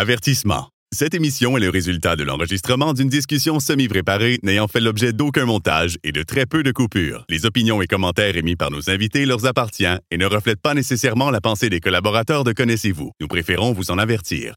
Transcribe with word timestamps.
Avertissement. 0.00 0.68
Cette 0.94 1.12
émission 1.14 1.56
est 1.56 1.60
le 1.60 1.70
résultat 1.70 2.14
de 2.14 2.22
l'enregistrement 2.22 2.94
d'une 2.94 3.08
discussion 3.08 3.58
semi-préparée 3.58 4.38
n'ayant 4.44 4.68
fait 4.68 4.78
l'objet 4.78 5.12
d'aucun 5.12 5.44
montage 5.44 5.96
et 6.04 6.12
de 6.12 6.22
très 6.22 6.46
peu 6.46 6.62
de 6.62 6.70
coupures. 6.70 7.24
Les 7.28 7.46
opinions 7.46 7.82
et 7.82 7.88
commentaires 7.88 8.36
émis 8.36 8.54
par 8.54 8.70
nos 8.70 8.90
invités 8.90 9.26
leur 9.26 9.44
appartiennent 9.44 9.98
et 10.12 10.16
ne 10.16 10.24
reflètent 10.24 10.62
pas 10.62 10.74
nécessairement 10.74 11.32
la 11.32 11.40
pensée 11.40 11.68
des 11.68 11.80
collaborateurs 11.80 12.44
de 12.44 12.52
Connaissez-vous. 12.52 13.10
Nous 13.20 13.26
préférons 13.26 13.72
vous 13.72 13.90
en 13.90 13.98
avertir. 13.98 14.54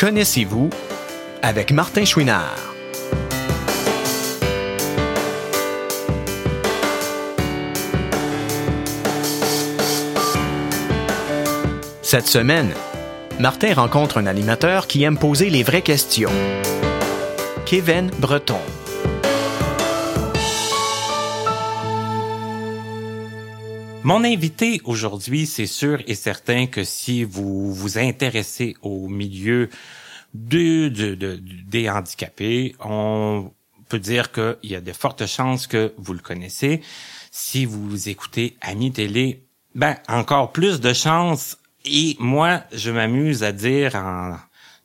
Connaissez-vous 0.00 0.70
avec 1.42 1.70
Martin 1.70 2.06
Chouinard. 2.06 2.73
Cette 12.14 12.28
semaine, 12.28 12.72
Martin 13.40 13.74
rencontre 13.74 14.18
un 14.18 14.26
animateur 14.26 14.86
qui 14.86 15.02
aime 15.02 15.18
poser 15.18 15.50
les 15.50 15.64
vraies 15.64 15.82
questions. 15.82 16.30
Kevin 17.66 18.08
Breton. 18.20 18.60
Mon 24.04 24.22
invité 24.22 24.80
aujourd'hui, 24.84 25.44
c'est 25.46 25.66
sûr 25.66 26.02
et 26.06 26.14
certain 26.14 26.68
que 26.68 26.84
si 26.84 27.24
vous 27.24 27.74
vous 27.74 27.98
intéressez 27.98 28.76
au 28.82 29.08
milieu 29.08 29.68
de, 30.34 30.86
de- 30.86 31.16
de- 31.16 31.42
des 31.66 31.90
handicapés, 31.90 32.76
on 32.78 33.50
peut 33.88 33.98
dire 33.98 34.30
qu'il 34.30 34.54
y 34.62 34.76
a 34.76 34.80
de 34.80 34.92
fortes 34.92 35.26
chances 35.26 35.66
que 35.66 35.92
vous 35.98 36.12
le 36.12 36.20
connaissez. 36.20 36.80
Si 37.32 37.64
vous 37.64 38.08
écoutez 38.08 38.56
Ami 38.60 38.92
Télé, 38.92 39.42
ben 39.74 39.96
encore 40.06 40.52
plus 40.52 40.80
de 40.80 40.92
chances. 40.92 41.58
Et 41.84 42.16
moi, 42.18 42.62
je 42.72 42.90
m'amuse 42.90 43.42
à 43.42 43.52
dire 43.52 43.94
en- 43.94 44.36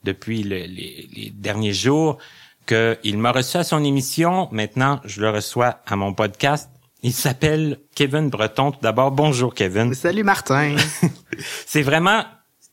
depuis 0.04 0.42
le- 0.42 0.64
les, 0.66 1.08
les 1.14 1.30
derniers 1.34 1.72
jours 1.72 2.18
qu'il 2.66 3.18
m'a 3.18 3.32
reçu 3.32 3.56
à 3.56 3.64
son 3.64 3.82
émission. 3.84 4.48
Maintenant, 4.52 5.00
je 5.04 5.20
le 5.20 5.30
reçois 5.30 5.80
à 5.86 5.96
mon 5.96 6.12
podcast. 6.14 6.68
Il 7.02 7.12
s'appelle 7.12 7.78
Kevin 7.94 8.28
Breton. 8.28 8.72
Tout 8.72 8.80
d'abord, 8.82 9.10
bonjour 9.10 9.54
Kevin. 9.54 9.94
Salut 9.94 10.24
Martin. 10.24 10.76
C'est 11.66 11.82
vraiment 11.82 12.24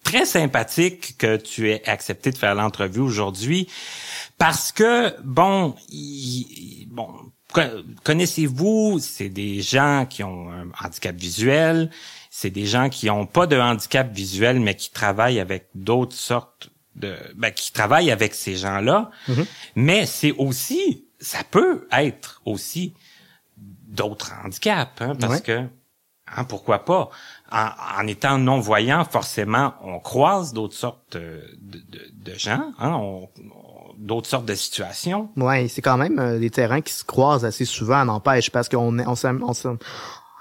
très 0.03 0.25
sympathique 0.25 1.17
que 1.17 1.37
tu 1.37 1.69
aies 1.71 1.87
accepté 1.87 2.31
de 2.31 2.37
faire 2.37 2.55
l'entrevue 2.55 2.99
aujourd'hui 3.01 3.67
parce 4.37 4.71
que 4.71 5.13
bon, 5.23 5.75
il- 5.89 6.87
bon, 6.91 7.07
co- 7.53 7.61
connaissez-vous, 8.03 8.99
c'est 8.99 9.29
des 9.29 9.61
gens 9.61 10.05
qui 10.09 10.23
ont 10.23 10.49
un 10.51 10.67
handicap 10.85 11.15
visuel, 11.15 11.89
c'est 12.39 12.51
des 12.51 12.67
gens 12.67 12.87
qui 12.89 13.09
ont 13.09 13.25
pas 13.25 13.47
de 13.47 13.57
handicap 13.57 14.11
visuel 14.13 14.59
mais 14.59 14.75
qui 14.75 14.91
travaillent 14.91 15.39
avec 15.39 15.69
d'autres 15.73 16.15
sortes 16.15 16.69
de 16.95 17.15
ben, 17.35 17.51
qui 17.51 17.71
travaillent 17.73 18.11
avec 18.11 18.35
ces 18.35 18.55
gens-là. 18.55 19.09
Mais 19.75 20.05
c'est 20.05 20.33
aussi 20.33 21.05
ça 21.19 21.39
peut 21.49 21.87
être 21.91 22.41
aussi 22.45 22.93
d'autres 23.87 24.31
handicaps 24.43 25.01
hein, 25.01 25.15
parce 25.19 25.33
Ouais. 25.35 25.41
que 25.41 25.63
Hein, 26.35 26.43
pourquoi 26.43 26.83
pas? 26.83 27.09
En, 27.53 27.69
en 28.01 28.05
étant 28.05 28.37
non-voyant, 28.37 29.05
forcément, 29.05 29.75
on 29.81 29.97
croise 30.01 30.51
d'autres 30.51 30.75
sortes 30.75 31.13
de, 31.15 31.41
de- 31.61 32.11
de 32.11 32.33
gens, 32.37 32.73
hein, 32.79 32.91
on- 32.95 33.29
on- 33.39 33.93
d'autres 33.97 34.27
sortes 34.27 34.45
de 34.45 34.53
situations. 34.53 35.29
Ouais, 35.37 35.69
c'est 35.69 35.81
quand 35.81 35.95
même 35.95 36.19
euh, 36.19 36.37
des 36.37 36.49
terrains 36.49 36.81
qui 36.81 36.91
se 36.91 37.05
croisent 37.05 37.45
assez 37.45 37.63
souvent, 37.63 38.03
n'empêche, 38.03 38.49
parce 38.49 38.67
qu'on 38.67 38.99
est- 38.99 39.05
on, 39.07 39.15
on 39.47 39.53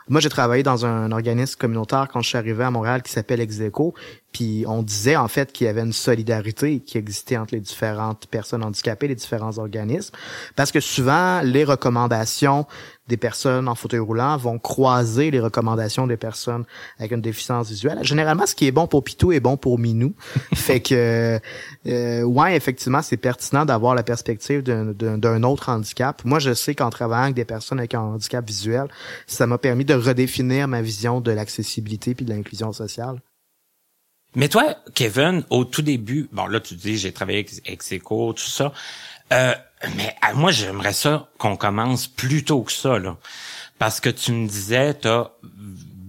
moi, 0.08 0.20
j'ai 0.20 0.28
travaillé 0.28 0.62
dans 0.62 0.86
un 0.86 1.10
organisme 1.10 1.58
communautaire 1.58 2.08
quand 2.12 2.20
je 2.20 2.28
suis 2.28 2.38
arrivé 2.38 2.62
à 2.62 2.70
Montréal 2.70 3.02
qui 3.02 3.10
s'appelle 3.10 3.40
Execo, 3.40 3.92
puis 4.32 4.64
on 4.68 4.82
disait 4.82 5.16
en 5.16 5.26
fait 5.26 5.52
qu'il 5.52 5.66
y 5.66 5.70
avait 5.70 5.80
une 5.80 5.92
solidarité 5.92 6.80
qui 6.80 6.96
existait 6.96 7.36
entre 7.36 7.54
les 7.54 7.60
différentes 7.60 8.26
personnes 8.28 8.62
handicapées, 8.62 9.08
les 9.08 9.16
différents 9.16 9.58
organismes, 9.58 10.14
parce 10.54 10.70
que 10.70 10.78
souvent 10.78 11.41
les 11.41 11.64
recommandations 11.64 12.66
des 13.09 13.17
personnes 13.17 13.69
en 13.69 13.75
fauteuil 13.75 14.00
roulant 14.00 14.37
vont 14.37 14.59
croiser 14.59 15.31
les 15.31 15.41
recommandations 15.41 16.06
des 16.06 16.17
personnes 16.17 16.65
avec 16.99 17.12
une 17.12 17.21
déficience 17.21 17.69
visuelle. 17.69 17.99
Généralement, 18.03 18.47
ce 18.47 18.55
qui 18.55 18.67
est 18.67 18.72
bon 18.72 18.87
pour 18.87 19.05
Pitou 19.05 19.33
est 19.33 19.41
bon 19.41 19.56
pour 19.56 19.78
Minou. 19.78 20.15
fait 20.55 20.81
que, 20.81 21.39
euh, 21.87 22.22
ouais, 22.22 22.56
effectivement, 22.56 23.03
c'est 23.03 23.17
pertinent 23.17 23.65
d'avoir 23.65 23.94
la 23.94 24.03
perspective 24.03 24.62
d'un 24.62 25.43
autre 25.43 25.69
handicap. 25.69 26.22
Moi, 26.25 26.39
je 26.39 26.55
sais 26.55 26.75
qu'en 26.75 26.91
travaillant 26.91 27.25
avec 27.25 27.34
des 27.34 27.44
personnes 27.44 27.78
avec 27.78 27.94
un 27.94 28.00
handicap 28.00 28.47
visuel, 28.47 28.89
ça 29.27 29.47
m'a 29.47 29.59
permis 29.59 29.84
de 29.84 29.94
redéfinir 29.94 30.69
ma 30.69 30.83
vision 30.83 31.21
de 31.21 31.31
l'accessibilité 31.31 32.15
puis 32.15 32.25
de 32.25 32.33
l'inclusion 32.33 32.73
sociale. 32.73 33.21
Mais 34.37 34.50
toi, 34.50 34.77
Kevin, 34.94 35.44
au 35.49 35.65
tout 35.65 35.81
début, 35.81 36.28
bon 36.31 36.47
là, 36.47 36.61
tu 36.61 36.75
dis 36.75 36.99
j'ai 36.99 37.11
travaillé 37.11 37.38
avec 37.38 37.62
Execo, 37.65 38.34
tout 38.34 38.44
ça. 38.44 38.73
Euh, 39.32 39.54
mais 39.97 40.14
euh, 40.25 40.34
moi, 40.34 40.50
j'aimerais 40.50 40.92
ça 40.92 41.28
qu'on 41.38 41.56
commence 41.56 42.06
plus 42.06 42.44
tôt 42.44 42.62
que 42.62 42.72
ça, 42.72 42.98
là. 42.98 43.16
Parce 43.78 44.00
que 44.00 44.09
tu 44.09 44.32
me 44.32 44.47
disais, 44.47 44.94
t'as 44.94 45.31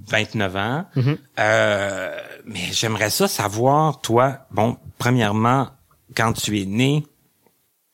29 0.08 0.56
ans. 0.56 0.86
Euh, 1.40 2.18
mais 2.46 2.72
j'aimerais 2.72 3.10
ça 3.10 3.28
savoir, 3.28 4.00
toi, 4.02 4.40
bon, 4.52 4.78
premièrement, 4.98 5.70
quand 6.16 6.34
tu 6.34 6.62
es 6.62 6.66
né, 6.66 7.06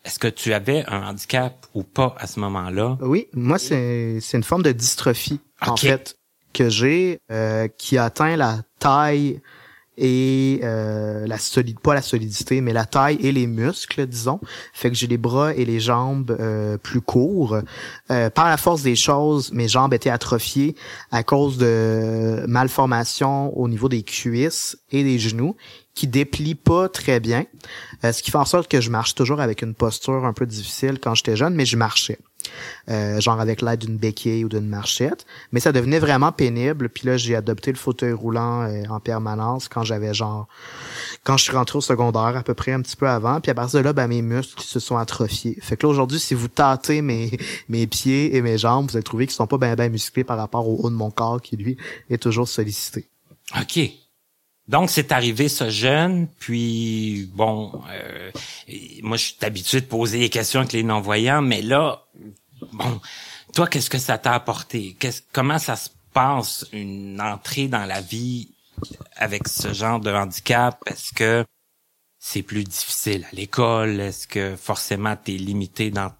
est-ce 0.06 0.20
que 0.20 0.28
tu 0.28 0.54
avais 0.54 0.86
un 0.88 1.08
handicap 1.08 1.66
ou 1.74 1.84
pas 1.84 2.16
à 2.20 2.28
ce 2.28 2.40
moment-là? 2.42 2.98
Oui, 3.02 3.28
moi, 3.34 3.58
c'est 3.58 4.20
une 4.34 4.44
forme 4.44 4.64
de 4.64 4.72
dystrophie, 4.72 5.40
en 5.62 5.76
fait, 5.76 6.18
que 6.54 6.70
j'ai, 6.70 7.20
euh, 7.32 7.68
qui 7.68 7.98
atteint 7.98 8.36
la 8.36 8.62
taille 8.80 9.42
et 9.98 10.62
euh, 10.64 11.28
la 11.28 11.38
solide 11.38 11.80
pas 11.80 11.94
la 11.94 12.02
solidité 12.02 12.62
mais 12.62 12.74
la 12.74 12.86
taille 12.86 13.18
et 13.22 13.32
les 13.32 13.48
muscles 13.48 14.06
disons. 14.08 14.40
Fait 14.74 14.90
que 14.90 14.96
j'ai 14.96 15.08
les 15.08 15.18
bras 15.18 15.54
et 15.54 15.66
les 15.66 15.80
jambes 15.80 16.36
euh, 16.40 16.78
plus 16.78 17.02
courts. 17.02 17.60
Euh, 18.12 18.30
par 18.30 18.50
la 18.50 18.58
force 18.58 18.82
des 18.82 18.96
choses 18.96 19.52
mes 19.52 19.68
jambes 19.68 19.94
étaient 19.94 20.10
atrophiées 20.10 20.76
à 21.12 21.24
cause 21.24 21.58
de 21.58 22.44
malformations 22.48 23.56
au 23.58 23.68
niveau 23.68 23.90
des 23.90 24.04
cuisses 24.04 24.78
et 24.92 25.04
des 25.04 25.20
genoux 25.20 25.56
qui 25.94 26.08
déplient 26.08 26.56
pas 26.56 26.90
très 26.90 27.20
bien. 27.20 27.46
Ce 28.02 28.24
qui 28.24 28.32
fait 28.32 28.38
en 28.40 28.46
sorte 28.46 28.68
que 28.68 28.82
je 28.82 28.90
marche 28.90 29.14
toujours 29.14 29.42
avec 29.42 29.62
une 29.62 29.76
posture 29.76 30.26
un 30.26 30.34
peu 30.34 30.48
difficile 30.48 31.00
quand 31.00 31.14
j'étais 31.14 31.36
jeune 31.36 31.54
mais 31.54 31.66
je 31.66 31.78
marchais 31.78 32.18
euh, 32.90 33.20
genre 33.20 33.40
avec 33.40 33.62
l'aide 33.62 33.80
d'une 33.80 33.98
béquille 33.98 34.46
ou 34.46 34.50
d'une 34.50 34.68
marchette. 34.68 35.26
Mais 35.52 35.60
ça 35.60 35.72
devenait 35.72 36.00
vraiment 36.00 36.32
pénible. 36.32 36.90
Puis 36.90 37.08
là, 37.08 37.18
j'ai 37.18 37.36
adopté 37.36 37.72
le 37.72 37.78
fauteuil 37.78 38.14
roulant 38.14 38.64
euh, 38.64 38.84
en 38.90 39.00
permanence 39.00 39.68
quand 39.68 39.84
j'avais 39.84 40.14
genre... 40.14 40.48
Quand 41.24 41.38
je 41.38 41.44
suis 41.44 41.56
rentré 41.56 41.78
au 41.78 41.82
secondaire, 41.82 42.36
à 42.36 42.44
peu 42.44 42.54
près 42.54 42.74
un 42.74 42.82
petit 42.82 42.96
peu 42.96 43.08
avant. 43.08 43.40
Puis 43.40 43.52
à 43.52 43.54
partir 43.54 43.80
de 43.80 43.86
là, 43.86 43.94
ben, 43.94 44.08
mes 44.08 44.22
muscles 44.22 44.62
se 44.62 44.80
sont 44.80 44.98
atrophiés. 44.98 45.58
Fait 45.62 45.78
que 45.78 45.86
là, 45.86 45.92
aujourd'hui, 45.92 46.20
si 46.20 46.34
vous 46.34 46.48
tâtez 46.48 47.02
mes, 47.02 47.32
mes 47.70 47.88
pieds 47.88 48.36
et 48.36 48.42
mes 48.42 48.58
jambes, 48.58 48.90
vous 48.90 48.98
allez 48.98 49.04
trouver 49.04 49.26
qu'ils 49.26 49.36
sont 49.36 49.48
pas 49.48 49.58
bien 49.58 49.76
ben 49.76 49.92
musclés 49.92 50.24
par 50.24 50.38
rapport 50.38 50.68
au 50.68 50.78
haut 50.84 50.90
de 50.90 50.96
mon 50.96 51.12
corps 51.12 51.42
qui, 51.42 51.58
lui, 51.58 51.78
est 52.10 52.22
toujours 52.22 52.48
sollicité. 52.48 53.08
OK. 53.60 54.03
Donc, 54.68 54.90
c'est 54.90 55.12
arrivé 55.12 55.50
ça 55.50 55.70
jeune, 55.70 56.28
puis 56.40 57.30
bon, 57.34 57.82
euh, 57.92 58.32
moi, 59.02 59.18
je 59.18 59.24
suis 59.26 59.36
habitué 59.42 59.82
de 59.82 59.86
poser 59.86 60.20
des 60.20 60.30
questions 60.30 60.62
avec 60.62 60.72
les 60.72 60.84
non-voyants, 60.84 61.42
mais 61.42 61.62
là, 61.62 62.06
bon, 62.72 63.02
toi, 63.54 63.68
qu'est-ce 63.68 63.90
que 63.90 63.98
ça 63.98 64.18
t'a 64.18 64.34
apporté? 64.34 64.96
Qu'est-ce, 65.00 65.22
comment 65.34 65.60
ça 65.60 65.76
se 65.76 65.90
passe, 66.14 66.66
une 66.72 67.20
entrée 67.20 67.68
dans 67.68 67.86
la 67.86 68.00
vie 68.00 68.52
avec 69.18 69.48
ce 69.50 69.74
genre 69.74 70.00
de 70.00 70.12
handicap? 70.12 70.80
Est-ce 70.86 71.14
que 71.14 71.46
c'est 72.18 72.42
plus 72.44 72.64
difficile 72.64 73.26
à 73.32 73.36
l'école? 73.36 74.00
Est-ce 74.00 74.28
que 74.28 74.56
forcément 74.56 75.16
t'es 75.18 75.34
limité 75.34 75.92
dans, 75.92 76.14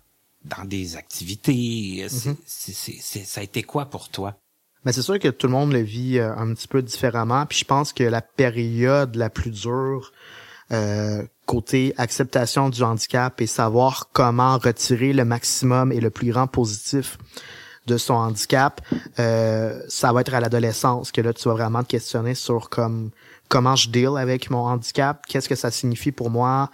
dans 0.44 0.66
des 0.66 0.98
activités? 0.98 2.06
C'est- 2.46 3.24
ça 3.26 3.40
a 3.40 3.44
été 3.44 3.64
quoi 3.64 3.86
pour 3.86 4.10
toi? 4.10 4.36
Mais 4.86 4.92
c'est 4.92 5.02
sûr 5.02 5.20
que 5.20 5.30
tout 5.30 5.48
le 5.48 5.54
monde 5.54 5.72
le 5.72 5.80
vit 5.80 6.20
euh, 6.20 6.36
un 6.36 6.54
petit 6.54 6.68
peu 6.68 6.82
différemment. 6.82 7.46
Puis 7.46 7.60
je 7.60 7.66
pense 7.66 7.94
que 7.94 8.04
la 8.04 8.22
période 8.22 9.16
la 9.16 9.30
plus 9.30 9.52
dure 9.52 10.12
euh, 10.72 11.24
côté 11.46 11.94
acceptation 11.98 12.70
du 12.70 12.82
handicap 12.84 13.40
et 13.42 13.48
savoir 13.48 14.10
comment 14.14 14.58
retirer 14.58 15.14
le 15.14 15.26
maximum 15.26 15.92
et 15.92 16.00
le 16.00 16.10
plus 16.10 16.32
grand 16.32 16.48
positif 16.48 17.18
de 17.86 17.98
son 17.98 18.14
handicap, 18.14 18.82
euh, 19.20 19.80
ça 19.90 20.14
va 20.14 20.22
être 20.22 20.34
à 20.34 20.40
l'adolescence 20.40 21.12
que 21.12 21.22
là 21.22 21.34
tu 21.34 21.50
vas 21.50 21.54
vraiment 21.54 21.84
te 21.84 21.90
questionner 21.90 22.34
sur 22.34 22.70
comme 22.70 23.12
comment 23.50 23.76
je 23.76 23.90
deal 23.90 24.18
avec 24.18 24.50
mon 24.50 24.66
handicap, 24.66 25.26
qu'est-ce 25.28 25.50
que 25.50 25.56
ça 25.56 25.70
signifie 25.70 26.12
pour 26.12 26.30
moi, 26.30 26.72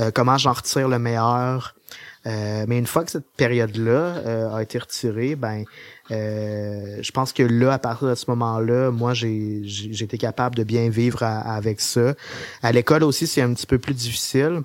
euh, 0.00 0.10
comment 0.12 0.36
j'en 0.36 0.52
retire 0.52 0.88
le 0.88 0.98
meilleur. 0.98 1.74
Euh, 2.26 2.64
mais 2.68 2.78
une 2.78 2.86
fois 2.86 3.04
que 3.04 3.10
cette 3.10 3.30
période-là 3.36 3.90
euh, 3.90 4.54
a 4.54 4.62
été 4.62 4.78
retirée, 4.78 5.34
ben 5.34 5.64
euh, 6.10 6.98
je 7.00 7.10
pense 7.12 7.32
que 7.32 7.42
là, 7.42 7.72
à 7.72 7.78
partir 7.78 8.08
de 8.08 8.14
ce 8.14 8.26
moment-là, 8.28 8.90
moi, 8.90 9.14
j'ai 9.14 9.62
été 10.00 10.18
capable 10.18 10.56
de 10.56 10.64
bien 10.64 10.88
vivre 10.88 11.22
avec 11.22 11.80
ça. 11.80 12.14
À 12.62 12.72
l'école 12.72 13.04
aussi, 13.04 13.26
c'est 13.26 13.42
un 13.42 13.52
petit 13.54 13.66
peu 13.66 13.78
plus 13.78 13.94
difficile. 13.94 14.62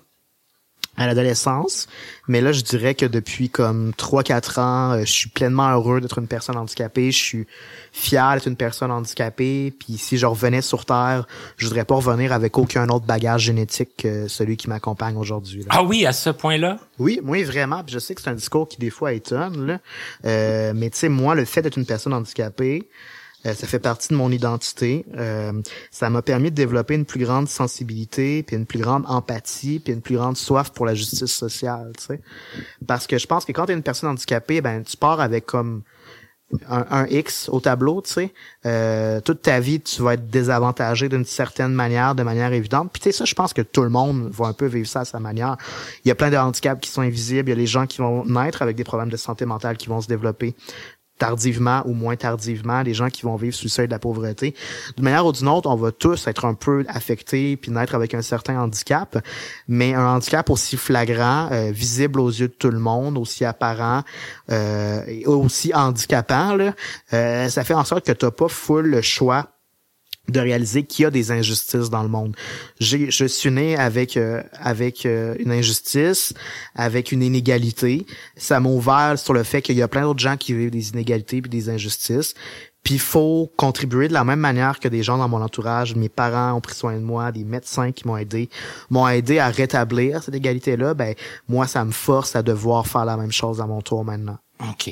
À 0.98 1.08
l'adolescence. 1.08 1.88
Mais 2.28 2.40
là, 2.40 2.52
je 2.52 2.62
dirais 2.62 2.96
que 2.96 3.06
depuis 3.06 3.50
comme 3.50 3.92
3-4 3.98 4.60
ans, 4.60 4.92
euh, 4.92 5.00
je 5.02 5.12
suis 5.12 5.30
pleinement 5.30 5.72
heureux 5.72 6.00
d'être 6.02 6.20
une 6.20 6.28
personne 6.28 6.56
handicapée. 6.56 7.12
Je 7.12 7.18
suis 7.18 7.48
fier 7.92 8.34
d'être 8.36 8.48
une 8.48 8.56
personne 8.56 8.92
handicapée. 8.92 9.74
Puis 9.78 9.98
si 9.98 10.18
je 10.18 10.26
revenais 10.26 10.62
sur 10.62 10.86
Terre, 10.86 11.26
je 11.58 11.66
voudrais 11.66 11.86
pas 11.86 11.96
revenir 11.96 12.32
avec 12.32 12.58
aucun 12.58 12.88
autre 12.90 13.06
bagage 13.06 13.42
génétique 13.44 13.98
que 13.98 14.28
celui 14.28 14.56
qui 14.56 14.70
m'accompagne 14.70 15.18
aujourd'hui. 15.18 15.66
Ah 15.70 15.84
oui, 15.84 16.06
à 16.06 16.14
ce 16.14 16.30
point-là? 16.30 16.78
Oui, 17.00 17.20
oui, 17.24 17.44
vraiment. 17.44 17.84
Puis 17.84 17.94
je 17.94 18.00
sais 18.00 18.14
que 18.14 18.22
c'est 18.22 18.30
un 18.30 18.36
discours 18.36 18.68
qui 18.68 18.78
des 18.78 18.92
fois 18.92 19.14
étonne, 19.14 19.66
là. 19.66 19.80
Euh, 20.26 20.74
mais 20.76 20.90
tu 20.90 21.00
sais, 21.00 21.10
moi, 21.10 21.36
le 21.36 21.46
fait 21.46 21.62
d'être 21.62 21.78
une 21.78 21.86
personne 21.86 22.14
handicapée, 22.14 22.88
euh, 23.46 23.54
ça 23.54 23.68
fait 23.68 23.80
partie 23.80 24.10
de 24.10 24.16
mon 24.16 24.32
identité. 24.32 25.06
Euh, 25.18 25.54
ça 25.92 26.10
m'a 26.10 26.22
permis 26.22 26.50
de 26.50 26.56
développer 26.56 26.96
une 26.96 27.06
plus 27.06 27.24
grande 27.24 27.48
sensibilité, 27.48 28.44
puis 28.44 28.56
une 28.56 28.66
plus 28.66 28.80
grande 28.80 29.04
empathie, 29.08 29.80
puis 29.80 29.94
une 29.94 30.02
plus 30.02 30.16
grande 30.16 30.38
soif 30.38 30.72
pour 30.72 30.86
la 30.86 30.96
justice 30.96 31.34
sociale, 31.34 31.92
tu 31.98 32.06
sais. 32.06 32.22
Parce 32.88 33.08
que 33.08 33.18
je 33.18 33.28
pense 33.28 33.46
que 33.46 33.52
quand 33.52 33.66
tu 33.66 33.72
es 33.72 33.76
une 33.76 33.84
personne 33.84 34.10
handicapée, 34.10 34.62
ben 34.62 34.84
tu 34.84 34.98
pars 34.98 35.20
avec 35.20 35.46
comme 35.46 35.84
un, 36.70 37.06
X 37.08 37.50
au 37.50 37.60
tableau, 37.60 38.02
tu 38.02 38.12
sais. 38.12 38.34
Euh, 38.66 39.22
toute 39.22 39.42
ta 39.42 39.60
vie, 39.60 39.82
tu 39.82 40.02
vas 40.02 40.14
être 40.14 40.30
désavantagé 40.30 41.10
d'une 41.10 41.26
certaine 41.26 41.74
manière, 41.74 42.16
de 42.16 42.24
manière 42.24 42.54
évidente. 42.54 42.92
Puis 42.92 43.02
tu 43.02 43.12
sais, 43.12 43.18
ça, 43.18 43.26
je 43.26 43.34
pense 43.34 43.54
que 43.54 43.62
tout 43.62 43.82
le 43.82 43.90
monde 43.90 44.30
va 44.32 44.48
un 44.48 44.54
peu 44.54 44.66
vivre 44.66 44.88
ça 44.88 45.02
à 45.02 45.06
sa 45.06 45.20
manière. 45.20 45.58
Il 46.06 46.10
y 46.10 46.12
a 46.12 46.16
plein 46.16 46.30
de 46.30 46.38
handicaps 46.38 46.82
qui 46.82 46.90
sont 46.90 47.02
invisibles. 47.02 47.50
Il 47.50 47.54
y 47.54 47.56
a 47.56 47.60
les 47.60 47.66
gens 47.66 47.88
qui 47.88 48.00
vont 48.00 48.26
naître 48.26 48.62
avec 48.62 48.76
des 48.76 48.84
problèmes 48.84 49.10
de 49.10 49.18
santé 49.18 49.46
mentale 49.46 49.78
qui 49.78 49.88
vont 49.88 50.02
se 50.02 50.08
développer 50.08 50.56
tardivement 51.24 51.84
ou 51.86 51.94
moins 51.94 52.18
tardivement, 52.18 52.82
les 52.82 52.94
gens 52.94 53.08
qui 53.08 53.22
vont 53.22 53.38
vivre 53.38 53.56
sous 53.56 53.68
le 53.68 53.70
seuil 53.70 53.88
de 53.88 53.94
la 53.94 54.00
pauvreté. 54.00 54.54
D'une 54.98 55.06
manière 55.06 55.26
ou 55.26 55.32
d'une 55.32 55.48
autre, 55.48 55.70
on 55.70 55.76
va 55.78 55.94
tous 55.94 56.28
être 56.28 56.44
un 56.44 56.54
peu 56.54 56.84
affectés 56.90 57.56
puis 57.56 57.72
naître 57.72 57.96
avec 57.96 58.14
un 58.14 58.22
certain 58.22 58.60
handicap, 58.60 59.18
mais 59.70 59.94
un 59.94 60.06
handicap 60.06 60.50
aussi 60.50 60.76
flagrant, 60.76 61.48
euh, 61.54 61.72
visible 61.72 62.20
aux 62.20 62.30
yeux 62.30 62.50
de 62.50 62.54
tout 62.54 62.72
le 62.72 62.80
monde, 62.80 63.18
aussi 63.18 63.46
apparent, 63.46 64.04
euh, 64.52 65.00
aussi 65.26 65.74
handicapant, 65.74 66.58
là, 66.58 66.74
euh, 67.14 67.48
ça 67.48 67.64
fait 67.64 67.74
en 67.74 67.86
sorte 67.86 68.06
que 68.06 68.12
tu 68.12 68.26
n'as 68.26 68.32
pas 68.32 68.50
full 68.50 68.88
le 68.88 69.02
choix 69.02 69.53
de 70.30 70.40
réaliser 70.40 70.84
qu'il 70.84 71.04
y 71.04 71.06
a 71.06 71.12
des 71.12 71.32
injustices 71.32 71.90
dans 71.90 72.02
le 72.02 72.08
monde. 72.10 72.36
J'ai, 72.80 73.12
je 73.12 73.26
suis 73.26 73.52
né 73.52 73.78
avec 73.78 74.16
euh, 74.16 74.42
avec 74.54 75.06
euh, 75.06 75.36
une 75.40 75.52
injustice, 75.52 76.34
avec 76.76 77.12
une 77.12 77.22
inégalité. 77.22 78.06
Ça 78.38 78.60
m'a 78.62 78.70
ouvert 78.70 79.20
sur 79.20 79.34
le 79.34 79.44
fait 79.44 79.62
qu'il 79.62 79.76
y 79.76 79.82
a 79.82 79.88
plein 79.88 80.04
d'autres 80.04 80.22
gens 80.22 80.38
qui 80.38 80.54
vivent 80.54 80.70
des 80.72 80.90
inégalités 80.90 81.42
puis 81.42 81.50
des 81.50 81.70
injustices. 81.70 82.36
Puis 82.84 82.98
faut 83.00 83.52
contribuer 83.58 84.08
de 84.10 84.14
la 84.14 84.24
même 84.26 84.40
manière 84.40 84.80
que 84.80 84.88
des 84.90 85.04
gens 85.04 85.18
dans 85.18 85.30
mon 85.30 85.42
entourage, 85.42 85.96
mes 85.96 86.10
parents 86.10 86.54
ont 86.54 86.62
pris 86.62 86.76
soin 86.76 86.94
de 86.96 87.00
moi, 87.04 87.32
des 87.32 87.46
médecins 87.46 87.92
qui 87.94 88.06
m'ont 88.08 88.18
aidé, 88.18 88.50
m'ont 88.90 89.08
aidé 89.08 89.40
à 89.40 89.48
rétablir 89.50 90.22
cette 90.24 90.36
égalité-là. 90.36 90.94
Ben 90.94 91.16
moi, 91.48 91.66
ça 91.68 91.84
me 91.86 91.92
force 91.92 92.36
à 92.36 92.44
devoir 92.44 92.88
faire 92.88 93.06
la 93.06 93.16
même 93.18 93.32
chose 93.32 93.62
à 93.62 93.68
mon 93.68 93.82
tour 93.82 94.04
maintenant. 94.04 94.38
OK. 94.70 94.90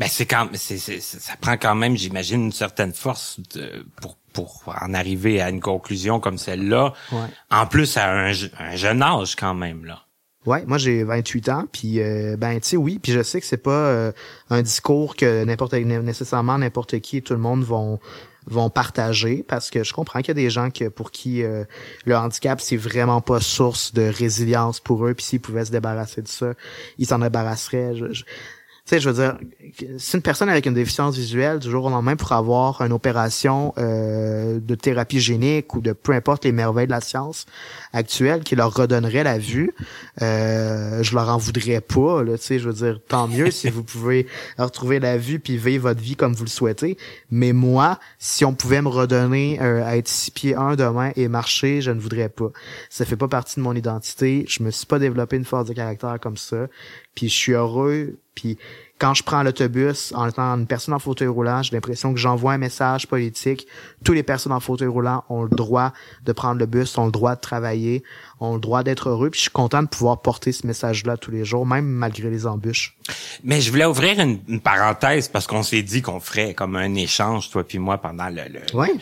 Mais 0.00 0.08
c'est 0.08 0.26
quand 0.26 0.48
c'est- 0.54 0.76
c'est- 0.78 1.00
ça 1.00 1.34
prend 1.40 1.56
quand 1.56 1.74
même, 1.74 1.96
j'imagine, 1.96 2.44
une 2.46 2.52
certaine 2.52 2.92
force 2.92 3.38
de- 3.54 3.86
pour 4.02 4.18
pour 4.34 4.62
en 4.82 4.92
arriver 4.92 5.40
à 5.40 5.48
une 5.48 5.60
conclusion 5.60 6.20
comme 6.20 6.36
celle-là. 6.36 6.92
Ouais. 7.12 7.18
En 7.50 7.66
plus 7.66 7.96
à 7.96 8.10
un, 8.12 8.32
un 8.58 8.76
jeune 8.76 9.00
âge 9.02 9.34
quand 9.36 9.54
même 9.54 9.86
là. 9.86 10.00
Ouais, 10.44 10.62
moi 10.66 10.76
j'ai 10.76 11.04
28 11.04 11.48
ans, 11.48 11.64
puis 11.72 12.00
euh, 12.02 12.36
ben 12.36 12.60
tu 12.60 12.68
sais 12.68 12.76
oui, 12.76 12.98
puis 13.02 13.12
je 13.12 13.22
sais 13.22 13.40
que 13.40 13.46
c'est 13.46 13.56
pas 13.56 13.70
euh, 13.70 14.12
un 14.50 14.60
discours 14.60 15.16
que 15.16 15.42
n'importe 15.44 15.72
nécessairement 15.72 16.58
n'importe 16.58 17.00
qui 17.00 17.16
et 17.16 17.22
tout 17.22 17.32
le 17.32 17.38
monde 17.40 17.64
vont 17.64 17.98
vont 18.46 18.68
partager 18.68 19.42
parce 19.48 19.70
que 19.70 19.82
je 19.84 19.94
comprends 19.94 20.18
qu'il 20.18 20.28
y 20.28 20.30
a 20.32 20.34
des 20.34 20.50
gens 20.50 20.68
que 20.68 20.88
pour 20.90 21.10
qui 21.12 21.42
euh, 21.42 21.64
le 22.04 22.14
handicap 22.14 22.60
c'est 22.60 22.76
vraiment 22.76 23.22
pas 23.22 23.40
source 23.40 23.94
de 23.94 24.02
résilience 24.02 24.80
pour 24.80 25.06
eux 25.06 25.14
puis 25.14 25.24
s'ils 25.24 25.40
pouvaient 25.40 25.64
se 25.64 25.70
débarrasser 25.72 26.20
de 26.20 26.28
ça, 26.28 26.52
ils 26.98 27.06
s'en 27.06 27.20
débarrasseraient. 27.20 27.96
Je- 27.96 28.12
je- 28.12 28.24
sais, 28.86 29.00
je 29.00 29.08
veux 29.08 29.14
dire, 29.14 29.38
si 29.98 30.16
une 30.16 30.22
personne 30.22 30.50
avec 30.50 30.66
une 30.66 30.74
déficience 30.74 31.16
visuelle, 31.16 31.58
du 31.58 31.70
jour 31.70 31.86
au 31.86 31.90
lendemain, 31.90 32.16
pour 32.16 32.32
avoir 32.32 32.82
une 32.82 32.92
opération 32.92 33.72
euh, 33.78 34.60
de 34.60 34.74
thérapie 34.74 35.20
génique 35.20 35.74
ou 35.74 35.80
de 35.80 35.92
peu 35.92 36.12
importe 36.12 36.44
les 36.44 36.52
merveilles 36.52 36.86
de 36.86 36.92
la 36.92 37.00
science 37.00 37.46
actuelle 37.94 38.42
qui 38.42 38.56
leur 38.56 38.74
redonnerait 38.74 39.24
la 39.24 39.38
vue, 39.38 39.72
euh, 40.20 41.02
je 41.02 41.14
leur 41.14 41.30
en 41.30 41.38
voudrais 41.38 41.80
pas. 41.80 42.22
Là, 42.22 42.36
tu 42.36 42.44
sais, 42.44 42.58
je 42.58 42.68
veux 42.68 42.74
dire, 42.74 43.00
tant 43.08 43.26
mieux 43.26 43.50
si 43.50 43.70
vous 43.70 43.82
pouvez 43.82 44.26
retrouver 44.58 45.00
la 45.00 45.16
vue 45.16 45.38
puis 45.38 45.56
vivre 45.56 45.88
votre 45.88 46.02
vie 46.02 46.16
comme 46.16 46.34
vous 46.34 46.44
le 46.44 46.50
souhaitez. 46.50 46.98
Mais 47.30 47.54
moi, 47.54 47.98
si 48.18 48.44
on 48.44 48.54
pouvait 48.54 48.82
me 48.82 48.88
redonner 48.88 49.58
euh, 49.62 49.82
à 49.84 49.96
être 49.96 50.08
six 50.08 50.30
pieds 50.30 50.54
un 50.54 50.76
demain 50.76 51.10
et 51.16 51.28
marcher, 51.28 51.80
je 51.80 51.90
ne 51.90 52.00
voudrais 52.00 52.28
pas. 52.28 52.50
Ça 52.90 53.06
fait 53.06 53.16
pas 53.16 53.28
partie 53.28 53.56
de 53.56 53.60
mon 53.62 53.74
identité. 53.74 54.44
Je 54.46 54.62
me 54.62 54.70
suis 54.70 54.86
pas 54.86 54.98
développé 54.98 55.36
une 55.36 55.46
force 55.46 55.68
de 55.68 55.72
caractère 55.72 56.18
comme 56.20 56.36
ça. 56.36 56.66
Puis 57.14 57.28
je 57.28 57.34
suis 57.34 57.52
heureux. 57.52 58.18
Puis 58.34 58.58
quand 58.98 59.14
je 59.14 59.22
prends 59.22 59.42
l'autobus 59.42 60.12
en 60.16 60.28
étant 60.28 60.54
une 60.56 60.66
personne 60.66 60.94
en 60.94 60.98
fauteuil 60.98 61.28
roulant, 61.28 61.62
j'ai 61.62 61.72
l'impression 61.72 62.12
que 62.12 62.18
j'envoie 62.18 62.52
un 62.54 62.58
message 62.58 63.06
politique. 63.06 63.66
Toutes 64.04 64.14
les 64.16 64.22
personnes 64.22 64.52
en 64.52 64.58
fauteuil 64.60 64.88
roulant 64.88 65.24
ont 65.28 65.42
le 65.42 65.48
droit 65.50 65.92
de 66.24 66.32
prendre 66.32 66.58
le 66.58 66.66
bus, 66.66 66.96
ont 66.98 67.06
le 67.06 67.12
droit 67.12 67.34
de 67.36 67.40
travailler, 67.40 68.02
ont 68.40 68.54
le 68.54 68.60
droit 68.60 68.82
d'être 68.82 69.08
heureux. 69.10 69.30
Puis 69.30 69.38
je 69.38 69.42
suis 69.42 69.50
content 69.52 69.82
de 69.82 69.88
pouvoir 69.88 70.20
porter 70.22 70.50
ce 70.52 70.66
message-là 70.66 71.16
tous 71.16 71.30
les 71.30 71.44
jours, 71.44 71.66
même 71.66 71.84
malgré 71.86 72.30
les 72.30 72.46
embûches. 72.46 72.96
Mais 73.44 73.60
je 73.60 73.70
voulais 73.70 73.84
ouvrir 73.84 74.18
une, 74.20 74.40
une 74.48 74.60
parenthèse 74.60 75.28
parce 75.28 75.46
qu'on 75.46 75.62
s'est 75.62 75.82
dit 75.82 76.02
qu'on 76.02 76.18
ferait 76.20 76.54
comme 76.54 76.74
un 76.76 76.94
échange 76.94 77.50
toi 77.50 77.62
puis 77.64 77.78
moi 77.78 77.98
pendant 77.98 78.28
le, 78.28 78.42
le- 78.48 78.76
Ouais. 78.76 78.92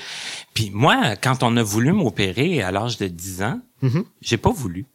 Puis 0.53 0.71
moi 0.75 1.17
quand 1.17 1.43
on 1.43 1.57
a 1.57 1.63
voulu 1.63 1.93
m'opérer 1.93 2.63
à 2.63 2.71
l'âge 2.71 2.99
de 2.99 3.07
10 3.09 3.43
ans, 3.43 3.61
Mhm. 3.83 4.05
j'ai 4.21 4.37
pas 4.37 4.51
voulu. 4.53 4.87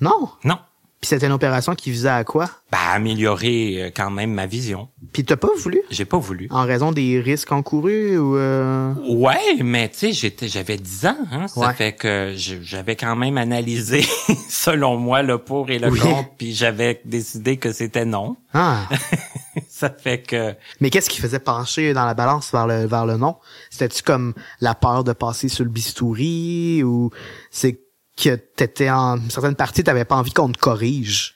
Non. 0.00 0.30
Non. 0.44 0.58
Puis 1.00 1.08
c'était 1.08 1.26
une 1.26 1.32
opération 1.32 1.74
qui 1.74 1.90
visait 1.90 2.10
à 2.10 2.24
quoi? 2.24 2.50
Ben, 2.70 2.78
améliorer 2.92 3.84
euh, 3.84 3.90
quand 3.94 4.10
même 4.10 4.34
ma 4.34 4.44
vision. 4.46 4.88
Puis 5.14 5.24
t'as 5.24 5.36
pas 5.36 5.48
voulu? 5.56 5.80
J'ai 5.90 6.04
pas 6.04 6.18
voulu. 6.18 6.46
En 6.50 6.66
raison 6.66 6.92
des 6.92 7.18
risques 7.20 7.50
encourus 7.52 8.18
ou... 8.18 8.36
Euh... 8.36 8.92
Ouais, 9.08 9.56
mais 9.64 9.88
tu 9.88 9.96
sais, 9.98 10.12
j'étais, 10.12 10.46
j'avais 10.46 10.76
10 10.76 11.06
ans, 11.06 11.16
hein. 11.32 11.48
Ça 11.48 11.60
Ouais. 11.60 11.72
fait 11.74 11.92
que 11.94 12.34
j'avais 12.36 12.96
quand 12.96 13.16
même 13.16 13.38
analysé, 13.38 14.04
selon 14.50 14.98
moi, 14.98 15.22
le 15.22 15.38
pour 15.38 15.70
et 15.70 15.78
le 15.78 15.88
Oui. 15.88 16.00
contre, 16.00 16.28
puis 16.36 16.54
j'avais 16.54 17.00
décidé 17.06 17.56
que 17.56 17.72
c'était 17.72 18.04
non. 18.04 18.36
Ah. 18.52 18.86
ça 19.70 19.88
fait 19.88 20.20
que, 20.20 20.54
Mais 20.80 20.90
qu'est-ce 20.90 21.08
qui 21.08 21.20
faisait 21.22 21.38
pencher 21.40 21.94
dans 21.94 22.04
la 22.04 22.12
balance 22.14 22.52
vers 22.52 22.66
le 22.66 22.84
vers 22.86 23.06
le 23.06 23.16
non? 23.16 23.36
C'était-tu 23.70 24.02
comme 24.02 24.34
la 24.60 24.74
peur 24.74 25.02
de 25.02 25.12
passer 25.14 25.48
sur 25.48 25.64
le 25.64 25.70
bistouri 25.70 26.82
ou 26.84 27.10
c'est 27.50 27.80
que 28.22 28.36
t'étais 28.36 28.90
en 28.90 29.16
une 29.16 29.30
certaine 29.30 29.54
partie, 29.56 29.82
t'avais 29.84 30.04
pas 30.04 30.16
envie 30.16 30.32
qu'on 30.32 30.50
te 30.52 30.58
corrige? 30.58 31.34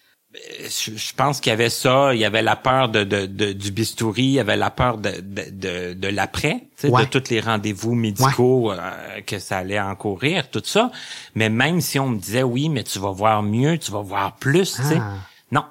je, 0.65 0.91
je 0.97 1.13
pense 1.15 1.41
qu'il 1.41 1.51
y 1.51 1.53
avait 1.53 1.71
ça, 1.71 2.13
il 2.13 2.19
y 2.19 2.25
avait 2.25 2.43
la 2.43 2.57
peur 2.57 2.89
de, 2.89 3.05
de, 3.05 3.27
de- 3.27 3.53
du 3.53 3.71
bistouri, 3.71 4.23
il 4.25 4.31
y 4.33 4.41
avait 4.41 4.57
la 4.57 4.71
peur 4.71 4.99
de, 4.99 5.11
de, 5.21 5.45
de, 5.51 5.95
de 5.95 6.09
l'après, 6.09 6.67
Ouais. 6.83 7.07
de 7.07 7.09
tous 7.09 7.31
les 7.31 7.41
rendez-vous 7.41 7.95
médicaux 7.95 8.73
euh, 8.73 9.21
que 9.25 9.39
ça 9.39 9.59
allait 9.59 9.79
encourir, 9.81 10.51
tout 10.51 10.61
ça. 10.65 10.91
Mais 11.37 11.49
même 11.51 11.81
si 11.81 12.01
on 12.01 12.09
me 12.09 12.19
disait 12.19 12.43
oui, 12.43 12.69
mais 12.69 12.83
tu 12.83 12.99
vas 12.99 13.13
voir 13.13 13.45
mieux, 13.45 13.79
tu 13.79 13.93
vas 13.93 14.01
voir 14.03 14.35
plus, 14.37 14.75
tu 14.75 14.83
sais. 14.83 14.99
Ah. 15.01 15.19
Non. 15.53 15.65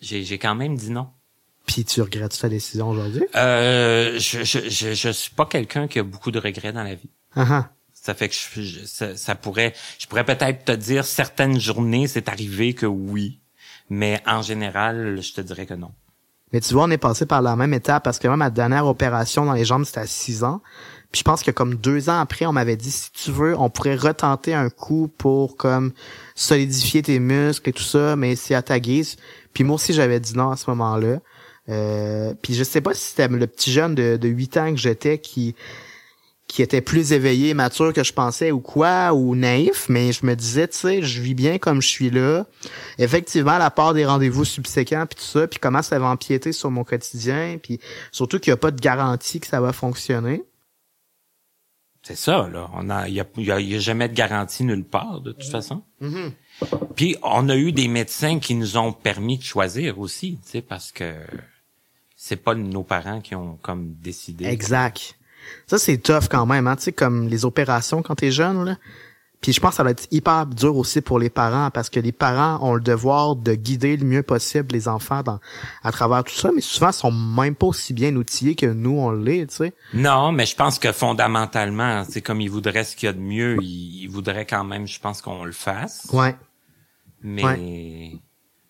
J'ai, 0.00 0.24
j'ai 0.24 0.38
quand 0.38 0.54
même 0.54 0.76
dit 0.76 0.90
non. 0.90 1.08
Puis 1.66 1.84
tu 1.84 2.00
regrettes 2.00 2.36
ta 2.40 2.48
décision 2.48 2.88
aujourd'hui? 2.88 3.24
Euh, 3.36 4.18
je, 4.18 4.42
je, 4.44 4.60
je, 4.68 4.94
je 4.94 5.08
suis 5.10 5.30
pas 5.34 5.44
quelqu'un 5.44 5.86
qui 5.88 5.98
a 5.98 6.02
beaucoup 6.02 6.30
de 6.30 6.38
regrets 6.40 6.72
dans 6.72 6.82
la 6.84 6.94
vie. 6.94 7.10
Ah 7.36 7.44
ah. 7.50 7.68
Ça 8.10 8.14
fait 8.14 8.28
que 8.28 8.34
je, 8.34 8.84
ça, 8.86 9.16
ça 9.16 9.36
pourrait, 9.36 9.72
je 10.00 10.08
pourrais 10.08 10.24
peut-être 10.24 10.64
te 10.64 10.72
dire 10.72 11.04
certaines 11.04 11.60
journées 11.60 12.08
c'est 12.08 12.28
arrivé 12.28 12.74
que 12.74 12.86
oui, 12.86 13.38
mais 13.88 14.20
en 14.26 14.42
général, 14.42 15.20
je 15.22 15.32
te 15.32 15.40
dirais 15.40 15.64
que 15.64 15.74
non. 15.74 15.92
Mais 16.52 16.60
tu 16.60 16.74
vois, 16.74 16.86
on 16.86 16.90
est 16.90 16.98
passé 16.98 17.24
par 17.24 17.40
la 17.40 17.54
même 17.54 17.72
étape 17.72 18.02
parce 18.02 18.18
que 18.18 18.26
moi, 18.26 18.36
ma 18.36 18.50
dernière 18.50 18.88
opération 18.88 19.44
dans 19.44 19.52
les 19.52 19.64
jambes, 19.64 19.84
c'était 19.84 20.00
à 20.00 20.08
6 20.08 20.42
ans. 20.42 20.60
Puis 21.12 21.20
je 21.20 21.22
pense 21.22 21.44
que 21.44 21.52
comme 21.52 21.76
deux 21.76 22.10
ans 22.10 22.18
après, 22.18 22.46
on 22.46 22.52
m'avait 22.52 22.74
dit, 22.74 22.90
si 22.90 23.12
tu 23.12 23.30
veux, 23.30 23.56
on 23.56 23.70
pourrait 23.70 23.94
retenter 23.94 24.54
un 24.54 24.70
coup 24.70 25.06
pour 25.06 25.56
comme 25.56 25.92
solidifier 26.34 27.02
tes 27.02 27.20
muscles 27.20 27.70
et 27.70 27.72
tout 27.72 27.84
ça, 27.84 28.16
mais 28.16 28.34
c'est 28.34 28.56
à 28.56 28.62
ta 28.62 28.80
guise. 28.80 29.18
Puis 29.54 29.62
moi 29.62 29.76
aussi, 29.76 29.92
j'avais 29.92 30.18
dit 30.18 30.36
non 30.36 30.50
à 30.50 30.56
ce 30.56 30.68
moment-là. 30.70 31.20
Euh, 31.68 32.34
puis 32.42 32.54
je 32.54 32.64
sais 32.64 32.80
pas 32.80 32.92
si 32.92 33.10
c'était 33.10 33.28
le 33.28 33.46
petit 33.46 33.70
jeune 33.70 33.94
de, 33.94 34.16
de 34.16 34.28
8 34.28 34.56
ans 34.56 34.70
que 34.72 34.80
j'étais 34.80 35.18
qui 35.18 35.54
qui 36.52 36.62
était 36.62 36.80
plus 36.80 37.12
éveillé, 37.12 37.54
mature 37.54 37.92
que 37.92 38.02
je 38.02 38.12
pensais 38.12 38.50
ou 38.50 38.60
quoi, 38.60 39.12
ou 39.12 39.34
naïf, 39.36 39.88
mais 39.88 40.12
je 40.12 40.26
me 40.26 40.34
disais, 40.34 40.66
tu 40.68 40.76
sais, 40.78 41.02
je 41.02 41.20
vis 41.22 41.34
bien 41.34 41.58
comme 41.58 41.80
je 41.80 41.88
suis 41.88 42.10
là. 42.10 42.44
Effectivement, 42.98 43.56
la 43.58 43.70
part 43.70 43.94
des 43.94 44.04
rendez-vous 44.04 44.44
subséquents 44.44 45.06
puis 45.06 45.16
tout 45.20 45.24
ça, 45.30 45.46
puis 45.46 45.58
comment 45.60 45.82
ça 45.82 45.98
va 45.98 46.06
empiéter 46.08 46.52
sur 46.52 46.70
mon 46.70 46.82
quotidien, 46.84 47.58
puis 47.62 47.78
surtout 48.12 48.38
qu'il 48.40 48.50
n'y 48.50 48.54
a 48.54 48.58
pas 48.58 48.70
de 48.72 48.80
garantie 48.80 49.40
que 49.40 49.46
ça 49.46 49.60
va 49.60 49.72
fonctionner. 49.72 50.42
C'est 52.02 52.16
ça, 52.16 52.48
là. 52.48 52.70
On 52.74 52.88
a, 52.88 53.08
il 53.08 53.14
y 53.14 53.20
a, 53.20 53.26
il 53.36 53.44
y 53.44 53.52
a- 53.52 53.60
il 53.60 53.68
y 53.68 53.76
a 53.76 53.78
jamais 53.78 54.08
de 54.08 54.14
garantie 54.14 54.64
nulle 54.64 54.84
part, 54.84 55.20
de 55.20 55.32
toute 55.32 55.50
façon. 55.50 55.82
Puis 56.96 57.16
on 57.22 57.48
a 57.48 57.56
eu 57.56 57.72
des 57.72 57.88
médecins 57.88 58.38
qui 58.38 58.54
nous 58.54 58.76
ont 58.78 58.92
permis 58.92 59.38
de 59.38 59.42
choisir 59.42 59.98
aussi, 59.98 60.38
tu 60.44 60.50
sais, 60.50 60.62
parce 60.62 60.92
que 60.92 61.14
c'est 62.16 62.36
pas 62.36 62.54
nos 62.54 62.82
parents 62.82 63.20
qui 63.20 63.34
ont 63.34 63.56
comme 63.62 63.94
décidé. 63.94 64.46
Exact. 64.46 65.14
Ça, 65.66 65.78
c'est 65.78 65.98
tough 65.98 66.28
quand 66.30 66.46
même, 66.46 66.66
hein, 66.66 66.76
tu 66.76 66.84
sais, 66.84 66.92
comme 66.92 67.28
les 67.28 67.44
opérations 67.44 68.02
quand 68.02 68.14
t'es 68.16 68.30
jeune, 68.30 68.64
là. 68.64 68.76
Puis 69.40 69.54
je 69.54 69.60
pense 69.60 69.70
que 69.70 69.76
ça 69.76 69.84
va 69.84 69.92
être 69.92 70.06
hyper 70.10 70.44
dur 70.44 70.76
aussi 70.76 71.00
pour 71.00 71.18
les 71.18 71.30
parents 71.30 71.70
parce 71.70 71.88
que 71.88 71.98
les 71.98 72.12
parents 72.12 72.58
ont 72.60 72.74
le 72.74 72.80
devoir 72.82 73.36
de 73.36 73.54
guider 73.54 73.96
le 73.96 74.04
mieux 74.04 74.22
possible 74.22 74.68
les 74.72 74.86
enfants 74.86 75.22
dans, 75.22 75.40
à 75.82 75.92
travers 75.92 76.24
tout 76.24 76.34
ça, 76.34 76.50
mais 76.54 76.60
souvent 76.60 76.90
ils 76.90 76.94
sont 76.94 77.10
même 77.10 77.54
pas 77.54 77.66
aussi 77.66 77.94
bien 77.94 78.14
outillés 78.16 78.54
que 78.54 78.66
nous 78.66 78.98
on 78.98 79.12
l'est, 79.12 79.46
tu 79.46 79.56
sais. 79.56 79.72
Non, 79.94 80.32
mais 80.32 80.44
je 80.44 80.54
pense 80.54 80.78
que 80.78 80.92
fondamentalement, 80.92 82.04
c'est 82.06 82.20
comme 82.20 82.42
ils 82.42 82.50
voudraient 82.50 82.84
ce 82.84 82.94
qu'il 82.94 83.06
y 83.06 83.10
a 83.10 83.14
de 83.14 83.18
mieux, 83.20 83.56
ils, 83.62 84.02
ils 84.02 84.10
voudraient 84.10 84.44
quand 84.44 84.64
même, 84.64 84.86
je 84.86 85.00
pense 85.00 85.22
qu'on 85.22 85.44
le 85.44 85.52
fasse. 85.52 86.06
Ouais. 86.12 86.36
Mais 87.22 88.12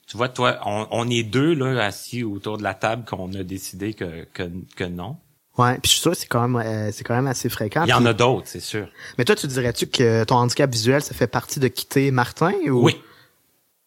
tu 0.07 0.17
vois, 0.17 0.29
toi, 0.29 0.59
on, 0.67 0.87
on 0.91 1.09
est 1.11 1.25
deux 1.25 1.55
là 1.55 1.85
assis 1.85 2.23
autour 2.23 2.59
de 2.59 2.63
la 2.63 2.75
table 2.75 3.05
qu'on 3.05 3.33
a 3.35 3.43
décidé 3.43 3.95
que, 3.95 4.25
que, 4.33 4.49
que 4.77 4.85
non. 4.85 5.17
Ouais, 5.61 5.75
puis 5.75 5.89
je 5.89 5.93
suis 5.93 6.01
sûr 6.01 6.13
que 6.13 6.17
c'est 6.17 6.27
quand 6.27 6.47
même 6.47 6.57
euh, 6.57 6.91
c'est 6.93 7.05
quand 7.05 7.15
même 7.15 7.27
assez 7.27 7.49
fréquent. 7.49 7.85
Il 7.85 7.91
y 7.91 7.93
en 7.93 8.07
a 8.07 8.13
d'autres, 8.13 8.47
c'est 8.47 8.61
sûr. 8.61 8.89
Mais 9.19 9.25
toi 9.25 9.37
tu 9.37 9.47
dirais-tu 9.47 9.87
que 9.87 10.25
ton 10.25 10.37
handicap 10.37 10.71
visuel 10.71 11.03
ça 11.03 11.15
fait 11.15 11.27
partie 11.27 11.61
de 11.61 11.69
quitter 11.69 12.11
Martin 12.11 12.53
ou? 12.67 12.85
Oui. 12.85 12.97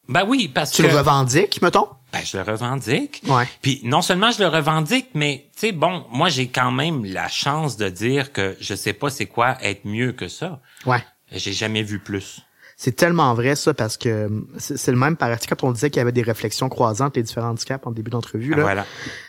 Ben 0.10 0.26
oui, 0.28 0.50
parce 0.54 0.72
tu 0.72 0.84
que 0.84 0.88
le 0.88 0.98
revendiques 0.98 1.62
mettons? 1.62 1.88
Ben, 2.12 2.22
je 2.24 2.38
le 2.38 2.44
revendique. 2.44 3.24
Ouais. 3.28 3.48
Puis 3.62 3.82
non 3.84 4.02
seulement 4.02 4.32
je 4.32 4.40
le 4.40 4.48
revendique, 4.48 5.08
mais 5.16 5.48
tu 5.54 5.68
sais, 5.68 5.72
bon, 5.72 6.06
moi 6.12 6.30
j'ai 6.30 6.48
quand 6.48 6.72
même 6.72 7.06
la 7.06 7.28
chance 7.28 7.78
de 7.78 7.90
dire 7.90 8.32
que 8.32 8.56
je 8.60 8.76
sais 8.76 8.94
pas 8.94 9.10
c'est 9.10 9.26
quoi 9.26 9.58
être 9.62 9.86
mieux 9.86 10.12
que 10.12 10.28
ça. 10.28 10.60
Ouais. 10.86 11.04
J'ai 11.32 11.54
jamais 11.54 11.82
vu 11.82 12.00
plus. 12.00 12.42
C'est 12.78 12.96
tellement 12.96 13.34
vrai 13.34 13.56
ça 13.56 13.74
parce 13.74 13.98
que 13.98 14.26
hum, 14.26 14.48
c'est 14.58 14.92
le 14.92 14.98
même 14.98 15.16
pareil 15.16 15.38
quand 15.48 15.64
on 15.64 15.72
disait 15.72 15.90
qu'il 15.90 16.00
y 16.00 16.02
avait 16.02 16.12
des 16.12 16.22
réflexions 16.22 16.70
croisantes 16.70 17.16
les 17.16 17.24
différents 17.24 17.50
handicaps 17.50 17.86
en 17.86 17.92
début 17.92 18.12
d'entrevue 18.12 18.56
là. 18.56 18.62
Voilà. 18.62 18.86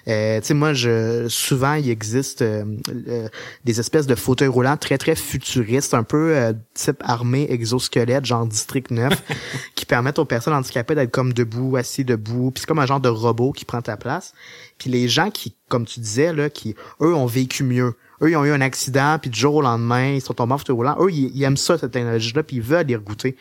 Euh, 0.09 0.41
tu 0.41 0.47
sais 0.47 0.55
moi 0.55 0.73
je 0.73 1.27
souvent 1.29 1.75
il 1.75 1.89
existe 1.91 2.43
euh, 2.43 2.65
euh, 3.09 3.29
des 3.65 3.81
espèces 3.81 4.07
de 4.07 4.15
fauteuils 4.15 4.49
roulants 4.49 4.77
très 4.77 4.99
très 4.99 5.15
futuristes 5.15 5.95
un 5.95 6.03
peu 6.03 6.37
euh, 6.37 6.53
type 6.75 7.03
armée 7.05 7.47
exosquelette 7.51 8.25
genre 8.25 8.47
district 8.47 8.91
9 8.91 9.13
qui 9.75 9.87
permettent 9.87 10.19
aux 10.19 10.25
personnes 10.25 10.55
handicapées 10.55 10.95
d'être 10.95 11.11
comme 11.11 11.33
debout 11.33 11.77
assis 11.77 12.05
debout 12.05 12.51
puis 12.51 12.61
c'est 12.61 12.67
comme 12.67 12.79
un 12.79 12.87
genre 12.87 13.01
de 13.01 13.09
robot 13.09 13.53
qui 13.53 13.65
prend 13.65 13.83
ta 13.83 13.97
place 13.97 14.33
puis 14.79 14.91
les 14.91 15.09
gens 15.09 15.31
qui 15.31 15.57
comme 15.69 15.87
tu 15.87 16.01
disais 16.01 16.33
là 16.33 16.51
qui 16.51 16.75
eux 17.01 17.15
ont 17.15 17.27
vécu 17.27 17.65
mieux 17.65 17.95
eux 18.25 18.31
ils 18.31 18.37
ont 18.37 18.45
eu 18.45 18.51
un 18.53 18.61
accident 18.61 19.19
puis 19.21 19.31
du 19.31 19.39
jour 19.39 19.55
au 19.57 19.63
lendemain 19.63 20.13
ils 20.15 20.21
sont 20.21 20.35
tombés 20.35 20.55
en 20.55 20.59
fauteuil 20.59 20.75
roulant 20.77 20.97
eux 21.01 21.11
ils, 21.13 21.31
ils 21.37 21.43
aiment 21.45 21.57
ça 21.57 21.79
cette 21.79 21.93
technologie 21.93 22.33
là 22.35 22.43
puis 22.43 22.57
ils 22.57 22.63
veulent 22.63 22.91
y 22.91 22.97
regoûter 22.97 23.37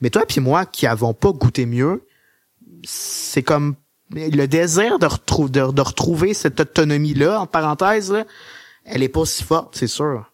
mais 0.00 0.10
toi 0.10 0.24
puis 0.26 0.40
moi 0.40 0.64
qui 0.66 0.86
avons 0.86 1.12
pas 1.14 1.32
goûté 1.32 1.66
mieux 1.66 2.04
c'est 2.84 3.42
comme 3.42 3.74
le 4.10 4.46
désir 4.46 4.98
de, 4.98 5.06
retrou- 5.06 5.50
de, 5.50 5.70
de 5.72 5.82
retrouver 5.82 6.32
cette 6.32 6.58
autonomie-là, 6.60 7.40
en 7.42 7.46
parenthèse, 7.46 8.10
là, 8.10 8.24
elle 8.86 9.02
est 9.02 9.08
pas 9.08 9.26
si 9.26 9.42
forte, 9.44 9.76
c'est 9.76 9.86
sûr. 9.86 10.24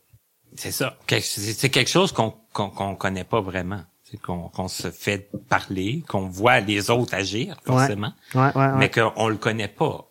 C'est 0.54 0.70
ça. 0.70 0.96
C'est 1.20 1.70
quelque 1.70 1.90
chose 1.90 2.12
qu'on 2.12 2.34
qu'on 2.52 2.94
connaît 2.94 3.24
pas 3.24 3.40
vraiment. 3.40 3.80
C'est 4.04 4.20
qu'on 4.20 4.68
se 4.68 4.90
fait 4.92 5.28
parler, 5.48 6.04
qu'on 6.06 6.28
voit 6.28 6.60
les 6.60 6.88
autres 6.90 7.14
agir 7.14 7.56
forcément, 7.64 8.12
Ouais, 8.36 8.42
ouais, 8.42 8.52
ouais. 8.54 8.76
mais 8.76 8.90
qu'on 8.90 9.28
le 9.28 9.36
connaît 9.36 9.66
pas 9.66 10.06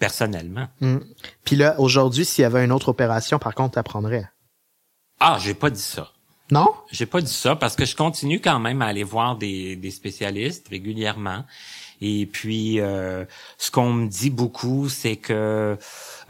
personnellement. 0.00 0.66
Mm. 0.80 0.96
Puis 1.44 1.54
là, 1.54 1.78
aujourd'hui, 1.78 2.24
s'il 2.24 2.42
y 2.42 2.44
avait 2.44 2.64
une 2.64 2.72
autre 2.72 2.88
opération, 2.88 3.38
par 3.38 3.54
contre, 3.54 3.74
t'apprendrais. 3.74 4.28
Ah, 5.20 5.38
j'ai 5.40 5.54
pas 5.54 5.70
dit 5.70 5.80
ça. 5.80 6.10
Non? 6.50 6.66
J'ai 6.90 7.06
pas 7.06 7.20
dit 7.20 7.32
ça 7.32 7.54
parce 7.54 7.76
que 7.76 7.84
je 7.84 7.94
continue 7.94 8.40
quand 8.40 8.58
même 8.58 8.82
à 8.82 8.86
aller 8.86 9.04
voir 9.04 9.36
des, 9.36 9.76
des 9.76 9.92
spécialistes 9.92 10.66
régulièrement. 10.68 11.44
Et 12.00 12.26
puis, 12.26 12.80
euh, 12.80 13.24
ce 13.58 13.70
qu'on 13.70 13.92
me 13.92 14.08
dit 14.08 14.30
beaucoup, 14.30 14.88
c'est 14.88 15.16
que 15.16 15.76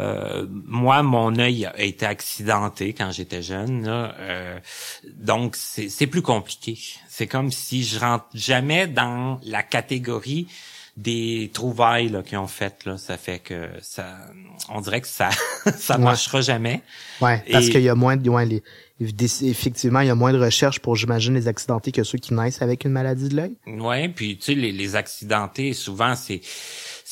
euh, 0.00 0.46
moi, 0.66 1.02
mon 1.02 1.38
œil 1.38 1.66
a 1.66 1.80
été 1.80 2.04
accidenté 2.06 2.92
quand 2.92 3.12
j'étais 3.12 3.40
jeune. 3.40 3.86
là. 3.86 4.14
Euh, 4.18 4.58
donc, 5.14 5.54
c'est 5.54 5.88
c'est 5.88 6.08
plus 6.08 6.22
compliqué. 6.22 6.76
C'est 7.08 7.28
comme 7.28 7.52
si 7.52 7.84
je 7.84 8.00
rentre 8.00 8.26
jamais 8.34 8.88
dans 8.88 9.40
la 9.44 9.62
catégorie 9.62 10.48
des 11.02 11.50
trouvailles 11.52 12.12
qu'ils 12.26 12.38
ont 12.38 12.47
faites. 12.47 12.85
Là. 12.85 12.99
Ça 12.99 13.16
fait 13.16 13.38
que 13.38 13.69
ça, 13.80 14.19
on 14.69 14.80
dirait 14.80 15.00
que 15.00 15.07
ça, 15.09 15.30
ça 15.78 15.97
Ouais. 15.97 16.02
marchera 16.04 16.40
jamais. 16.40 16.83
Ouais, 17.21 17.42
parce 17.50 17.66
Et- 17.66 17.71
qu'il 17.71 17.83
y 17.83 17.88
a 17.88 17.95
moins 17.95 18.16
de, 18.16 18.28
ouais, 18.28 18.45
les- 18.47 18.62
effectivement, 19.49 20.00
il 20.00 20.09
y 20.09 20.11
a 20.11 20.14
moins 20.14 20.33
de 20.33 20.38
recherches 20.38 20.78
pour, 20.80 20.95
j'imagine, 20.97 21.33
les 21.35 21.49
accidentés 21.49 21.90
que 21.90 22.02
ceux 22.04 22.19
qui 22.19 22.35
naissent 22.35 22.61
avec 22.61 22.85
une 22.85 22.92
maladie 22.92 23.28
de 23.30 23.37
l'œil. 23.37 23.54
Ouais, 23.66 24.09
puis 24.11 24.37
tu 24.37 24.45
sais 24.45 24.54
les, 24.54 24.73
les 24.73 24.95
accidentés 24.97 25.73
souvent 25.73 26.14
c'est- 26.14 26.40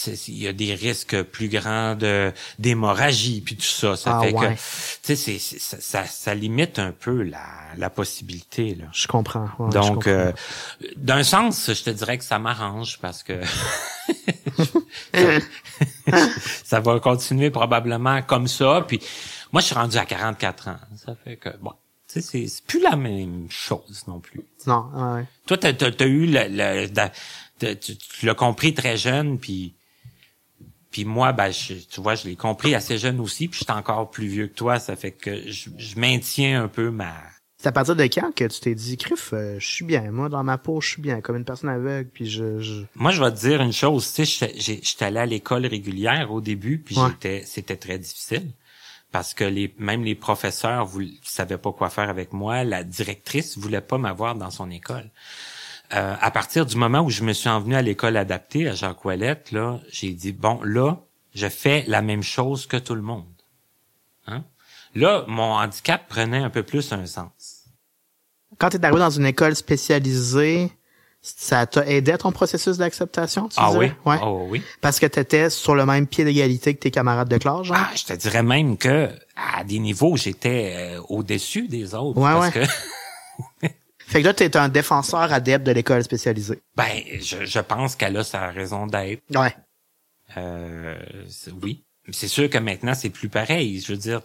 il 0.07 0.39
y 0.39 0.47
a 0.47 0.53
des 0.53 0.75
risques 0.75 1.23
plus 1.23 1.49
grands 1.49 1.95
de 1.97 2.33
d'hémorragie 2.59 3.41
puis 3.41 3.57
tout 3.57 3.63
ça 3.65 3.97
ça 3.97 4.19
Ah, 4.19 4.25
fait 4.25 4.33
ouais. 4.33 4.55
que 4.55 4.61
tu 5.03 5.17
sais 5.17 5.39
c'est 5.39 5.59
ça, 5.59 5.77
ça 5.81 6.05
ça 6.07 6.35
limite 6.35 6.79
un 6.79 6.93
peu 6.93 7.23
la 7.23 7.41
la 7.77 7.91
possibilité 7.91 8.75
là. 8.77 8.85
Je 8.93 9.07
comprends. 9.09 9.49
ouais, 9.59 9.71
Donc 9.71 10.07
euh, 10.07 10.33
d'un 10.97 11.23
sens, 11.23 11.71
je 11.73 11.83
te 11.83 11.91
dirais 11.91 12.17
que 12.19 12.25
ça 12.25 12.39
m'arrange 12.39 12.99
parce 13.01 13.23
que 13.23 13.41
ça 16.65 16.81
va 16.81 17.01
continuer 17.01 17.51
probablement 17.51 18.23
comme 18.23 18.49
ça 18.49 18.85
puis 18.87 19.01
moi 19.53 19.61
je 19.61 19.67
suis 19.67 19.75
rendu 19.75 19.97
à 19.97 20.05
44 20.05 20.69
ans, 20.69 20.77
ça 20.97 21.15
fait 21.25 21.37
que 21.37 21.51
bon, 21.61 21.73
tu 22.13 22.21
sais 22.21 22.47
c'est 22.47 22.65
plus 22.65 22.81
la 22.81 22.97
même 22.97 23.47
chose 23.51 24.05
non 24.07 24.21
plus. 24.21 24.45
non, 24.67 24.87
ouais. 24.95 25.25
Toi, 25.47 25.57
t'as, 25.59 25.73
t'as, 25.73 25.91
t'as 25.91 26.07
eu 26.07 26.27
le, 26.27 26.47
le- 26.49 27.75
tu 27.75 28.27
l'as 28.27 28.35
compris 28.35 28.73
très 28.75 28.97
jeune, 28.97 29.39
puis 29.39 29.75
puis 30.91 31.05
moi, 31.05 31.33
ben, 31.33 31.51
je- 31.51 31.75
tu 31.75 32.01
vois, 32.01 32.15
je 32.15 32.25
l'ai 32.29 32.37
compris 32.37 32.75
assez 32.75 32.99
jeune 32.99 33.21
aussi, 33.21 33.49
puis 33.49 33.61
j'étais 33.61 33.73
encore 33.73 34.11
plus 34.11 34.27
vieux 34.27 34.47
que 34.49 34.55
toi, 34.55 34.79
ça 34.79 34.97
fait 34.97 35.13
que 35.13 35.51
je, 35.51 35.71
je 35.77 35.99
maintiens 35.99 36.65
un 36.65 36.69
peu 36.69 36.91
ma. 36.91 37.15
C'est 37.61 37.67
à 37.69 37.73
partir 37.73 37.97
de 37.97 38.05
quand 38.05 38.33
que 38.35 38.45
tu 38.45 38.61
t'es 38.61 38.75
dit, 38.77 38.97
Criff, 38.97 39.31
euh, 39.33 39.57
je 39.59 39.67
suis 39.67 39.85
bien, 39.85 40.13
moi, 40.13 40.29
dans 40.29 40.45
ma 40.45 40.59
peau, 40.59 40.81
je 40.81 40.91
suis 40.91 41.03
bien, 41.03 41.21
comme 41.21 41.37
une 41.37 41.45
personne 41.45 41.71
aveugle, 41.71 42.09
puis 42.09 42.31
je, 42.31 42.61
je... 42.61 42.83
Moi, 42.95 43.11
je 43.11 43.21
vais 43.23 43.33
te 43.33 43.41
dire 43.41 43.61
une 43.61 43.73
chose, 43.73 44.13
tu 44.13 44.25
sais, 44.27 44.53
j'étais- 44.57 45.05
allé 45.05 45.19
à 45.19 45.27
l'école 45.27 45.67
régulière 45.67 46.31
au 46.33 46.41
début, 46.41 46.79
puis 46.79 46.97
Ouais. 46.97 47.09
j'étais, 47.09 47.43
c'était 47.45 47.77
très 47.77 47.99
difficile. 47.99 48.53
Parce 49.11 49.33
que 49.35 49.43
les, 49.43 49.75
même 49.79 50.05
les 50.05 50.15
professeurs 50.15 50.85
voulaient, 50.85 51.15
savaient 51.25 51.57
pas 51.59 51.73
quoi 51.73 51.89
faire 51.91 52.11
avec 52.11 52.33
moi. 52.35 52.63
La 52.63 52.85
directrice 52.85 53.57
voulait 53.59 53.81
pas 53.81 53.97
m'avoir 53.99 54.35
dans 54.35 54.51
son 54.51 54.71
école. 54.71 55.11
Euh, 55.95 56.15
à 56.21 56.31
partir 56.31 56.67
du 56.67 56.77
moment 56.77 57.01
où 57.01 57.11
je 57.11 57.23
me 57.23 57.33
suis 57.33 57.49
envenu 57.49 57.75
à 57.75 57.83
l'école 57.83 58.17
adaptée 58.17 58.69
à 58.69 58.75
Jacques 58.75 59.05
Ouellette, 59.05 59.53
là, 59.53 59.81
j'ai 59.91 60.13
dit 60.13 60.33
bon 60.33 60.61
là, 60.63 60.99
je 61.35 61.49
fais 61.49 61.85
la 61.87 62.03
même 62.03 62.23
chose 62.23 62.67
que 62.67 62.77
tout 62.77 62.95
le 62.95 63.03
monde. 63.03 63.25
Hein? 64.27 64.45
Là, 64.95 65.25
mon 65.29 65.55
handicap 65.55 66.07
prenait 66.07 66.39
un 66.43 66.51
peu 66.51 66.63
plus 66.63 66.93
un 66.93 67.07
sens. 67.07 67.65
Quand 68.59 68.71
t'es 68.71 68.85
arrivé 68.85 68.99
dans 68.99 69.11
une 69.11 69.27
école 69.27 69.55
spécialisée, 69.57 70.71
ça 71.23 71.67
t'a 71.67 71.87
aidé 71.87 72.13
à 72.13 72.19
ton 72.19 72.33
processus 72.33 72.77
d'acceptation, 72.77 73.49
tu 73.49 73.57
Ah 73.59 73.73
oui? 73.73 73.91
Ouais. 74.05 74.19
ah 74.21 74.31
oui. 74.31 74.63
Parce 74.81 74.99
que 75.01 75.07
t'étais 75.07 75.51
sur 75.51 75.75
le 75.75 75.87
même 75.87 76.07
pied 76.07 76.25
d'égalité 76.25 76.75
que 76.75 76.81
tes 76.81 76.91
camarades 76.91 77.29
de 77.29 77.39
classe, 77.39 77.65
genre? 77.65 77.77
Ah, 77.79 77.91
je 77.95 78.05
te 78.05 78.13
dirais 78.13 78.43
même 78.43 78.77
que 78.77 79.11
à 79.37 79.65
des 79.65 79.79
niveaux, 79.79 80.17
j'étais 80.17 80.75
euh, 80.77 81.01
au-dessus 81.09 81.69
des 81.69 81.95
autres. 81.95 82.19
Ouais, 82.19 82.33
parce 82.33 82.55
ouais. 82.55 82.67
que 83.63 83.67
Fait 84.09 84.23
que 84.23 84.27
là, 84.27 84.33
t'es 84.35 84.57
un 84.57 84.69
défenseur 84.71 85.33
adepte 85.33 85.67
de 85.67 85.73
l'école 85.73 86.03
spécialisée. 86.03 86.63
ben, 86.77 87.03
je, 87.21 87.45
je 87.45 87.61
pense 87.61 87.95
qu'elle 87.95 88.17
a 88.17 88.25
sa 88.25 88.47
raison 88.49 88.87
d'être. 88.87 89.23
Ouais. 89.35 89.55
Euh, 90.37 90.99
oui. 91.63 91.85
C'est 92.11 92.29
sûr 92.29 92.49
que 92.49 92.57
maintenant, 92.57 92.95
c'est 92.95 93.11
plus 93.11 93.29
pareil. 93.29 93.81
Je 93.81 93.93
veux 93.93 93.99
dire, 93.99 94.23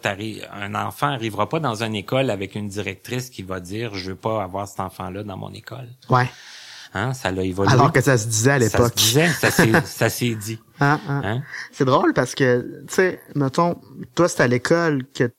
un 0.52 0.74
enfant 0.74 1.08
arrivera 1.08 1.50
pas 1.50 1.60
dans 1.60 1.82
une 1.82 1.94
école 1.94 2.30
avec 2.30 2.54
une 2.54 2.68
directrice 2.68 3.28
qui 3.28 3.42
va 3.42 3.60
dire 3.60 3.94
je 3.94 4.10
veux 4.12 4.16
pas 4.16 4.42
avoir 4.42 4.66
cet 4.66 4.80
enfant-là 4.80 5.22
dans 5.22 5.36
mon 5.36 5.52
école. 5.52 5.88
Ouais. 6.08 6.30
Hein, 6.94 7.12
ça 7.12 7.30
l'a 7.30 7.42
évolué. 7.42 7.70
Alors 7.70 7.92
que 7.92 8.00
ça 8.00 8.16
se 8.16 8.26
disait 8.26 8.52
à 8.52 8.60
ça 8.60 8.68
se 8.70 8.76
l'époque. 8.78 8.94
disait, 8.94 9.28
ça 9.28 9.50
s'est, 9.50 9.72
ça 9.84 10.08
s'est 10.08 10.34
dit. 10.34 10.58
Hein, 10.80 10.98
hein. 11.08 11.22
Hein? 11.24 11.42
C'est 11.72 11.84
drôle 11.84 12.14
parce 12.14 12.34
que, 12.34 12.84
tu 12.88 12.94
sais, 12.94 13.20
mettons, 13.34 13.78
toi, 14.14 14.28
c'est 14.30 14.42
à 14.42 14.46
l'école 14.48 15.04
que 15.12 15.30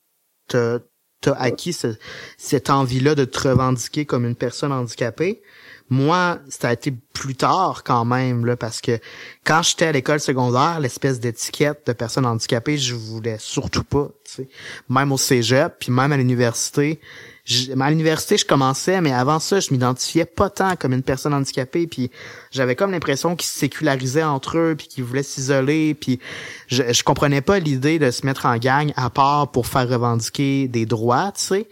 t'as 0.48 0.80
t'as 1.26 1.34
acquis 1.34 1.74
ce- 1.74 1.96
cette 2.38 2.70
envie-là 2.70 3.16
de 3.16 3.26
te 3.26 3.48
revendiquer 3.48 4.06
comme 4.06 4.26
une 4.26 4.36
personne 4.36 4.72
handicapée. 4.72 5.42
Moi, 5.90 6.40
ça 6.50 6.74
été 6.74 6.92
plus 7.14 7.36
tard 7.36 7.84
quand 7.84 8.06
même, 8.06 8.46
là, 8.46 8.58
parce 8.58 8.82
que 8.82 8.98
quand 9.44 9.62
j'étais 9.62 9.86
à 9.86 9.92
l'école 9.92 10.20
secondaire, 10.20 10.80
l'espèce 10.80 11.20
d'étiquette 11.20 11.86
de 11.86 11.94
personne 11.94 12.26
handicapée, 12.26 12.78
je 12.78 12.96
voulais 12.96 13.38
surtout 13.40 13.84
pas, 13.84 14.10
tu 14.24 14.32
sais. 14.34 14.50
Même 14.90 15.12
au 15.12 15.18
cégep, 15.18 15.76
puis 15.80 15.92
même 15.92 16.12
à 16.12 16.18
l'université. 16.18 17.00
J'- 17.46 17.72
À 17.80 17.90
l'université, 17.90 18.38
je 18.38 18.46
commençais, 18.46 19.00
mais 19.02 19.14
avant 19.14 19.40
ça, 19.40 19.60
je 19.60 19.72
m'identifiais 19.72 20.26
pas 20.26 20.50
tant 20.50 20.76
comme 20.76 20.94
une 20.94 21.04
personne 21.04 21.34
handicapée, 21.34 21.88
puis 21.88 22.12
j'avais 22.52 22.76
comme 22.76 22.92
l'impression 22.92 23.36
qu'ils 23.36 23.48
se 23.48 23.58
sécularisaient 23.60 24.24
entre 24.24 24.58
eux, 24.58 24.76
puis 24.78 24.88
qu'ils 24.88 25.04
voulaient 25.04 25.24
s'isoler, 25.24 25.94
puis 25.94 26.20
je, 26.68 26.92
je 26.92 27.04
comprenais 27.04 27.42
pas 27.42 27.60
l'idée 27.60 28.00
de 28.00 28.12
se 28.12 28.26
mettre 28.26 28.46
en 28.46 28.58
gang 28.58 28.92
à 28.96 29.10
part 29.10 29.52
pour 29.52 29.68
faire 29.68 29.88
revendiquer 29.88 30.68
des 30.68 30.86
droits, 30.86 31.32
tu 31.38 31.44
sais. 31.44 31.68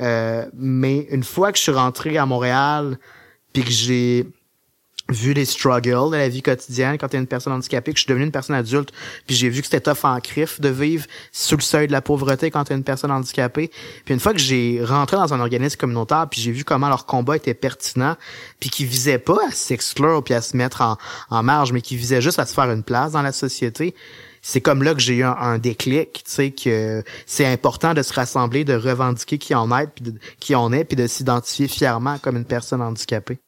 Euh, 0.00 0.44
mais 0.54 1.06
une 1.10 1.22
fois 1.22 1.52
que 1.52 1.58
je 1.58 1.62
suis 1.62 1.72
rentré 1.72 2.18
à 2.18 2.26
Montréal, 2.26 2.98
puis 3.52 3.62
que 3.62 3.70
j'ai 3.70 4.26
vu 5.10 5.34
les 5.34 5.44
struggles 5.44 6.10
de 6.10 6.16
la 6.16 6.28
vie 6.28 6.42
quotidienne 6.42 6.96
quand 6.98 7.08
t'es 7.08 7.18
une 7.18 7.26
personne 7.26 7.52
handicapée, 7.52 7.92
que 7.92 7.98
je 7.98 8.04
suis 8.04 8.08
devenu 8.08 8.24
une 8.24 8.32
personne 8.32 8.56
adulte, 8.56 8.90
puis 9.26 9.36
j'ai 9.36 9.48
vu 9.48 9.60
que 9.60 9.66
c'était 9.66 9.80
tough 9.80 10.04
en 10.04 10.18
crif 10.20 10.60
de 10.60 10.68
vivre 10.68 11.06
sous 11.30 11.56
le 11.56 11.62
seuil 11.62 11.86
de 11.86 11.92
la 11.92 12.00
pauvreté 12.00 12.50
quand 12.50 12.64
t'es 12.64 12.74
une 12.74 12.84
personne 12.84 13.10
handicapée. 13.10 13.70
Puis 14.04 14.14
une 14.14 14.20
fois 14.20 14.32
que 14.32 14.38
j'ai 14.38 14.80
rentré 14.82 15.16
dans 15.16 15.34
un 15.34 15.40
organisme 15.40 15.76
communautaire, 15.76 16.26
puis 16.30 16.40
j'ai 16.40 16.52
vu 16.52 16.64
comment 16.64 16.88
leur 16.88 17.06
combat 17.06 17.36
était 17.36 17.54
pertinent, 17.54 18.16
puis 18.60 18.70
qui 18.70 18.84
visait 18.84 19.18
pas 19.18 19.38
à 19.46 19.50
s'exclure 19.50 20.24
puis 20.24 20.34
à 20.34 20.40
se 20.40 20.56
mettre 20.56 20.80
en, 21.30 21.42
marge, 21.42 21.72
mais 21.72 21.82
qui 21.82 21.96
visait 21.96 22.22
juste 22.22 22.38
à 22.38 22.46
se 22.46 22.54
faire 22.54 22.70
une 22.70 22.82
place 22.82 23.12
dans 23.12 23.22
la 23.22 23.32
société, 23.32 23.94
c'est 24.40 24.60
comme 24.60 24.82
là 24.82 24.94
que 24.94 25.00
j'ai 25.00 25.16
eu 25.16 25.24
un, 25.24 25.58
déclic, 25.58 26.22
tu 26.24 26.30
sais, 26.30 26.50
que 26.50 27.02
c'est 27.26 27.46
important 27.46 27.94
de 27.94 28.02
se 28.02 28.12
rassembler, 28.12 28.64
de 28.64 28.74
revendiquer 28.74 29.38
qui 29.38 29.54
on 29.54 29.76
est, 29.76 29.86
puis 29.86 30.14
qui 30.38 30.54
on 30.54 30.72
est, 30.72 30.84
puis 30.84 30.96
de 30.96 31.06
s'identifier 31.06 31.68
fièrement 31.68 32.18
comme 32.18 32.36
une 32.36 32.44
personne 32.44 32.82
handicapée. 32.82 33.38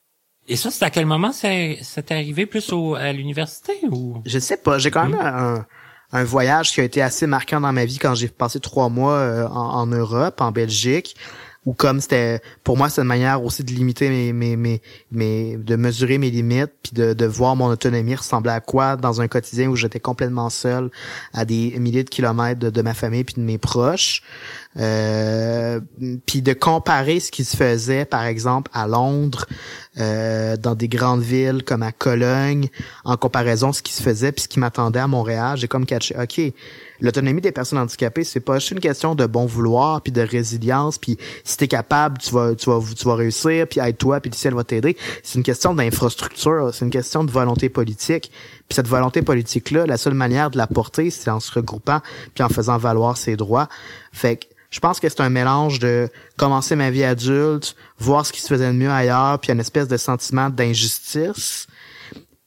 Et 0.48 0.56
ça, 0.56 0.70
c'est 0.70 0.84
à 0.84 0.90
quel 0.90 1.06
moment 1.06 1.32
ça, 1.32 1.48
t'est 1.48 2.14
arrivé 2.14 2.46
plus 2.46 2.72
au, 2.72 2.94
à 2.94 3.12
l'université 3.12 3.72
ou? 3.90 4.22
Je 4.24 4.38
sais 4.38 4.56
pas. 4.56 4.78
J'ai 4.78 4.90
quand 4.90 5.08
même 5.08 5.18
un, 5.20 5.66
un, 6.12 6.24
voyage 6.24 6.72
qui 6.72 6.80
a 6.80 6.84
été 6.84 7.02
assez 7.02 7.26
marquant 7.26 7.60
dans 7.60 7.72
ma 7.72 7.84
vie 7.84 7.98
quand 7.98 8.14
j'ai 8.14 8.28
passé 8.28 8.60
trois 8.60 8.88
mois 8.88 9.14
euh, 9.14 9.48
en, 9.48 9.80
en, 9.80 9.86
Europe, 9.86 10.40
en 10.40 10.52
Belgique 10.52 11.16
ou 11.66 11.74
comme 11.74 12.00
c'était 12.00 12.40
pour 12.64 12.76
moi 12.76 12.88
c'est 12.88 13.02
une 13.02 13.08
manière 13.08 13.44
aussi 13.44 13.64
de 13.64 13.72
limiter 13.72 14.08
mes 14.08 14.56
mes 14.56 14.80
mes, 15.10 15.56
de 15.56 15.76
mesurer 15.76 16.16
mes 16.18 16.30
limites 16.30 16.72
puis 16.82 16.92
de, 16.94 17.12
de 17.12 17.26
voir 17.26 17.56
mon 17.56 17.66
autonomie 17.66 18.14
ressembler 18.14 18.52
à 18.52 18.60
quoi 18.60 18.96
dans 18.96 19.20
un 19.20 19.28
quotidien 19.28 19.68
où 19.68 19.76
j'étais 19.76 20.00
complètement 20.00 20.48
seul 20.48 20.90
à 21.34 21.44
des 21.44 21.78
milliers 21.78 22.04
de 22.04 22.10
kilomètres 22.10 22.60
de, 22.60 22.70
de 22.70 22.82
ma 22.82 22.94
famille 22.94 23.24
puis 23.24 23.34
de 23.34 23.40
mes 23.40 23.58
proches. 23.58 24.22
Euh, 24.78 25.80
puis 26.26 26.42
de 26.42 26.52
comparer 26.52 27.18
ce 27.18 27.30
qui 27.30 27.44
se 27.44 27.56
faisait 27.56 28.04
par 28.04 28.24
exemple 28.24 28.70
à 28.74 28.86
Londres 28.86 29.46
euh, 29.96 30.58
dans 30.58 30.74
des 30.74 30.86
grandes 30.86 31.22
villes 31.22 31.62
comme 31.64 31.82
à 31.82 31.92
Cologne 31.92 32.68
en 33.06 33.16
comparaison 33.16 33.72
ce 33.72 33.80
qui 33.80 33.94
se 33.94 34.02
faisait 34.02 34.32
puis 34.32 34.42
ce 34.42 34.48
qui 34.48 34.60
m'attendait 34.60 34.98
à 34.98 35.06
Montréal 35.06 35.56
j'ai 35.56 35.66
comme 35.66 35.86
catché 35.86 36.14
ok 36.20 36.52
l'autonomie 37.00 37.40
des 37.40 37.52
personnes 37.52 37.78
handicapées, 37.78 38.24
c'est 38.24 38.40
pas 38.40 38.58
juste 38.58 38.72
une 38.72 38.80
question 38.80 39.14
de 39.14 39.26
bon 39.26 39.46
vouloir 39.46 40.00
puis 40.02 40.12
de 40.12 40.22
résilience 40.22 40.98
puis 40.98 41.18
si 41.44 41.56
t'es 41.56 41.68
capable, 41.68 42.18
tu 42.18 42.32
vas 42.32 42.54
tu 42.54 42.70
vas 42.70 42.80
tu 42.96 43.04
vas 43.04 43.14
réussir 43.14 43.66
puis 43.68 43.80
aide-toi 43.80 44.20
puis 44.20 44.30
le 44.30 44.36
ciel 44.36 44.54
va 44.54 44.64
t'aider. 44.64 44.96
C'est 45.22 45.38
une 45.38 45.44
question 45.44 45.74
d'infrastructure, 45.74 46.70
c'est 46.72 46.84
une 46.84 46.90
question 46.90 47.24
de 47.24 47.30
volonté 47.30 47.68
politique. 47.68 48.30
Puis 48.68 48.74
cette 48.76 48.88
volonté 48.88 49.22
politique 49.22 49.70
là, 49.70 49.86
la 49.86 49.96
seule 49.96 50.14
manière 50.14 50.50
de 50.50 50.58
la 50.58 50.66
porter, 50.66 51.10
c'est 51.10 51.30
en 51.30 51.40
se 51.40 51.52
regroupant 51.52 52.00
puis 52.34 52.42
en 52.42 52.48
faisant 52.48 52.78
valoir 52.78 53.16
ses 53.16 53.36
droits. 53.36 53.68
Fait 54.12 54.36
que 54.36 54.46
je 54.70 54.80
pense 54.80 55.00
que 55.00 55.08
c'est 55.08 55.20
un 55.20 55.30
mélange 55.30 55.78
de 55.78 56.08
commencer 56.36 56.76
ma 56.76 56.90
vie 56.90 57.04
adulte, 57.04 57.76
voir 57.98 58.26
ce 58.26 58.32
qui 58.32 58.40
se 58.40 58.48
faisait 58.48 58.66
de 58.66 58.76
mieux 58.76 58.90
ailleurs, 58.90 59.38
puis 59.38 59.52
une 59.52 59.60
espèce 59.60 59.88
de 59.88 59.96
sentiment 59.96 60.50
d'injustice. 60.50 61.66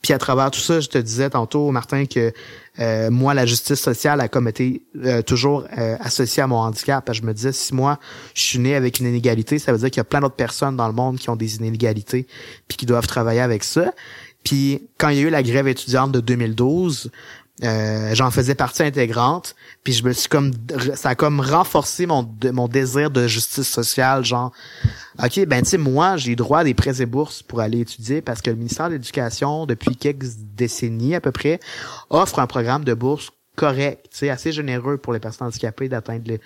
Puis 0.01 0.13
à 0.13 0.17
travers 0.17 0.51
tout 0.51 0.59
ça, 0.59 0.79
je 0.79 0.87
te 0.87 0.97
disais 0.97 1.29
tantôt, 1.29 1.71
Martin, 1.71 2.05
que 2.05 2.31
euh, 2.79 3.09
moi, 3.11 3.33
la 3.33 3.45
justice 3.45 3.79
sociale 3.79 4.21
a 4.21 4.27
comme 4.27 4.47
été 4.47 4.83
euh, 5.03 5.21
toujours 5.21 5.65
euh, 5.77 5.97
associée 5.99 6.41
à 6.41 6.47
mon 6.47 6.57
handicap. 6.57 7.11
Je 7.11 7.21
me 7.23 7.33
disais, 7.33 7.51
si 7.51 7.75
moi, 7.75 7.99
je 8.33 8.41
suis 8.41 8.59
né 8.59 8.75
avec 8.75 8.99
une 8.99 9.07
inégalité, 9.07 9.59
ça 9.59 9.71
veut 9.71 9.77
dire 9.77 9.89
qu'il 9.91 9.99
y 9.99 10.01
a 10.01 10.05
plein 10.05 10.21
d'autres 10.21 10.35
personnes 10.35 10.77
dans 10.77 10.87
le 10.87 10.93
monde 10.93 11.17
qui 11.17 11.29
ont 11.29 11.35
des 11.35 11.57
inégalités 11.57 12.25
puis 12.67 12.77
qui 12.77 12.85
doivent 12.85 13.07
travailler 13.07 13.41
avec 13.41 13.63
ça. 13.63 13.93
Puis 14.43 14.87
quand 14.97 15.09
il 15.09 15.17
y 15.17 15.19
a 15.19 15.23
eu 15.23 15.29
la 15.29 15.43
grève 15.43 15.67
étudiante 15.67 16.11
de 16.13 16.21
2012, 16.21 17.11
euh, 17.63 18.15
j'en 18.15 18.31
faisais 18.31 18.55
partie 18.55 18.83
intégrante 18.83 19.55
puis 19.83 19.93
je 19.93 20.03
me 20.05 20.13
suis 20.13 20.29
comme 20.29 20.51
ça 20.95 21.09
a 21.09 21.15
comme 21.15 21.41
renforcé 21.41 22.05
mon 22.05 22.29
mon 22.53 22.67
désir 22.67 23.11
de 23.11 23.27
justice 23.27 23.67
sociale 23.67 24.23
genre 24.23 24.51
ok 25.21 25.45
ben 25.45 25.61
tu 25.63 25.71
sais 25.71 25.77
moi 25.77 26.15
j'ai 26.15 26.35
droit 26.35 26.59
à 26.59 26.63
des 26.63 26.73
prêts 26.73 27.01
et 27.01 27.05
bourses 27.05 27.43
pour 27.43 27.59
aller 27.59 27.81
étudier 27.81 28.21
parce 28.21 28.41
que 28.41 28.49
le 28.49 28.55
ministère 28.55 28.87
de 28.87 28.93
l'éducation 28.93 29.65
depuis 29.65 29.97
quelques 29.97 30.25
décennies 30.55 31.15
à 31.15 31.21
peu 31.21 31.31
près 31.31 31.59
offre 32.09 32.39
un 32.39 32.47
programme 32.47 32.85
de 32.85 32.93
bourse 32.93 33.31
correct, 33.59 34.05
tu 34.09 34.19
sais, 34.19 34.29
assez 34.29 34.53
généreux 34.53 34.97
pour 34.97 35.11
les 35.11 35.19
personnes 35.19 35.47
handicapées 35.47 35.89
d'atteindre 35.89 36.23
le... 36.31 36.39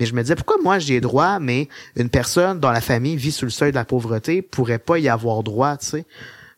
Mais 0.00 0.06
je 0.06 0.12
me 0.14 0.22
disais, 0.22 0.34
pourquoi 0.34 0.56
moi 0.60 0.80
j'ai 0.80 1.00
droit, 1.00 1.38
mais 1.38 1.68
une 1.94 2.08
personne 2.08 2.58
dont 2.58 2.70
la 2.70 2.80
famille 2.80 3.16
vit 3.16 3.30
sous 3.30 3.44
le 3.44 3.52
seuil 3.52 3.70
de 3.70 3.76
la 3.76 3.84
pauvreté 3.84 4.42
pourrait 4.42 4.80
pas 4.80 4.98
y 4.98 5.08
avoir 5.08 5.44
droit, 5.44 5.76
tu 5.76 5.86
sais? 5.86 6.06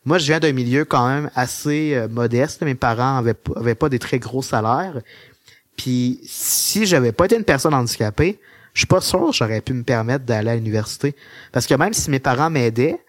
Moi, 0.09 0.17
je 0.17 0.25
viens 0.25 0.39
d'un 0.39 0.53
milieu 0.53 0.85
quand 0.85 1.07
même 1.07 1.29
assez 1.35 1.93
euh, 1.93 2.07
modeste. 2.07 2.63
Mes 2.63 2.73
parents 2.73 3.17
avaient, 3.17 3.75
pas 3.75 3.89
des 3.89 3.99
très 3.99 4.17
gros 4.17 4.41
salaires. 4.41 5.03
Puis 5.77 6.19
si 6.23 6.87
j'avais 6.87 7.11
pas 7.11 7.25
été 7.25 7.35
une 7.35 7.43
personne 7.43 7.75
handicapée, 7.75 8.39
je 8.73 8.79
suis 8.79 8.87
pas 8.87 9.01
sûr 9.01 9.27
que 9.27 9.35
j'aurais 9.35 9.61
pu 9.61 9.75
me 9.75 9.83
permettre 9.83 10.25
d'aller 10.25 10.49
à 10.49 10.55
l'université. 10.55 11.15
Parce 11.51 11.67
que 11.67 11.75
même 11.75 11.93
si 11.93 12.09
mes 12.09 12.17
parents 12.17 12.49
m'aidaient, 12.49 12.99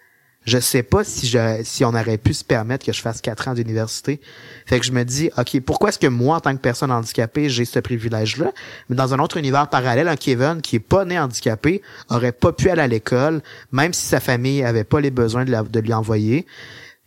je 0.45 0.59
sais 0.59 0.83
pas 0.83 1.03
si 1.03 1.25
je, 1.25 1.61
si 1.63 1.83
on 1.83 1.89
aurait 1.89 2.19
pu 2.19 2.35
se 2.35 2.43
permettre 2.43 2.85
que 2.85 2.93
je 2.93 3.01
fasse 3.01 3.19
quatre 3.19 3.47
ans 3.47 3.55
d'université. 3.55 4.21
Fait 4.67 4.79
que 4.79 4.85
je 4.85 4.91
me 4.91 5.03
dis, 5.03 5.31
OK, 5.39 5.59
pourquoi 5.61 5.89
est-ce 5.89 5.97
que 5.97 6.05
moi, 6.05 6.37
en 6.37 6.39
tant 6.39 6.55
que 6.55 6.61
personne 6.61 6.91
handicapée, 6.91 7.49
j'ai 7.49 7.65
ce 7.65 7.79
privilège-là? 7.79 8.51
Mais 8.89 8.95
dans 8.95 9.11
un 9.15 9.17
autre 9.17 9.37
univers 9.37 9.67
parallèle, 9.69 10.07
un 10.07 10.15
Kevin 10.17 10.61
qui 10.61 10.75
est 10.75 10.79
pas 10.79 11.03
né 11.05 11.17
handicapé 11.17 11.81
aurait 12.09 12.31
pas 12.31 12.51
pu 12.51 12.69
aller 12.69 12.83
à 12.83 12.87
l'école, 12.87 13.41
même 13.71 13.91
si 13.91 14.05
sa 14.05 14.19
famille 14.19 14.63
avait 14.63 14.83
pas 14.83 15.01
les 15.01 15.09
besoins 15.09 15.45
de, 15.45 15.67
de 15.67 15.79
lui 15.79 15.93
envoyer. 15.95 16.45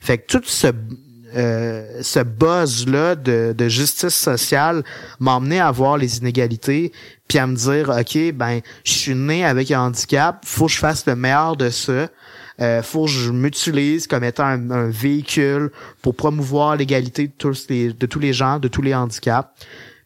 Fait 0.04 0.18
que 0.18 0.26
tout 0.26 0.42
ce, 0.44 0.66
euh, 1.34 2.02
ce 2.02 2.20
buzz-là 2.20 3.14
de, 3.14 3.54
de, 3.56 3.68
justice 3.68 4.14
sociale 4.14 4.84
m'a 5.18 5.32
emmené 5.32 5.60
à 5.60 5.70
voir 5.70 5.96
les 5.96 6.18
inégalités, 6.18 6.92
puis 7.26 7.38
à 7.38 7.46
me 7.46 7.56
dire, 7.56 7.88
OK, 7.88 8.32
ben, 8.34 8.60
je 8.84 8.92
suis 8.92 9.14
né 9.14 9.46
avec 9.46 9.70
un 9.70 9.80
handicap, 9.80 10.42
faut 10.44 10.66
que 10.66 10.72
je 10.72 10.78
fasse 10.78 11.06
le 11.06 11.16
meilleur 11.16 11.56
de 11.56 11.70
ça. 11.70 12.08
Euh, 12.60 12.82
faut 12.82 13.06
que 13.06 13.12
je 13.12 13.30
m'utilise 13.30 14.06
comme 14.06 14.24
étant 14.24 14.44
un, 14.44 14.90
véhicule 14.90 15.70
pour 16.02 16.14
promouvoir 16.14 16.76
l'égalité 16.76 17.28
de 17.28 17.32
tous 17.38 17.66
les 17.70 17.94
de 17.94 18.06
tous 18.06 18.20
les 18.20 18.34
gens, 18.34 18.58
de 18.58 18.68
tous 18.68 18.82
les 18.82 18.94
handicaps. 18.94 19.48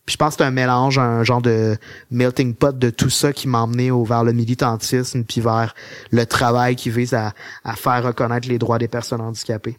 Puis 0.07 0.13
je 0.13 0.17
pense 0.17 0.37
que 0.37 0.45
c'est 0.45 0.49
un 0.49 0.53
mélange, 0.53 0.97
un 0.97 1.25
genre 1.25 1.43
de 1.43 1.77
melting 2.13 2.55
pot 2.55 2.79
de 2.79 2.91
tout 2.91 3.11
ça 3.11 3.33
qui 3.33 3.49
m'a 3.49 3.63
emmené 3.63 3.91
vers 3.91 4.23
le 4.23 4.33
militantisme 4.33 5.25
puis 5.25 5.41
vers 5.41 5.75
le 6.13 6.25
travail 6.25 6.77
qui 6.77 6.89
vise 6.89 7.15
à, 7.15 7.35
à 7.65 7.75
faire 7.75 8.05
reconnaître 8.05 8.49
les 8.49 8.59
droits 8.59 8.79
des 8.79 8.89
personnes 8.89 9.21
handicapées. 9.21 9.77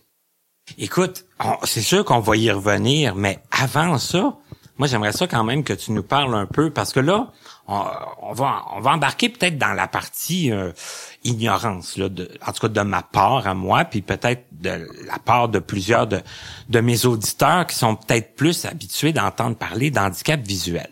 Écoute, 0.77 1.25
c'est 1.63 1.81
sûr 1.81 2.05
qu'on 2.05 2.19
va 2.19 2.35
y 2.37 2.51
revenir, 2.51 3.15
mais 3.15 3.39
avant 3.51 3.97
ça, 3.97 4.37
moi 4.77 4.87
j'aimerais 4.87 5.11
ça 5.11 5.27
quand 5.27 5.43
même 5.43 5.63
que 5.63 5.73
tu 5.73 5.91
nous 5.91 6.03
parles 6.03 6.35
un 6.35 6.45
peu 6.45 6.69
parce 6.69 6.93
que 6.93 6.99
là, 6.99 7.31
on, 7.67 8.33
va 8.33 8.65
on 8.73 8.79
va 8.79 8.91
embarquer 8.91 9.29
peut-être 9.29 9.57
dans 9.57 9.73
la 9.73 9.87
partie 9.87 10.51
euh, 10.51 10.71
ignorance 11.23 11.97
là, 11.97 12.09
de, 12.09 12.29
en 12.45 12.51
tout 12.51 12.61
cas 12.61 12.67
de 12.67 12.81
ma 12.81 13.03
part 13.03 13.47
à 13.47 13.53
moi, 13.53 13.85
puis 13.85 14.01
peut-être 14.01 14.45
de 14.51 14.87
la 15.05 15.19
part 15.19 15.49
de 15.49 15.59
plusieurs 15.59 16.07
de, 16.07 16.21
mes 16.79 17.05
auditeurs 17.05 17.67
qui 17.67 17.75
sont 17.75 17.95
peut-être 17.95 18.35
plus 18.35 18.65
habitués 18.65 19.13
d'entendre 19.13 19.55
parler 19.55 19.91
d'handicap 19.91 20.41
visuel. 20.41 20.89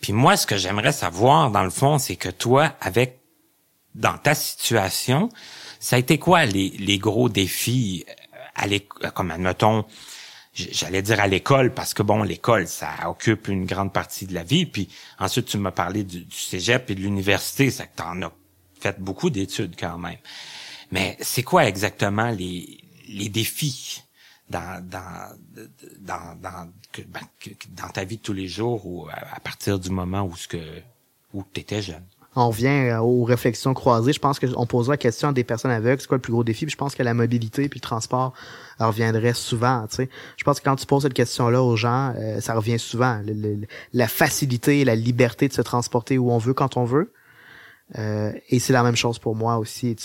Puis 0.00 0.12
moi, 0.12 0.36
ce 0.36 0.46
que 0.46 0.56
j'aimerais 0.56 0.92
savoir 0.92 1.50
dans 1.50 1.64
le 1.64 1.70
fond, 1.70 1.98
c'est 1.98 2.16
que 2.16 2.28
toi, 2.28 2.72
avec 2.80 3.18
dans 3.94 4.16
ta 4.16 4.34
situation, 4.34 5.28
ça 5.80 5.96
a 5.96 5.98
été 5.98 6.18
quoi 6.18 6.44
les 6.44 6.98
gros 6.98 7.28
défis 7.28 8.04
à 8.58 8.66
l'école, 8.66 9.12
comme 9.12 9.30
admettons, 9.30 9.84
j'allais 10.52 11.02
dire 11.02 11.20
à 11.20 11.26
l'école 11.26 11.72
parce 11.72 11.94
que 11.94 12.02
bon, 12.02 12.22
l'école, 12.22 12.66
ça 12.66 13.08
occupe 13.08 13.48
une 13.48 13.64
grande 13.64 13.92
partie 13.92 14.26
de 14.26 14.34
la 14.34 14.42
vie. 14.42 14.66
Puis 14.66 14.88
ensuite, 15.18 15.46
tu 15.46 15.58
m'as 15.58 15.70
parlé 15.70 16.04
du, 16.04 16.26
cégep 16.30 16.90
et 16.90 16.94
de 16.94 17.00
l'université, 17.00 17.70
ça 17.70 17.86
que 17.86 17.96
t'en 17.96 18.20
as 18.22 18.32
fait 18.80 19.00
beaucoup 19.00 19.30
d'études 19.30 19.76
quand 19.78 19.98
même. 19.98 20.18
Mais 20.90 21.16
c'est 21.20 21.42
quoi 21.42 21.66
exactement 21.66 22.30
les, 22.30 22.82
défis 23.28 24.02
dans, 24.48 24.84
dans, 24.84 25.36
dans, 26.00 26.34
dans, 26.40 26.72
ben, 26.96 27.20
dans 27.70 27.88
ta 27.88 28.04
vie 28.04 28.16
de 28.16 28.22
tous 28.22 28.32
les 28.32 28.48
jours 28.48 28.86
ou 28.86 29.08
à, 29.08 29.40
partir 29.40 29.78
du 29.78 29.90
moment 29.90 30.22
où 30.22 30.36
ce 30.36 30.48
que 30.48 30.82
où 31.34 31.44
tu 31.52 31.60
étais 31.60 31.82
jeune? 31.82 32.04
On 32.36 32.50
vient 32.50 32.84
euh, 32.84 32.98
aux 32.98 33.24
réflexions 33.24 33.74
croisées. 33.74 34.12
Je 34.12 34.18
pense 34.18 34.38
qu'on 34.38 34.66
posera 34.66 34.94
la 34.94 34.98
question 34.98 35.28
à 35.28 35.32
des 35.32 35.44
personnes 35.44 35.70
aveugles, 35.70 36.00
c'est 36.00 36.06
quoi 36.06 36.18
le 36.18 36.22
plus 36.22 36.32
gros 36.32 36.44
défi? 36.44 36.68
Je 36.68 36.76
pense 36.76 36.94
que 36.94 37.02
la 37.02 37.14
mobilité 37.14 37.68
puis 37.68 37.78
le 37.78 37.82
transport 37.82 38.32
reviendrait 38.78 39.34
souvent. 39.34 39.86
Tu 39.88 39.96
sais. 39.96 40.08
Je 40.36 40.44
pense 40.44 40.60
que 40.60 40.64
quand 40.64 40.76
tu 40.76 40.86
poses 40.86 41.02
cette 41.02 41.14
question-là 41.14 41.62
aux 41.62 41.76
gens, 41.76 42.14
euh, 42.16 42.40
ça 42.40 42.54
revient 42.54 42.78
souvent. 42.78 43.20
la 43.92 44.08
facilité 44.08 44.84
la 44.84 44.94
liberté 44.94 45.48
de 45.48 45.52
se 45.52 45.62
transporter 45.62 46.18
où 46.18 46.30
on 46.30 46.38
veut 46.38 46.54
quand 46.54 46.76
on 46.76 46.84
veut. 46.84 47.12
Euh, 47.98 48.32
et 48.50 48.58
c'est 48.58 48.74
la 48.74 48.82
même 48.82 48.96
chose 48.96 49.18
pour 49.18 49.34
moi 49.34 49.56
aussi, 49.56 49.96
tu 49.96 50.04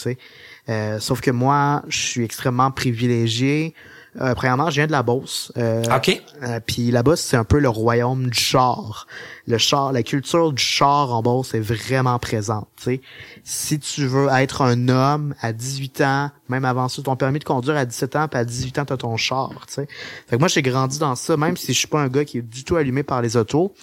sais. 0.67 0.99
sauf 0.99 1.21
que 1.21 1.31
moi, 1.31 1.83
je 1.87 1.97
suis 1.97 2.23
extrêmement 2.23 2.71
privilégié. 2.71 3.75
Euh, 4.21 4.35
premièrement, 4.35 4.69
je 4.69 4.75
viens 4.75 4.87
de 4.87 4.91
la 4.91 5.03
Beauce. 5.03 5.51
Euh, 5.57 5.83
OK. 5.95 6.21
Euh, 6.43 6.59
puis 6.65 6.91
la 6.91 7.03
Beauce, 7.03 7.21
c'est 7.21 7.37
un 7.37 7.43
peu 7.43 7.59
le 7.59 7.69
royaume 7.69 8.29
du 8.29 8.39
char. 8.39 9.07
Le 9.47 9.57
char, 9.57 9.91
la 9.91 10.03
culture 10.03 10.53
du 10.53 10.61
char 10.61 11.11
en 11.13 11.21
Beauce 11.21 11.53
est 11.53 11.59
vraiment 11.59 12.19
présente. 12.19 12.67
sais. 12.77 13.01
Si 13.43 13.79
tu 13.79 14.05
veux 14.05 14.27
être 14.29 14.61
un 14.61 14.87
homme 14.87 15.33
à 15.41 15.51
18 15.51 16.01
ans, 16.01 16.31
même 16.47 16.65
avant 16.65 16.87
ça, 16.89 17.01
ton 17.01 17.15
permis 17.15 17.39
de 17.39 17.43
conduire 17.43 17.75
à 17.75 17.85
17 17.85 18.15
ans, 18.15 18.27
puis 18.27 18.39
à 18.39 18.45
18 18.45 18.79
ans, 18.79 18.85
t'as 18.85 18.97
ton 18.97 19.17
char. 19.17 19.51
sais. 19.67 19.87
Fait 20.27 20.35
que 20.35 20.39
moi, 20.39 20.47
j'ai 20.47 20.61
grandi 20.61 20.99
dans 20.99 21.15
ça, 21.15 21.35
même 21.35 21.57
si 21.57 21.73
je 21.73 21.79
suis 21.79 21.87
pas 21.87 22.01
un 22.01 22.07
gars 22.07 22.25
qui 22.25 22.37
est 22.37 22.41
du 22.41 22.63
tout 22.63 22.75
allumé 22.75 23.03
par 23.03 23.21
les 23.21 23.35
autos. 23.35 23.73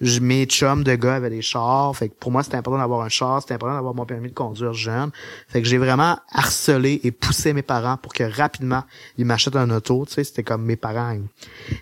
Je, 0.00 0.20
mes 0.20 0.46
chums 0.46 0.84
de 0.84 0.94
gars 0.94 1.16
avaient 1.16 1.30
des 1.30 1.42
chars. 1.42 1.94
Fait 1.96 2.08
que 2.08 2.14
pour 2.14 2.30
moi, 2.30 2.42
c'était 2.42 2.56
important 2.56 2.78
d'avoir 2.78 3.02
un 3.02 3.08
char, 3.08 3.40
c'était 3.42 3.54
important 3.54 3.74
d'avoir 3.74 3.94
mon 3.94 4.06
permis 4.06 4.28
de 4.28 4.34
conduire 4.34 4.72
jeune. 4.72 5.10
Fait 5.48 5.62
que 5.62 5.68
j'ai 5.68 5.78
vraiment 5.78 6.18
harcelé 6.32 7.00
et 7.04 7.10
poussé 7.10 7.52
mes 7.52 7.62
parents 7.62 7.96
pour 7.96 8.12
que 8.12 8.24
rapidement 8.24 8.84
ils 9.16 9.24
m'achètent 9.24 9.56
un 9.56 9.70
auto. 9.70 10.04
Tu 10.06 10.14
sais, 10.14 10.24
c'était 10.24 10.44
comme 10.44 10.64
mes 10.64 10.76
parents, 10.76 11.16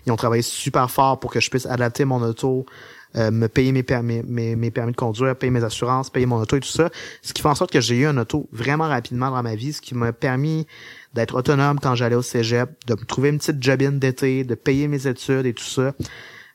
ils, 0.05 0.11
ont 0.11 0.15
travaillé 0.15 0.41
super 0.41 0.89
fort 0.89 1.19
pour 1.19 1.31
que 1.31 1.39
je 1.39 1.49
puisse 1.49 1.65
adapter 1.65 2.05
mon 2.05 2.21
auto. 2.21 2.65
Euh, 3.15 3.31
me 3.31 3.47
payer 3.47 3.71
mes 3.71 3.83
permis, 3.83 4.21
mes, 4.27 4.57
mes, 4.57 4.69
permis 4.69 4.91
de 4.91 4.97
conduire, 4.97 5.35
payer 5.35 5.49
mes 5.49 5.63
assurances, 5.63 6.09
payer 6.09 6.25
mon 6.25 6.41
auto 6.41 6.57
et 6.57 6.59
tout 6.59 6.67
ça. 6.67 6.89
Ce 7.21 7.31
qui 7.31 7.41
fait 7.41 7.47
en 7.47 7.55
sorte 7.55 7.71
que 7.71 7.79
j'ai 7.79 7.95
eu 7.95 8.05
un 8.05 8.17
auto 8.17 8.49
vraiment 8.51 8.87
rapidement 8.87 9.31
dans 9.31 9.41
ma 9.41 9.55
vie, 9.55 9.71
ce 9.71 9.81
qui 9.81 9.95
m'a 9.95 10.11
permis 10.11 10.67
d'être 11.13 11.35
autonome 11.35 11.79
quand 11.79 11.95
j'allais 11.95 12.17
au 12.17 12.21
cégep, 12.21 12.69
de 12.85 12.93
me 12.93 13.05
trouver 13.05 13.29
une 13.29 13.37
petite 13.39 13.63
jobine 13.63 13.97
d'été, 13.97 14.43
de 14.43 14.55
payer 14.55 14.89
mes 14.89 15.07
études 15.07 15.45
et 15.45 15.53
tout 15.53 15.63
ça. 15.63 15.93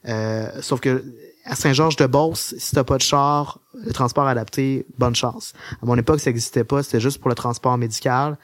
Euh, 0.07 0.49
sauf 0.61 0.81
que 0.81 1.03
à 1.45 1.57
Saint-Georges-de-Beauce, 1.57 2.55
si 2.59 2.75
t'as 2.75 2.85
pas 2.85 2.97
de 2.97 3.03
char, 3.03 3.59
le 3.75 3.93
transport 3.93 4.27
adapté, 4.27 4.87
bonne 4.99 5.15
chance. 5.15 5.55
À 5.83 5.87
mon 5.87 5.97
époque, 5.97 6.21
ça 6.21 6.31
n'existait 6.31 6.65
pas, 6.65 6.83
c'était 6.83 7.01
juste 7.01 7.19
pour 7.19 7.29
le 7.29 7.35
transport 7.35 7.77
médical. 7.79 8.39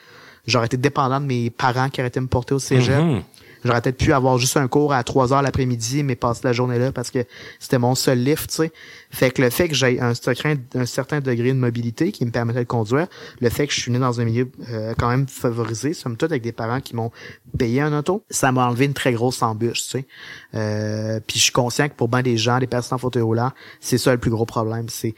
J'aurais 0.47 0.67
été 0.67 0.77
dépendant 0.77 1.21
de 1.21 1.27
mes 1.27 1.51
parents 1.51 1.89
qui 1.91 2.01
arrêtaient 2.01 2.21
de 2.21 2.25
me 2.25 2.29
porter 2.29 2.55
au 2.55 2.59
cégep. 2.59 3.03
Mhm. 3.03 3.23
J'aurais 3.65 3.81
peut-être 3.81 3.99
pu 3.99 4.13
avoir 4.13 4.39
juste 4.39 4.57
un 4.57 4.69
cours 4.69 4.93
à 4.93 5.03
3 5.03 5.33
heures 5.33 5.43
l'après-midi, 5.43 6.03
mais 6.03 6.17
passer 6.17 6.43
la 6.45 6.53
journée 6.53 6.79
là 6.79 6.93
parce 6.93 7.11
que 7.11 7.25
c'était 7.59 7.79
mon 7.79 7.95
seul 7.95 8.19
lift, 8.19 8.51
tu 8.51 8.57
sais. 8.57 8.73
Fait 9.11 9.31
que 9.31 9.43
le 9.43 9.51
fait 9.51 9.69
que 9.69 9.75
j'ai 9.75 10.01
un, 10.01 10.15
certain 10.15 11.21
degré 11.21 11.53
de 11.53 11.59
mobilité 11.59 12.13
qui 12.13 12.25
me 12.25 12.31
permettait 12.31 12.61
de 12.61 12.65
conduire, 12.65 13.07
le 13.41 13.49
fait 13.49 13.67
que 13.67 13.73
je 13.73 13.81
suis 13.81 13.91
né 13.91 13.99
dans 13.99 14.21
un 14.21 14.25
milieu 14.25 14.51
euh, 14.71 14.95
quand 14.99 15.09
même 15.09 15.27
favorisé, 15.27 15.93
somme 15.95 16.17
toute 16.17 16.31
avec 16.31 16.43
des 16.43 16.53
parents 16.53 16.81
qui 16.81 16.95
m'ont 16.95 17.11
payé 17.59 17.81
un 17.81 17.97
auto, 17.97 18.25
ça 18.31 18.53
m'a 18.53 18.67
enlevé 18.67 18.85
une 18.87 18.95
très 18.95 19.13
grosse 19.13 19.43
embûche, 19.43 19.83
tu 19.83 19.89
sais. 19.91 20.07
Euh, 20.55 21.21
puis 21.27 21.39
je 21.39 21.45
suis 21.45 21.53
conscient 21.53 21.89
que 21.89 21.95
pour 21.95 22.09
bien 22.09 22.23
des 22.23 22.37
gens, 22.37 22.59
des 22.59 22.67
personnes 22.67 22.97
en 22.97 22.99
fauteuil 22.99 23.23
roulant, 23.23 23.51
c'est 23.81 23.99
ça 23.99 24.13
le 24.13 24.19
plus 24.19 24.31
gros 24.31 24.47
problème, 24.47 24.89
c'est 24.89 25.15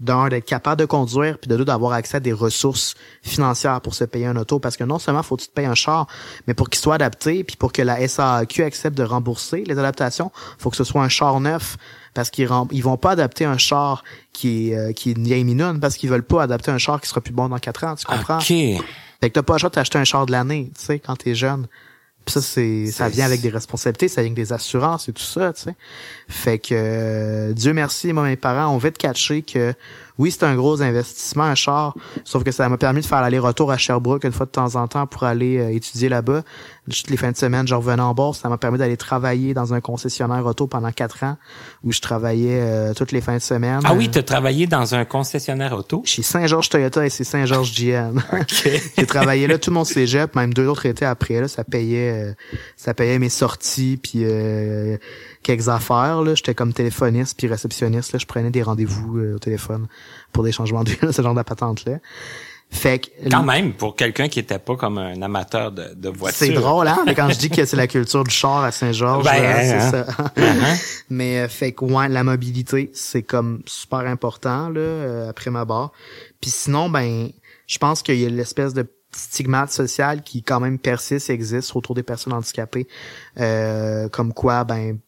d'un 0.00 0.28
d'être 0.28 0.44
capable 0.44 0.80
de 0.80 0.86
conduire 0.86 1.38
puis 1.38 1.48
de 1.48 1.56
deux 1.56 1.64
d'avoir 1.64 1.92
accès 1.92 2.16
à 2.16 2.20
des 2.20 2.32
ressources 2.32 2.94
financières 3.22 3.80
pour 3.80 3.94
se 3.94 4.04
payer 4.04 4.26
un 4.26 4.36
auto. 4.36 4.58
Parce 4.58 4.76
que 4.76 4.84
non 4.84 4.98
seulement 4.98 5.22
faut 5.22 5.36
que 5.36 5.42
tu 5.42 5.48
te 5.48 5.54
payes 5.54 5.66
un 5.66 5.74
char 5.74 6.06
mais 6.46 6.54
pour 6.54 6.68
qu'il 6.68 6.80
soit 6.80 6.96
adapté 6.96 7.44
puis 7.44 7.56
pour 7.56 7.72
que 7.72 7.82
la 7.82 8.06
SAQ 8.06 8.64
accepte 8.64 8.96
de 8.96 9.04
rembourser 9.04 9.64
les 9.64 9.78
adaptations 9.78 10.32
faut 10.58 10.70
que 10.70 10.76
ce 10.76 10.84
soit 10.84 11.02
un 11.02 11.08
char 11.08 11.38
neuf 11.40 11.76
parce 12.12 12.30
qu'ils 12.30 12.48
ils 12.72 12.82
vont 12.82 12.96
pas 12.96 13.12
adapter 13.12 13.44
un 13.44 13.58
char 13.58 14.02
qui 14.32 14.70
est 14.70 14.76
euh, 14.76 14.92
qui 14.92 15.10
est 15.10 15.12
une 15.12 15.24
vieille 15.24 15.44
minoune 15.44 15.78
parce 15.78 15.96
qu'ils 15.96 16.10
veulent 16.10 16.22
pas 16.22 16.42
adapter 16.42 16.70
un 16.70 16.78
char 16.78 17.00
qui 17.00 17.08
sera 17.08 17.20
plus 17.20 17.32
bon 17.32 17.48
dans 17.48 17.58
quatre 17.58 17.84
ans 17.84 17.94
tu 17.94 18.04
comprends? 18.04 18.38
OK. 18.38 18.46
fait 18.46 18.80
que 19.22 19.28
t'as 19.28 19.42
pas 19.42 19.54
le 19.54 19.58
choix 19.58 19.70
d'acheter 19.70 19.98
un 19.98 20.04
char 20.04 20.26
de 20.26 20.32
l'année 20.32 20.70
tu 20.76 20.84
sais 20.84 20.98
quand 20.98 21.16
t'es 21.16 21.34
jeune 21.34 21.68
puis 22.24 22.32
ça, 22.32 22.40
c'est, 22.40 22.86
ça 22.86 23.08
vient 23.08 23.26
avec 23.26 23.42
des 23.42 23.50
responsabilités, 23.50 24.08
ça 24.08 24.22
vient 24.22 24.32
avec 24.32 24.42
des 24.42 24.52
assurances 24.52 25.08
et 25.08 25.12
tout 25.12 25.22
ça, 25.22 25.52
tu 25.52 25.62
sais. 25.62 25.74
Fait 26.28 26.58
que, 26.58 26.68
euh, 26.72 27.52
Dieu 27.52 27.74
merci, 27.74 28.12
moi, 28.12 28.24
mes 28.24 28.36
parents 28.36 28.74
ont 28.74 28.78
vite 28.78 28.96
catché 28.96 29.42
que, 29.42 29.74
oui, 30.16 30.30
c'est 30.30 30.44
un 30.44 30.54
gros 30.54 30.80
investissement, 30.80 31.44
un 31.44 31.54
char, 31.54 31.94
sauf 32.24 32.42
que 32.42 32.50
ça 32.52 32.68
m'a 32.68 32.78
permis 32.78 33.02
de 33.02 33.06
faire 33.06 33.20
l'aller-retour 33.20 33.70
à 33.70 33.76
Sherbrooke 33.76 34.24
une 34.24 34.32
fois 34.32 34.46
de 34.46 34.52
temps 34.52 34.76
en 34.76 34.88
temps 34.88 35.06
pour 35.06 35.24
aller 35.24 35.58
euh, 35.58 35.74
étudier 35.74 36.08
là-bas. 36.08 36.42
Toutes 36.90 37.10
les 37.10 37.16
fins 37.16 37.32
de 37.32 37.36
semaine, 37.36 37.66
je 37.66 37.74
revenais 37.74 38.02
en 38.02 38.14
bourse. 38.14 38.40
Ça 38.40 38.48
m'a 38.48 38.58
permis 38.58 38.78
d'aller 38.78 38.96
travailler 38.96 39.54
dans 39.54 39.74
un 39.74 39.80
concessionnaire 39.80 40.44
auto 40.46 40.66
pendant 40.66 40.92
quatre 40.92 41.24
ans, 41.24 41.36
où 41.82 41.92
je 41.92 42.00
travaillais 42.00 42.60
euh, 42.60 42.94
toutes 42.94 43.12
les 43.12 43.20
fins 43.20 43.36
de 43.36 43.42
semaine. 43.42 43.80
Ah 43.84 43.94
oui, 43.94 44.10
tu 44.10 44.18
as 44.18 44.22
travaillé 44.22 44.66
dans 44.66 44.94
un 44.94 45.04
concessionnaire 45.04 45.72
auto? 45.72 46.02
chez 46.04 46.22
Saint-Georges 46.22 46.68
Toyota 46.68 47.04
et 47.04 47.10
c'est 47.10 47.24
Saint-Georges 47.24 47.72
GM. 47.74 48.20
J'ai 48.96 49.06
travaillé 49.06 49.46
là 49.46 49.58
tout 49.58 49.70
mon 49.70 49.84
cégep, 49.84 50.34
même 50.34 50.52
deux 50.52 50.66
autres 50.66 50.86
étés 50.86 51.04
après 51.04 51.40
là, 51.40 51.48
ça 51.48 51.64
payait 51.64 52.10
euh, 52.10 52.32
ça 52.76 52.94
payait 52.94 53.18
mes 53.18 53.28
sorties 53.28 53.98
puis 54.00 54.20
euh, 54.24 54.96
quelques 55.42 55.68
affaires 55.68 56.22
là, 56.22 56.34
j'étais 56.34 56.54
comme 56.54 56.72
téléphoniste 56.72 57.36
puis 57.38 57.46
réceptionniste 57.46 58.12
là, 58.12 58.18
je 58.18 58.26
prenais 58.26 58.50
des 58.50 58.62
rendez-vous 58.62 59.18
euh, 59.18 59.36
au 59.36 59.38
téléphone 59.38 59.86
pour 60.32 60.44
des 60.44 60.52
changements 60.52 60.84
d'huile, 60.84 61.08
ce 61.12 61.22
genre 61.22 61.34
de 61.34 61.42
patente 61.42 61.84
là. 61.84 61.98
Fait 62.70 62.98
que 62.98 63.30
Quand 63.30 63.44
même, 63.44 63.72
pour 63.72 63.94
quelqu'un 63.94 64.28
qui 64.28 64.40
était 64.40 64.58
pas 64.58 64.74
comme 64.76 64.98
un 64.98 65.22
amateur 65.22 65.70
de, 65.70 65.94
de 65.94 66.08
voiture. 66.08 66.38
c'est 66.38 66.52
drôle 66.52 66.88
hein, 66.88 67.04
mais 67.06 67.14
quand 67.14 67.28
je 67.30 67.38
dis 67.38 67.48
que 67.48 67.64
c'est 67.64 67.76
la 67.76 67.86
culture 67.96 68.24
du 68.24 68.30
char 68.34 68.64
à 68.64 68.72
Saint-Georges, 68.72 69.24
Ben, 69.24 69.42
là, 69.42 69.62
c'est 69.62 69.74
hein. 69.74 69.90
ça. 69.90 70.06
Uh-huh. 70.36 71.04
Mais 71.10 71.38
euh, 71.40 71.48
fait 71.48 71.72
que 71.72 71.84
ouais, 71.84 72.08
la 72.08 72.24
mobilité, 72.24 72.90
c'est 72.94 73.22
comme 73.22 73.62
super 73.66 74.00
important 74.00 74.68
là 74.70 74.80
euh, 74.80 75.30
après 75.30 75.50
ma 75.50 75.64
barre. 75.64 75.92
Puis 76.40 76.50
sinon 76.50 76.88
ben 76.90 77.28
je 77.66 77.78
pense 77.78 78.02
qu'il 78.02 78.16
y 78.18 78.26
a 78.26 78.28
l'espèce 78.28 78.74
de 78.74 78.86
stigmate 79.12 79.70
social 79.70 80.22
qui 80.22 80.42
quand 80.42 80.58
même 80.58 80.78
persiste 80.78 81.30
existe 81.30 81.76
autour 81.76 81.94
des 81.94 82.02
personnes 82.02 82.32
handicapées 82.32 82.88
Euh, 83.38 84.08
comme 84.08 84.32
quoi 84.32 84.64
ben 84.64 84.98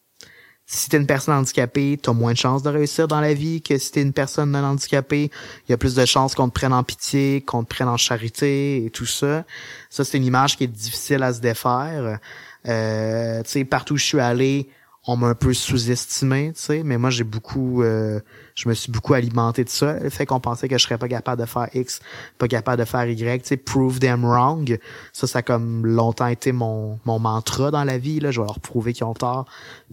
si 0.69 0.89
t'es 0.89 0.97
une 0.97 1.07
personne 1.07 1.35
handicapée, 1.35 1.99
t'as 2.01 2.13
moins 2.13 2.33
de 2.33 2.39
chances 2.39 2.65
de 2.65 2.71
réussir 2.71 3.07
dans 3.07 3.21
la 3.21 3.35
vie 3.35 3.63
que 3.63 3.79
si 3.79 3.93
t'es 3.93 4.03
une 4.03 4.13
personne 4.13 4.51
non 4.51 4.65
handicapée. 4.65 5.31
Il 5.67 5.71
y 5.71 5.73
a 5.73 5.77
plus 5.77 5.95
de 5.95 6.05
chances 6.05 6.35
qu'on 6.35 6.49
te 6.49 6.55
prenne 6.55 6.73
en 6.73 6.83
pitié, 6.83 7.41
qu'on 7.41 7.63
te 7.63 7.69
prenne 7.69 7.89
en 7.89 7.97
charité 7.97 8.85
et 8.85 8.91
tout 8.91 9.07
ça. 9.07 9.45
Ça, 9.91 10.05
c'est 10.05 10.17
une 10.17 10.25
image 10.25 10.57
qui 10.57 10.65
est 10.65 10.69
difficile 10.69 11.23
à 11.23 11.33
se 11.33 11.41
défaire. 11.41 12.19
Euh, 12.67 13.43
tu 13.45 13.51
sais, 13.51 13.65
partout 13.65 13.95
où 13.95 13.97
je 13.97 14.05
suis 14.05 14.21
allé, 14.21 14.69
on 15.07 15.17
m'a 15.17 15.29
un 15.29 15.35
peu 15.35 15.55
sous-estimé, 15.55 16.53
tu 16.55 16.61
sais, 16.61 16.83
mais 16.83 16.99
moi 16.99 17.11
j'ai 17.11 17.25
beaucoup 17.25 17.83
euh, 17.83 18.19
je 18.57 18.69
me 18.69 18.75
suis 18.75 18.91
beaucoup 18.91 19.15
alimenté 19.15 19.63
de 19.63 19.69
ça, 19.69 20.01
le 20.01 20.11
fait 20.11 20.27
qu'on 20.27 20.41
pensait 20.41 20.67
que 20.67 20.77
je 20.77 20.83
serais 20.83 20.99
pas 20.99 21.09
capable 21.09 21.41
de 21.41 21.47
faire 21.47 21.69
X, 21.75 22.01
pas 22.39 22.49
capable 22.49 22.81
de 22.81 22.87
faire 22.87 23.07
Y, 23.07 23.43
tu 23.43 23.49
sais, 23.49 23.57
prove 23.57 24.01
them 24.01 24.25
wrong. 24.25 24.79
Ça 25.13 25.27
ça 25.27 25.39
a 25.39 25.43
comme 25.43 25.87
longtemps 25.87 26.27
été 26.27 26.51
mon 26.53 26.99
mon 27.05 27.19
mantra 27.19 27.71
dans 27.71 27.85
la 27.85 27.99
vie 27.99 28.19
là, 28.19 28.31
je 28.33 28.41
vais 28.41 28.47
leur 28.47 28.59
prouver 28.59 28.93
qu'ils 28.95 29.05
ont 29.05 29.15
tort, 29.15 29.45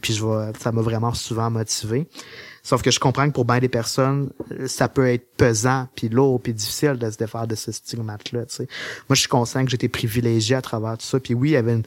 puis 0.02 0.13
je 0.13 0.26
vais 0.26 0.54
ça 0.60 0.71
m'a 0.71 0.82
vraiment 0.82 1.13
souvent 1.13 1.52
motivé. 1.52 2.08
Sauf 2.65 2.82
que 2.82 2.91
je 2.91 2.99
comprends 3.02 3.28
que 3.28 3.34
pour 3.34 3.43
bien 3.43 3.60
des 3.60 3.67
personnes, 3.67 4.32
ça 4.67 4.88
peut 4.88 5.08
être 5.10 5.28
pesant, 5.36 5.89
puis 5.95 6.08
lourd, 6.08 6.41
puis 6.41 6.54
difficile 6.54 6.93
de 6.93 7.12
se 7.12 7.17
défaire 7.17 7.45
de 7.45 7.56
ce 7.56 7.73
stigmate-là. 7.73 8.45
Moi, 8.58 8.67
je 9.10 9.19
suis 9.19 9.28
conscient 9.28 9.65
que 9.65 9.69
j'étais 9.69 9.89
privilégié 9.89 10.56
à 10.56 10.62
travers 10.62 10.97
tout 10.97 11.06
ça. 11.06 11.19
Puis 11.19 11.34
oui, 11.34 11.49
il 11.49 11.54
y 11.54 11.58
avait 11.58 11.73
une... 11.73 11.84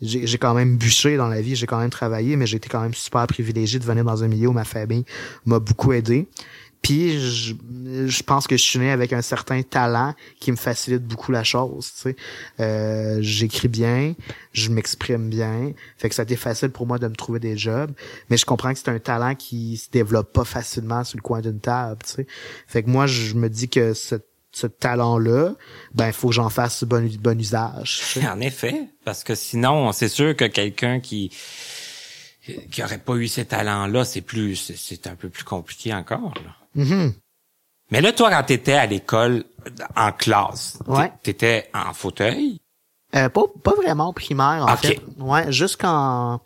j'ai 0.00 0.38
quand 0.38 0.54
même 0.54 0.76
bûché 0.76 1.16
dans 1.16 1.28
la 1.28 1.40
vie, 1.40 1.56
j'ai 1.56 1.66
quand 1.66 1.78
même 1.78 1.90
travaillé, 1.90 2.36
mais 2.36 2.46
j'ai 2.46 2.56
été 2.56 2.68
quand 2.68 2.80
même 2.80 2.94
super 2.94 3.26
privilégié 3.26 3.78
de 3.78 3.84
venir 3.84 4.04
dans 4.04 4.22
un 4.22 4.28
milieu 4.28 4.48
où 4.48 4.52
ma 4.52 4.64
famille 4.64 5.04
m'a 5.44 5.58
beaucoup 5.58 5.92
aidé. 5.92 6.28
Puis 6.82 7.18
je, 7.18 7.54
je 8.06 8.22
pense 8.22 8.46
que 8.46 8.56
je 8.56 8.62
suis 8.62 8.78
né 8.78 8.90
avec 8.90 9.12
un 9.12 9.22
certain 9.22 9.62
talent 9.62 10.14
qui 10.38 10.52
me 10.52 10.56
facilite 10.56 11.04
beaucoup 11.04 11.32
la 11.32 11.42
chose. 11.42 11.92
Tu 11.92 12.00
sais. 12.00 12.16
Euh, 12.60 13.18
J'écris 13.20 13.68
bien, 13.68 14.14
je 14.52 14.70
m'exprime 14.70 15.28
bien, 15.28 15.72
fait 15.96 16.08
que 16.08 16.14
ça 16.14 16.22
a 16.22 16.24
été 16.24 16.36
facile 16.36 16.70
pour 16.70 16.86
moi 16.86 16.98
de 16.98 17.08
me 17.08 17.16
trouver 17.16 17.40
des 17.40 17.56
jobs. 17.56 17.90
Mais 18.30 18.36
je 18.36 18.46
comprends 18.46 18.72
que 18.72 18.78
c'est 18.78 18.90
un 18.90 18.98
talent 19.00 19.34
qui 19.34 19.76
se 19.76 19.90
développe 19.90 20.32
pas 20.32 20.44
facilement 20.44 21.02
sur 21.02 21.16
le 21.18 21.22
coin 21.22 21.40
d'une 21.40 21.60
table. 21.60 21.98
Tu 22.06 22.12
sais. 22.12 22.26
Fait 22.68 22.82
que 22.84 22.90
moi 22.90 23.06
je 23.06 23.34
me 23.34 23.48
dis 23.48 23.68
que 23.68 23.92
ce, 23.92 24.14
ce 24.58 24.66
talent-là, 24.66 25.52
ben 25.94 26.08
il 26.08 26.12
faut 26.12 26.28
que 26.28 26.34
j'en 26.34 26.48
fasse 26.50 26.84
bon, 26.84 27.08
bon 27.20 27.40
usage. 27.40 27.98
tu 28.12 28.20
sais. 28.20 28.28
En 28.34 28.40
effet, 28.40 28.88
parce 29.04 29.24
que 29.24 29.34
sinon, 29.34 29.92
c'est 29.92 30.08
sûr 30.08 30.34
que 30.36 30.44
quelqu'un 30.46 31.00
qui 31.00 31.30
qui 32.70 32.82
aurait 32.82 32.98
pas 32.98 33.14
eu 33.16 33.28
ces 33.28 33.44
talents-là, 33.44 34.04
c'est 34.06 34.22
plus, 34.22 34.72
c'est- 34.74 35.06
un 35.06 35.16
peu 35.16 35.28
plus 35.28 35.44
compliqué 35.44 35.92
encore. 35.92 36.32
Là. 36.44 36.82
Mhm. 36.82 37.12
Mais 37.90 38.00
là, 38.00 38.12
toi, 38.12 38.30
quand 38.30 38.42
t'étais 38.44 38.72
à 38.72 38.86
l'école, 38.86 39.44
en 39.96 40.12
classe, 40.12 40.78
Ouais. 40.86 41.12
t'étais 41.22 41.68
en 41.74 41.92
fauteuil? 41.92 42.58
Euh, 43.14 43.28
pas, 43.28 43.42
pas 43.62 43.72
vraiment 43.74 44.08
au 44.08 44.12
primaire, 44.14 44.64
en 44.66 44.72
Ok. 44.72 44.78
fait. 44.80 45.00
Ouais, 45.18 45.52
jusqu'en 45.52 46.40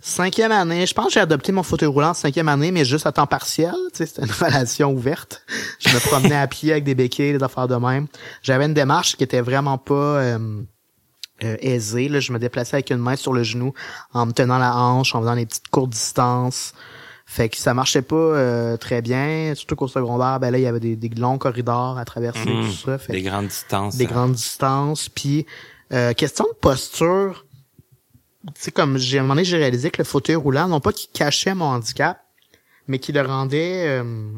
cinquième 0.00 0.52
année. 0.52 0.86
Je 0.86 0.94
pense 0.94 1.06
que 1.06 1.12
j'ai 1.12 1.20
adopté 1.20 1.52
mon 1.52 1.62
fauteuil 1.62 1.88
roulant 1.88 2.10
en 2.10 2.14
cinquième 2.14 2.48
année, 2.48 2.70
mais 2.72 2.84
juste 2.84 3.06
à 3.06 3.12
temps 3.12 3.26
partiel. 3.26 3.74
Tu 3.92 3.98
sais, 3.98 4.06
c'était 4.06 4.22
une 4.22 4.32
relation 4.46 4.92
ouverte. 4.92 5.42
Je 5.78 5.94
me 5.94 6.00
promenais 6.00 6.36
à 6.36 6.46
pied 6.46 6.72
avec 6.72 6.84
des 6.84 6.94
béquilles, 6.94 7.32
des 7.36 7.42
affaires 7.42 7.68
de 7.68 7.76
même. 7.76 8.06
J'avais 8.42 8.66
une 8.66 8.74
démarche 8.74 9.16
qui 9.16 9.24
était 9.24 9.40
vraiment 9.40 9.78
pas 9.78 9.94
euh, 9.94 10.62
euh, 11.44 11.56
aisée. 11.60 12.08
Là. 12.08 12.20
Je 12.20 12.32
me 12.32 12.38
déplaçais 12.38 12.76
avec 12.76 12.90
une 12.90 12.98
main 12.98 13.16
sur 13.16 13.32
le 13.32 13.42
genou, 13.42 13.72
en 14.12 14.26
me 14.26 14.32
tenant 14.32 14.58
la 14.58 14.74
hanche, 14.76 15.14
en 15.14 15.20
faisant 15.20 15.36
des 15.36 15.46
petites 15.46 15.68
courtes 15.68 15.90
distances. 15.90 16.72
Fait 17.26 17.48
que 17.48 17.56
ça 17.58 17.74
marchait 17.74 18.02
pas 18.02 18.16
euh, 18.16 18.76
très 18.76 19.02
bien, 19.02 19.52
surtout 19.54 19.76
qu'au 19.76 19.86
secondaire, 19.86 20.40
ben 20.40 20.50
là, 20.50 20.58
il 20.58 20.62
y 20.62 20.66
avait 20.66 20.80
des, 20.80 20.96
des 20.96 21.08
longs 21.10 21.38
corridors 21.38 21.96
à 21.96 22.04
traverser, 22.04 22.44
Mhm. 22.50 22.66
tout 22.66 22.72
ça. 22.72 22.98
Fait 22.98 23.12
Des 23.12 23.22
grandes 23.22 23.46
distances. 23.46 23.96
des 23.96 24.04
hein. 24.06 24.08
grandes 24.10 24.32
distances. 24.32 25.08
Puis, 25.08 25.46
euh, 25.92 26.12
question 26.12 26.44
de 26.52 26.56
posture, 26.58 27.44
tu 27.49 27.49
sais, 28.54 28.70
comme 28.70 28.98
j'ai 28.98 29.18
à 29.18 29.20
un 29.20 29.24
moment 29.24 29.34
donné, 29.34 29.44
j'ai 29.44 29.56
réalisé 29.56 29.90
que 29.90 29.98
le 29.98 30.04
fauteuil 30.04 30.36
roulant, 30.36 30.68
non 30.68 30.80
pas 30.80 30.92
qu'il 30.92 31.10
cachait 31.10 31.54
mon 31.54 31.66
handicap, 31.66 32.22
mais 32.86 32.98
qui 32.98 33.12
le 33.12 33.20
rendait, 33.22 33.86
euh, 33.86 34.32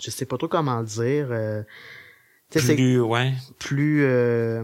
je 0.00 0.10
sais 0.10 0.26
pas 0.26 0.36
trop 0.36 0.48
comment 0.48 0.80
le 0.80 0.86
dire, 0.86 1.28
euh, 1.30 1.62
Plus, 2.50 3.00
ouais. 3.00 3.32
plus 3.58 4.04
euh, 4.04 4.62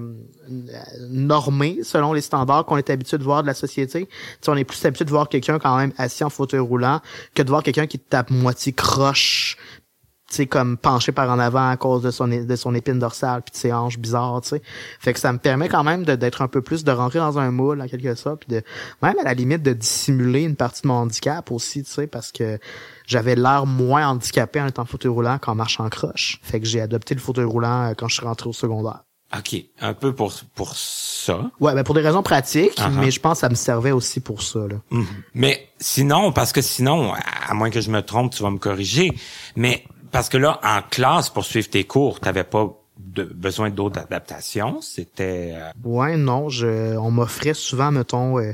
normé 1.08 1.78
selon 1.82 2.12
les 2.12 2.20
standards 2.20 2.66
qu'on 2.66 2.76
est 2.76 2.90
habitué 2.90 3.16
de 3.16 3.22
voir 3.22 3.42
de 3.42 3.46
la 3.46 3.54
société. 3.54 4.06
Tu 4.06 4.12
sais, 4.42 4.50
on 4.50 4.56
est 4.56 4.64
plus 4.64 4.84
habitué 4.84 5.06
de 5.06 5.10
voir 5.10 5.28
quelqu'un 5.30 5.58
quand 5.58 5.74
même 5.76 5.92
assis 5.96 6.22
en 6.22 6.28
fauteuil 6.28 6.60
roulant 6.60 7.00
que 7.34 7.42
de 7.42 7.48
voir 7.48 7.62
quelqu'un 7.62 7.86
qui 7.86 7.98
tape 7.98 8.30
moitié 8.30 8.72
croche 8.72 9.56
sais 10.34 10.46
comme 10.46 10.76
penché 10.76 11.12
par 11.12 11.30
en 11.30 11.38
avant 11.38 11.68
à 11.68 11.76
cause 11.76 12.02
de 12.02 12.10
son 12.10 12.28
de 12.28 12.56
son 12.56 12.74
épine 12.74 12.98
dorsale 12.98 13.42
puis 13.42 13.52
de 13.52 13.56
ses 13.56 13.72
hanches 13.72 13.98
bizarres 13.98 14.40
tu 14.42 14.50
sais 14.50 14.62
fait 15.00 15.14
que 15.14 15.20
ça 15.20 15.32
me 15.32 15.38
permet 15.38 15.68
quand 15.68 15.84
même 15.84 16.04
d'être 16.04 16.42
un 16.42 16.48
peu 16.48 16.60
plus 16.60 16.84
de 16.84 16.92
rentrer 16.92 17.18
dans 17.18 17.38
un 17.38 17.50
moule 17.50 17.80
en 17.80 17.86
quelque 17.86 18.14
sorte 18.14 18.44
puis 18.46 18.56
de 18.56 18.62
même 19.02 19.18
à 19.18 19.24
la 19.24 19.34
limite 19.34 19.62
de 19.62 19.72
dissimuler 19.72 20.42
une 20.42 20.56
partie 20.56 20.82
de 20.82 20.88
mon 20.88 20.94
handicap 20.94 21.50
aussi 21.50 21.82
tu 21.82 21.90
sais 21.90 22.06
parce 22.06 22.30
que 22.30 22.58
j'avais 23.06 23.36
l'air 23.36 23.64
moins 23.66 24.08
handicapé 24.08 24.60
en 24.60 24.66
étant 24.66 24.84
fauteuil 24.84 25.10
roulant 25.10 25.38
qu'en 25.38 25.54
marchant 25.54 25.86
en 25.86 25.88
croche 25.88 26.40
fait 26.42 26.60
que 26.60 26.66
j'ai 26.66 26.80
adopté 26.80 27.14
le 27.14 27.20
fauteuil 27.20 27.46
roulant 27.46 27.86
euh, 27.86 27.94
quand 27.96 28.08
je 28.08 28.14
suis 28.16 28.26
rentré 28.26 28.48
au 28.48 28.52
secondaire 28.52 29.04
OK, 29.36 29.56
un 29.82 29.92
peu 29.92 30.14
pour 30.14 30.32
pour 30.54 30.74
ça. 30.74 31.50
Ouais, 31.60 31.74
ben 31.74 31.84
pour 31.84 31.94
des 31.94 32.00
raisons 32.00 32.22
pratiques, 32.22 32.78
uh-huh. 32.78 32.90
mais 32.98 33.10
je 33.10 33.20
pense 33.20 33.34
que 33.34 33.40
ça 33.40 33.50
me 33.50 33.56
servait 33.56 33.90
aussi 33.90 34.20
pour 34.20 34.42
ça. 34.42 34.60
Là. 34.60 34.76
Mm-hmm. 34.90 35.04
Mais 35.34 35.68
sinon, 35.78 36.32
parce 36.32 36.50
que 36.50 36.62
sinon, 36.62 37.12
à 37.46 37.52
moins 37.52 37.68
que 37.68 37.82
je 37.82 37.90
me 37.90 38.00
trompe, 38.00 38.32
tu 38.32 38.42
vas 38.42 38.48
me 38.48 38.56
corriger, 38.56 39.12
mais 39.54 39.84
parce 40.10 40.28
que 40.28 40.36
là, 40.36 40.60
en 40.62 40.82
classe, 40.82 41.30
pour 41.30 41.44
suivre 41.44 41.68
tes 41.68 41.84
cours, 41.84 42.20
t'avais 42.20 42.44
pas 42.44 42.74
besoin 42.98 43.70
d'autres 43.70 44.00
adaptations. 44.00 44.80
C'était. 44.80 45.54
Euh... 45.54 45.70
Ouais, 45.84 46.16
non. 46.16 46.48
Je, 46.48 46.96
on 46.96 47.10
m'offrait 47.10 47.54
souvent, 47.54 47.90
mettons, 47.90 48.38
euh, 48.38 48.52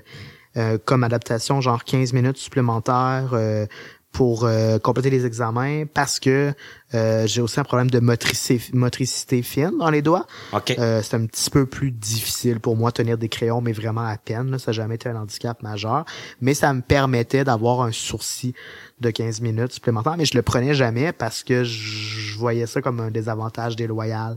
euh, 0.56 0.78
comme 0.84 1.04
adaptation, 1.04 1.60
genre 1.60 1.84
15 1.84 2.12
minutes 2.12 2.36
supplémentaires 2.36 3.30
euh, 3.32 3.66
pour 4.14 4.44
euh, 4.44 4.78
compléter 4.78 5.10
les 5.10 5.26
examens 5.26 5.86
parce 5.92 6.20
que 6.20 6.54
euh, 6.94 7.26
j'ai 7.26 7.42
aussi 7.42 7.58
un 7.58 7.64
problème 7.64 7.90
de 7.90 7.98
motricité, 7.98 8.70
motricité 8.72 9.42
fine 9.42 9.72
dans 9.76 9.90
les 9.90 10.02
doigts. 10.02 10.24
Okay. 10.52 10.78
Euh, 10.78 11.02
c'est 11.02 11.16
un 11.16 11.26
petit 11.26 11.50
peu 11.50 11.66
plus 11.66 11.90
difficile 11.90 12.60
pour 12.60 12.76
moi 12.76 12.90
de 12.90 12.94
tenir 12.94 13.18
des 13.18 13.28
crayons, 13.28 13.60
mais 13.60 13.72
vraiment 13.72 14.06
à 14.06 14.16
peine. 14.16 14.52
Là, 14.52 14.60
ça 14.60 14.70
n'a 14.70 14.76
jamais 14.76 14.94
été 14.94 15.08
un 15.08 15.16
handicap 15.16 15.60
majeur. 15.64 16.04
Mais 16.40 16.54
ça 16.54 16.72
me 16.72 16.80
permettait 16.80 17.42
d'avoir 17.42 17.82
un 17.82 17.90
sourcil 17.90 18.54
de 19.00 19.10
15 19.10 19.40
minutes 19.40 19.72
supplémentaires, 19.72 20.16
mais 20.16 20.24
je 20.24 20.36
le 20.36 20.42
prenais 20.42 20.74
jamais 20.74 21.12
parce 21.12 21.42
que 21.42 21.64
je 21.64 22.38
voyais 22.38 22.66
ça 22.66 22.80
comme 22.80 23.00
un 23.00 23.10
désavantage 23.10 23.74
déloyal 23.74 24.36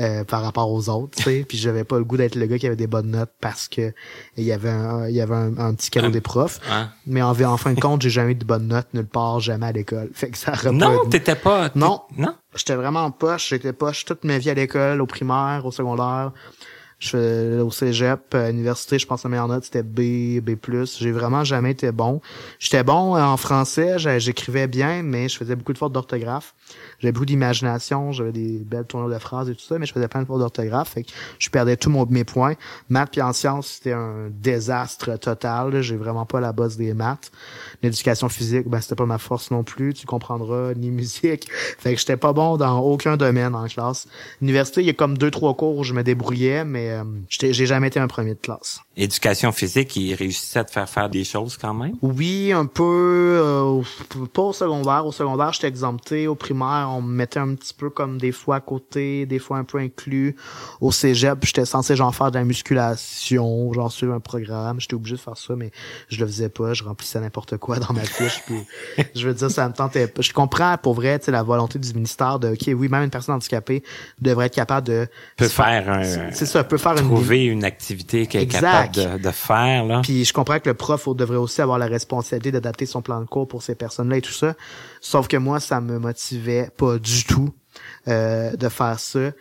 euh, 0.00 0.24
par 0.24 0.42
rapport 0.42 0.70
aux 0.70 0.88
autres, 0.88 1.16
tu 1.16 1.22
sais. 1.24 1.44
puis 1.48 1.58
j'avais 1.58 1.84
pas 1.84 1.98
le 1.98 2.04
goût 2.04 2.16
d'être 2.16 2.36
le 2.36 2.46
gars 2.46 2.58
qui 2.58 2.66
avait 2.66 2.76
des 2.76 2.86
bonnes 2.86 3.10
notes 3.10 3.32
parce 3.40 3.68
que 3.68 3.92
il 4.36 4.44
y 4.44 4.52
avait 4.52 4.70
un, 4.70 5.08
il 5.08 5.14
y 5.14 5.20
avait 5.20 5.34
un, 5.34 5.74
petit 5.74 5.90
cadeau 5.90 6.10
des 6.10 6.20
profs. 6.20 6.60
Mais 7.06 7.22
en, 7.22 7.38
en 7.40 7.56
fin 7.56 7.72
de 7.72 7.80
compte, 7.80 8.02
j'ai 8.02 8.10
jamais 8.10 8.32
eu 8.32 8.34
de 8.36 8.44
bonnes 8.44 8.68
notes 8.68 8.88
nulle 8.94 9.06
part, 9.06 9.40
jamais 9.40 9.66
à 9.66 9.72
l'école. 9.72 10.10
Fait 10.12 10.30
que 10.30 10.38
ça 10.38 10.52
Non, 10.72 11.04
t'étais 11.06 11.34
pas. 11.34 11.70
Non, 11.74 12.02
non? 12.16 12.34
J'étais 12.54 12.76
vraiment 12.76 13.10
poche. 13.10 13.48
J'étais 13.50 13.72
poche 13.72 14.04
toute 14.04 14.24
ma 14.24 14.38
vie 14.38 14.50
à 14.50 14.54
l'école, 14.54 15.00
au 15.00 15.06
primaire, 15.06 15.62
au 15.64 15.70
secondaire. 15.70 16.32
Je 16.98 17.60
au 17.60 17.70
cégep, 17.70 18.34
à 18.34 18.50
l'université, 18.50 18.98
je 18.98 19.06
pense 19.06 19.22
que 19.22 19.28
la 19.28 19.30
meilleure 19.30 19.46
note 19.46 19.64
c'était 19.64 19.84
B, 19.84 20.40
B+. 20.40 20.56
J'ai 20.98 21.12
vraiment 21.12 21.44
jamais 21.44 21.70
été 21.70 21.92
bon. 21.92 22.20
J'étais 22.58 22.82
bon 22.82 23.16
en 23.16 23.36
français, 23.36 23.98
j'écrivais 24.18 24.66
bien, 24.66 25.04
mais 25.04 25.28
je 25.28 25.36
faisais 25.36 25.54
beaucoup 25.54 25.72
de 25.72 25.78
fautes 25.78 25.92
d'orthographe. 25.92 26.54
J'avais 27.00 27.12
beaucoup 27.12 27.26
d'imagination, 27.26 28.12
j'avais 28.12 28.32
des 28.32 28.58
belles 28.58 28.86
tournures 28.86 29.08
de 29.08 29.18
phrases 29.18 29.48
et 29.48 29.54
tout 29.54 29.62
ça, 29.62 29.78
mais 29.78 29.86
je 29.86 29.92
faisais 29.92 30.08
plein 30.08 30.22
de 30.22 30.26
fautes 30.26 30.40
d'orthographe, 30.40 30.90
fait 30.94 31.04
que 31.04 31.10
je 31.38 31.48
perdais 31.48 31.76
tous 31.76 31.90
mes 32.10 32.24
points. 32.24 32.54
Maths 32.88 33.10
puis 33.12 33.22
en 33.22 33.32
sciences, 33.32 33.68
c'était 33.76 33.92
un 33.92 34.30
désastre 34.30 35.16
total. 35.18 35.80
J'ai 35.80 35.96
vraiment 35.96 36.26
pas 36.26 36.40
la 36.40 36.52
base 36.52 36.76
des 36.76 36.94
maths. 36.94 37.30
L'éducation 37.82 38.28
physique, 38.28 38.68
ben 38.68 38.80
c'était 38.80 38.96
pas 38.96 39.06
ma 39.06 39.18
force 39.18 39.50
non 39.50 39.62
plus, 39.62 39.94
tu 39.94 40.06
comprendras, 40.06 40.74
ni 40.74 40.90
musique. 40.98 41.48
Fait 41.52 41.94
que 41.94 42.00
j'étais 42.00 42.16
pas 42.16 42.32
bon 42.32 42.56
dans 42.56 42.80
aucun 42.80 43.16
domaine 43.16 43.54
en 43.54 43.66
classe. 43.66 44.08
L'université, 44.40 44.80
il 44.80 44.86
y 44.86 44.90
a 44.90 44.94
comme 44.94 45.16
deux 45.16 45.30
trois 45.30 45.54
cours 45.54 45.76
où 45.76 45.84
je 45.84 45.94
me 45.94 46.02
débrouillais, 46.02 46.64
mais 46.64 46.90
euh, 46.90 47.04
j'ai 47.28 47.66
jamais 47.66 47.88
été 47.88 48.00
un 48.00 48.08
premier 48.08 48.34
de 48.34 48.40
classe. 48.40 48.80
Éducation 48.96 49.52
physique, 49.52 49.94
il 49.96 50.14
réussissait 50.14 50.58
à 50.58 50.64
te 50.64 50.72
faire 50.72 50.88
faire 50.88 51.08
des 51.08 51.24
choses 51.24 51.56
quand 51.56 51.74
même? 51.74 51.94
Oui, 52.02 52.52
un 52.52 52.66
peu. 52.66 53.38
Euh, 53.40 53.82
pas 54.32 54.42
au 54.42 54.52
secondaire. 54.52 55.06
Au 55.06 55.12
secondaire, 55.12 55.52
j'étais 55.52 55.68
exempté. 55.68 56.26
Au 56.26 56.34
primaire, 56.34 56.87
on 56.88 57.02
me 57.02 57.12
mettait 57.12 57.40
un 57.40 57.54
petit 57.54 57.74
peu 57.74 57.90
comme 57.90 58.18
des 58.18 58.32
fois 58.32 58.56
à 58.56 58.60
côté, 58.60 59.26
des 59.26 59.38
fois 59.38 59.58
un 59.58 59.64
peu 59.64 59.78
inclus. 59.78 60.36
Au 60.80 60.92
cégep, 60.92 61.38
j'étais 61.44 61.64
censé 61.64 61.96
genre 61.96 62.14
faire 62.14 62.30
de 62.30 62.38
la 62.38 62.44
musculation, 62.44 63.72
genre 63.72 63.92
suivre 63.92 64.14
un 64.14 64.20
programme. 64.20 64.80
J'étais 64.80 64.94
obligé 64.94 65.16
de 65.16 65.20
faire 65.20 65.36
ça, 65.36 65.54
mais 65.56 65.70
je 66.08 66.20
le 66.20 66.26
faisais 66.26 66.48
pas. 66.48 66.74
Je 66.74 66.84
remplissais 66.84 67.20
n'importe 67.20 67.56
quoi 67.58 67.78
dans 67.78 67.92
ma 67.92 68.04
fiche. 68.04 68.42
puis, 68.46 68.60
je 69.14 69.26
veux 69.26 69.34
dire, 69.34 69.50
ça 69.50 69.68
me 69.68 69.74
tentait 69.74 70.06
pas. 70.06 70.22
Je 70.22 70.32
comprends 70.32 70.76
pour 70.78 70.94
vrai, 70.94 71.18
tu 71.18 71.30
la 71.30 71.42
volonté 71.42 71.78
du 71.78 71.92
ministère 71.94 72.38
de, 72.38 72.52
ok, 72.52 72.70
oui, 72.74 72.88
même 72.88 73.04
une 73.04 73.10
personne 73.10 73.34
handicapée 73.34 73.82
devrait 74.20 74.46
être 74.46 74.54
capable 74.54 74.86
de 74.86 75.06
peut 75.36 75.48
faire 75.48 75.90
un. 75.90 76.32
C'est 76.32 76.46
ça, 76.46 76.64
peut 76.64 76.78
faire 76.78 76.96
une 76.96 77.08
trouver 77.08 77.44
une 77.44 77.64
activité 77.64 78.26
qui 78.26 78.38
est 78.38 78.46
capable 78.46 78.94
de, 78.94 79.18
de, 79.18 79.30
faire 79.30 79.84
là. 79.84 80.00
Puis 80.02 80.24
je 80.24 80.32
comprends 80.32 80.58
que 80.58 80.68
le 80.68 80.74
prof 80.74 81.08
devrait 81.14 81.36
aussi 81.36 81.60
avoir 81.60 81.78
la 81.78 81.86
responsabilité 81.86 82.52
d'adapter 82.52 82.86
son 82.86 83.02
plan 83.02 83.20
de 83.20 83.26
cours 83.26 83.48
pour 83.48 83.62
ces 83.62 83.74
personnes-là 83.74 84.18
et 84.18 84.22
tout 84.22 84.32
ça. 84.32 84.54
Sauf 85.00 85.28
que 85.28 85.36
moi, 85.36 85.60
ça 85.60 85.80
me 85.80 85.98
motivait 85.98 86.70
pas 86.78 86.98
du 86.98 87.24
tout 87.24 87.50
euh, 88.06 88.56
de 88.56 88.68
faire 88.68 88.98
ça. 88.98 89.32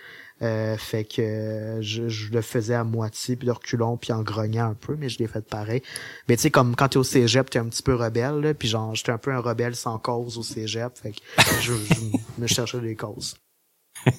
Euh, 0.43 0.77
fait 0.77 1.03
que 1.03 1.79
je, 1.81 2.09
je, 2.09 2.31
le 2.31 2.41
faisais 2.41 2.75
à 2.75 2.83
moitié, 2.83 3.35
puis 3.35 3.47
de 3.47 3.51
reculons, 3.51 3.97
puis 3.97 4.13
en 4.13 4.21
grognant 4.21 4.69
un 4.69 4.75
peu, 4.75 4.95
mais 4.95 5.09
je 5.09 5.17
l'ai 5.17 5.27
fait 5.27 5.43
pareil. 5.43 5.81
Mais 6.27 6.35
tu 6.35 6.43
sais, 6.43 6.51
comme 6.51 6.75
quand 6.75 6.89
t'es 6.89 6.97
au 6.97 7.03
cégep, 7.03 7.49
t'es 7.49 7.57
un 7.57 7.65
petit 7.65 7.81
peu 7.81 7.95
rebelle, 7.95 8.41
là, 8.41 8.53
puis 8.53 8.67
genre, 8.67 8.93
j'étais 8.93 9.11
un 9.11 9.17
peu 9.17 9.31
un 9.31 9.39
rebelle 9.39 9.75
sans 9.75 9.97
cause 9.97 10.37
au 10.37 10.43
cégep, 10.43 10.95
fait 10.95 11.11
que 11.11 11.17
je, 11.61 11.73
je 11.73 12.41
me 12.41 12.45
cherchais 12.45 12.79
des 12.79 12.95
causes. 12.95 13.35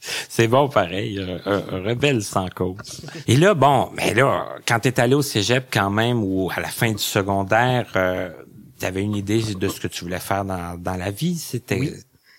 C'est 0.00 0.48
bon 0.48 0.68
pareil, 0.68 1.20
un, 1.44 1.60
rebelle 1.82 2.22
sans 2.22 2.48
cause. 2.48 3.06
Et 3.26 3.36
là, 3.36 3.54
bon, 3.54 3.90
mais 3.94 4.14
là, 4.14 4.56
quand 4.66 4.80
t'es 4.80 4.98
allé 4.98 5.14
au 5.14 5.22
cégep 5.22 5.66
quand 5.70 5.90
même, 5.90 6.22
ou 6.22 6.50
à 6.54 6.60
la 6.60 6.68
fin 6.68 6.90
du 6.90 6.98
secondaire, 6.98 7.92
euh, 7.96 8.30
t'avais 8.78 9.02
une 9.02 9.16
idée 9.16 9.42
de 9.54 9.68
ce 9.68 9.80
que 9.80 9.88
tu 9.88 10.04
voulais 10.04 10.20
faire 10.20 10.44
dans, 10.44 10.78
dans 10.78 10.96
la 10.96 11.10
vie? 11.10 11.36
C'était... 11.36 11.92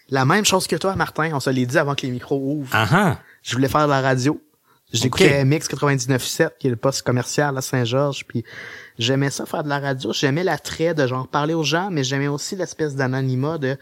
La 0.10 0.26
même 0.26 0.46
chose 0.46 0.68
que 0.68 0.76
toi, 0.76 0.96
Martin. 0.96 1.32
On 1.34 1.39
se 1.39 1.50
l'est 1.50 1.65
dit 1.65 1.78
avant 1.78 1.96
que 1.96 2.06
les 2.06 2.12
micros 2.12 2.39
ouvrent. 2.39 2.76
Uh 2.76 3.15
Je 3.44 3.54
voulais 3.56 3.68
faire 3.68 3.86
de 3.86 3.91
la 3.91 4.02
radio. 4.02 4.41
J'écoutais 4.94 5.41
okay. 5.41 5.46
MX 5.46 5.68
99.7, 5.68 6.52
qui 6.60 6.68
est 6.68 6.70
le 6.70 6.76
poste 6.76 7.02
commercial 7.02 7.58
à 7.58 7.62
Saint-Georges, 7.62 8.26
puis 8.26 8.44
j'aimais 9.00 9.30
ça 9.30 9.46
faire 9.46 9.63
de 9.63 9.70
la 9.70 9.80
radio. 9.80 10.13
J'aimais 10.13 10.44
l'attrait 10.44 10.94
de 10.94 11.06
genre 11.08 11.28
parler 11.28 11.54
aux 11.54 11.63
gens, 11.63 11.89
mais 11.91 12.04
j'aimais 12.04 12.28
aussi 12.28 12.56
l'espèce 12.56 12.96
d'anonymat 12.96 13.58
de... 13.58 13.78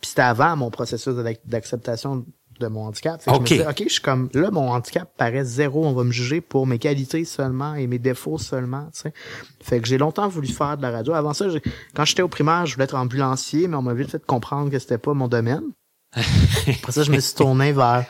Puis 0.00 0.10
c'était 0.10 0.22
avant 0.22 0.56
mon 0.56 0.70
processus 0.70 1.14
d'acceptation 1.44 2.24
de 2.60 2.66
mon 2.66 2.86
handicap. 2.86 3.22
Fait 3.22 3.32
Je 3.32 3.38
me 3.38 3.44
disais, 3.44 3.66
OK, 3.66 3.82
je 3.86 3.92
suis 3.92 4.02
comme, 4.02 4.28
là, 4.34 4.50
mon 4.50 4.70
handicap 4.70 5.08
paraît 5.16 5.44
zéro. 5.44 5.84
On 5.84 5.92
va 5.92 6.04
me 6.04 6.12
juger 6.12 6.40
pour 6.40 6.66
mes 6.66 6.78
qualités 6.78 7.24
seulement 7.24 7.74
et 7.74 7.86
mes 7.86 7.98
défauts 7.98 8.38
seulement, 8.38 8.88
tu 8.92 9.00
sais. 9.02 9.12
Fait 9.60 9.80
que 9.80 9.86
j'ai 9.86 9.98
longtemps 9.98 10.28
voulu 10.28 10.48
faire 10.48 10.76
de 10.76 10.82
la 10.82 10.90
radio. 10.90 11.14
Avant 11.14 11.32
ça, 11.32 11.46
quand 11.94 12.04
j'étais 12.04 12.22
au 12.22 12.28
primaire, 12.28 12.66
je 12.66 12.74
voulais 12.74 12.84
être 12.84 12.96
ambulancier, 12.96 13.68
mais 13.68 13.76
on 13.76 13.82
m'a 13.82 13.94
vite 13.94 14.10
fait 14.10 14.24
comprendre 14.24 14.70
que 14.70 14.78
c'était 14.78 14.98
pas 14.98 15.14
mon 15.14 15.28
domaine. 15.28 15.62
Après 16.16 16.92
ça, 16.92 17.02
je 17.02 17.10
me 17.10 17.18
suis 17.18 17.34
tourné 17.34 17.72
vers 17.72 18.04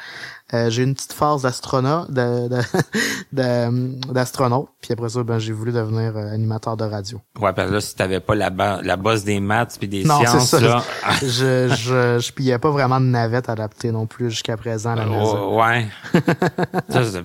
euh, 0.54 0.70
j'ai 0.70 0.84
une 0.84 0.94
petite 0.94 1.12
phase 1.12 1.42
d'astronaute, 1.42 2.10
de, 2.10 2.48
de, 3.32 4.12
d'astronaute. 4.12 4.68
Puis 4.80 4.92
après 4.92 5.08
ça, 5.08 5.22
ben, 5.22 5.38
j'ai 5.38 5.52
voulu 5.52 5.72
devenir 5.72 6.16
euh, 6.16 6.32
animateur 6.32 6.76
de 6.76 6.84
radio. 6.84 7.20
Ouais, 7.40 7.52
parce 7.52 7.68
que 7.68 7.74
là, 7.74 7.80
si 7.80 7.96
t'avais 7.96 8.20
pas 8.20 8.34
la, 8.34 8.50
la 8.82 8.96
base 8.96 9.24
des 9.24 9.40
maths 9.40 9.76
puis 9.78 9.88
des 9.88 10.04
sciences, 10.04 10.50
ça. 10.50 10.60
là... 10.60 10.82
je, 11.22 11.74
je, 11.76 12.18
je 12.20 12.32
pillais 12.32 12.58
pas 12.58 12.70
vraiment 12.70 13.00
de 13.00 13.06
navette 13.06 13.48
adaptée 13.48 13.90
non 13.90 14.06
plus 14.06 14.30
jusqu'à 14.30 14.56
présent 14.56 14.92
à 14.92 14.96
la 14.96 15.06
maison. 15.06 15.58
ouais. 15.58 15.86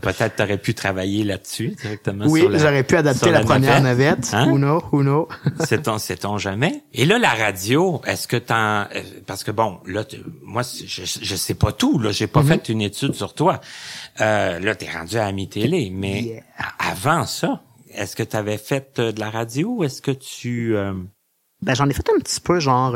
peut-être 0.02 0.36
t'aurais 0.36 0.58
pu 0.58 0.74
travailler 0.74 1.24
là-dessus 1.24 1.76
directement. 1.82 2.26
Oui, 2.28 2.48
j'aurais 2.54 2.84
pu 2.84 2.96
adapter 2.96 3.32
la, 3.32 3.42
première 3.42 3.82
navette. 3.82 4.30
Hein? 4.34 4.50
Who 4.50 5.02
know, 5.04 5.28
c'est 5.66 5.84
ton, 5.84 5.98
c'est 6.00 6.18
ton 6.18 6.38
jamais? 6.38 6.84
Et 6.94 7.06
là, 7.06 7.20
la 7.20 7.30
radio, 7.30 8.02
est-ce 8.06 8.28
que 8.28 8.38
t'en, 8.38 8.82
euh, 8.82 8.86
parce 9.28 9.44
que 9.44 9.52
bon, 9.52 9.80
là, 9.86 10.04
moi, 10.44 10.64
je, 10.64 11.04
je 11.06 11.36
sais 11.36 11.54
pas 11.54 11.72
tout, 11.72 12.00
là, 12.00 12.12
j'ai 12.12 12.28
pas 12.28 12.42
mm-hmm. 12.42 12.48
fait 12.48 12.70
une 12.70 12.82
étude 12.82 13.14
sur 13.20 13.34
toi. 13.34 13.60
Euh, 14.22 14.60
là, 14.60 14.76
t'es 14.76 14.90
rendu 14.90 15.18
à 15.18 15.26
Ami 15.26 15.50
Télé, 15.50 15.92
mais 15.94 16.44
avant 16.80 17.26
ça, 17.26 17.62
est-ce 17.92 18.16
que 18.16 18.24
tu 18.24 18.36
avais 18.36 18.58
fait 18.58 18.98
euh, 19.00 19.12
de 19.12 19.20
la 19.20 19.30
radio 19.30 19.76
ou 19.78 19.84
est-ce 19.84 20.02
que 20.02 20.12
tu... 20.12 20.76
Euh... 20.76 20.94
Ben, 21.62 21.76
j'en 21.76 21.90
ai 21.90 21.94
fait 21.94 22.08
un 22.16 22.20
petit 22.20 22.40
peu, 22.40 22.60
genre... 22.60 22.96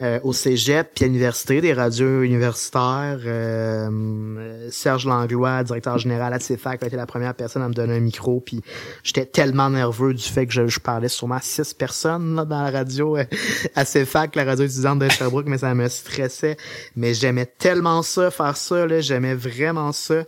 Euh, 0.00 0.18
au 0.22 0.32
cégep 0.32 0.92
puis 0.94 1.04
à 1.04 1.08
l'université, 1.08 1.60
des 1.60 1.72
radios 1.72 2.22
universitaires. 2.22 3.18
Euh, 3.24 4.68
Serge 4.70 5.06
Langlois, 5.06 5.62
directeur 5.64 5.98
général 5.98 6.32
à 6.32 6.38
CFAC, 6.38 6.82
a 6.82 6.86
été 6.86 6.96
la 6.96 7.06
première 7.06 7.34
personne 7.34 7.62
à 7.62 7.68
me 7.68 7.74
donner 7.74 7.96
un 7.96 8.00
micro. 8.00 8.40
Puis 8.40 8.62
j'étais 9.02 9.26
tellement 9.26 9.70
nerveux 9.70 10.14
du 10.14 10.22
fait 10.22 10.46
que 10.46 10.66
je, 10.66 10.80
parlais 10.80 11.08
sûrement 11.08 11.36
à 11.36 11.40
six 11.40 11.74
personnes 11.74 12.36
là, 12.36 12.44
dans 12.44 12.62
la 12.62 12.70
radio 12.70 13.16
euh, 13.16 13.24
à 13.74 13.84
CFAC, 13.84 14.36
la 14.36 14.44
radio 14.44 14.64
étudiante 14.64 15.00
de 15.00 15.08
Sherbrooke, 15.08 15.46
mais 15.46 15.58
ça 15.58 15.74
me 15.74 15.88
stressait. 15.88 16.56
Mais 16.96 17.12
j'aimais 17.14 17.46
tellement 17.46 18.02
ça, 18.02 18.30
faire 18.30 18.56
ça. 18.56 18.86
là 18.86 19.00
J'aimais 19.00 19.34
vraiment 19.34 19.92
ça. 19.92 20.24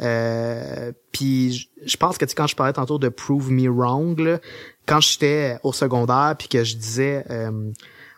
Euh, 0.00 0.92
puis 1.12 1.70
je 1.86 1.96
pense 1.96 2.18
que 2.18 2.24
tu 2.24 2.34
quand 2.34 2.46
je 2.46 2.56
parlais 2.56 2.72
tantôt 2.72 2.98
de 2.98 3.08
prove 3.08 3.50
me 3.50 3.68
wrong, 3.68 4.18
là, 4.18 4.40
quand 4.86 5.00
j'étais 5.00 5.58
au 5.62 5.72
secondaire 5.72 6.34
puis 6.38 6.48
que 6.48 6.64
je 6.64 6.76
disais 6.76 7.24
euh, 7.30 7.70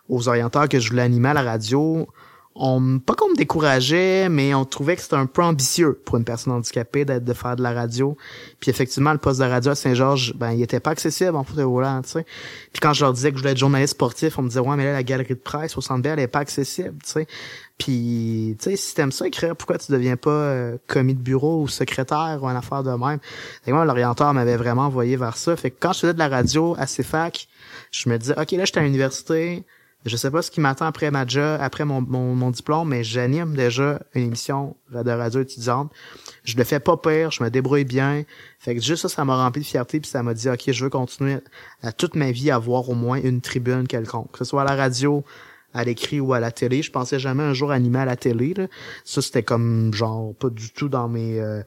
aux 0.08 0.28
orienteurs 0.28 0.68
que 0.68 0.78
je 0.78 0.90
voulais 0.90 1.02
animer 1.02 1.30
à 1.30 1.34
la 1.34 1.42
radio, 1.42 2.08
on 2.58 2.98
pas 2.98 3.14
qu'on 3.14 3.28
me 3.30 3.36
décourageait, 3.36 4.28
mais 4.30 4.54
on 4.54 4.64
trouvait 4.64 4.96
que 4.96 5.02
c'était 5.02 5.16
un 5.16 5.26
peu 5.26 5.42
ambitieux 5.42 6.00
pour 6.04 6.16
une 6.16 6.24
personne 6.24 6.54
handicapée 6.54 7.04
d'être 7.04 7.24
de 7.24 7.32
faire 7.34 7.54
de 7.54 7.62
la 7.62 7.72
radio. 7.72 8.16
Puis 8.60 8.70
effectivement, 8.70 9.12
le 9.12 9.18
poste 9.18 9.40
de 9.40 9.44
radio 9.44 9.72
à 9.72 9.74
Saint-Georges, 9.74 10.32
ben 10.34 10.52
il 10.52 10.62
était 10.62 10.80
pas 10.80 10.90
accessible 10.90 11.36
en 11.36 11.44
fauteuil 11.44 11.64
roulant, 11.64 12.00
tu 12.02 12.10
sais. 12.10 12.26
Puis 12.72 12.80
quand 12.80 12.94
je 12.94 13.04
leur 13.04 13.12
disais 13.12 13.30
que 13.30 13.36
je 13.36 13.42
voulais 13.42 13.52
être 13.52 13.58
journaliste 13.58 13.92
sportif, 13.92 14.38
on 14.38 14.42
me 14.42 14.48
disait 14.48 14.60
ouais, 14.60 14.76
mais 14.76 14.84
là 14.84 14.94
la 14.94 15.02
galerie 15.02 15.34
de 15.34 15.40
presse 15.40 15.76
au 15.76 15.82
Centre 15.82 16.02
Bell 16.02 16.14
elle 16.14 16.20
est 16.20 16.28
pas 16.28 16.38
accessible, 16.38 16.96
tu 17.04 17.10
sais. 17.10 17.26
Puis 17.78 18.56
tu 18.58 18.70
sais, 18.70 18.76
si 18.76 18.94
t'aimes 18.94 19.12
ça 19.12 19.26
écrire, 19.26 19.54
pourquoi 19.54 19.76
tu 19.76 19.92
deviens 19.92 20.16
pas 20.16 20.30
euh, 20.30 20.78
commis 20.86 21.14
de 21.14 21.20
bureau 21.20 21.60
ou 21.60 21.68
secrétaire 21.68 22.38
ou 22.40 22.48
un 22.48 22.56
affaire 22.56 22.82
de 22.82 22.90
même? 22.90 23.18
Et 23.66 23.72
moi, 23.72 23.84
l'orienteur 23.84 24.32
m'avait 24.32 24.56
vraiment 24.56 24.86
envoyé 24.86 25.16
vers 25.16 25.36
ça. 25.36 25.56
Fait 25.56 25.70
que 25.70 25.76
quand 25.78 25.92
je 25.92 26.00
faisais 26.00 26.14
de 26.14 26.18
la 26.18 26.28
radio 26.28 26.74
à 26.78 26.86
CFAC, 26.86 27.48
je 27.90 28.08
me 28.08 28.16
disais 28.16 28.34
ok 28.40 28.52
là 28.52 28.64
j'étais 28.64 28.80
à 28.80 28.82
l'université 28.82 29.66
je 30.06 30.16
sais 30.16 30.30
pas 30.30 30.40
ce 30.42 30.50
qui 30.50 30.60
m'attend 30.60 30.86
après 30.86 31.10
ma 31.10 31.26
job, 31.26 31.58
après 31.60 31.84
mon, 31.84 32.00
mon, 32.00 32.50
diplôme, 32.50 32.88
mais 32.88 33.02
j'anime 33.04 33.54
déjà 33.54 34.00
une 34.14 34.24
émission 34.24 34.76
de 34.92 35.10
radio 35.10 35.40
étudiante. 35.40 35.92
Je 36.44 36.56
le 36.56 36.64
fais 36.64 36.80
pas 36.80 36.96
pire, 36.96 37.30
je 37.30 37.42
me 37.42 37.50
débrouille 37.50 37.84
bien. 37.84 38.22
Fait 38.58 38.74
que 38.74 38.80
juste 38.80 39.02
ça, 39.02 39.08
ça 39.08 39.24
m'a 39.24 39.36
rempli 39.36 39.62
de 39.62 39.66
fierté, 39.66 40.00
puis 40.00 40.08
ça 40.08 40.22
m'a 40.22 40.32
dit, 40.32 40.48
OK, 40.48 40.70
je 40.70 40.84
veux 40.84 40.90
continuer 40.90 41.38
à 41.82 41.92
toute 41.92 42.14
ma 42.14 42.30
vie 42.30 42.50
à 42.50 42.56
avoir 42.56 42.88
au 42.88 42.94
moins 42.94 43.20
une 43.20 43.40
tribune 43.40 43.86
quelconque. 43.86 44.32
Que 44.32 44.38
ce 44.38 44.44
soit 44.44 44.62
à 44.62 44.64
la 44.64 44.76
radio, 44.76 45.24
à 45.74 45.84
l'écrit 45.84 46.20
ou 46.20 46.32
à 46.32 46.40
la 46.40 46.50
télé. 46.50 46.82
Je 46.82 46.90
pensais 46.90 47.18
jamais 47.18 47.42
un 47.42 47.52
jour 47.52 47.70
animer 47.70 47.98
à 47.98 48.04
la 48.04 48.16
télé. 48.16 48.54
Ça, 49.04 49.20
c'était 49.22 49.42
comme 49.42 49.92
genre 49.92 50.34
pas 50.34 50.50
du 50.50 50.70
tout 50.70 50.88
dans 50.88 51.08
mes 51.08 51.40
euh, 51.40 51.62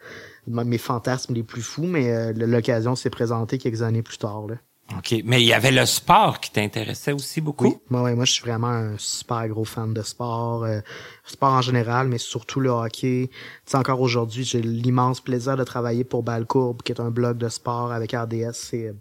mes 0.47 0.77
fantasmes 0.77 1.33
les 1.33 1.43
plus 1.43 1.61
fous, 1.61 1.85
mais 1.85 2.11
euh, 2.11 2.33
l'occasion 2.33 2.95
s'est 2.95 3.09
présentée 3.09 3.57
quelques 3.57 3.81
années 3.81 4.01
plus 4.01 4.17
tard. 4.17 4.47
Là. 4.47 4.55
OK. 4.97 5.15
Mais 5.23 5.41
il 5.41 5.47
y 5.47 5.53
avait 5.53 5.71
le 5.71 5.85
sport 5.85 6.39
qui 6.39 6.51
t'intéressait 6.51 7.11
aussi 7.11 7.41
beaucoup? 7.41 7.65
Oui. 7.65 7.77
Moi, 7.89 8.13
moi, 8.15 8.25
je 8.25 8.31
suis 8.31 8.41
vraiment 8.41 8.67
un 8.67 8.97
super 8.97 9.47
gros 9.47 9.65
fan 9.65 9.93
de 9.93 10.01
sport. 10.01 10.63
Euh, 10.63 10.79
sport 11.25 11.53
en 11.53 11.61
général, 11.61 12.07
mais 12.07 12.17
surtout 12.17 12.59
le 12.59 12.69
hockey. 12.69 13.29
Tu 13.29 13.37
sais, 13.65 13.77
encore 13.77 14.01
aujourd'hui, 14.01 14.43
j'ai 14.43 14.61
l'immense 14.61 15.21
plaisir 15.21 15.57
de 15.57 15.63
travailler 15.63 16.03
pour 16.03 16.23
Balcourbe, 16.23 16.81
qui 16.81 16.91
est 16.91 16.99
un 16.99 17.11
blog 17.11 17.37
de 17.37 17.49
sport 17.49 17.91
avec 17.91 18.13
RDS 18.13 18.73
et 18.73 18.87
euh, 18.87 18.93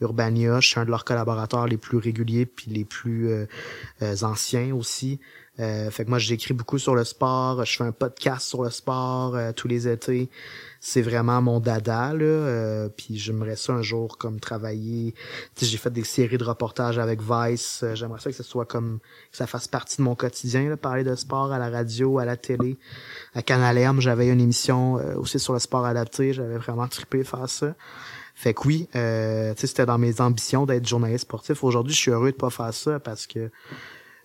Urbania. 0.00 0.60
Je 0.60 0.68
suis 0.68 0.80
un 0.80 0.84
de 0.84 0.90
leurs 0.90 1.04
collaborateurs 1.04 1.66
les 1.66 1.78
plus 1.78 1.98
réguliers 1.98 2.46
puis 2.46 2.70
les 2.70 2.84
plus 2.84 3.28
euh, 3.28 3.46
anciens 4.22 4.74
aussi. 4.74 5.18
fait 5.56 6.04
que 6.04 6.10
moi, 6.10 6.18
j'écris 6.18 6.54
beaucoup 6.54 6.78
sur 6.78 6.94
le 6.94 7.04
sport. 7.04 7.64
Je 7.64 7.76
fais 7.76 7.84
un 7.84 7.92
podcast 7.92 8.46
sur 8.46 8.62
le 8.62 8.70
sport 8.70 9.36
tous 9.54 9.68
les 9.68 9.88
étés 9.88 10.28
c'est 10.86 11.00
vraiment 11.00 11.40
mon 11.40 11.60
dada 11.60 12.12
là 12.12 12.24
euh, 12.24 12.90
puis 12.94 13.16
j'aimerais 13.16 13.56
ça 13.56 13.72
un 13.72 13.80
jour 13.80 14.18
comme 14.18 14.38
travailler. 14.38 15.14
J'ai 15.58 15.78
fait 15.78 15.90
des 15.90 16.04
séries 16.04 16.36
de 16.36 16.44
reportages 16.44 16.98
avec 16.98 17.22
Vice 17.22 17.80
euh, 17.82 17.94
j'aimerais 17.94 18.20
ça 18.20 18.28
que 18.28 18.36
ce 18.36 18.42
soit 18.42 18.66
comme 18.66 18.98
que 19.30 19.36
ça 19.38 19.46
fasse 19.46 19.66
partie 19.66 19.96
de 19.96 20.02
mon 20.02 20.14
quotidien 20.14 20.68
là, 20.68 20.76
parler 20.76 21.02
de 21.02 21.14
sport 21.14 21.52
à 21.52 21.58
la 21.58 21.70
radio 21.70 22.18
à 22.18 22.26
la 22.26 22.36
télé. 22.36 22.76
À 23.34 23.40
Canal 23.40 23.78
M 23.78 23.98
j'avais 24.02 24.28
une 24.28 24.42
émission 24.42 24.98
euh, 24.98 25.14
aussi 25.16 25.38
sur 25.38 25.54
le 25.54 25.58
sport 25.58 25.86
adapté 25.86 26.34
j'avais 26.34 26.58
vraiment 26.58 26.86
trippé 26.86 27.24
faire 27.24 27.48
ça. 27.48 27.74
Fait 28.34 28.52
que 28.52 28.66
oui, 28.66 28.88
euh, 28.94 29.54
c'était 29.56 29.86
dans 29.86 29.96
mes 29.96 30.20
ambitions 30.20 30.66
d'être 30.66 30.86
journaliste 30.86 31.22
sportif. 31.22 31.62
Aujourd'hui, 31.62 31.94
je 31.94 32.00
suis 32.00 32.10
heureux 32.10 32.32
de 32.32 32.36
pas 32.36 32.50
faire 32.50 32.74
ça 32.74 32.98
parce 32.98 33.28
que 33.28 33.48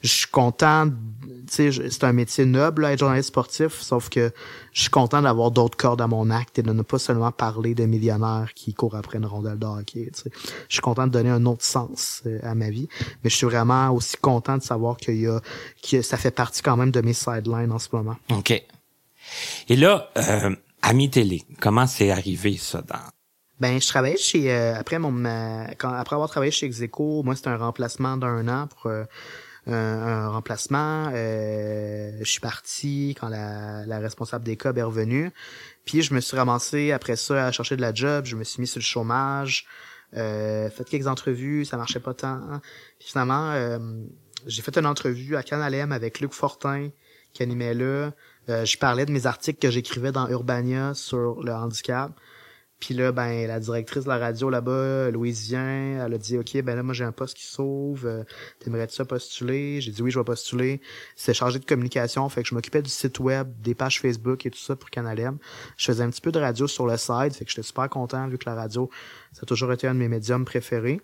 je 0.02 0.08
suis 0.08 0.28
content, 0.28 0.88
tu 0.88 1.72
sais, 1.72 1.90
c'est 1.90 2.04
un 2.04 2.14
métier 2.14 2.46
noble, 2.46 2.86
être 2.86 3.00
journaliste 3.00 3.30
sportif, 3.30 3.80
sauf 3.82 4.10
que 4.10 4.32
je 4.74 4.82
suis 4.82 4.90
content 4.90 5.22
d'avoir 5.22 5.52
d'autres 5.52 5.78
cordes 5.78 6.02
à 6.02 6.08
mon 6.08 6.30
acte 6.30 6.60
et 6.60 6.62
de 6.62 6.72
ne 6.72 6.82
pas 6.82 7.00
seulement 7.00 7.32
parler 7.32 7.76
de 7.76 7.86
millionnaires 7.86 8.52
qui 8.56 8.74
courent 8.74 8.96
après 8.96 9.18
une 9.18 9.26
rondelle 9.26 9.60
de 9.60 9.66
hockey, 9.66 10.10
tu 10.14 10.22
sais. 10.22 10.32
Je 10.68 10.74
suis 10.74 10.82
content 10.82 11.08
de 11.08 11.12
donner 11.12 11.30
un 11.30 11.46
autre 11.46 11.64
sens 11.64 12.22
euh, 12.26 12.40
à 12.44 12.56
ma 12.56 12.70
vie, 12.70 12.88
mais 13.24 13.30
je 13.30 13.36
suis 13.36 13.48
vraiment 13.48 13.90
aussi 13.92 14.18
content 14.18 14.58
de 14.58 14.64
savoir 14.64 14.98
qu'il 14.98 15.20
y 15.20 15.28
a, 15.28 15.40
que 15.90 16.02
ça 16.02 16.18
fait 16.18 16.32
partie 16.32 16.62
quand 16.62 16.78
même 16.78 16.92
de 16.92 17.02
mes 17.02 17.14
sidelines 17.14 17.72
en 17.72 17.80
ce 17.80 17.90
moment. 17.92 18.16
OK. 18.32 18.52
Et 19.68 19.76
là, 19.76 20.10
euh, 20.18 20.56
Ami 20.82 21.10
Télé, 21.10 21.44
comment 21.60 21.88
c'est 21.88 22.12
arrivé 22.12 22.58
ça 22.58 22.82
dans... 22.82 23.00
Ben, 23.60 23.82
je 23.82 23.88
travaillais 23.88 24.18
chez 24.18 24.52
euh, 24.52 24.80
après 24.80 25.00
mon 25.00 25.12
quand 25.78 25.94
après 25.94 26.16
avoir 26.16 26.30
travaillé 26.30 26.52
chez 26.52 26.66
Execo, 26.66 27.24
moi 27.24 27.36
c'était 27.36 27.50
un 27.50 27.58
remplacement 27.58 28.16
d'un 28.16 28.48
an 28.48 28.68
pour 28.68 28.90
euh, 28.90 29.04
un, 29.74 30.30
remplacement. 30.30 31.12
Euh, 31.14 32.12
je 32.20 32.30
suis 32.30 32.40
parti 32.40 33.16
quand 33.20 33.30
la, 33.30 34.00
responsable 34.00 34.46
des 34.46 34.58
COB 34.58 34.78
est 34.78 34.84
revenue. 34.84 35.32
Puis 35.86 36.02
je 36.02 36.14
me 36.14 36.20
suis 36.20 36.38
ramassé 36.38 36.92
après 36.92 37.16
ça 37.16 37.48
à 37.48 37.52
chercher 37.52 37.76
de 37.76 37.82
la 37.82 37.94
job. 37.94 38.26
Je 38.26 38.36
me 38.36 38.44
suis 38.44 38.62
mis 38.62 38.68
sur 38.68 38.80
le 38.80 38.84
chômage. 38.84 39.66
Euh, 40.16 40.70
fait 40.70 40.86
quelques 40.86 41.08
entrevues, 41.08 41.66
ça 41.66 41.78
marchait 41.78 42.00
pas 42.00 42.14
tant. 42.14 42.40
Puis 43.00 43.10
finalement, 43.10 43.52
euh, 43.52 43.78
j'ai 44.48 44.62
fait 44.62 44.78
une 44.78 44.86
entrevue 44.86 45.36
à 45.36 45.44
Canalem 45.44 45.92
avec 45.92 46.20
Luc 46.20 46.34
Fortin 46.34 46.90
qui 47.34 47.44
animait 47.44 47.74
là. 47.74 48.12
Euh, 48.50 48.66
je 48.66 48.78
parlais 48.78 49.06
de 49.06 49.12
mes 49.12 49.28
articles 49.28 49.60
que 49.60 49.70
j'écrivais 49.70 50.12
dans 50.12 50.28
Urbania 50.30 50.94
sur 50.96 51.44
le 51.44 51.54
handicap. 51.54 52.12
Puis 52.80 52.94
là, 52.94 53.12
ben, 53.12 53.46
la 53.46 53.60
directrice 53.60 54.06
de 54.06 54.10
la 54.10 54.18
radio 54.18 54.50
là-bas, 54.50 55.12
Louise 55.12 55.50
vient, 55.50 56.06
elle 56.06 56.14
a 56.14 56.18
dit, 56.18 56.38
OK, 56.38 56.62
ben 56.62 56.76
là, 56.76 56.84
moi, 56.84 56.94
j'ai 56.94 57.04
un 57.04 57.12
poste 57.12 57.36
qui 57.36 57.46
s'ouvre, 57.46 58.08
euh, 58.08 58.24
t'aimerais-tu 58.60 58.96
ça 58.96 59.04
postuler? 59.04 59.82
J'ai 59.82 59.92
dit 59.92 60.02
oui, 60.02 60.12
je 60.12 60.18
vais 60.18 60.24
postuler. 60.24 60.80
C'est 61.18 61.34
chargé 61.34 61.60
de 61.60 61.66
communication, 61.66 62.28
fait 62.30 62.42
que 62.42 62.48
je 62.48 62.56
m'occupais 62.56 62.82
du 62.82 62.90
site 62.90 63.20
web, 63.20 63.52
des 63.62 63.76
pages 63.76 64.00
Facebook 64.00 64.46
et 64.46 64.52
tout 64.52 64.60
ça 64.60 64.76
pour 64.78 64.90
Canal. 64.90 65.10
Je 65.76 65.86
faisais 65.86 66.04
un 66.04 66.10
petit 66.10 66.22
peu 66.22 66.32
de 66.32 66.40
radio 66.40 66.68
sur 66.68 66.88
le 66.88 66.96
site, 66.96 67.36
fait 67.36 67.44
que 67.44 67.52
j'étais 67.52 67.64
super 67.64 67.90
content 67.90 68.28
vu 68.28 68.38
que 68.38 68.50
la 68.50 68.56
radio, 68.56 68.90
ça 69.34 69.42
a 69.44 69.46
toujours 69.46 69.74
été 69.74 69.88
un 69.88 69.94
de 69.94 70.00
mes 70.00 70.08
médiums 70.08 70.46
préférés. 70.46 71.02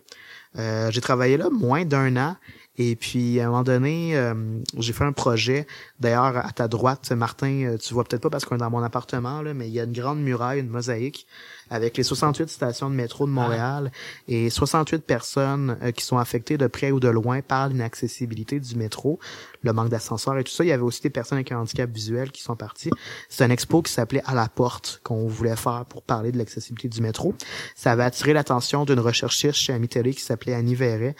Euh, 0.56 0.90
j'ai 0.90 1.02
travaillé 1.02 1.36
là 1.36 1.50
moins 1.50 1.84
d'un 1.84 2.16
an 2.16 2.36
et 2.78 2.94
puis, 2.94 3.40
à 3.40 3.46
un 3.46 3.48
moment 3.48 3.62
donné, 3.62 4.16
euh, 4.16 4.34
j'ai 4.78 4.92
fait 4.92 5.04
un 5.04 5.12
projet. 5.12 5.66
D'ailleurs, 5.98 6.36
à 6.36 6.52
ta 6.52 6.68
droite, 6.68 7.10
Martin, 7.12 7.76
tu 7.80 7.94
vois 7.94 8.04
peut-être 8.04 8.22
pas 8.22 8.30
parce 8.30 8.44
qu'on 8.44 8.56
est 8.56 8.60
dans 8.60 8.70
mon 8.70 8.82
appartement, 8.82 9.40
là, 9.40 9.54
mais 9.54 9.68
il 9.68 9.72
y 9.72 9.80
a 9.80 9.84
une 9.84 9.92
grande 9.92 10.20
muraille, 10.20 10.60
une 10.60 10.68
mosaïque 10.68 11.26
avec 11.70 11.96
les 11.96 12.02
68 12.02 12.48
stations 12.48 12.90
de 12.90 12.94
métro 12.94 13.26
de 13.26 13.32
Montréal 13.32 13.90
et 14.28 14.50
68 14.50 15.04
personnes 15.04 15.76
euh, 15.82 15.90
qui 15.90 16.04
sont 16.04 16.18
affectées 16.18 16.58
de 16.58 16.66
près 16.66 16.90
ou 16.90 17.00
de 17.00 17.08
loin 17.08 17.40
par 17.40 17.68
l'inaccessibilité 17.68 18.60
du 18.60 18.76
métro, 18.76 19.18
le 19.62 19.72
manque 19.72 19.88
d'ascenseurs 19.88 20.38
et 20.38 20.44
tout 20.44 20.52
ça. 20.52 20.64
Il 20.64 20.68
y 20.68 20.72
avait 20.72 20.82
aussi 20.82 21.02
des 21.02 21.10
personnes 21.10 21.38
avec 21.38 21.52
un 21.52 21.58
handicap 21.58 21.90
visuel 21.90 22.30
qui 22.30 22.42
sont 22.42 22.56
parties. 22.56 22.90
C'est 23.28 23.44
un 23.44 23.50
expo 23.50 23.82
qui 23.82 23.92
s'appelait 23.92 24.22
À 24.26 24.34
la 24.34 24.48
porte 24.48 25.00
qu'on 25.02 25.26
voulait 25.26 25.56
faire 25.56 25.84
pour 25.88 26.02
parler 26.02 26.32
de 26.32 26.38
l'accessibilité 26.38 26.88
du 26.88 27.00
métro. 27.00 27.34
Ça 27.74 27.92
avait 27.92 28.04
attiré 28.04 28.32
l'attention 28.32 28.84
d'une 28.84 29.00
recherchiste 29.00 29.54
chez 29.54 29.72
Amitélé 29.72 30.14
qui 30.14 30.22
s'appelait 30.22 30.54
Annie 30.54 30.74
Verret, 30.74 31.16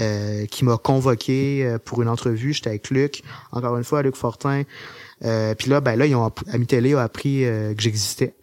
euh, 0.00 0.46
qui 0.46 0.64
m'a 0.64 0.76
convoqué 0.76 1.64
euh, 1.64 1.78
pour 1.78 2.02
une 2.02 2.08
entrevue. 2.08 2.52
J'étais 2.52 2.70
avec 2.70 2.90
Luc, 2.90 3.22
encore 3.52 3.76
une 3.76 3.84
fois, 3.84 4.02
Luc 4.02 4.16
Fortin. 4.16 4.62
Euh, 5.24 5.54
puis 5.54 5.70
là, 5.70 5.80
ben 5.80 5.96
là, 5.96 6.06
ils 6.06 6.14
ont 6.14 6.24
a 6.26 7.02
appris 7.02 7.40
que 7.42 7.74
j'existais. 7.78 8.34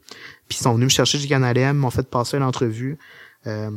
Puis 0.51 0.57
ils 0.59 0.63
sont 0.63 0.73
venus 0.73 0.87
me 0.87 0.89
chercher 0.89 1.17
du 1.17 1.29
Canal 1.29 1.73
m'ont 1.75 1.91
fait 1.91 2.05
passer 2.09 2.35
une 2.35 2.43
entrevue. 2.43 2.97
Euh, 3.47 3.71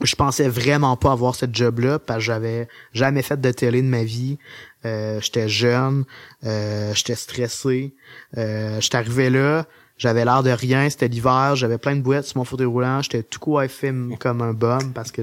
je 0.00 0.14
pensais 0.14 0.48
vraiment 0.48 0.96
pas 0.96 1.12
avoir 1.12 1.34
cette 1.34 1.54
job-là 1.54 1.98
parce 1.98 2.20
que 2.20 2.24
j'avais 2.24 2.66
jamais 2.94 3.20
fait 3.20 3.38
de 3.38 3.50
télé 3.50 3.82
de 3.82 3.86
ma 3.88 4.02
vie. 4.02 4.38
Euh, 4.86 5.20
j'étais 5.20 5.50
jeune, 5.50 6.06
euh, 6.46 6.94
j'étais 6.94 7.14
stressé. 7.14 7.94
Euh, 8.38 8.80
j'étais 8.80 8.96
arrivé 8.96 9.28
là, 9.28 9.66
j'avais 10.02 10.24
l'air 10.24 10.42
de 10.42 10.50
rien, 10.50 10.90
c'était 10.90 11.06
l'hiver, 11.06 11.54
j'avais 11.54 11.78
plein 11.78 11.94
de 11.94 12.00
bouettes 12.00 12.24
sur 12.24 12.38
mon 12.38 12.44
fauteuil 12.44 12.66
roulant, 12.66 13.02
j'étais 13.02 13.22
tout 13.22 13.38
film 13.68 14.16
comme 14.18 14.42
un 14.42 14.52
bum 14.52 14.92
parce 14.92 15.12
que 15.12 15.22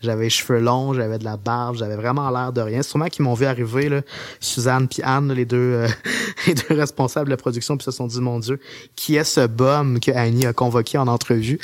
j'avais 0.00 0.24
les 0.24 0.30
cheveux 0.30 0.58
longs, 0.58 0.94
j'avais 0.94 1.16
de 1.16 1.24
la 1.24 1.36
barbe, 1.36 1.76
j'avais 1.76 1.94
vraiment 1.94 2.28
l'air 2.30 2.52
de 2.52 2.60
rien. 2.60 2.82
C'est 2.82 2.90
sûrement 2.90 3.06
qu'ils 3.06 3.24
m'ont 3.24 3.34
vu 3.34 3.46
arriver 3.46 3.88
là, 3.88 4.00
Suzanne 4.40 4.88
puis 4.88 5.00
Anne, 5.04 5.32
les 5.32 5.44
deux 5.44 5.56
euh, 5.56 5.88
les 6.48 6.54
deux 6.54 6.74
responsables 6.74 7.26
de 7.26 7.30
la 7.30 7.36
production, 7.36 7.76
puis 7.76 7.84
se 7.84 7.92
sont 7.92 8.08
dit 8.08 8.20
mon 8.20 8.40
dieu, 8.40 8.58
qui 8.96 9.14
est 9.14 9.22
ce 9.22 9.46
bum 9.46 10.00
que 10.00 10.10
Annie 10.10 10.46
a 10.46 10.52
convoqué 10.52 10.98
en 10.98 11.06
entrevue? 11.06 11.60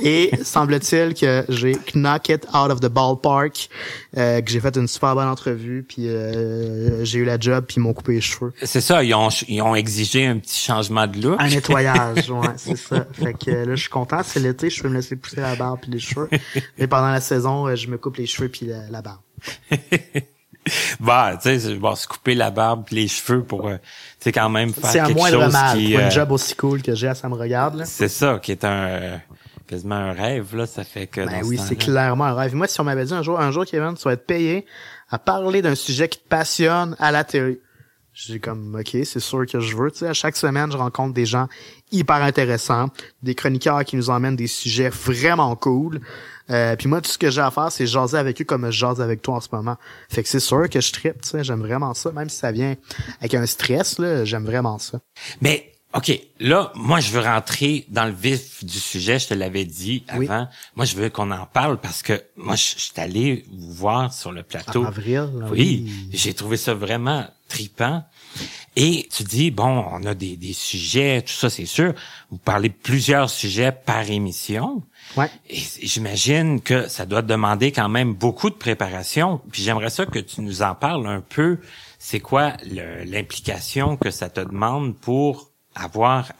Et 0.00 0.30
semble-t-il 0.42 1.14
que 1.14 1.44
j'ai 1.48 1.76
knock 1.94 2.28
it 2.28 2.46
out 2.54 2.70
of 2.70 2.80
the 2.80 2.88
ballpark, 2.88 3.68
euh, 4.16 4.40
que 4.42 4.50
j'ai 4.50 4.60
fait 4.60 4.76
une 4.76 4.88
super 4.88 5.14
bonne 5.14 5.28
entrevue, 5.28 5.84
puis 5.88 6.08
euh, 6.08 7.04
j'ai 7.04 7.20
eu 7.20 7.24
la 7.24 7.38
job, 7.38 7.64
puis 7.66 7.76
ils 7.78 7.80
m'ont 7.80 7.94
coupé 7.94 8.14
les 8.14 8.20
cheveux. 8.20 8.52
C'est 8.62 8.80
ça, 8.80 9.02
ils 9.02 9.14
ont, 9.14 9.28
ils 9.48 9.62
ont 9.62 9.74
exigé 9.74 10.26
un 10.26 10.38
petit 10.38 10.58
changement 10.58 11.06
de 11.06 11.20
look. 11.20 11.36
Un 11.40 11.48
nettoyage, 11.48 11.85
ouais, 11.92 12.52
c'est 12.56 12.76
ça. 12.76 13.06
Fait 13.12 13.34
que 13.34 13.50
là, 13.50 13.74
je 13.74 13.80
suis 13.80 13.90
content, 13.90 14.22
c'est 14.22 14.40
l'été, 14.40 14.70
je 14.70 14.82
peux 14.82 14.88
me 14.88 14.94
laisser 14.94 15.16
pousser 15.16 15.40
la 15.40 15.56
barbe 15.56 15.80
puis 15.82 15.90
les 15.90 15.98
cheveux. 15.98 16.28
Et 16.78 16.86
pendant 16.86 17.10
la 17.10 17.20
saison, 17.20 17.66
euh, 17.66 17.76
je 17.76 17.88
me 17.88 17.98
coupe 17.98 18.16
les 18.16 18.26
cheveux 18.26 18.48
puis 18.48 18.66
la, 18.66 19.02
barbe. 19.02 19.20
bah, 21.00 21.38
tu 21.42 21.58
sais, 21.58 21.74
bon, 21.74 21.94
se 21.94 22.06
couper 22.06 22.34
la 22.34 22.50
barbe 22.50 22.84
puis 22.86 22.96
les 22.96 23.08
cheveux 23.08 23.42
pour, 23.42 23.68
euh, 23.68 23.76
tu 23.76 23.82
sais, 24.20 24.32
quand 24.32 24.48
même 24.48 24.72
faire 24.72 25.06
quelque 25.06 25.18
chose 25.18 25.26
qui... 25.26 25.30
C'est 25.30 25.36
un 25.36 25.48
mal 25.48 25.92
pour 25.92 26.00
un 26.00 26.10
job 26.10 26.32
aussi 26.32 26.54
cool 26.56 26.82
que 26.82 26.94
j'ai, 26.94 27.14
ça 27.14 27.28
me 27.28 27.34
regarde, 27.34 27.76
là. 27.76 27.84
C'est 27.84 28.08
ça, 28.08 28.38
qui 28.42 28.52
est 28.52 28.64
un 28.64 29.20
quasiment 29.66 29.96
un 29.96 30.12
rêve, 30.12 30.56
là. 30.56 30.66
Ça 30.66 30.84
fait 30.84 31.06
que. 31.06 31.20
Ben 31.20 31.42
oui, 31.44 31.58
c'est 31.58 31.76
clairement 31.76 32.24
un 32.24 32.34
rêve. 32.34 32.54
Moi, 32.54 32.66
si 32.66 32.80
on 32.80 32.84
m'avait 32.84 33.04
dit 33.04 33.14
un 33.14 33.22
jour, 33.22 33.38
un 33.40 33.50
jour, 33.50 33.64
Kevin, 33.64 33.94
tu 33.94 34.04
vas 34.04 34.12
être 34.12 34.26
payé 34.26 34.66
à 35.10 35.18
parler 35.18 35.62
d'un 35.62 35.74
sujet 35.74 36.08
qui 36.08 36.18
te 36.18 36.28
passionne 36.28 36.96
à 36.98 37.12
la 37.12 37.24
télé. 37.24 37.60
J'ai 38.18 38.40
comme, 38.40 38.74
OK, 38.80 38.96
c'est 39.04 39.20
sûr 39.20 39.44
que 39.44 39.60
je 39.60 39.76
veux. 39.76 39.90
Tu 39.90 39.98
sais, 39.98 40.08
à 40.08 40.14
chaque 40.14 40.38
semaine, 40.38 40.72
je 40.72 40.78
rencontre 40.78 41.12
des 41.12 41.26
gens 41.26 41.48
hyper 41.92 42.22
intéressants, 42.22 42.88
des 43.22 43.34
chroniqueurs 43.34 43.84
qui 43.84 43.94
nous 43.94 44.08
emmènent 44.08 44.36
des 44.36 44.46
sujets 44.46 44.88
vraiment 44.88 45.54
cool. 45.54 46.00
Euh, 46.48 46.76
puis 46.76 46.88
moi, 46.88 47.02
tout 47.02 47.10
ce 47.10 47.18
que 47.18 47.30
j'ai 47.30 47.42
à 47.42 47.50
faire, 47.50 47.70
c'est 47.70 47.86
jaser 47.86 48.16
avec 48.16 48.40
eux 48.40 48.46
comme 48.46 48.64
je 48.70 48.70
jase 48.70 49.02
avec 49.02 49.20
toi 49.20 49.34
en 49.34 49.40
ce 49.40 49.48
moment. 49.52 49.76
Fait 50.08 50.22
que 50.22 50.30
c'est 50.30 50.40
sûr 50.40 50.70
que 50.70 50.80
je 50.80 50.92
tripe, 50.94 51.20
tu 51.20 51.28
sais, 51.28 51.44
j'aime 51.44 51.60
vraiment 51.60 51.92
ça. 51.92 52.10
Même 52.10 52.30
si 52.30 52.38
ça 52.38 52.52
vient 52.52 52.74
avec 53.20 53.34
un 53.34 53.44
stress, 53.44 53.98
là, 53.98 54.24
j'aime 54.24 54.46
vraiment 54.46 54.78
ça. 54.78 54.98
Mais 55.42 55.74
OK, 55.94 56.20
là, 56.40 56.72
moi, 56.74 57.00
je 57.00 57.10
veux 57.10 57.20
rentrer 57.20 57.86
dans 57.88 58.04
le 58.04 58.12
vif 58.12 58.62
du 58.64 58.78
sujet. 58.78 59.18
Je 59.18 59.28
te 59.28 59.34
l'avais 59.34 59.64
dit 59.64 60.04
avant. 60.08 60.46
Moi, 60.74 60.84
je 60.84 60.94
veux 60.94 61.08
qu'on 61.08 61.30
en 61.30 61.46
parle 61.46 61.78
parce 61.78 62.02
que 62.02 62.22
moi, 62.36 62.54
je, 62.54 62.62
suis 62.76 62.92
allé 62.96 63.46
vous 63.50 63.72
voir 63.72 64.12
sur 64.12 64.30
le 64.30 64.42
plateau. 64.42 64.84
En 64.84 64.88
avril. 64.88 65.30
oui, 65.50 65.84
oui. 65.86 66.08
j'ai 66.12 66.34
trouvé 66.34 66.58
ça 66.58 66.74
vraiment 66.74 67.26
tripant. 67.48 68.04
Et 68.78 69.08
tu 69.10 69.22
dis, 69.22 69.50
bon, 69.50 69.86
on 69.90 70.04
a 70.04 70.14
des, 70.14 70.36
des 70.36 70.52
sujets, 70.52 71.22
tout 71.22 71.32
ça, 71.32 71.48
c'est 71.48 71.64
sûr. 71.64 71.94
Vous 72.30 72.36
parlez 72.36 72.68
de 72.68 72.74
plusieurs 72.74 73.30
sujets 73.30 73.72
par 73.72 74.10
émission. 74.10 74.82
Ouais. 75.16 75.30
Et 75.48 75.62
j'imagine 75.82 76.60
que 76.60 76.88
ça 76.88 77.06
doit 77.06 77.22
demander 77.22 77.72
quand 77.72 77.88
même 77.88 78.12
beaucoup 78.12 78.50
de 78.50 78.54
préparation. 78.54 79.40
Puis 79.50 79.62
j'aimerais 79.62 79.88
ça 79.88 80.04
que 80.04 80.18
tu 80.18 80.42
nous 80.42 80.60
en 80.60 80.74
parles 80.74 81.06
un 81.06 81.22
peu. 81.22 81.58
C'est 81.98 82.20
quoi 82.20 82.52
l'implication 83.06 83.96
que 83.96 84.10
ça 84.10 84.28
te 84.28 84.40
demande 84.40 84.94
pour 84.94 85.52
avoir 85.76 86.32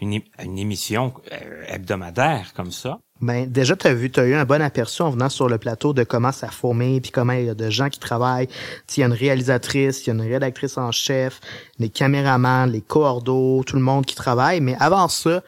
une 0.00 0.58
émission 0.58 1.12
euh, 1.32 1.64
hebdomadaire 1.66 2.52
comme 2.54 2.70
ça? 2.70 2.98
Ben, 3.22 3.48
déjà, 3.48 3.76
tu 3.76 3.86
as 3.86 3.94
vu, 3.94 4.10
tu 4.10 4.18
as 4.18 4.24
eu 4.24 4.34
un 4.34 4.44
bon 4.44 4.60
aperçu 4.60 5.00
en 5.00 5.10
venant 5.10 5.28
sur 5.28 5.48
le 5.48 5.56
plateau 5.56 5.92
de 5.92 6.02
comment 6.02 6.32
ça 6.32 6.48
fourmille, 6.48 7.00
puis 7.00 7.12
comment 7.12 7.34
il 7.34 7.44
y 7.44 7.48
a 7.48 7.54
de 7.54 7.70
gens 7.70 7.88
qui 7.88 8.00
travaillent. 8.00 8.48
Il 8.96 9.00
y 9.00 9.04
a 9.04 9.06
une 9.06 9.12
réalisatrice, 9.12 10.04
il 10.04 10.08
y 10.08 10.10
a 10.10 10.14
une 10.14 10.28
rédactrice 10.28 10.76
en 10.76 10.90
chef, 10.90 11.40
les 11.78 11.88
caméramans, 11.88 12.66
les 12.66 12.80
coordos, 12.80 13.62
tout 13.64 13.76
le 13.76 13.82
monde 13.82 14.04
qui 14.06 14.16
travaille. 14.16 14.60
Mais 14.60 14.76
avant 14.80 15.06
ça, 15.06 15.42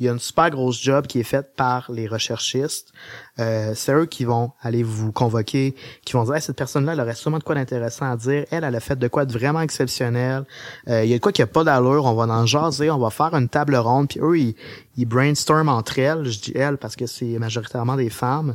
il 0.00 0.06
y 0.06 0.08
a 0.08 0.12
une 0.12 0.18
super 0.18 0.48
grosse 0.48 0.82
job 0.82 1.06
qui 1.06 1.20
est 1.20 1.24
faite 1.24 1.52
par 1.56 1.92
les 1.92 2.08
recherchistes. 2.08 2.92
Euh, 3.38 3.74
c'est 3.74 3.92
eux 3.92 4.06
qui 4.06 4.24
vont 4.24 4.52
aller 4.62 4.82
vous 4.82 5.12
convoquer, 5.12 5.74
qui 6.06 6.14
vont 6.14 6.24
dire 6.24 6.40
cette 6.40 6.56
personne-là, 6.56 6.94
elle 6.94 7.00
aurait 7.00 7.14
sûrement 7.14 7.38
de 7.38 7.44
quoi 7.44 7.54
d'intéressant 7.54 8.10
à 8.10 8.16
dire. 8.16 8.46
Elle, 8.50 8.64
elle 8.64 8.74
a 8.74 8.80
fait 8.80 8.98
de 8.98 9.08
quoi 9.08 9.26
de 9.26 9.32
vraiment 9.32 9.60
exceptionnel. 9.60 10.44
Euh, 10.88 11.04
il 11.04 11.10
y 11.10 11.12
a 11.12 11.18
de 11.18 11.22
quoi 11.22 11.32
qui 11.32 11.42
a 11.42 11.46
pas 11.46 11.64
d'allure. 11.64 12.06
On 12.06 12.14
va 12.14 12.24
en 12.32 12.46
jaser, 12.46 12.90
on 12.90 12.98
va 12.98 13.10
faire 13.10 13.34
une 13.34 13.50
table 13.50 13.76
ronde. 13.76 14.08
Puis 14.08 14.20
eux, 14.20 14.38
ils, 14.38 14.54
ils 14.96 15.04
brainstorment 15.04 15.68
entre 15.68 15.98
elles. 15.98 16.24
Je 16.24 16.40
dis 16.40 16.52
elles 16.54 16.78
parce 16.78 16.96
que 16.96 17.06
c'est 17.06 17.38
majoritairement 17.38 17.96
des 17.96 18.10
femmes. 18.10 18.54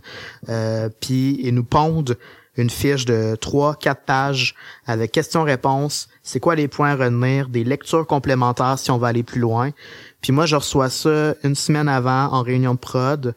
Euh, 0.49 0.89
puis 0.99 1.39
ils 1.43 1.53
nous 1.53 1.63
pondent 1.63 2.17
une 2.57 2.69
fiche 2.69 3.05
de 3.05 3.35
3 3.39 3.75
quatre 3.75 4.01
pages 4.05 4.55
avec 4.85 5.11
questions-réponses, 5.11 6.07
c'est 6.23 6.39
quoi 6.39 6.55
les 6.55 6.67
points 6.67 6.91
à 6.91 6.95
retenir, 6.95 7.49
des 7.49 7.63
lectures 7.63 8.07
complémentaires 8.07 8.79
si 8.79 8.91
on 8.91 8.97
va 8.97 9.07
aller 9.07 9.23
plus 9.23 9.39
loin. 9.39 9.71
Puis 10.21 10.31
moi, 10.31 10.45
je 10.45 10.55
reçois 10.55 10.89
ça 10.89 11.35
une 11.43 11.55
semaine 11.55 11.87
avant 11.87 12.31
en 12.31 12.41
réunion 12.41 12.73
de 12.73 12.79
prod. 12.79 13.35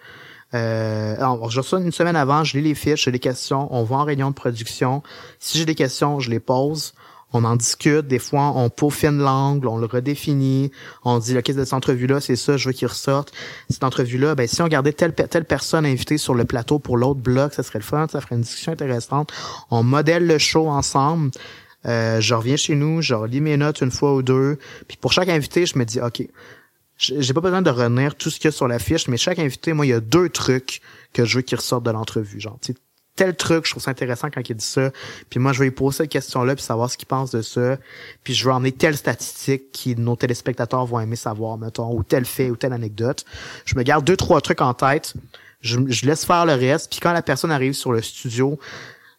Euh, 0.55 1.17
alors, 1.17 1.51
je 1.51 1.61
reçois 1.61 1.81
une 1.81 1.93
semaine 1.93 2.17
avant, 2.17 2.45
je 2.45 2.57
lis 2.57 2.65
les 2.65 2.75
fiches, 2.75 3.05
j'ai 3.05 3.13
des 3.13 3.19
questions, 3.19 3.69
on 3.71 3.85
va 3.85 3.97
en 3.97 4.05
réunion 4.05 4.31
de 4.31 4.35
production. 4.35 5.03
Si 5.39 5.59
j'ai 5.59 5.67
des 5.67 5.75
questions, 5.75 6.21
je 6.21 6.31
les 6.31 6.41
pose. 6.41 6.95
On 7.33 7.45
en 7.45 7.57
discute, 7.57 8.07
des 8.07 8.19
fois 8.19 8.53
on 8.55 8.71
peaufine 8.71 9.19
l'angle, 9.19 9.69
on 9.69 9.77
le 9.77 9.87
redéfinit, 9.87 10.71
on 11.05 11.19
dit 11.19 11.37
ok 11.37 11.51
cette 11.55 11.73
entrevue-là, 11.73 12.21
c'est 12.21 12.37
ça, 12.37 12.57
je 12.57 12.69
veux 12.69 12.73
qu'il 12.73 12.89
ressorte. 12.89 13.33
Cette 13.69 13.85
entrevue-là, 13.85 14.35
ben 14.35 14.47
si 14.47 14.63
on 14.63 14.69
gardait 14.69 14.93
telle, 14.93 15.13
personne 15.45 15.85
invitée 15.85 16.17
sur 16.17 16.35
le 16.35 16.45
plateau 16.45 16.79
pour 16.79 16.97
l'autre 16.97 17.21
bloc, 17.21 17.53
ça 17.53 17.63
serait 17.63 17.81
le 17.81 17.85
fun, 17.85 18.07
ça 18.11 18.21
ferait 18.21 18.37
une 18.37 18.43
discussion 18.43 18.73
intéressante. 18.73 19.33
On 19.71 19.83
modèle 19.83 20.27
le 20.27 20.39
show 20.39 20.69
ensemble. 20.69 21.31
Euh, 21.87 22.21
je 22.21 22.35
reviens 22.35 22.57
chez 22.57 22.75
nous, 22.75 23.03
je 23.03 23.15
relis 23.15 23.41
mes 23.41 23.57
notes 23.57 23.81
une 23.83 23.91
fois 23.91 24.15
ou 24.15 24.23
deux. 24.23 24.59
Puis 24.89 24.97
pour 24.97 25.13
chaque 25.13 25.29
invité, 25.29 25.67
je 25.67 25.79
me 25.79 25.85
dis 25.85 26.01
OK, 26.01 26.23
j'ai 26.99 27.33
pas 27.33 27.41
besoin 27.41 27.63
de 27.63 27.71
retenir 27.71 28.17
tout 28.17 28.29
ce 28.29 28.41
qu'il 28.41 28.47
y 28.47 28.49
a 28.49 28.53
sur 28.53 28.67
la 28.67 28.79
fiche, 28.79 29.07
mais 29.07 29.17
chaque 29.17 29.39
invité, 29.39 29.73
moi, 29.73 29.87
il 29.87 29.91
y 29.91 29.93
a 29.93 30.01
deux 30.01 30.29
trucs 30.29 30.81
que 31.13 31.25
je 31.25 31.37
veux 31.37 31.43
qu'il 31.43 31.57
ressorte 31.57 31.85
de 31.85 31.91
l'entrevue. 31.91 32.41
Genre, 32.41 32.59
tel 33.19 33.35
truc, 33.35 33.67
je 33.67 33.73
trouve 33.73 33.83
ça 33.83 33.91
intéressant 33.91 34.31
quand 34.31 34.49
il 34.49 34.55
dit 34.55 34.65
ça. 34.65 34.91
Puis 35.29 35.41
moi, 35.41 35.53
je 35.53 35.59
vais 35.59 35.67
lui 35.67 35.73
poser 35.73 35.99
cette 35.99 36.11
question-là, 36.11 36.55
puis 36.55 36.65
savoir 36.65 36.89
ce 36.89 36.97
qu'il 36.97 37.09
pense 37.09 37.33
de 37.33 37.43
ça. 37.43 37.77
Puis 38.23 38.33
je 38.33 38.45
vais 38.45 38.53
emmener 38.53 38.73
telle 38.73 38.97
statistique 38.97 39.73
qui 39.73 39.97
nos 39.97 40.15
téléspectateurs 40.15 40.87
vont 40.87 41.01
aimer 41.01 41.17
savoir, 41.17 41.59
mettons, 41.59 41.93
ou 41.93 42.05
tel 42.05 42.25
fait, 42.25 42.51
ou 42.51 42.57
telle 42.57 42.73
anecdote. 42.73 43.25
Je 43.65 43.77
me 43.77 43.83
garde 43.83 44.05
deux, 44.05 44.17
trois 44.17 44.41
trucs 44.41 44.61
en 44.61 44.73
tête. 44.73 45.15
Je, 45.61 45.79
je 45.89 46.07
laisse 46.07 46.25
faire 46.25 46.47
le 46.47 46.55
reste. 46.55 46.91
Puis 46.91 47.01
quand 47.01 47.13
la 47.13 47.23
personne 47.23 47.51
arrive 47.51 47.73
sur 47.73 47.93
le 47.93 48.01
studio, 48.01 48.59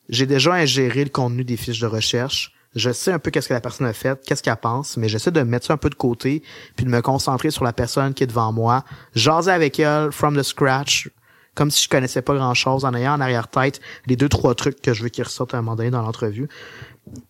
j'ai 0.07 0.25
déjà 0.25 0.53
ingéré 0.53 1.03
le 1.03 1.09
contenu 1.09 1.43
des 1.43 1.57
fiches 1.57 1.81
de 1.81 1.87
recherche 1.87 2.55
je 2.75 2.91
sais 2.91 3.11
un 3.11 3.19
peu 3.19 3.31
qu'est-ce 3.31 3.47
que 3.47 3.53
la 3.53 3.61
personne 3.61 3.87
a 3.87 3.93
fait, 3.93 4.19
qu'est-ce 4.25 4.43
qu'elle 4.43 4.55
pense, 4.55 4.95
mais 4.97 5.09
j'essaie 5.09 5.31
de 5.31 5.41
mettre 5.41 5.65
ça 5.65 5.73
un 5.73 5.77
peu 5.77 5.89
de 5.89 5.95
côté, 5.95 6.43
puis 6.75 6.85
de 6.85 6.91
me 6.91 7.01
concentrer 7.01 7.49
sur 7.49 7.63
la 7.63 7.73
personne 7.73 8.13
qui 8.13 8.23
est 8.23 8.27
devant 8.27 8.51
moi, 8.51 8.83
jaser 9.15 9.51
avec 9.51 9.79
elle 9.79 10.11
from 10.11 10.37
the 10.37 10.43
scratch, 10.43 11.09
comme 11.55 11.71
si 11.71 11.83
je 11.83 11.89
connaissais 11.89 12.21
pas 12.21 12.35
grand-chose, 12.35 12.85
en 12.85 12.93
ayant 12.93 13.13
en 13.13 13.21
arrière-tête 13.21 13.81
les 14.05 14.15
deux, 14.15 14.29
trois 14.29 14.55
trucs 14.55 14.81
que 14.81 14.93
je 14.93 15.03
veux 15.03 15.09
qu'il 15.09 15.23
ressortent 15.23 15.53
à 15.53 15.57
un 15.57 15.61
moment 15.61 15.75
donné 15.75 15.91
dans 15.91 16.01
l'entrevue, 16.01 16.47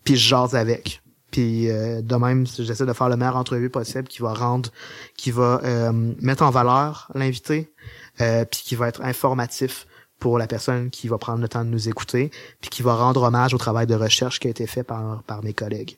puis 0.04 0.16
je 0.16 0.28
jase 0.28 0.54
avec. 0.54 1.02
Puis 1.30 1.70
euh, 1.70 2.02
de 2.02 2.16
même, 2.16 2.46
j'essaie 2.46 2.86
de 2.86 2.92
faire 2.92 3.08
le 3.08 3.16
meilleur 3.16 3.36
entrevue 3.36 3.70
possible 3.70 4.08
qui 4.08 4.22
va 4.22 4.34
rendre, 4.34 4.70
qui 5.16 5.30
va 5.30 5.60
euh, 5.64 5.92
mettre 6.20 6.42
en 6.42 6.50
valeur 6.50 7.10
l'invité, 7.14 7.72
euh, 8.20 8.44
puis 8.44 8.62
qui 8.64 8.74
va 8.74 8.88
être 8.88 9.02
informatif 9.02 9.86
pour 10.18 10.38
la 10.38 10.46
personne 10.46 10.90
qui 10.90 11.08
va 11.08 11.18
prendre 11.18 11.40
le 11.40 11.48
temps 11.48 11.64
de 11.64 11.70
nous 11.70 11.88
écouter, 11.88 12.30
puis 12.60 12.68
qui 12.68 12.82
va 12.82 12.94
rendre 12.94 13.22
hommage 13.22 13.54
au 13.54 13.58
travail 13.58 13.86
de 13.86 13.94
recherche 13.94 14.38
qui 14.38 14.48
a 14.48 14.50
été 14.50 14.66
fait 14.66 14.82
par, 14.82 15.22
par 15.22 15.42
mes 15.42 15.54
collègues. 15.54 15.96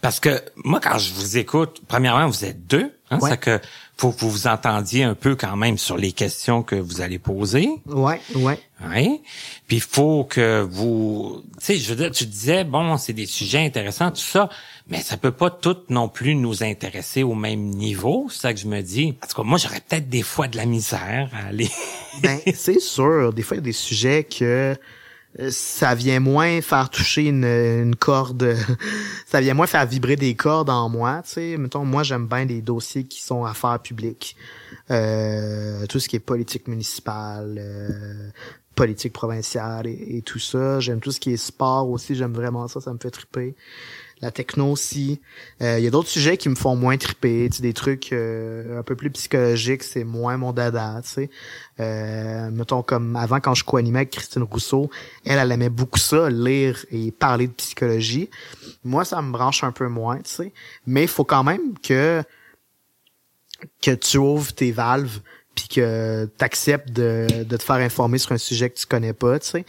Parce 0.00 0.20
que 0.20 0.42
moi, 0.56 0.80
quand 0.80 0.98
je 0.98 1.12
vous 1.14 1.38
écoute, 1.38 1.80
premièrement, 1.86 2.26
vous 2.26 2.44
êtes 2.44 2.66
deux. 2.66 2.92
Hein, 3.10 3.18
ouais. 3.20 3.36
que 3.38 3.60
faut 4.00 4.12
que 4.12 4.20
vous 4.20 4.30
vous 4.30 4.46
entendiez 4.46 5.02
un 5.02 5.14
peu 5.14 5.36
quand 5.36 5.56
même 5.56 5.76
sur 5.76 5.98
les 5.98 6.12
questions 6.12 6.62
que 6.62 6.74
vous 6.74 7.02
allez 7.02 7.18
poser. 7.18 7.68
Ouais, 7.84 8.18
ouais. 8.34 8.58
Ouais. 8.88 9.20
Puis 9.66 9.76
il 9.76 9.82
faut 9.82 10.24
que 10.24 10.62
vous, 10.62 11.42
tu 11.58 11.66
sais, 11.66 11.76
je 11.76 11.90
veux 11.90 11.96
dire, 11.96 12.10
tu 12.10 12.24
disais 12.24 12.64
bon, 12.64 12.96
c'est 12.96 13.12
des 13.12 13.26
sujets 13.26 13.58
intéressants, 13.58 14.10
tout 14.10 14.16
ça, 14.16 14.48
mais 14.88 15.02
ça 15.02 15.18
peut 15.18 15.32
pas 15.32 15.50
tout 15.50 15.76
non 15.90 16.08
plus 16.08 16.34
nous 16.34 16.62
intéresser 16.62 17.22
au 17.22 17.34
même 17.34 17.60
niveau. 17.60 18.28
C'est 18.30 18.40
ça 18.40 18.54
que 18.54 18.58
je 18.58 18.68
me 18.68 18.80
dis. 18.80 19.18
En 19.22 19.26
tout 19.26 19.36
cas, 19.36 19.42
moi, 19.42 19.58
j'aurais 19.58 19.80
peut-être 19.80 20.08
des 20.08 20.22
fois 20.22 20.48
de 20.48 20.56
la 20.56 20.64
misère 20.64 21.28
à 21.34 21.48
aller. 21.48 21.68
ben, 22.22 22.40
c'est 22.54 22.80
sûr. 22.80 23.34
Des 23.34 23.42
fois, 23.42 23.58
il 23.58 23.60
y 23.60 23.64
a 23.64 23.64
des 23.64 23.72
sujets 23.72 24.24
que 24.24 24.74
ça 25.50 25.94
vient 25.94 26.20
moins 26.20 26.60
faire 26.60 26.90
toucher 26.90 27.26
une, 27.26 27.44
une 27.44 27.96
corde, 27.96 28.56
ça 29.26 29.40
vient 29.40 29.54
moins 29.54 29.66
faire 29.66 29.86
vibrer 29.86 30.16
des 30.16 30.34
cordes 30.34 30.70
en 30.70 30.88
moi, 30.88 31.22
tu 31.24 31.30
sais. 31.30 31.56
Mettons, 31.56 31.84
moi, 31.84 32.02
j'aime 32.02 32.26
bien 32.26 32.44
les 32.44 32.62
dossiers 32.62 33.04
qui 33.04 33.22
sont 33.22 33.44
affaires 33.44 33.78
publiques. 33.80 34.36
Euh, 34.90 35.86
tout 35.86 36.00
ce 36.00 36.08
qui 36.08 36.16
est 36.16 36.20
politique 36.20 36.66
municipale, 36.66 37.56
euh, 37.58 38.30
politique 38.74 39.12
provinciale 39.12 39.86
et, 39.86 40.16
et, 40.16 40.22
tout 40.22 40.40
ça. 40.40 40.80
J'aime 40.80 41.00
tout 41.00 41.12
ce 41.12 41.20
qui 41.20 41.32
est 41.32 41.36
sport 41.36 41.88
aussi, 41.88 42.16
j'aime 42.16 42.32
vraiment 42.32 42.66
ça, 42.66 42.80
ça 42.80 42.92
me 42.92 42.98
fait 42.98 43.10
triper 43.10 43.54
la 44.22 44.30
techno 44.30 44.72
aussi. 44.72 45.20
Il 45.60 45.66
euh, 45.66 45.78
y 45.78 45.86
a 45.86 45.90
d'autres 45.90 46.08
sujets 46.08 46.36
qui 46.36 46.48
me 46.48 46.54
font 46.54 46.76
moins 46.76 46.96
triper, 46.96 47.48
tu 47.50 47.62
des 47.62 47.72
trucs 47.72 48.12
euh, 48.12 48.78
un 48.78 48.82
peu 48.82 48.94
plus 48.94 49.10
psychologiques, 49.10 49.82
c'est 49.82 50.04
moins 50.04 50.36
mon 50.36 50.52
dada, 50.52 51.00
tu 51.02 51.08
sais. 51.08 51.30
Euh, 51.80 52.50
mettons 52.50 52.82
comme 52.82 53.16
avant 53.16 53.40
quand 53.40 53.54
je 53.54 53.64
co-animais 53.64 54.00
avec 54.00 54.10
Christine 54.10 54.42
Rousseau, 54.42 54.90
elle, 55.24 55.38
elle 55.38 55.52
aimait 55.52 55.70
beaucoup 55.70 55.98
ça, 55.98 56.28
lire 56.28 56.84
et 56.90 57.10
parler 57.10 57.46
de 57.46 57.52
psychologie. 57.52 58.28
Moi, 58.84 59.04
ça 59.04 59.22
me 59.22 59.32
branche 59.32 59.64
un 59.64 59.72
peu 59.72 59.88
moins, 59.88 60.18
tu 60.18 60.30
sais. 60.30 60.52
Mais 60.86 61.02
il 61.02 61.08
faut 61.08 61.24
quand 61.24 61.44
même 61.44 61.78
que 61.82 62.22
que 63.82 63.90
tu 63.90 64.16
ouvres 64.16 64.54
tes 64.54 64.72
valves 64.72 65.20
puis 65.54 65.68
que 65.68 66.30
tu 66.38 66.44
acceptes 66.44 66.90
de, 66.90 67.44
de 67.44 67.56
te 67.56 67.62
faire 67.62 67.76
informer 67.76 68.16
sur 68.16 68.32
un 68.32 68.38
sujet 68.38 68.70
que 68.70 68.78
tu 68.78 68.86
connais 68.86 69.12
pas, 69.12 69.38
tu 69.38 69.48
sais. 69.48 69.66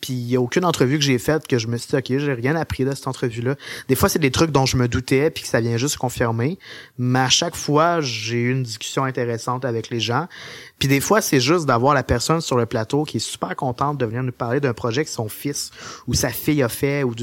Puis 0.00 0.12
il 0.12 0.30
y 0.30 0.36
a 0.36 0.40
aucune 0.40 0.64
entrevue 0.64 0.98
que 0.98 1.04
j'ai 1.04 1.18
faite 1.18 1.46
que 1.46 1.58
je 1.58 1.66
me 1.66 1.76
suis 1.78 1.88
dit 1.88 1.96
OK, 1.96 2.18
j'ai 2.18 2.32
rien 2.34 2.56
appris 2.56 2.84
de 2.84 2.94
cette 2.94 3.06
entrevue-là. 3.06 3.54
Des 3.88 3.94
fois, 3.94 4.08
c'est 4.08 4.18
des 4.18 4.30
trucs 4.30 4.50
dont 4.50 4.66
je 4.66 4.76
me 4.76 4.86
doutais 4.86 5.30
puis 5.30 5.42
que 5.44 5.48
ça 5.48 5.60
vient 5.60 5.76
juste 5.76 5.96
confirmer. 5.96 6.58
Mais 6.98 7.20
à 7.20 7.28
chaque 7.28 7.56
fois, 7.56 8.00
j'ai 8.00 8.36
eu 8.36 8.52
une 8.52 8.62
discussion 8.62 9.04
intéressante 9.04 9.64
avec 9.64 9.90
les 9.90 10.00
gens. 10.00 10.26
Puis 10.78 10.88
des 10.88 11.00
fois, 11.00 11.22
c'est 11.22 11.40
juste 11.40 11.64
d'avoir 11.66 11.94
la 11.94 12.02
personne 12.02 12.40
sur 12.40 12.56
le 12.56 12.66
plateau 12.66 13.04
qui 13.04 13.16
est 13.16 13.20
super 13.20 13.56
contente 13.56 13.96
de 13.96 14.04
venir 14.04 14.22
nous 14.22 14.32
parler 14.32 14.60
d'un 14.60 14.74
projet 14.74 15.04
que 15.04 15.10
son 15.10 15.28
fils 15.28 15.70
ou 16.06 16.14
sa 16.14 16.28
fille 16.30 16.62
a 16.62 16.68
fait 16.68 17.02
ou 17.02 17.14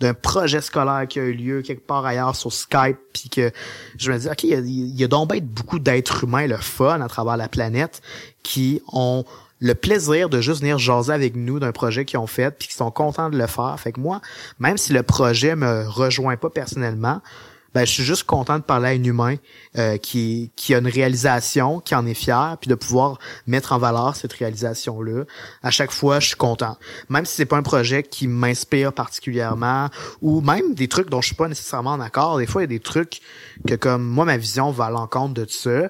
d'un 0.00 0.14
projet 0.14 0.60
scolaire 0.60 1.06
qui 1.08 1.18
a 1.18 1.24
eu 1.24 1.32
lieu 1.32 1.62
quelque 1.62 1.86
part 1.86 2.06
ailleurs 2.06 2.36
sur 2.36 2.52
Skype 2.52 2.98
puis 3.12 3.28
que 3.30 3.50
je 3.96 4.12
me 4.12 4.18
dis 4.18 4.28
OK, 4.28 4.44
il 4.44 4.50
y 4.50 4.54
a, 4.54 4.60
y 4.60 5.04
a 5.04 5.08
donc 5.08 5.36
beaucoup 5.40 5.78
d'êtres 5.78 6.24
humains 6.24 6.46
le 6.46 6.56
fun 6.56 7.00
à 7.00 7.08
travers 7.08 7.36
la 7.36 7.48
planète 7.48 8.00
qui 8.42 8.80
ont 8.92 9.24
le 9.60 9.74
plaisir 9.74 10.28
de 10.28 10.40
juste 10.40 10.60
venir 10.60 10.78
jaser 10.78 11.12
avec 11.12 11.36
nous 11.36 11.58
d'un 11.58 11.72
projet 11.72 12.04
qu'ils 12.04 12.18
ont 12.18 12.26
fait 12.26 12.50
puis 12.50 12.68
qu'ils 12.68 12.76
sont 12.76 12.90
contents 12.90 13.30
de 13.30 13.38
le 13.38 13.46
faire. 13.46 13.78
Fait 13.78 13.92
que 13.92 14.00
moi, 14.00 14.20
même 14.58 14.78
si 14.78 14.92
le 14.92 15.02
projet 15.02 15.56
me 15.56 15.88
rejoint 15.88 16.36
pas 16.36 16.50
personnellement, 16.50 17.20
ben 17.74 17.84
je 17.84 17.92
suis 17.92 18.02
juste 18.02 18.24
content 18.24 18.58
de 18.58 18.64
parler 18.64 18.88
à 18.88 18.90
un 18.92 19.04
humain 19.04 19.36
euh, 19.76 19.98
qui 19.98 20.50
qui 20.56 20.74
a 20.74 20.78
une 20.78 20.88
réalisation, 20.88 21.80
qui 21.80 21.94
en 21.94 22.06
est 22.06 22.14
fier, 22.14 22.56
puis 22.60 22.68
de 22.68 22.74
pouvoir 22.74 23.18
mettre 23.46 23.72
en 23.72 23.78
valeur 23.78 24.16
cette 24.16 24.32
réalisation 24.32 25.02
là. 25.02 25.24
À 25.62 25.70
chaque 25.70 25.92
fois, 25.92 26.18
je 26.18 26.28
suis 26.28 26.36
content, 26.36 26.78
même 27.08 27.26
si 27.26 27.36
c'est 27.36 27.46
pas 27.46 27.56
un 27.56 27.62
projet 27.62 28.02
qui 28.02 28.26
m'inspire 28.26 28.92
particulièrement, 28.92 29.88
ou 30.22 30.40
même 30.40 30.74
des 30.74 30.88
trucs 30.88 31.10
dont 31.10 31.20
je 31.20 31.26
suis 31.26 31.36
pas 31.36 31.48
nécessairement 31.48 31.92
en 31.92 32.00
accord. 32.00 32.38
Des 32.38 32.46
fois, 32.46 32.62
il 32.62 32.64
y 32.64 32.66
a 32.66 32.68
des 32.68 32.80
trucs 32.80 33.20
que 33.66 33.74
comme 33.74 34.02
moi 34.02 34.24
ma 34.24 34.38
vision 34.38 34.70
va 34.70 34.86
à 34.86 34.90
l'encontre 34.90 35.34
de 35.34 35.46
ça. 35.48 35.88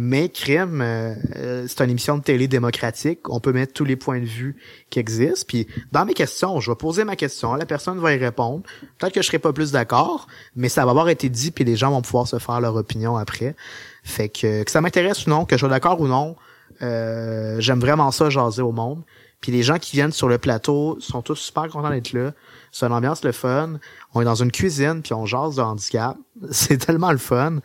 Mais 0.00 0.28
Crime, 0.28 0.80
euh, 0.80 1.14
euh, 1.36 1.64
c'est 1.66 1.82
une 1.82 1.90
émission 1.90 2.16
de 2.16 2.22
télé 2.22 2.46
démocratique. 2.46 3.28
On 3.28 3.40
peut 3.40 3.52
mettre 3.52 3.72
tous 3.72 3.84
les 3.84 3.96
points 3.96 4.20
de 4.20 4.24
vue 4.24 4.56
qui 4.90 5.00
existent. 5.00 5.44
Puis 5.48 5.66
dans 5.90 6.04
mes 6.04 6.14
questions, 6.14 6.60
je 6.60 6.70
vais 6.70 6.76
poser 6.76 7.02
ma 7.02 7.16
question, 7.16 7.54
la 7.54 7.66
personne 7.66 7.98
va 7.98 8.14
y 8.14 8.16
répondre. 8.16 8.62
Peut-être 8.98 9.12
que 9.12 9.22
je 9.22 9.26
serai 9.26 9.40
pas 9.40 9.52
plus 9.52 9.72
d'accord, 9.72 10.28
mais 10.54 10.68
ça 10.68 10.84
va 10.84 10.92
avoir 10.92 11.08
été 11.08 11.28
dit, 11.28 11.50
puis 11.50 11.64
les 11.64 11.74
gens 11.74 11.90
vont 11.90 12.02
pouvoir 12.02 12.28
se 12.28 12.38
faire 12.38 12.60
leur 12.60 12.76
opinion 12.76 13.16
après. 13.16 13.56
Fait 14.04 14.28
que 14.28 14.62
que 14.62 14.70
ça 14.70 14.80
m'intéresse 14.80 15.26
ou 15.26 15.30
non, 15.30 15.44
que 15.44 15.56
je 15.56 15.60
sois 15.60 15.68
d'accord 15.68 16.00
ou 16.00 16.06
non, 16.06 16.36
euh, 16.80 17.56
j'aime 17.58 17.80
vraiment 17.80 18.12
ça 18.12 18.30
jaser 18.30 18.62
au 18.62 18.72
monde. 18.72 19.02
Puis 19.40 19.52
les 19.52 19.62
gens 19.62 19.78
qui 19.78 19.96
viennent 19.96 20.12
sur 20.12 20.28
le 20.28 20.38
plateau 20.38 20.98
sont 21.00 21.22
tous 21.22 21.36
super 21.36 21.68
contents 21.68 21.90
d'être 21.90 22.12
là. 22.12 22.32
C'est 22.72 22.86
une 22.86 22.92
ambiance 22.92 23.22
le 23.22 23.32
fun. 23.32 23.78
On 24.14 24.20
est 24.20 24.24
dans 24.24 24.34
une 24.34 24.50
cuisine 24.50 25.00
puis 25.02 25.14
on 25.14 25.26
jase 25.26 25.56
de 25.56 25.62
handicap. 25.62 26.16
C'est 26.50 26.78
tellement 26.78 27.12
le 27.12 27.18
fun 27.18 27.58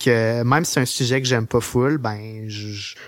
que 0.00 0.42
même 0.42 0.64
si 0.64 0.72
c'est 0.72 0.80
un 0.80 0.84
sujet 0.84 1.20
que 1.20 1.26
j'aime 1.26 1.46
pas 1.46 1.60
full, 1.60 1.98
ben 1.98 2.46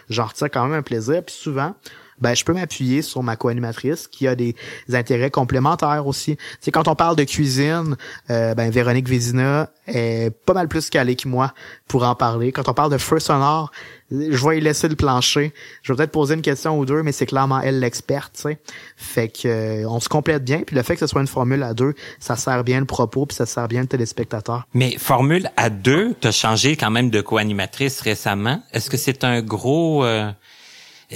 j'en 0.09 0.27
retire 0.27 0.51
quand 0.51 0.64
même 0.64 0.79
un 0.79 0.83
plaisir. 0.83 1.23
Puis 1.25 1.35
souvent, 1.35 1.75
ben 2.21 2.35
je 2.35 2.45
peux 2.45 2.53
m'appuyer 2.53 3.03
sur 3.03 3.23
ma 3.23 3.37
co-animatrice 3.37 4.09
qui 4.09 4.29
a 4.29 4.35
des, 4.35 4.55
intérêts 4.93 5.31
complémentaires 5.31 6.07
aussi. 6.07 6.37
C'est 6.61 6.71
quand 6.71 6.89
on 6.89 6.95
parle 6.95 7.16
de 7.16 7.25
cuisine, 7.25 7.97
euh, 8.31 8.55
ben 8.55 8.71
Véronique 8.71 9.09
Vézina 9.09 9.71
est 9.87 10.31
pas 10.31 10.53
mal 10.53 10.68
plus 10.68 10.91
calée 10.91 11.16
que 11.16 11.29
moi 11.29 11.53
pour 11.89 12.05
en 12.05 12.14
parler. 12.14 12.53
Quand 12.53 12.68
on 12.68 12.75
parle 12.75 12.93
de 12.93 12.99
feu 12.99 13.18
sonore, 13.18 13.71
je 14.11 14.49
vais 14.49 14.59
y 14.59 14.61
laisser 14.61 14.89
le 14.89 14.97
plancher. 14.97 15.53
Je 15.83 15.93
vais 15.93 15.97
peut-être 15.97 16.11
poser 16.11 16.35
une 16.35 16.43
question 16.43 16.79
ou 16.79 16.85
deux, 16.85 17.03
mais 17.03 17.12
c'est 17.12 17.27
clairement 17.27 17.61
elle 17.61 17.81
l'experte, 17.81 18.33
tu 18.35 18.43
sais. 18.43 18.59
Fait 18.97 19.29
que 19.29 19.49
euh, 19.49 19.89
on 19.89 20.01
se 20.01 20.09
complète 20.09 20.45
bien, 20.45 20.61
puis 20.66 20.75
le 20.77 20.83
fait 20.83 20.95
que 20.95 21.01
ce 21.01 21.07
soit 21.07 21.21
une 21.21 21.27
formule 21.27 21.62
à 21.62 21.75
deux, 21.75 21.95
ça 22.18 22.37
sert 22.37 22.64
bien 22.64 22.81
le 22.81 22.87
propos, 22.87 23.27
puis 23.27 23.37
ça 23.37 23.47
sert 23.47 23.68
bien 23.68 23.83
le 23.83 23.87
téléspectateur. 23.87 24.66
Mais 24.75 24.97
formule 24.99 25.51
à 25.57 25.71
deux, 25.71 26.14
t'as 26.21 26.33
changé 26.33 26.77
quand 26.77 26.91
même 26.91 27.11
de 27.11 27.21
co-animatrice 27.21 28.01
récemment. 28.01 28.62
Est-ce 28.73 28.91
que 28.91 28.97
c'est 28.97 29.25
un 29.25 29.43
gros 29.43 30.05
euh, 30.05 30.31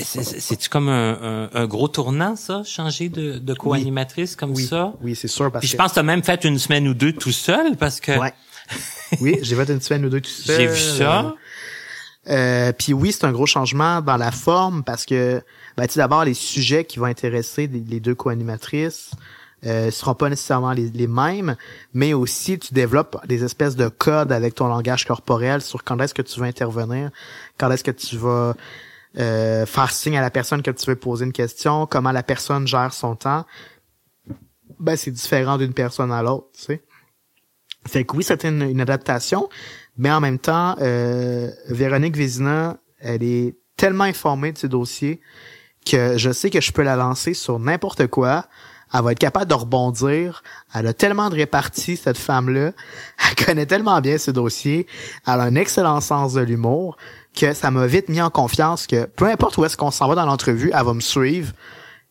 c'est-tu 0.03 0.69
comme 0.69 0.89
un, 0.89 1.49
un, 1.53 1.67
gros 1.67 1.89
tournant, 1.89 2.37
ça, 2.37 2.63
changer 2.65 3.09
de, 3.09 3.39
de 3.39 3.55
co-animatrice 3.55 4.35
comme 4.37 4.55
ça? 4.57 4.93
Oui, 5.03 5.15
c'est 5.15 5.29
sûr. 5.29 5.53
Parce 5.53 5.63
Puis 5.63 5.71
je 5.71 5.77
pense 5.77 5.91
que 5.91 5.95
tu 5.95 6.01
as 6.01 6.05
même 6.05 6.23
fait 6.23 6.45
une 6.45 6.59
semaine 6.59 6.89
ou 6.89 6.95
deux 6.95 7.13
tout 7.13 7.33
seul, 7.33 7.77
parce 7.77 8.01
que... 8.01 8.19
Ouais. 8.19 8.35
oui, 9.21 9.39
j'ai 9.43 9.55
fait 9.55 9.71
une 9.71 9.81
semaine 9.81 10.05
ou 10.07 10.09
deux 10.09 10.21
tout 10.21 10.31
seul. 10.31 10.61
J'ai 10.61 10.67
vu 10.67 10.79
ça. 10.79 11.35
Euh, 12.29 12.73
puis 12.73 12.93
oui, 12.93 13.13
c'est 13.13 13.25
un 13.25 13.33
gros 13.33 13.47
changement 13.47 14.01
dans 14.01 14.17
la 14.17 14.33
forme, 14.33 14.83
parce 14.83 15.05
que, 15.05 15.43
ben, 15.77 15.87
tu 15.87 15.99
d'abord, 15.99 16.25
les 16.25 16.35
sujets 16.35 16.85
qui 16.85 16.99
vont 16.99 17.07
intéresser 17.07 17.69
les 17.69 18.01
deux 18.01 18.15
co-animatrices, 18.15 19.11
euh, 19.67 19.91
seront 19.91 20.15
pas 20.15 20.29
nécessairement 20.29 20.73
les, 20.73 20.91
les, 20.91 21.07
mêmes, 21.07 21.57
mais 21.95 22.13
aussi 22.13 22.59
tu 22.59 22.75
développes 22.75 23.17
des 23.27 23.45
espèces 23.45 23.77
de 23.77 23.89
codes 23.89 24.31
avec 24.31 24.55
ton 24.55 24.67
langage 24.67 25.07
corporel 25.07 25.63
sur 25.63 25.85
quand 25.85 25.99
est-ce 26.01 26.13
que 26.13 26.21
tu 26.21 26.39
vas 26.39 26.47
intervenir, 26.47 27.11
quand 27.57 27.71
est-ce 27.71 27.85
que 27.85 27.91
tu 27.91 28.19
vas 28.19 28.55
euh, 29.19 29.67
faire 29.67 29.91
signe 29.91 30.17
à 30.17 30.21
la 30.21 30.31
personne 30.31 30.63
que 30.63 30.71
tu 30.71 30.87
veux 30.87 30.97
poser 30.97 31.25
une 31.25 31.33
question, 31.33 31.87
comment 31.87 32.13
la 32.13 32.23
personne 32.23 32.67
gère 32.67 32.93
son 32.93 33.15
temps, 33.15 33.45
ben 34.81 34.97
c'est 34.97 35.11
différent 35.11 35.57
d'une 35.57 35.73
personne 35.73 36.13
à 36.13 36.23
l'autre, 36.23 36.49
tu 36.55 36.63
sais. 36.63 36.83
Fait 37.87 38.05
que 38.05 38.17
oui, 38.17 38.25
c'était 38.25 38.49
une, 38.49 38.81
adaptation, 38.81 39.49
mais 39.97 40.11
en 40.11 40.21
même 40.21 40.39
temps, 40.39 40.75
euh, 40.81 41.51
Véronique 41.69 42.17
Vézina, 42.17 42.79
elle 42.99 43.23
est 43.23 43.57
tellement 43.77 44.05
informée 44.05 44.53
de 44.53 44.59
ce 44.59 44.67
dossier 44.67 45.21
que 45.85 46.17
je 46.17 46.33
sais 46.33 46.49
que 46.49 46.61
je 46.61 46.73
peux 46.73 46.83
la 46.83 46.97
lancer 46.97 47.35
sur 47.35 47.59
n'importe 47.59 48.07
quoi. 48.07 48.47
Elle 48.93 49.03
va 49.03 49.13
être 49.13 49.19
capable 49.19 49.51
de 49.51 49.55
rebondir. 49.55 50.43
Elle 50.73 50.87
a 50.87 50.95
tellement 50.95 51.29
de 51.29 51.35
répartie, 51.35 51.97
cette 51.97 52.17
femme-là. 52.17 52.73
Elle 53.19 53.45
connaît 53.47 53.67
tellement 53.67 54.01
bien 54.01 54.19
ce 54.19 54.31
dossier. 54.31 54.87
Elle 55.27 55.41
a 55.41 55.43
un 55.43 55.57
excellent 55.57 56.01
sens 56.01 56.35
de 56.35 56.41
l'humour 56.41 56.97
que 57.35 57.53
ça 57.53 57.71
m'a 57.71 57.87
vite 57.87 58.09
mis 58.09 58.23
en 58.23 58.31
confiance 58.31 58.87
que 58.87 59.07
peu 59.07 59.27
importe 59.27 59.57
où 59.59 59.65
est-ce 59.65 59.77
qu'on 59.77 59.91
s'en 59.91 60.09
va 60.09 60.15
dans 60.15 60.27
l'entrevue, 60.27 60.71
elle 60.75 60.85
va 60.85 60.95
me 60.95 61.01
suivre. 61.01 61.53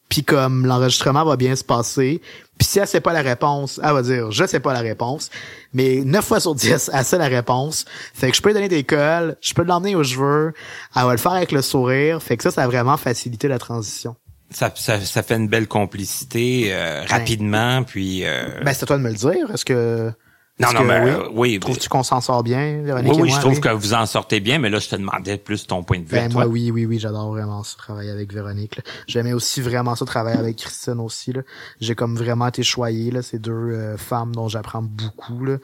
Puis 0.09 0.23
comme 0.23 0.65
l'enregistrement 0.65 1.25
va 1.25 1.37
bien 1.37 1.55
se 1.55 1.63
passer, 1.63 2.21
puis 2.57 2.67
si 2.67 2.77
elle 2.77 2.87
sait 2.87 3.01
pas 3.01 3.13
la 3.13 3.21
réponse, 3.21 3.79
elle 3.83 3.93
va 3.93 4.01
dire 4.03 4.31
je 4.31 4.45
sais 4.45 4.59
pas 4.59 4.73
la 4.73 4.81
réponse. 4.81 5.31
Mais 5.73 6.01
9 6.05 6.23
fois 6.23 6.39
sur 6.39 6.53
10, 6.53 6.91
elle 6.93 7.05
sait 7.05 7.17
la 7.17 7.27
réponse. 7.27 7.85
Fait 8.13 8.29
que 8.29 8.37
je 8.37 8.41
peux 8.41 8.53
donner 8.53 8.67
des 8.67 8.83
cols, 8.83 9.35
je 9.41 9.53
peux 9.53 9.63
l'emmener 9.63 9.95
où 9.95 10.03
je 10.03 10.17
veux, 10.17 10.53
elle 10.95 11.03
va 11.03 11.11
le 11.11 11.17
faire 11.17 11.31
avec 11.31 11.51
le 11.51 11.61
sourire. 11.61 12.21
Fait 12.21 12.37
que 12.37 12.43
ça, 12.43 12.51
ça 12.51 12.63
a 12.63 12.67
vraiment 12.67 12.97
facilité 12.97 13.47
la 13.47 13.57
transition. 13.57 14.15
Ça, 14.51 14.71
ça, 14.75 14.99
ça 14.99 15.23
fait 15.23 15.35
une 15.35 15.47
belle 15.47 15.67
complicité 15.67 16.67
euh, 16.67 17.01
ben. 17.01 17.07
rapidement, 17.07 17.83
puis. 17.83 18.23
Euh... 18.23 18.61
Ben 18.63 18.71
c'est 18.73 18.83
à 18.83 18.85
toi 18.85 18.97
de 18.97 19.01
me 19.01 19.09
le 19.09 19.15
dire. 19.15 19.49
Est-ce 19.51 19.65
que 19.65 20.11
non, 20.59 20.71
non, 20.71 20.83
mais 20.83 21.15
oui? 21.33 21.55
Euh, 21.55 21.59
Trouves-tu 21.59 21.89
qu'on 21.89 22.03
s'en 22.03 22.21
sort 22.21 22.43
bien, 22.43 22.83
Véronique 22.83 23.13
Oui, 23.13 23.21
oui, 23.23 23.31
je 23.31 23.39
trouve 23.39 23.59
que 23.59 23.69
vous 23.69 23.95
en 23.95 24.05
sortez 24.05 24.39
bien, 24.39 24.59
mais 24.59 24.69
là, 24.69 24.77
je 24.77 24.87
te 24.87 24.95
demandais 24.95 25.37
plus 25.37 25.65
ton 25.65 25.83
point 25.83 25.97
de 25.97 26.03
vue. 26.03 26.11
Ben, 26.11 26.31
moi, 26.31 26.45
oui, 26.45 26.69
oui, 26.69 26.85
oui, 26.85 26.99
j'adore 26.99 27.29
vraiment 27.29 27.63
ça, 27.63 27.75
travailler 27.75 28.11
avec 28.11 28.31
Véronique. 28.31 28.79
J'aimais 29.07 29.33
aussi 29.33 29.61
vraiment 29.61 29.95
ça, 29.95 30.05
travailler 30.05 30.37
avec 30.37 30.57
Christine 30.57 30.99
aussi. 30.99 31.33
J'ai 31.81 31.95
comme 31.95 32.15
vraiment 32.15 32.47
été 32.47 32.61
choyé, 32.61 33.09
là, 33.09 33.23
ces 33.23 33.39
deux 33.39 33.51
euh, 33.51 33.97
femmes 33.97 34.35
dont 34.35 34.47
j'apprends 34.47 34.83
beaucoup. 34.83 35.43
Là. 35.43 35.57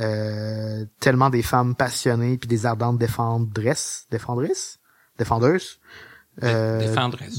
Euh, 0.00 0.84
tellement 1.00 1.30
des 1.30 1.42
femmes 1.42 1.74
passionnées 1.74 2.36
puis 2.36 2.46
des 2.46 2.66
ardentes 2.66 2.98
défendresses, 2.98 4.06
défendresses, 4.10 4.80
défendeuses? 5.18 5.80
Euh, 6.42 6.94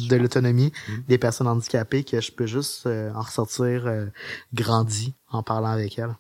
de 0.10 0.16
l'autonomie 0.16 0.72
mmh. 0.72 0.94
des 1.08 1.20
personnes 1.20 1.48
handicapées 1.48 2.04
que 2.04 2.20
je 2.20 2.32
peux 2.32 2.48
juste 2.48 2.88
en 2.88 3.22
ressortir 3.22 4.08
grandi 4.56 5.14
en 5.30 5.44
parlant 5.44 5.70
avec 5.70 6.00
elles. 6.00 6.16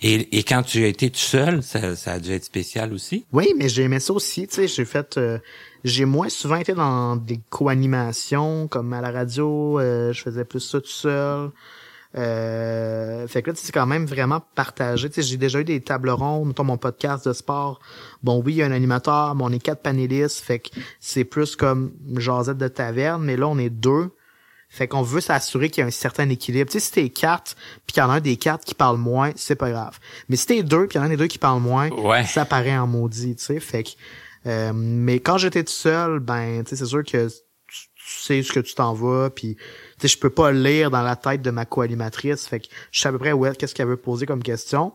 Et, 0.00 0.42
quand 0.42 0.62
tu 0.62 0.84
as 0.84 0.88
été 0.88 1.08
tout 1.08 1.18
seul, 1.18 1.62
ça, 1.62 1.96
ça 1.96 2.12
a 2.12 2.18
dû 2.18 2.32
être 2.32 2.44
spécial 2.44 2.92
aussi? 2.92 3.24
Oui, 3.32 3.54
mais 3.56 3.68
j'ai 3.68 3.84
aimé 3.84 4.00
ça 4.00 4.12
aussi. 4.12 4.46
Tu 4.46 4.54
sais, 4.54 4.68
j'ai 4.68 4.84
fait, 4.84 5.16
euh, 5.16 5.38
j'ai 5.82 6.04
moins 6.04 6.28
souvent 6.28 6.56
été 6.56 6.74
dans 6.74 7.16
des 7.16 7.40
co-animations 7.48 8.68
comme 8.68 8.92
à 8.92 9.00
la 9.00 9.10
radio. 9.10 9.78
Euh, 9.80 10.12
je 10.12 10.20
faisais 10.20 10.44
plus 10.44 10.60
ça 10.60 10.80
tout 10.80 10.88
seul. 10.88 11.50
Euh, 12.16 13.26
fait 13.26 13.42
que 13.42 13.50
là, 13.50 13.56
c'est 13.56 13.72
quand 13.72 13.86
même 13.86 14.04
vraiment 14.04 14.40
partagé. 14.54 15.08
Tu 15.08 15.16
sais, 15.16 15.22
j'ai 15.22 15.36
déjà 15.36 15.60
eu 15.60 15.64
des 15.64 15.80
tables 15.80 16.10
rondes, 16.10 16.48
mettons 16.48 16.64
mon 16.64 16.76
podcast 16.76 17.26
de 17.26 17.32
sport. 17.32 17.80
Bon, 18.22 18.42
oui, 18.44 18.54
il 18.54 18.56
y 18.56 18.62
a 18.62 18.66
un 18.66 18.72
animateur, 18.72 19.34
mais 19.34 19.44
on 19.44 19.50
est 19.50 19.58
quatre 19.58 19.82
panélistes. 19.82 20.40
Fait 20.40 20.58
que 20.58 20.70
c'est 21.00 21.24
plus 21.24 21.56
comme 21.56 21.92
jasette 22.16 22.58
de 22.58 22.68
taverne, 22.68 23.24
mais 23.24 23.36
là, 23.36 23.48
on 23.48 23.58
est 23.58 23.70
deux. 23.70 24.10
Fait 24.74 24.88
qu'on 24.88 25.02
veut 25.02 25.20
s'assurer 25.20 25.70
qu'il 25.70 25.82
y 25.82 25.84
a 25.84 25.86
un 25.86 25.92
certain 25.92 26.28
équilibre. 26.28 26.68
Tu 26.68 26.80
sais, 26.80 26.86
si 26.86 26.90
t'es 26.90 27.08
quatre, 27.08 27.54
puis 27.86 27.94
qu'il 27.94 28.02
y 28.02 28.04
en 28.04 28.10
a 28.10 28.14
un 28.14 28.20
des 28.20 28.36
quatre 28.36 28.64
qui 28.64 28.74
parle 28.74 28.96
moins, 28.96 29.30
c'est 29.36 29.54
pas 29.54 29.70
grave. 29.70 30.00
Mais 30.28 30.34
si 30.34 30.46
t'es 30.46 30.64
deux, 30.64 30.88
puis 30.88 30.96
il 30.96 30.98
y 30.98 31.00
en 31.00 31.04
a 31.04 31.06
un 31.06 31.10
des 31.10 31.16
deux 31.16 31.28
qui 31.28 31.38
parle 31.38 31.62
moins, 31.62 31.90
ça 32.26 32.44
paraît 32.44 32.76
en 32.76 32.88
maudit, 32.88 33.36
tu 33.36 33.44
sais. 33.44 33.60
Fait 33.60 33.84
que, 33.84 33.90
euh, 34.46 34.72
mais 34.74 35.20
quand 35.20 35.38
j'étais 35.38 35.62
tout 35.62 35.72
seul, 35.72 36.18
ben, 36.18 36.64
tu 36.64 36.70
sais, 36.70 36.76
c'est 36.76 36.86
sûr 36.86 37.04
que 37.04 37.28
tu, 37.28 37.88
sais 38.04 38.42
ce 38.42 38.52
que 38.52 38.58
tu 38.58 38.74
t'en 38.74 38.94
vas, 38.94 39.30
puis 39.30 39.54
tu 39.54 39.62
sais, 40.00 40.08
je 40.08 40.18
peux 40.18 40.30
pas 40.30 40.50
lire 40.50 40.90
dans 40.90 41.02
la 41.02 41.14
tête 41.14 41.40
de 41.40 41.52
ma 41.52 41.66
co-animatrice. 41.66 42.48
Fait 42.48 42.58
que 42.58 42.66
je 42.90 43.00
sais 43.00 43.08
à 43.08 43.12
peu 43.12 43.18
près 43.20 43.30
où 43.30 43.48
qu'est-ce 43.52 43.76
qu'elle 43.76 43.86
veut 43.86 43.96
poser 43.96 44.26
comme 44.26 44.42
question 44.42 44.92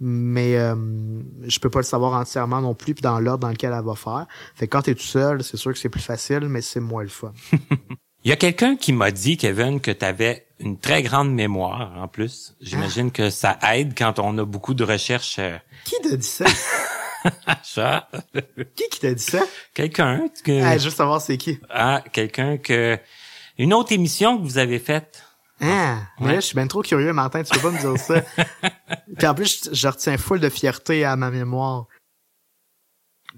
mais 0.00 0.56
euh, 0.56 0.76
je 1.44 1.58
peux 1.58 1.70
pas 1.70 1.80
le 1.80 1.84
savoir 1.84 2.12
entièrement 2.12 2.60
non 2.60 2.72
plus 2.72 2.94
puis 2.94 3.02
dans 3.02 3.18
l'ordre 3.18 3.40
dans 3.40 3.50
lequel 3.50 3.72
elle 3.76 3.84
va 3.84 3.96
faire. 3.96 4.26
Fait 4.54 4.68
que 4.68 4.76
quand 4.76 4.82
t'es 4.82 4.94
tout 4.94 5.02
seul, 5.02 5.42
c'est 5.42 5.56
sûr 5.56 5.72
que 5.72 5.78
c'est 5.78 5.88
plus 5.88 6.00
facile, 6.00 6.48
mais 6.48 6.62
c'est 6.62 6.78
moins 6.78 7.02
le 7.02 7.08
fun. 7.08 7.32
Il 8.24 8.30
y 8.30 8.32
a 8.32 8.36
quelqu'un 8.36 8.76
qui 8.76 8.92
m'a 8.92 9.10
dit, 9.10 9.36
Kevin, 9.36 9.80
que 9.80 9.90
tu 9.90 10.04
avais 10.04 10.46
une 10.58 10.78
très 10.78 11.02
grande 11.02 11.32
mémoire 11.32 11.92
en 11.96 12.08
plus. 12.08 12.54
J'imagine 12.60 13.12
que 13.12 13.30
ça 13.30 13.58
aide 13.72 13.94
quand 13.96 14.18
on 14.18 14.36
a 14.38 14.44
beaucoup 14.44 14.74
de 14.74 14.84
recherches. 14.84 15.36
Euh, 15.38 15.56
qui 15.84 15.94
t'a 16.02 16.16
dit 16.16 16.26
ça? 16.26 16.46
ça. 17.62 18.08
qui 18.74 18.88
qui 18.88 19.00
t'a 19.00 19.14
dit 19.14 19.22
ça? 19.22 19.40
Quelqu'un. 19.72 20.28
Que... 20.44 20.62
Ah, 20.62 20.78
juste 20.78 20.96
savoir 20.96 21.20
c'est 21.20 21.36
qui. 21.36 21.58
Ah, 21.70 22.02
quelqu'un 22.12 22.58
que... 22.58 22.98
Une 23.56 23.72
autre 23.72 23.92
émission 23.92 24.38
que 24.38 24.42
vous 24.42 24.58
avez 24.58 24.78
faite. 24.78 25.22
Ah, 25.60 25.98
mais 26.20 26.34
là, 26.34 26.34
je 26.36 26.46
suis 26.46 26.54
bien 26.54 26.68
trop 26.68 26.82
curieux, 26.82 27.12
Martin, 27.12 27.42
tu 27.42 27.52
peux 27.52 27.60
pas 27.60 27.70
me 27.72 27.80
dire 27.80 27.98
ça. 27.98 28.22
Puis 29.18 29.26
en 29.26 29.34
plus, 29.34 29.64
je, 29.64 29.74
je 29.74 29.88
retiens 29.88 30.16
full 30.16 30.38
de 30.38 30.48
fierté 30.48 31.04
à 31.04 31.16
ma 31.16 31.30
mémoire. 31.32 31.86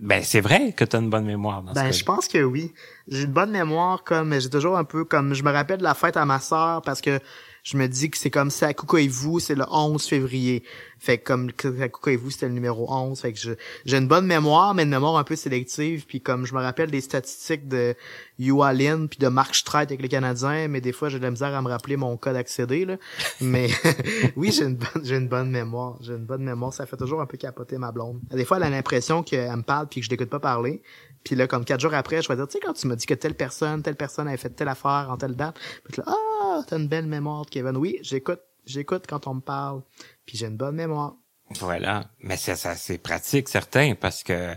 Ben 0.01 0.22
c'est 0.22 0.40
vrai 0.40 0.72
que 0.72 0.84
tu 0.84 0.96
as 0.96 0.98
une 0.98 1.11
bonne 1.11 1.26
mémoire 1.26 1.62
dans 1.62 1.72
Ben 1.74 1.92
je 1.92 2.05
pense 2.05 2.26
que 2.26 2.42
oui. 2.42 2.72
J'ai 3.07 3.24
une 3.24 3.32
bonne 3.32 3.51
mémoire 3.51 4.03
comme 4.03 4.38
j'ai 4.40 4.48
toujours 4.48 4.78
un 4.78 4.84
peu 4.84 5.05
comme 5.05 5.34
je 5.34 5.42
me 5.42 5.51
rappelle 5.51 5.78
de 5.78 5.82
la 5.82 5.94
fête 5.94 6.16
à 6.16 6.24
ma 6.24 6.40
sœur 6.40 6.80
parce 6.82 7.03
que 7.03 7.20
je 7.62 7.76
me 7.76 7.86
dis 7.86 8.11
que 8.11 8.18
c'est 8.18 8.30
comme 8.30 8.50
ça 8.50 8.68
à 8.68 8.72
vous 9.08 9.40
c'est 9.40 9.54
le 9.54 9.64
11 9.70 10.04
février. 10.04 10.62
Fait 10.98 11.16
que 11.16 11.24
comme 11.24 11.50
à 11.70 12.16
vous 12.16 12.30
c'était 12.30 12.46
le 12.46 12.52
numéro 12.52 12.92
11, 12.92 13.18
fait 13.20 13.32
que 13.32 13.38
j'ai 13.84 13.96
une 13.96 14.08
bonne 14.08 14.26
mémoire 14.26 14.74
mais 14.74 14.82
une 14.82 14.90
mémoire 14.90 15.16
un 15.16 15.24
peu 15.24 15.36
sélective 15.36 16.04
puis 16.06 16.20
comme 16.20 16.46
je 16.46 16.54
me 16.54 16.61
rappelle 16.61 16.90
des 16.90 17.00
statistiques 17.00 17.68
de 17.68 17.94
Yualin 18.38 19.06
puis 19.06 19.18
de 19.18 19.28
Mark 19.28 19.54
Streit 19.54 19.82
avec 19.82 20.02
les 20.02 20.08
Canadiens, 20.08 20.68
mais 20.68 20.80
des 20.80 20.92
fois 20.92 21.08
j'ai 21.08 21.18
de 21.18 21.24
la 21.24 21.30
misère 21.30 21.54
à 21.54 21.62
me 21.62 21.68
rappeler 21.68 21.96
mon 21.96 22.16
code 22.16 22.36
accédé 22.36 22.84
là. 22.84 22.96
Mais 23.40 23.68
oui, 24.36 24.52
j'ai 24.52 24.64
une 24.64 24.76
bonne 24.76 25.04
j'ai 25.04 25.16
une 25.16 25.28
bonne 25.28 25.50
mémoire, 25.50 25.96
j'ai 26.00 26.12
une 26.12 26.26
bonne 26.26 26.42
mémoire, 26.42 26.72
ça 26.72 26.86
fait 26.86 26.96
toujours 26.96 27.20
un 27.20 27.26
peu 27.26 27.38
capoter 27.38 27.78
ma 27.78 27.92
blonde. 27.92 28.20
Des 28.30 28.44
fois 28.44 28.58
elle 28.58 28.64
a 28.64 28.70
l'impression 28.70 29.22
qu'elle 29.22 29.56
me 29.56 29.62
parle 29.62 29.88
puis 29.88 30.00
que 30.00 30.06
je 30.06 30.11
l'écoute 30.11 30.30
pas 30.30 30.40
parler. 30.40 30.82
Puis 31.24 31.36
là, 31.36 31.46
comme 31.46 31.64
quatre 31.64 31.80
jours 31.80 31.94
après, 31.94 32.22
je 32.22 32.28
vais 32.28 32.36
dire, 32.36 32.46
tu 32.46 32.52
sais, 32.52 32.60
quand 32.60 32.72
tu 32.72 32.86
m'as 32.86 32.96
dit 32.96 33.06
que 33.06 33.14
telle 33.14 33.34
personne, 33.34 33.82
telle 33.82 33.96
personne 33.96 34.28
avait 34.28 34.36
fait 34.36 34.50
telle 34.50 34.68
affaire 34.68 35.08
en 35.10 35.16
telle 35.16 35.36
date, 35.36 35.56
puis 35.84 35.98
là, 35.98 36.04
ah, 36.06 36.62
t'as 36.66 36.78
une 36.78 36.88
belle 36.88 37.06
mémoire, 37.06 37.44
Kevin. 37.50 37.76
Oui, 37.76 37.98
j'écoute, 38.02 38.40
j'écoute 38.64 39.04
quand 39.08 39.26
on 39.26 39.34
me 39.34 39.40
parle, 39.40 39.82
puis 40.26 40.38
j'ai 40.38 40.46
une 40.46 40.56
bonne 40.56 40.76
mémoire. 40.76 41.14
Voilà, 41.58 42.04
mais 42.20 42.36
c'est 42.36 42.54
ça, 42.54 42.76
c'est 42.76 42.98
pratique, 42.98 43.48
certain, 43.48 43.94
parce 43.94 44.22
que 44.22 44.54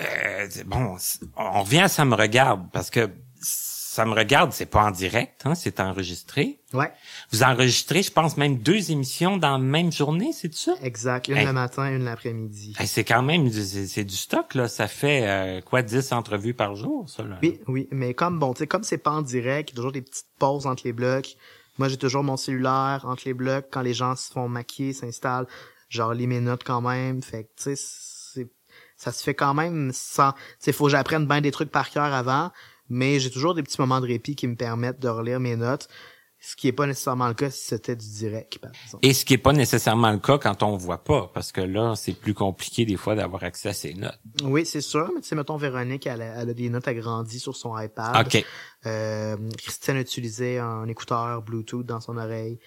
euh, 0.00 0.48
bon, 0.66 0.96
on 1.36 1.62
revient 1.62 1.86
ça 1.88 2.04
me 2.04 2.14
regarde, 2.14 2.70
parce 2.72 2.90
que 2.90 3.10
ça 3.90 4.04
me 4.04 4.14
regarde, 4.14 4.52
c'est 4.52 4.66
pas 4.66 4.84
en 4.84 4.92
direct, 4.92 5.42
hein, 5.46 5.56
c'est 5.56 5.80
enregistré. 5.80 6.60
Ouais. 6.72 6.92
Vous 7.32 7.42
enregistrez, 7.42 8.04
je 8.04 8.12
pense, 8.12 8.36
même 8.36 8.58
deux 8.58 8.92
émissions 8.92 9.36
dans 9.36 9.50
la 9.50 9.58
même 9.58 9.90
journée, 9.90 10.30
c'est 10.32 10.54
ça? 10.54 10.74
Exact. 10.80 11.26
Une 11.26 11.44
le 11.44 11.52
matin, 11.52 11.92
une 11.92 12.04
l'après-midi. 12.04 12.76
c'est 12.86 13.02
quand 13.02 13.24
même 13.24 13.50
c'est 13.50 14.04
du 14.04 14.14
stock, 14.14 14.54
là. 14.54 14.68
Ça 14.68 14.86
fait 14.86 15.26
euh, 15.26 15.60
quoi, 15.60 15.82
10 15.82 16.12
entrevues 16.12 16.54
par 16.54 16.76
jour, 16.76 17.10
ça, 17.10 17.24
là? 17.24 17.40
Oui, 17.42 17.58
oui. 17.66 17.88
Mais 17.90 18.14
comme 18.14 18.38
bon, 18.38 18.54
tu 18.54 18.60
sais, 18.60 18.68
comme 18.68 18.84
c'est 18.84 18.96
pas 18.96 19.10
en 19.10 19.22
direct, 19.22 19.70
il 19.70 19.72
y 19.72 19.74
a 19.74 19.78
toujours 19.78 19.90
des 19.90 20.02
petites 20.02 20.30
pauses 20.38 20.68
entre 20.68 20.82
les 20.84 20.92
blocs. 20.92 21.34
Moi, 21.78 21.88
j'ai 21.88 21.96
toujours 21.96 22.22
mon 22.22 22.36
cellulaire 22.36 23.00
entre 23.08 23.24
les 23.24 23.34
blocs 23.34 23.66
quand 23.72 23.82
les 23.82 23.94
gens 23.94 24.14
se 24.14 24.30
font 24.30 24.48
maquiller, 24.48 24.92
s'installent 24.92 25.48
genre 25.88 26.14
les 26.14 26.28
minutes 26.28 26.62
quand 26.64 26.80
même. 26.80 27.24
Fait 27.24 27.42
que 27.42 27.48
tu 27.56 27.76
sais, 27.76 28.48
ça 28.96 29.10
se 29.10 29.24
fait 29.24 29.34
quand 29.34 29.54
même 29.54 29.90
sans. 29.92 30.32
Tu 30.62 30.72
faut 30.72 30.84
que 30.84 30.90
j'apprenne 30.90 31.26
bien 31.26 31.40
des 31.40 31.50
trucs 31.50 31.72
par 31.72 31.90
cœur 31.90 32.14
avant, 32.14 32.52
mais 32.90 33.20
j'ai 33.20 33.30
toujours 33.30 33.54
des 33.54 33.62
petits 33.62 33.80
moments 33.80 34.00
de 34.00 34.06
répit 34.06 34.34
qui 34.34 34.46
me 34.46 34.56
permettent 34.56 35.00
de 35.00 35.08
relire 35.08 35.40
mes 35.40 35.56
notes. 35.56 35.88
Ce 36.42 36.56
qui 36.56 36.68
est 36.68 36.72
pas 36.72 36.86
nécessairement 36.86 37.28
le 37.28 37.34
cas 37.34 37.50
si 37.50 37.66
c'était 37.66 37.94
du 37.94 38.08
direct, 38.08 38.58
par 38.58 38.70
exemple. 38.70 39.06
Et 39.06 39.12
ce 39.12 39.26
qui 39.26 39.34
est 39.34 39.38
pas 39.38 39.52
nécessairement 39.52 40.10
le 40.10 40.18
cas 40.18 40.38
quand 40.38 40.62
on 40.62 40.74
voit 40.74 41.04
pas, 41.04 41.30
parce 41.34 41.52
que 41.52 41.60
là, 41.60 41.94
c'est 41.96 42.14
plus 42.14 42.32
compliqué 42.32 42.86
des 42.86 42.96
fois 42.96 43.14
d'avoir 43.14 43.44
accès 43.44 43.68
à 43.68 43.74
ses 43.74 43.92
notes. 43.92 44.18
Oui, 44.42 44.64
c'est 44.64 44.80
sûr. 44.80 45.10
Mais 45.14 45.20
tu 45.20 45.28
sais, 45.28 45.34
mettons, 45.34 45.58
Véronique, 45.58 46.06
elle 46.06 46.22
a, 46.22 46.40
elle 46.40 46.48
a 46.48 46.54
des 46.54 46.70
notes 46.70 46.88
agrandies 46.88 47.40
sur 47.40 47.56
son 47.56 47.78
iPad. 47.78 48.26
OK. 48.26 48.42
Euh, 48.86 49.36
Christiane 49.58 49.98
utilisait 49.98 50.58
un 50.58 50.88
écouteur 50.88 51.42
Bluetooth 51.42 51.84
dans 51.84 52.00
son 52.00 52.16
oreille. 52.16 52.58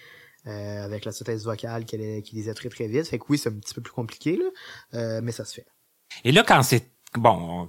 Euh, 0.46 0.84
avec 0.84 1.06
la 1.06 1.12
synthèse 1.12 1.46
vocale 1.46 1.86
qui, 1.86 1.96
qui 2.22 2.36
lisait 2.36 2.52
très 2.52 2.68
très 2.68 2.86
vite. 2.86 3.08
Fait 3.08 3.18
que 3.18 3.24
oui, 3.30 3.38
c'est 3.38 3.48
un 3.48 3.54
petit 3.54 3.72
peu 3.72 3.80
plus 3.80 3.94
compliqué, 3.94 4.36
là, 4.36 4.44
euh, 4.92 5.20
mais 5.22 5.32
ça 5.32 5.46
se 5.46 5.54
fait. 5.54 5.66
Et 6.22 6.32
là, 6.32 6.44
quand 6.46 6.62
c'est 6.62 6.93
bon, 7.18 7.68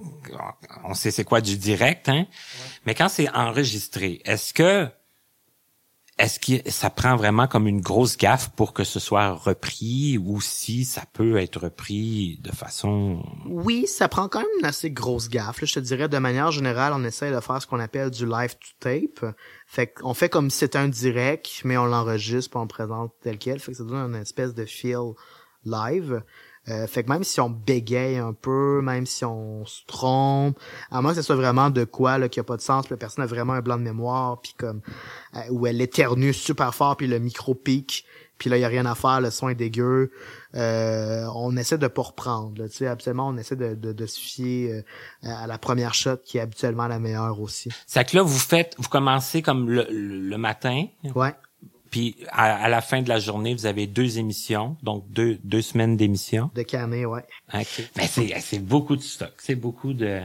on, 0.83 0.93
sait 0.93 1.11
c'est 1.11 1.23
quoi 1.23 1.41
du 1.41 1.57
direct, 1.57 2.09
hein, 2.09 2.25
mais 2.85 2.95
quand 2.95 3.09
c'est 3.09 3.29
enregistré, 3.29 4.21
est-ce 4.25 4.53
que 4.53 4.89
est-ce 6.17 6.39
que 6.39 6.69
ça 6.71 6.89
prend 6.89 7.17
vraiment 7.17 7.45
comme 7.45 7.67
une 7.67 7.81
grosse 7.81 8.15
gaffe 8.15 8.49
pour 8.55 8.71
que 8.71 8.85
ce 8.85 9.01
soit 9.01 9.31
repris 9.31 10.17
ou 10.17 10.39
si 10.39 10.85
ça 10.85 11.03
peut 11.11 11.35
être 11.35 11.59
repris 11.59 12.39
de 12.41 12.51
façon... 12.53 13.21
Oui, 13.45 13.85
ça 13.85 14.07
prend 14.07 14.29
quand 14.29 14.39
même 14.39 14.47
une 14.59 14.65
assez 14.65 14.89
grosse 14.89 15.27
gaffe. 15.27 15.65
Je 15.65 15.73
te 15.73 15.79
dirais, 15.81 16.07
de 16.07 16.17
manière 16.17 16.51
générale, 16.51 16.93
on 16.95 17.03
essaie 17.03 17.33
de 17.33 17.39
faire 17.41 17.61
ce 17.61 17.67
qu'on 17.67 17.81
appelle 17.81 18.11
du 18.11 18.25
live 18.25 18.55
to 18.55 18.67
tape. 18.79 19.35
Fait 19.67 19.87
qu'on 19.87 20.13
fait 20.13 20.29
comme 20.29 20.49
si 20.49 20.59
c'était 20.59 20.77
un 20.77 20.87
direct, 20.87 21.49
mais 21.65 21.75
on 21.75 21.85
l'enregistre 21.85 22.49
puis 22.49 22.59
on 22.59 22.63
le 22.63 22.69
présente 22.69 23.11
tel 23.21 23.37
quel. 23.37 23.59
Fait 23.59 23.73
que 23.73 23.77
ça 23.77 23.83
donne 23.83 24.13
une 24.13 24.21
espèce 24.21 24.53
de 24.53 24.63
feel 24.63 25.15
live. 25.65 26.23
Euh, 26.67 26.87
fait 26.87 27.03
que 27.03 27.09
même 27.09 27.23
si 27.23 27.39
on 27.39 27.49
bégaye 27.49 28.17
un 28.17 28.33
peu, 28.33 28.81
même 28.81 29.05
si 29.05 29.23
on 29.23 29.65
se 29.65 29.85
trompe, 29.85 30.57
à 30.89 31.01
moins 31.01 31.11
que 31.11 31.17
ce 31.17 31.21
soit 31.21 31.35
vraiment 31.35 31.69
de 31.69 31.83
quoi 31.83 32.17
là 32.17 32.27
qui 32.27 32.39
a 32.39 32.43
pas 32.43 32.57
de 32.57 32.61
sens, 32.61 32.89
la 32.89 32.97
personne 32.97 33.23
a 33.23 33.27
vraiment 33.27 33.53
un 33.53 33.61
blanc 33.61 33.77
de 33.77 33.83
mémoire, 33.83 34.41
puis 34.41 34.55
comme 34.57 34.81
euh, 35.35 35.39
où 35.51 35.67
elle 35.67 35.79
éternue 35.79 36.33
super 36.33 36.73
fort, 36.73 36.97
puis 36.97 37.07
le 37.07 37.19
micro 37.19 37.53
pique, 37.53 38.05
puis 38.39 38.49
là 38.49 38.57
il 38.57 38.61
y 38.61 38.65
a 38.65 38.67
rien 38.67 38.85
à 38.87 38.95
faire, 38.95 39.21
le 39.21 39.29
son 39.29 39.49
est 39.49 39.55
dégueu. 39.55 40.11
Euh, 40.55 41.25
on 41.35 41.55
essaie 41.55 41.77
de 41.77 41.87
pas 41.87 42.01
reprendre, 42.01 42.65
tu 42.67 42.71
sais, 42.71 42.87
absolument, 42.87 43.27
on 43.27 43.37
essaie 43.37 43.55
de, 43.55 43.75
de, 43.75 43.93
de 43.93 44.05
se 44.05 44.19
fier 44.19 44.83
à 45.23 45.45
la 45.45 45.57
première 45.57 45.93
shot 45.93 46.17
qui 46.23 46.39
est 46.39 46.41
habituellement 46.41 46.87
la 46.87 46.97
meilleure 46.97 47.39
aussi. 47.41 47.69
C'est 47.85 48.09
que 48.09 48.15
là 48.15 48.23
vous 48.23 48.39
faites, 48.39 48.73
vous 48.79 48.89
commencez 48.89 49.41
comme 49.41 49.69
le, 49.69 49.85
le 49.89 50.37
matin. 50.37 50.85
Ouais. 51.13 51.35
Puis 51.95 52.17
à, 52.29 52.67
la 52.67 52.81
fin 52.81 53.01
de 53.01 53.07
la 53.07 53.19
journée, 53.19 53.53
vous 53.53 53.67
avez 53.67 53.87
deux 53.87 54.17
émissions, 54.17 54.75
donc 54.83 55.09
deux 55.11 55.39
deux 55.45 55.61
semaines 55.61 55.95
d'émissions. 55.95 56.51
De 56.53 56.61
canée, 56.61 57.05
ouais. 57.05 57.23
OK. 57.53 57.89
Mais 57.95 58.05
c'est 58.05 58.37
c'est 58.41 58.59
beaucoup 58.59 58.97
de 58.97 59.01
stock, 59.01 59.31
c'est 59.37 59.55
beaucoup 59.55 59.93
de 59.93 60.19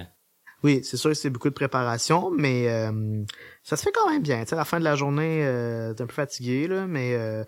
Oui, 0.64 0.80
c'est 0.82 0.96
sûr 0.96 1.10
que 1.10 1.14
c'est 1.14 1.30
beaucoup 1.30 1.48
de 1.48 1.54
préparation, 1.54 2.32
mais 2.36 2.66
euh, 2.66 3.22
ça 3.62 3.76
se 3.76 3.84
fait 3.84 3.92
quand 3.92 4.10
même 4.10 4.20
bien. 4.20 4.42
Tu 4.42 4.48
sais, 4.48 4.54
à 4.56 4.58
la 4.58 4.64
fin 4.64 4.80
de 4.80 4.84
la 4.84 4.96
journée, 4.96 5.44
euh, 5.44 5.94
t'es 5.94 6.02
un 6.02 6.06
peu 6.06 6.12
fatigué 6.12 6.66
là, 6.66 6.88
mais 6.88 7.14
euh, 7.14 7.44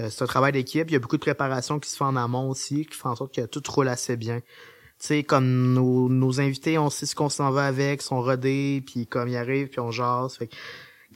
euh, 0.00 0.10
c'est 0.10 0.22
un 0.22 0.26
travail 0.26 0.52
d'équipe. 0.52 0.90
Il 0.90 0.92
y 0.92 0.96
a 0.96 0.98
beaucoup 0.98 1.16
de 1.16 1.22
préparation 1.22 1.80
qui 1.80 1.88
se 1.88 1.96
fait 1.96 2.04
en 2.04 2.16
amont 2.16 2.50
aussi, 2.50 2.84
qui 2.84 2.98
fait 2.98 3.08
en 3.08 3.16
sorte 3.16 3.34
que 3.34 3.46
tout 3.46 3.62
roule 3.70 3.88
assez 3.88 4.18
bien. 4.18 4.40
Tu 4.40 5.06
sais, 5.06 5.22
comme 5.22 5.72
nos, 5.72 6.10
nos 6.10 6.42
invités, 6.42 6.76
on 6.76 6.90
sait 6.90 7.06
ce 7.06 7.14
qu'on 7.14 7.30
s'en 7.30 7.50
va 7.50 7.64
avec, 7.68 8.02
sont 8.02 8.20
rodés, 8.20 8.82
puis 8.84 9.06
comme 9.06 9.28
ils 9.28 9.36
arrivent, 9.38 9.68
puis 9.68 9.80
on 9.80 9.90
jase. 9.90 10.36
Fait 10.36 10.50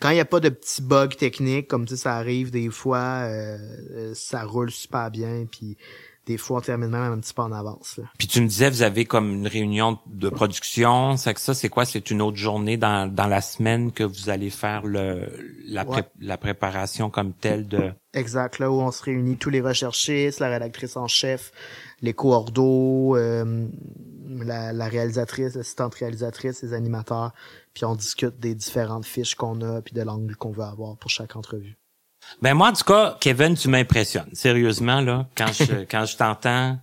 quand 0.01 0.11
il 0.11 0.15
n'y 0.15 0.21
a 0.21 0.25
pas 0.25 0.41
de 0.41 0.49
petits 0.49 0.83
bugs 0.83 1.09
techniques, 1.09 1.69
comme 1.69 1.87
ça, 1.89 1.97
ça 1.97 2.15
arrive 2.17 2.51
des 2.51 2.71
fois, 2.71 3.23
euh, 3.25 3.59
euh, 3.93 4.13
ça 4.15 4.45
roule 4.45 4.71
super 4.71 5.11
bien, 5.11 5.47
puis 5.51 5.77
des 6.27 6.39
fois 6.39 6.59
on 6.59 6.61
termine 6.61 6.89
même 6.89 7.13
un 7.13 7.19
petit 7.21 7.33
peu 7.33 7.43
en 7.43 7.53
avance. 7.53 8.01
Puis 8.19 8.27
tu 8.27 8.41
me 8.41 8.49
disais, 8.49 8.69
vous 8.69 8.83
avez 8.83 9.05
comme 9.05 9.33
une 9.33 9.47
réunion 9.47 9.99
de 10.07 10.29
production, 10.29 11.17
c'est 11.17 11.33
que 11.35 11.41
ça, 11.41 11.55
c'est 11.55 11.69
quoi? 11.69 11.85
C'est 11.85 12.11
une 12.11 12.21
autre 12.21 12.37
journée 12.37 12.77
dans, 12.77 13.13
dans 13.13 13.29
la 13.29 13.41
semaine 13.41 13.93
que 13.93 14.03
vous 14.03 14.29
allez 14.29 14.51
faire 14.51 14.85
le 14.85 15.29
la, 15.69 15.85
la 16.21 16.37
préparation 16.37 17.11
comme 17.11 17.33
telle 17.33 17.69
de... 17.69 17.93
Exact, 18.13 18.59
là 18.59 18.71
où 18.71 18.81
on 18.81 18.91
se 18.91 19.03
réunit 19.05 19.37
tous 19.37 19.51
les 19.51 19.61
recherchistes, 19.61 20.41
la 20.41 20.49
rédactrice 20.49 20.97
en 20.97 21.07
chef, 21.07 21.53
les 22.03 22.13
coordos, 22.13 23.17
euh, 23.17 23.69
la, 24.27 24.73
la 24.73 24.89
réalisatrice, 24.89 25.55
l'assistante 25.55 25.95
réalisatrice, 25.95 26.63
les 26.63 26.73
animateurs, 26.73 27.33
puis 27.77 27.85
on 27.85 27.95
discute 27.95 28.41
des 28.41 28.55
différentes 28.55 29.05
fiches 29.05 29.35
qu'on 29.35 29.61
a, 29.61 29.83
puis 29.83 29.93
de 29.93 30.01
l'angle 30.01 30.35
qu'on 30.35 30.51
veut 30.51 30.65
avoir 30.65 30.97
pour 30.97 31.11
chaque 31.11 31.37
entrevue. 31.37 31.77
Ben 32.41 32.55
moi, 32.55 32.71
en 32.71 32.73
tout 32.73 32.85
cas, 32.85 33.19
Kevin, 33.21 33.55
tu 33.55 33.69
m'impressionnes. 33.69 34.31
Sérieusement, 34.33 35.03
là, 35.03 35.29
quand 35.37 35.53
je 35.53 35.85
quand 35.91 36.07
je 36.07 36.17
t'entends, 36.17 36.79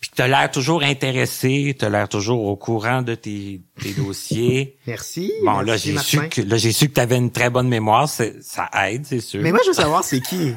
puis 0.00 0.10
t'as 0.14 0.28
l'air 0.28 0.50
toujours 0.50 0.82
intéressé, 0.82 1.74
t'as 1.78 1.88
l'air 1.88 2.10
toujours 2.10 2.44
au 2.44 2.56
courant 2.56 3.00
de 3.00 3.14
tes, 3.14 3.62
tes 3.80 3.92
dossiers. 3.96 4.76
merci. 4.86 5.32
Bon, 5.44 5.60
là, 5.60 5.78
j'ai 5.78 5.96
su 5.96 6.18
que, 6.28 6.42
là, 6.42 6.58
j'ai 6.58 6.72
su 6.72 6.88
que 6.88 6.92
t'avais 6.92 7.16
une 7.16 7.30
très 7.32 7.48
bonne 7.48 7.68
mémoire. 7.68 8.06
Ça 8.06 8.68
aide, 8.86 9.06
c'est 9.06 9.20
sûr. 9.20 9.40
Mais 9.42 9.50
moi, 9.50 9.60
je 9.64 9.68
veux 9.70 9.74
savoir 9.74 10.04
c'est 10.04 10.20
qui? 10.20 10.52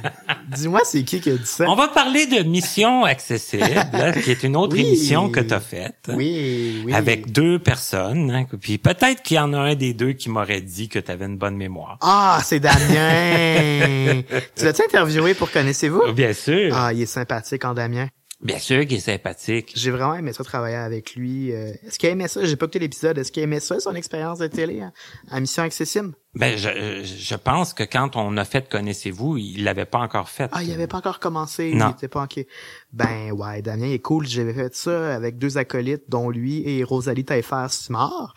Dis-moi, 0.54 0.82
c'est 0.84 1.04
qui 1.04 1.22
qui 1.22 1.30
a 1.30 1.38
dit 1.38 1.46
ça? 1.46 1.64
On 1.70 1.76
va 1.76 1.88
parler 1.88 2.26
de 2.26 2.44
Mission 2.44 3.06
Accessible, 3.06 3.64
qui 4.24 4.32
est 4.32 4.44
une 4.44 4.58
autre 4.58 4.78
émission 4.78 5.30
que 5.30 5.40
t'as 5.40 5.62
faite. 5.62 6.12
Oui, 6.14 6.82
oui. 6.86 6.94
Avec 6.94 7.32
deux 7.32 7.58
personnes. 7.58 8.32
Hein, 8.32 8.46
puis 8.60 8.78
peut-être 8.78 9.22
qu'il 9.24 9.38
y 9.38 9.40
en 9.40 9.54
a 9.54 9.60
un 9.60 9.76
des 9.76 9.94
deux 9.94 10.12
qui 10.12 10.30
m'aurait 10.30 10.60
dit 10.62 10.90
que 10.90 11.00
t'avais 11.00 11.26
une 11.26 11.38
bonne 11.38 11.56
mémoire. 11.56 11.98
Ah, 12.02 12.42
c'est 12.44 12.60
Damien. 12.60 14.24
tu 14.58 14.66
l'as-tu 14.66 14.82
interviewé 14.84 15.34
pour 15.36 15.52
connaissez-vous? 15.52 16.12
Bien 16.12 16.34
sûr. 16.34 16.76
Ah, 16.76 16.92
il 16.92 17.02
est 17.02 17.06
sympathique 17.06 17.64
en 17.64 17.74
Damien. 17.74 18.08
Bien 18.40 18.60
sûr 18.60 18.86
qu'il 18.86 18.98
est 18.98 19.00
sympathique. 19.00 19.74
J'ai 19.76 19.90
vraiment 19.90 20.14
aimé 20.14 20.32
ça 20.32 20.44
travailler 20.44 20.76
avec 20.76 21.16
lui. 21.16 21.52
Euh, 21.52 21.72
est-ce 21.84 21.98
qu'il 21.98 22.10
a 22.10 22.12
aimé 22.12 22.28
ça? 22.28 22.46
J'ai 22.46 22.56
pas 22.56 22.66
écouté 22.66 22.78
l'épisode. 22.78 23.18
Est-ce 23.18 23.32
qu'il 23.32 23.42
a 23.42 23.46
aimé 23.46 23.60
ça, 23.60 23.80
son 23.80 23.96
expérience 23.96 24.38
de 24.38 24.46
télé 24.46 24.82
hein, 24.82 24.94
à 25.32 25.40
Mission 25.40 25.64
Accessible? 25.64 26.14
Ben, 26.36 26.56
je, 26.56 27.04
je 27.04 27.36
pense 27.36 27.74
que 27.74 27.82
quand 27.82 28.16
on 28.16 28.38
a 28.38 28.46
fait 28.46 28.70
Connaissez-vous, 28.70 29.38
il 29.38 29.64
l'avait 29.64 29.86
pas 29.86 29.98
encore 29.98 30.30
fait. 30.30 30.52
Ah, 30.54 30.62
il 30.62 30.72
avait 30.72 30.86
pas 30.86 31.00
encore 31.00 31.20
commencé. 31.20 31.74
Non. 31.74 31.88
Il 31.90 31.92
était 31.94 32.08
pas 32.08 32.26
ok. 32.26 32.46
Ben, 32.94 33.32
ouais, 33.32 33.64
Damien 33.64 33.92
est 33.92 34.00
cool. 34.00 34.28
J'avais 34.28 34.54
fait 34.54 34.76
ça 34.76 35.16
avec 35.16 35.40
deux 35.40 35.58
acolytes, 35.58 36.04
dont 36.08 36.30
lui 36.30 36.62
et 36.70 36.84
Rosalie 36.84 37.26
Taillefer-Simard 37.26 38.36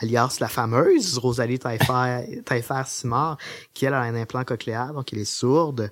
alias 0.00 0.38
la 0.40 0.48
fameuse 0.48 1.18
Rosalie 1.18 1.58
Taillefer-Simard, 1.58 3.38
qui 3.74 3.86
elle 3.86 3.94
a 3.94 4.00
un 4.00 4.14
implant 4.14 4.44
cochléaire, 4.44 4.92
donc 4.92 5.12
elle 5.12 5.20
est 5.20 5.24
sourde. 5.24 5.90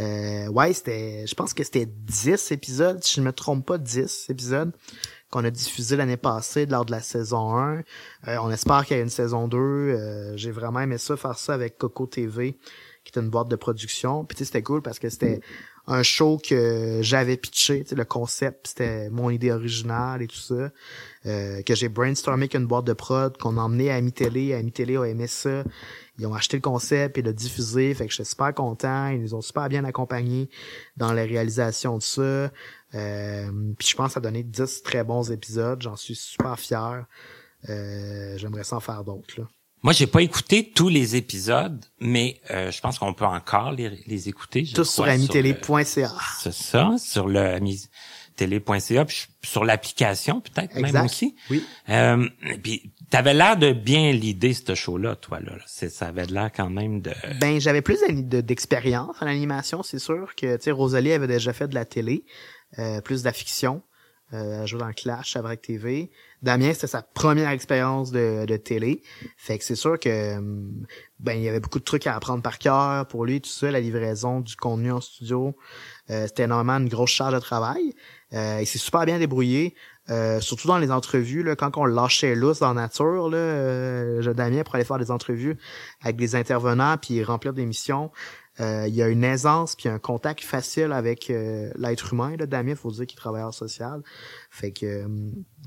Euh, 0.00 0.48
ouais, 0.48 0.72
c'était, 0.72 1.26
je 1.26 1.34
pense 1.34 1.54
que 1.54 1.62
c'était 1.62 1.86
10 1.86 2.52
épisodes, 2.52 3.02
si 3.02 3.14
je 3.16 3.20
ne 3.20 3.26
me 3.26 3.32
trompe 3.32 3.66
pas, 3.66 3.78
10 3.78 4.26
épisodes 4.28 4.72
qu'on 5.30 5.44
a 5.44 5.50
diffusé 5.50 5.96
l'année 5.96 6.16
passée 6.16 6.64
lors 6.66 6.84
de 6.84 6.92
la 6.92 7.00
saison 7.00 7.56
1. 7.56 7.78
Euh, 8.28 8.36
on 8.40 8.50
espère 8.52 8.86
qu'il 8.86 8.96
y 8.96 9.00
a 9.00 9.02
une 9.02 9.08
saison 9.10 9.48
2. 9.48 9.58
Euh, 9.58 10.36
j'ai 10.36 10.52
vraiment 10.52 10.80
aimé 10.80 10.96
ça, 10.96 11.16
faire 11.16 11.36
ça 11.38 11.54
avec 11.54 11.76
Coco 11.76 12.06
TV, 12.06 12.56
qui 13.04 13.12
est 13.12 13.20
une 13.20 13.30
boîte 13.30 13.48
de 13.48 13.56
production. 13.56 14.24
Puis 14.24 14.44
c'était 14.44 14.62
cool 14.62 14.80
parce 14.80 15.00
que 15.00 15.08
c'était 15.08 15.40
un 15.86 16.02
show 16.02 16.38
que 16.38 17.00
j'avais 17.02 17.36
pitché, 17.36 17.84
le 17.90 18.04
concept, 18.04 18.68
c'était 18.68 19.10
mon 19.10 19.28
idée 19.28 19.50
originale 19.50 20.22
et 20.22 20.28
tout 20.28 20.36
ça. 20.36 20.70
Euh, 21.26 21.62
que 21.62 21.74
j'ai 21.74 21.88
brainstormé 21.88 22.44
avec 22.44 22.54
une 22.54 22.66
boîte 22.66 22.84
de 22.84 22.92
prod, 22.92 23.36
qu'on 23.36 23.58
a 23.58 23.60
emmené 23.60 23.90
à 23.90 23.96
Ami-Télé. 23.96 24.54
Ami-Télé 24.54 24.96
a 24.96 25.04
aimé 25.04 25.26
ça. 25.26 25.64
Ils 26.18 26.26
ont 26.26 26.34
acheté 26.34 26.56
le 26.56 26.60
concept 26.60 27.18
et 27.18 27.22
le 27.22 27.32
diffusé, 27.32 27.92
fait 27.94 28.06
que 28.06 28.12
j'étais 28.12 28.24
super 28.28 28.54
content. 28.54 29.08
Ils 29.08 29.20
nous 29.20 29.34
ont 29.34 29.40
super 29.40 29.68
bien 29.68 29.84
accompagnés 29.84 30.48
dans 30.96 31.12
la 31.12 31.22
réalisation 31.22 31.98
de 31.98 32.02
ça. 32.02 32.50
Euh, 32.94 33.50
puis 33.78 33.88
je 33.88 33.96
pense 33.96 34.08
que 34.08 34.12
ça 34.14 34.18
a 34.20 34.22
donné 34.22 34.42
10 34.44 34.82
très 34.82 35.02
bons 35.02 35.32
épisodes. 35.32 35.82
J'en 35.82 35.96
suis 35.96 36.14
super 36.14 36.58
fier. 36.58 37.06
Euh, 37.68 38.38
J'aimerais 38.38 38.64
s'en 38.64 38.80
faire 38.80 39.02
d'autres. 39.02 39.40
Moi, 39.82 39.92
j'ai 39.92 40.06
pas 40.06 40.22
écouté 40.22 40.72
tous 40.74 40.88
les 40.88 41.14
épisodes, 41.14 41.84
mais 42.00 42.40
euh, 42.50 42.70
je 42.70 42.80
pense 42.80 42.98
qu'on 42.98 43.12
peut 43.12 43.26
encore 43.26 43.72
les, 43.72 43.90
les 44.06 44.28
écouter. 44.30 44.64
Tous 44.74 44.88
sur 44.88 45.04
amitélé.ca. 45.04 46.10
C'est 46.38 46.54
ça, 46.54 46.94
sur 46.98 47.28
le 47.28 47.40
amitélé.ca, 47.40 49.04
puis 49.04 49.26
sur 49.42 49.62
l'application 49.64 50.40
peut-être 50.40 50.74
même 50.76 51.04
aussi. 51.04 51.36
Oui. 51.50 51.62
Euh, 51.90 52.26
puis 52.62 52.92
t'avais 53.10 53.34
l'air 53.34 53.56
de 53.56 53.72
bien 53.72 54.12
l'idée 54.12 54.54
ce 54.54 54.74
show-là, 54.74 55.16
toi 55.16 55.40
là. 55.40 55.52
Ça 55.66 56.06
avait 56.06 56.26
l'air 56.26 56.50
quand 56.54 56.70
même 56.70 57.00
de. 57.00 57.12
Ben 57.40 57.60
j'avais 57.60 57.82
plus 57.82 58.00
d'expérience 58.08 59.16
en 59.20 59.26
animation, 59.26 59.82
c'est 59.82 59.98
sûr 59.98 60.34
que 60.36 60.56
tu 60.56 60.62
sais 60.62 60.70
Rosalie 60.70 61.12
avait 61.12 61.26
déjà 61.26 61.52
fait 61.52 61.68
de 61.68 61.74
la 61.74 61.84
télé, 61.84 62.24
euh, 62.78 63.00
plus 63.00 63.20
de 63.20 63.26
la 63.26 63.32
fiction. 63.32 63.82
Euh, 64.32 64.66
dans 64.78 64.92
Clash 64.92 65.36
avec 65.36 65.62
TV. 65.62 66.10
Damien, 66.42 66.72
c'était 66.72 66.88
sa 66.88 67.02
première 67.02 67.50
expérience 67.50 68.10
de, 68.10 68.46
de 68.46 68.56
télé. 68.56 69.02
Fait 69.36 69.58
que 69.58 69.64
c'est 69.64 69.76
sûr 69.76 70.00
que 70.00 70.40
ben 71.20 71.34
il 71.34 71.42
y 71.42 71.48
avait 71.48 71.60
beaucoup 71.60 71.78
de 71.78 71.84
trucs 71.84 72.06
à 72.06 72.16
apprendre 72.16 72.42
par 72.42 72.58
cœur 72.58 73.06
pour 73.06 73.26
lui, 73.26 73.40
tout 73.40 73.50
ça, 73.50 73.70
la 73.70 73.80
livraison 73.80 74.40
du 74.40 74.56
contenu 74.56 74.90
en 74.90 75.00
studio. 75.00 75.54
Euh, 76.10 76.26
c'était 76.26 76.44
énormément 76.44 76.78
une 76.78 76.88
grosse 76.88 77.10
charge 77.10 77.34
de 77.34 77.38
travail. 77.38 77.94
Euh, 78.32 78.58
il 78.60 78.66
s'est 78.66 78.78
super 78.78 79.04
bien 79.04 79.18
débrouillé. 79.18 79.74
Euh, 80.10 80.40
surtout 80.40 80.68
dans 80.68 80.78
les 80.78 80.90
entrevues, 80.90 81.42
là, 81.42 81.56
quand 81.56 81.76
on 81.78 81.86
lâchait 81.86 82.34
lousse 82.34 82.58
dans 82.58 82.74
la 82.74 82.82
nature, 82.82 83.30
là, 83.30 83.38
euh, 83.38 84.34
Damien 84.34 84.62
pour 84.62 84.74
aller 84.74 84.84
faire 84.84 84.98
des 84.98 85.10
entrevues 85.10 85.56
avec 86.02 86.16
des 86.16 86.36
intervenants 86.36 86.96
puis 86.98 87.24
remplir 87.24 87.54
des 87.54 87.64
missions. 87.64 88.10
Euh, 88.60 88.84
il 88.86 88.94
y 88.94 89.02
a 89.02 89.08
une 89.08 89.24
aisance 89.24 89.74
puis 89.74 89.88
un 89.88 89.98
contact 89.98 90.44
facile 90.44 90.92
avec 90.92 91.28
euh, 91.28 91.70
l'être 91.76 92.12
humain. 92.12 92.36
Là, 92.36 92.46
Damien, 92.46 92.76
faut 92.76 92.90
dire 92.92 93.06
qu'il 93.06 93.18
travaille 93.18 93.42
en 93.42 93.50
social. 93.50 94.02
Fait 94.50 94.70
que 94.70 94.86
euh, 94.86 95.08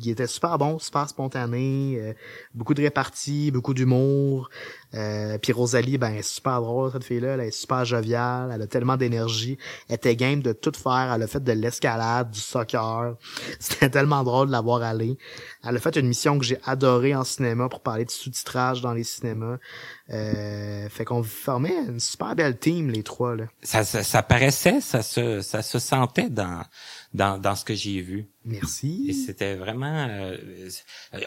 il 0.01 0.09
était 0.09 0.27
super 0.27 0.57
bon, 0.57 0.79
super 0.79 1.09
spontané, 1.09 2.15
beaucoup 2.53 2.75
de 2.75 2.83
répartie, 2.83 3.49
beaucoup 3.49 3.73
d'humour. 3.73 4.49
puis 4.91 5.51
Rosalie, 5.51 5.97
ben 5.97 6.21
super 6.21 6.61
drôle 6.61 6.91
cette 6.91 7.03
fille-là, 7.03 7.29
elle 7.29 7.39
est 7.39 7.51
super 7.51 7.83
joviale, 7.83 8.51
elle 8.53 8.61
a 8.61 8.67
tellement 8.67 8.95
d'énergie, 8.95 9.57
elle 9.89 9.95
était 9.95 10.15
game 10.15 10.41
de 10.41 10.53
tout 10.53 10.71
faire, 10.71 11.11
elle 11.15 11.23
a 11.23 11.27
fait 11.27 11.43
de 11.43 11.51
l'escalade, 11.51 12.29
du 12.29 12.39
soccer. 12.39 13.15
C'était 13.59 13.89
tellement 13.89 14.23
drôle 14.23 14.47
de 14.47 14.51
la 14.51 14.61
voir 14.61 14.83
aller. 14.83 15.17
Elle 15.63 15.75
a 15.75 15.79
fait 15.79 15.95
une 15.95 16.07
mission 16.07 16.37
que 16.37 16.45
j'ai 16.45 16.59
adorée 16.63 17.15
en 17.15 17.23
cinéma 17.23 17.67
pour 17.67 17.81
parler 17.81 18.05
de 18.05 18.11
sous-titrage 18.11 18.81
dans 18.81 18.93
les 18.93 19.03
cinémas. 19.03 19.57
Euh, 20.09 20.87
fait 20.89 21.03
qu'on 21.03 21.21
formait 21.21 21.75
une 21.87 21.99
super 21.99 22.33
belle 22.33 22.57
team 22.57 22.89
les 22.89 23.03
trois 23.03 23.35
là. 23.35 23.43
Ça, 23.61 23.83
ça, 23.83 24.03
ça 24.03 24.23
paraissait, 24.23 24.79
ça 24.79 25.01
se, 25.01 25.41
ça 25.41 25.61
se 25.61 25.79
sentait 25.79 26.29
dans 26.29 26.63
dans, 27.13 27.37
dans 27.37 27.55
ce 27.55 27.65
que 27.65 27.75
j'ai 27.75 27.99
vu. 28.01 28.27
Merci. 28.45 29.07
Et 29.09 29.13
c'était 29.13 29.55
vraiment. 29.55 30.07
Euh, 30.09 30.37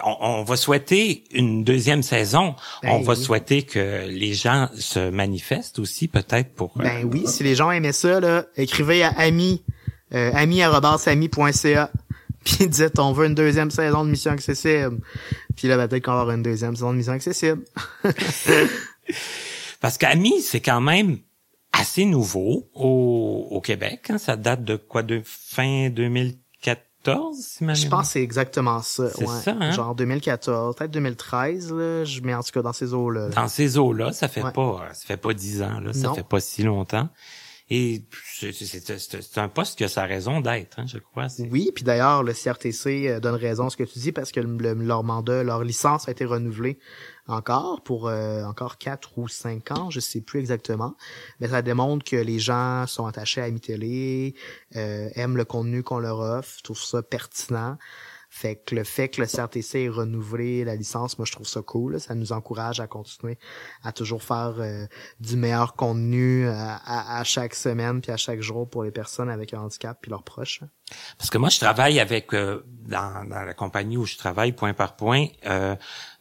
on, 0.02 0.16
on, 0.20 0.44
va 0.44 0.56
souhaiter 0.56 1.24
une 1.32 1.62
deuxième 1.62 2.02
saison. 2.02 2.54
Ben 2.82 2.92
on 2.92 3.00
va 3.02 3.16
souhaiter 3.16 3.64
que 3.64 4.06
les 4.08 4.32
gens 4.32 4.68
se 4.78 5.10
manifestent 5.10 5.78
aussi, 5.78 6.08
peut-être 6.08 6.54
pour. 6.54 6.72
euh, 6.78 6.82
Ben 6.82 7.04
oui, 7.04 7.24
si 7.26 7.42
les 7.42 7.54
gens 7.54 7.70
aimaient 7.70 7.92
ça 7.92 8.18
là, 8.20 8.46
écrivez 8.56 9.02
à 9.02 9.10
ami 9.10 9.62
euh, 10.14 10.32
ami@ami.ca. 10.34 11.90
Puis 12.44 12.68
dites 12.68 12.98
on 12.98 13.12
veut 13.12 13.26
une 13.26 13.34
deuxième 13.34 13.70
saison 13.70 14.04
de 14.04 14.10
Mission 14.10 14.32
Accessible. 14.32 14.98
Puis 15.56 15.68
là 15.68 15.76
ben, 15.76 15.88
peut-être 15.88 16.04
qu'on 16.04 16.14
va 16.14 16.20
avoir 16.22 16.36
une 16.36 16.42
deuxième 16.42 16.74
saison 16.74 16.92
de 16.92 16.98
Mission 16.98 17.12
Accessible. 17.12 17.62
Parce 19.80 19.96
qu'Ami, 19.98 20.40
c'est 20.42 20.60
quand 20.60 20.80
même 20.80 21.18
assez 21.72 22.04
nouveau 22.04 22.68
au, 22.74 23.48
au 23.50 23.60
Québec. 23.60 24.06
hein. 24.10 24.18
Ça 24.18 24.36
date 24.36 24.64
de 24.64 24.76
quoi 24.76 25.02
de 25.02 25.22
fin 25.24 25.88
2014, 25.90 27.36
si 27.38 27.64
Je 27.74 27.88
pense 27.88 28.08
que 28.08 28.12
c'est 28.12 28.22
exactement 28.22 28.82
ça. 28.82 29.08
C'est 29.10 29.26
ouais. 29.26 29.40
ça, 29.42 29.56
hein? 29.58 29.70
Genre 29.72 29.94
2014, 29.94 30.76
peut-être 30.76 30.90
2013, 30.90 31.72
là, 31.72 32.04
je 32.04 32.20
mets 32.20 32.34
en 32.34 32.42
tout 32.42 32.50
cas 32.52 32.62
dans 32.62 32.72
ces 32.74 32.92
eaux-là. 32.92 33.28
là. 33.28 33.34
Dans 33.34 33.48
ces 33.48 33.78
eaux-là, 33.78 34.12
ça 34.12 34.28
fait 34.28 34.42
Ouais. 34.42 34.52
pas, 34.52 34.88
ça 34.92 35.06
fait 35.06 35.16
pas 35.16 35.32
dix 35.32 35.62
ans, 35.62 35.80
là, 35.80 35.92
ça 35.94 36.08
Non. 36.08 36.14
fait 36.14 36.26
pas 36.26 36.40
si 36.40 36.62
longtemps. 36.62 37.08
Et 37.70 38.02
c'est 38.52 39.38
un 39.38 39.48
poste 39.48 39.76
qui 39.78 39.84
a 39.84 39.88
sa 39.88 40.04
raison 40.04 40.40
d'être, 40.40 40.78
hein, 40.78 40.86
je 40.86 40.98
crois. 40.98 41.26
Oui, 41.50 41.70
puis 41.74 41.84
d'ailleurs, 41.84 42.22
le 42.22 42.32
CRTC 42.32 43.08
euh, 43.08 43.20
donne 43.20 43.34
raison 43.34 43.66
à 43.66 43.70
ce 43.70 43.76
que 43.76 43.84
tu 43.84 43.98
dis 43.98 44.12
parce 44.12 44.32
que 44.32 44.40
le- 44.40 44.56
le- 44.56 44.74
leur 44.84 45.04
mandat, 45.04 45.42
leur 45.42 45.62
licence 45.64 46.08
a 46.08 46.12
été 46.12 46.24
renouvelée 46.24 46.78
encore 47.28 47.82
pour 47.82 48.08
euh, 48.08 48.42
encore 48.44 48.78
quatre 48.78 49.16
ou 49.18 49.28
cinq 49.28 49.70
ans, 49.70 49.90
je 49.90 50.00
sais 50.00 50.20
plus 50.20 50.40
exactement. 50.40 50.96
Mais 51.38 51.48
ça 51.48 51.62
démontre 51.62 52.04
que 52.04 52.16
les 52.16 52.38
gens 52.38 52.86
sont 52.86 53.06
attachés 53.06 53.40
à 53.40 53.44
Amitélé, 53.44 54.34
euh, 54.76 55.08
aiment 55.14 55.36
le 55.36 55.44
contenu 55.44 55.82
qu'on 55.82 55.98
leur 56.00 56.18
offre, 56.18 56.60
trouvent 56.62 56.82
ça 56.82 57.02
pertinent. 57.02 57.76
Fait 58.32 58.54
que 58.56 58.76
le 58.76 58.84
fait 58.84 59.08
que 59.08 59.20
le 59.20 59.26
CRTC 59.26 59.80
ait 59.80 59.88
renouvelé 59.88 60.64
la 60.64 60.76
licence, 60.76 61.18
moi 61.18 61.26
je 61.26 61.32
trouve 61.32 61.48
ça 61.48 61.62
cool. 61.62 61.94
là. 61.94 61.98
Ça 61.98 62.14
nous 62.14 62.30
encourage 62.30 62.78
à 62.78 62.86
continuer 62.86 63.38
à 63.82 63.92
toujours 63.92 64.22
faire 64.22 64.54
euh, 64.60 64.86
du 65.18 65.36
meilleur 65.36 65.74
contenu 65.74 66.46
euh, 66.46 66.52
à, 66.54 67.18
à 67.18 67.24
chaque 67.24 67.54
semaine 67.56 68.00
puis 68.00 68.12
à 68.12 68.16
chaque 68.16 68.40
jour 68.40 68.70
pour 68.70 68.84
les 68.84 68.92
personnes 68.92 69.28
avec 69.30 69.52
un 69.52 69.60
handicap 69.62 69.98
puis 70.00 70.10
leurs 70.12 70.22
proches. 70.22 70.60
hein. 70.62 70.68
Parce 71.18 71.28
que 71.28 71.38
moi, 71.38 71.48
je 71.48 71.58
travaille 71.58 71.98
avec 71.98 72.32
euh, 72.32 72.64
dans, 72.66 73.28
dans 73.28 73.42
la 73.42 73.54
compagnie 73.54 73.96
où 73.96 74.06
je 74.06 74.16
travaille, 74.16 74.52
point 74.52 74.74
par 74.74 74.94
point. 74.96 75.26
Euh, 75.46 75.74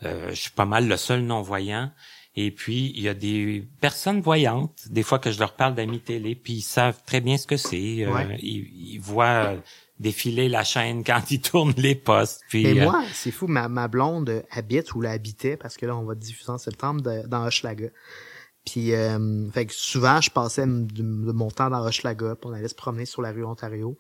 euh, 0.04 0.30
je 0.32 0.36
suis 0.36 0.52
pas 0.52 0.66
mal 0.66 0.88
le 0.88 0.98
seul 0.98 1.22
non-voyant. 1.22 1.92
Et 2.36 2.52
puis, 2.52 2.92
il 2.96 3.02
y 3.02 3.10
a 3.10 3.14
des 3.16 3.68
personnes 3.82 4.22
voyantes, 4.22 4.88
des 4.90 5.04
fois 5.04 5.20
que 5.20 5.32
je 5.32 5.40
leur 5.40 5.56
parle 5.56 5.74
d'amis 5.76 6.00
télé, 6.00 6.36
puis 6.36 6.54
ils 6.54 6.62
savent 6.62 7.02
très 7.06 7.22
bien 7.22 7.38
ce 7.38 7.48
que 7.48 7.58
c'est. 7.58 8.06
Euh, 8.06 8.14
Ouais. 8.14 8.38
ils, 8.42 8.94
ils 8.94 9.00
voient 9.00 9.56
défiler 10.00 10.50
la 10.50 10.64
chaîne 10.64 11.04
quand 11.04 11.30
ils 11.32 11.42
tournent 11.42 11.74
les 11.78 11.96
postes. 11.96 12.42
Puis, 12.50 12.64
Mais 12.64 12.80
euh, 12.82 12.86
moi, 12.86 13.04
c'est 13.14 13.32
fou, 13.32 13.48
ma, 13.48 13.68
ma 13.68 13.88
blonde 13.88 14.44
habite 14.52 14.94
ou 14.94 15.02
l'habitait, 15.02 15.58
parce 15.58 15.78
que 15.78 15.86
là, 15.86 15.96
on 15.96 16.04
va 16.04 16.16
diffuser 16.16 16.52
en 16.52 16.58
septembre 16.58 17.02
de- 17.02 17.28
dans 17.28 17.46
Hochelaga. 17.46 17.90
Puis, 18.66 18.94
euh, 18.94 19.50
fait 19.52 19.66
que 19.66 19.74
souvent, 19.74 20.22
je 20.22 20.30
passais 20.30 20.66
de, 20.68 21.02
mon 21.32 21.50
temps 21.50 21.70
dans 21.70 21.84
Hochelaga, 21.86 22.36
puis 22.36 22.50
on 22.50 22.54
allait 22.54 22.68
se 22.68 22.76
promener 22.76 23.06
sur 23.06 23.22
la 23.22 23.32
rue 23.32 23.44
Ontario. 23.44 23.98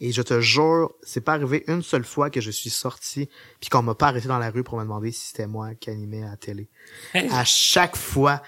Et 0.00 0.12
je 0.12 0.22
te 0.22 0.40
jure, 0.40 0.92
c'est 1.02 1.20
pas 1.20 1.34
arrivé 1.34 1.62
une 1.68 1.82
seule 1.82 2.04
fois 2.04 2.28
que 2.30 2.40
je 2.40 2.50
suis 2.50 2.70
sorti, 2.70 3.28
puis 3.60 3.68
qu'on 3.70 3.82
m'a 3.82 3.94
pas 3.94 4.08
arrêté 4.08 4.26
dans 4.26 4.38
la 4.38 4.50
rue 4.50 4.64
pour 4.64 4.76
me 4.78 4.82
demander 4.82 5.12
si 5.12 5.28
c'était 5.28 5.46
moi 5.46 5.74
qui 5.74 5.90
animais 5.90 6.22
à 6.22 6.30
la 6.30 6.36
télé. 6.36 6.68
À 7.14 7.44
chaque 7.44 7.96
fois. 7.96 8.42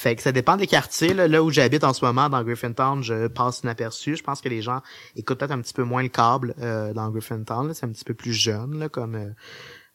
Fait 0.00 0.16
que 0.16 0.22
ça 0.22 0.32
dépend 0.32 0.56
des 0.56 0.66
quartiers. 0.66 1.12
Là, 1.12 1.28
Là 1.28 1.42
où 1.42 1.50
j'habite 1.50 1.84
en 1.84 1.92
ce 1.92 2.02
moment, 2.02 2.30
dans 2.30 2.42
Griffintown, 2.42 3.02
je 3.02 3.26
passe 3.26 3.60
inaperçu. 3.60 4.16
Je 4.16 4.22
pense 4.22 4.40
que 4.40 4.48
les 4.48 4.62
gens 4.62 4.80
écoutent 5.14 5.38
peut-être 5.38 5.50
un 5.50 5.60
petit 5.60 5.74
peu 5.74 5.84
moins 5.84 6.02
le 6.02 6.08
câble 6.08 6.54
euh, 6.58 6.94
dans 6.94 7.10
Griffintown. 7.10 7.74
C'est 7.74 7.84
un 7.84 7.90
petit 7.90 8.04
peu 8.04 8.14
plus 8.14 8.32
jeune 8.32 8.78
là, 8.78 8.88
comme 8.88 9.14
euh, 9.14 9.30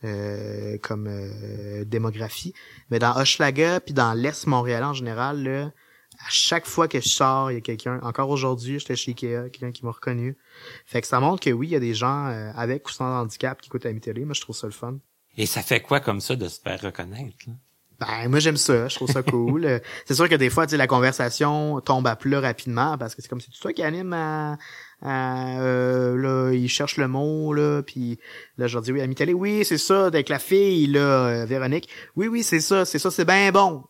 euh, 0.03 0.77
comme 0.77 1.07
euh, 1.07 1.85
démographie. 1.85 2.53
Mais 2.91 2.99
dans 2.99 3.17
Hochelaga 3.17 3.79
puis 3.79 3.95
dans 3.95 4.13
l'Est 4.13 4.45
montréalais 4.45 4.85
en 4.85 4.93
général, 4.93 5.41
là, 5.41 5.71
à 6.19 6.29
chaque 6.29 6.67
fois 6.67 6.87
que 6.87 7.01
je 7.01 7.09
sors, 7.09 7.49
il 7.49 7.55
y 7.55 7.57
a 7.57 7.61
quelqu'un. 7.61 7.99
Encore 8.03 8.29
aujourd'hui, 8.29 8.79
j'étais 8.79 8.95
chez 8.95 9.09
Ikea, 9.09 9.49
quelqu'un 9.49 9.71
qui 9.71 9.85
m'a 9.85 9.91
reconnu. 9.91 10.37
Fait 10.85 11.01
que 11.01 11.07
ça 11.07 11.19
montre 11.19 11.43
que 11.43 11.49
oui, 11.49 11.69
il 11.69 11.71
y 11.71 11.75
a 11.75 11.79
des 11.79 11.95
gens 11.95 12.27
euh, 12.27 12.51
avec 12.55 12.87
ou 12.87 12.91
sans 12.91 13.21
handicap 13.21 13.59
qui 13.59 13.69
écoutent 13.69 13.85
la 13.85 13.93
télé. 13.95 14.23
Moi, 14.23 14.35
je 14.35 14.41
trouve 14.41 14.55
ça 14.55 14.67
le 14.67 14.73
fun. 14.73 14.99
Et 15.35 15.47
ça 15.47 15.63
fait 15.63 15.81
quoi 15.81 15.99
comme 15.99 16.21
ça 16.21 16.35
de 16.35 16.47
se 16.47 16.61
faire 16.61 16.79
reconnaître? 16.79 17.37
là? 17.47 17.53
Ben, 17.99 18.27
moi, 18.29 18.39
j'aime 18.39 18.57
ça. 18.57 18.87
Je 18.89 18.95
trouve 18.95 19.09
ça 19.09 19.23
cool. 19.23 19.65
Euh, 19.65 19.79
c'est 20.05 20.15
sûr 20.15 20.27
que 20.27 20.35
des 20.35 20.49
fois, 20.49 20.65
tu 20.67 20.71
sais, 20.71 20.77
la 20.77 20.87
conversation 20.87 21.79
tombe 21.81 22.05
à 22.07 22.15
plat 22.15 22.41
rapidement 22.41 22.97
parce 22.97 23.15
que 23.15 23.21
c'est 23.21 23.27
comme 23.29 23.39
si 23.39 23.49
c'est 23.53 23.59
toi 23.61 23.71
qui 23.73 23.83
anime 23.83 24.11
à, 24.13 24.57
à, 25.01 25.59
euh, 25.61 26.15
là, 26.17 26.53
il 26.53 26.67
cherche 26.67 26.97
le 26.97 27.07
mot, 27.07 27.53
là, 27.53 27.81
puis 27.83 28.19
là, 28.57 28.67
je 28.67 28.73
leur 28.73 28.81
dis, 28.81 28.91
oui, 28.91 29.01
Ami 29.01 29.15
Télé, 29.15 29.33
oui, 29.33 29.63
c'est 29.63 29.77
ça, 29.77 30.07
avec 30.07 30.27
la 30.29 30.39
fille, 30.39 30.87
là, 30.87 30.99
euh, 30.99 31.45
Véronique. 31.45 31.87
Oui, 32.17 32.27
oui, 32.27 32.43
c'est 32.43 32.59
ça, 32.59 32.83
c'est 32.85 32.99
ça, 32.99 33.11
c'est 33.11 33.25
bien 33.25 33.51
bon. 33.51 33.83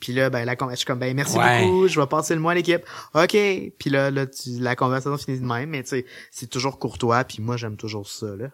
Puis 0.00 0.12
là, 0.12 0.28
ben, 0.28 0.44
la 0.44 0.56
con- 0.56 0.68
je 0.70 0.76
suis 0.76 0.84
comme, 0.86 0.98
ben, 0.98 1.14
merci 1.14 1.38
Ouais. 1.38 1.64
beaucoup, 1.64 1.86
je 1.88 2.00
vais 2.00 2.06
passer 2.06 2.34
le 2.34 2.40
mois 2.40 2.52
à 2.52 2.54
l'équipe. 2.56 2.82
OK. 3.14 3.30
Puis 3.78 3.90
là, 3.90 4.10
là, 4.10 4.26
tu- 4.26 4.58
la 4.58 4.74
conversation 4.76 5.16
finit 5.18 5.40
de 5.40 5.46
même, 5.46 5.70
mais 5.70 5.82
tu 5.84 5.90
sais, 5.90 6.06
c'est 6.30 6.48
toujours 6.50 6.78
courtois, 6.78 7.22
puis 7.24 7.40
moi, 7.40 7.56
j'aime 7.56 7.76
toujours 7.76 8.08
ça, 8.08 8.26
là. 8.36 8.48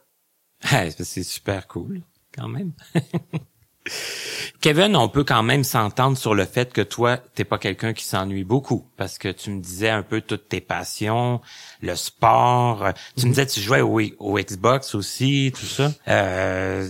Ouais, 0.72 0.90
c'est 0.90 1.22
super 1.22 1.66
cool, 1.66 2.02
quand 2.36 2.48
même. 2.48 2.72
Kevin, 4.60 4.96
on 4.96 5.08
peut 5.08 5.24
quand 5.24 5.42
même 5.42 5.64
s'entendre 5.64 6.18
sur 6.18 6.34
le 6.34 6.44
fait 6.44 6.72
que 6.72 6.80
toi, 6.80 7.16
t'es 7.16 7.44
pas 7.44 7.58
quelqu'un 7.58 7.92
qui 7.92 8.04
s'ennuie 8.04 8.44
beaucoup, 8.44 8.86
parce 8.96 9.18
que 9.18 9.28
tu 9.28 9.50
me 9.50 9.60
disais 9.60 9.90
un 9.90 10.02
peu 10.02 10.20
toutes 10.20 10.48
tes 10.48 10.60
passions, 10.60 11.40
le 11.80 11.94
sport, 11.94 12.88
tu 13.16 13.26
me 13.26 13.30
disais 13.30 13.46
tu 13.46 13.60
jouais 13.60 13.80
au, 13.80 14.00
au 14.18 14.38
Xbox 14.38 14.94
aussi, 14.94 15.52
tout 15.54 15.66
ça. 15.66 15.92
Euh, 16.08 16.88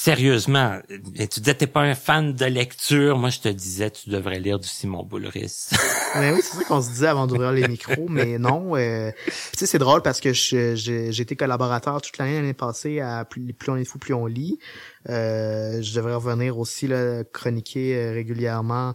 sérieusement, 0.00 0.78
et 1.16 1.26
tu 1.26 1.40
disais 1.40 1.54
t'es 1.54 1.66
pas 1.66 1.80
un 1.80 1.96
fan 1.96 2.32
de 2.32 2.44
lecture, 2.44 3.18
moi 3.18 3.30
je 3.30 3.40
te 3.40 3.48
disais 3.48 3.90
tu 3.90 4.10
devrais 4.10 4.38
lire 4.38 4.60
du 4.60 4.68
Simon 4.68 5.02
Boulris. 5.02 5.70
Mais 6.14 6.30
oui, 6.30 6.38
c'est 6.40 6.56
ça 6.56 6.62
qu'on 6.62 6.80
se 6.80 6.90
disait 6.90 7.08
avant 7.08 7.26
d'ouvrir 7.26 7.50
les 7.50 7.66
micros, 7.66 8.06
mais 8.08 8.38
non. 8.38 8.76
euh, 8.76 9.10
tu 9.26 9.32
sais, 9.58 9.66
c'est 9.66 9.78
drôle 9.78 10.02
parce 10.02 10.20
que 10.20 10.32
j'ai 10.32 11.20
été 11.20 11.34
collaborateur 11.34 12.00
toute 12.00 12.16
l'année 12.18 12.36
l'année 12.36 12.54
passée 12.54 13.00
à 13.00 13.24
plus, 13.24 13.52
plus 13.52 13.72
on 13.72 13.76
est 13.76 13.84
fou, 13.84 13.98
plus 13.98 14.14
on 14.14 14.26
lit. 14.26 14.60
Euh, 15.08 15.82
je 15.82 15.94
devrais 15.96 16.14
revenir 16.14 16.58
aussi 16.58 16.86
là, 16.86 17.24
chroniquer 17.24 17.96
euh, 17.96 18.12
régulièrement 18.12 18.94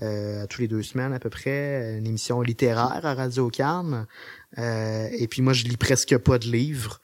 euh, 0.00 0.46
tous 0.46 0.62
les 0.62 0.68
deux 0.68 0.82
semaines 0.82 1.12
à 1.12 1.18
peu 1.18 1.28
près 1.28 1.98
une 1.98 2.06
émission 2.06 2.40
littéraire 2.40 3.04
à 3.04 3.14
Radio 3.14 3.50
Cannes. 3.50 4.06
Euh, 4.56 5.08
et 5.12 5.28
puis 5.28 5.42
moi, 5.42 5.52
je 5.52 5.64
lis 5.64 5.76
presque 5.76 6.16
pas 6.16 6.38
de 6.38 6.46
livres. 6.46 7.00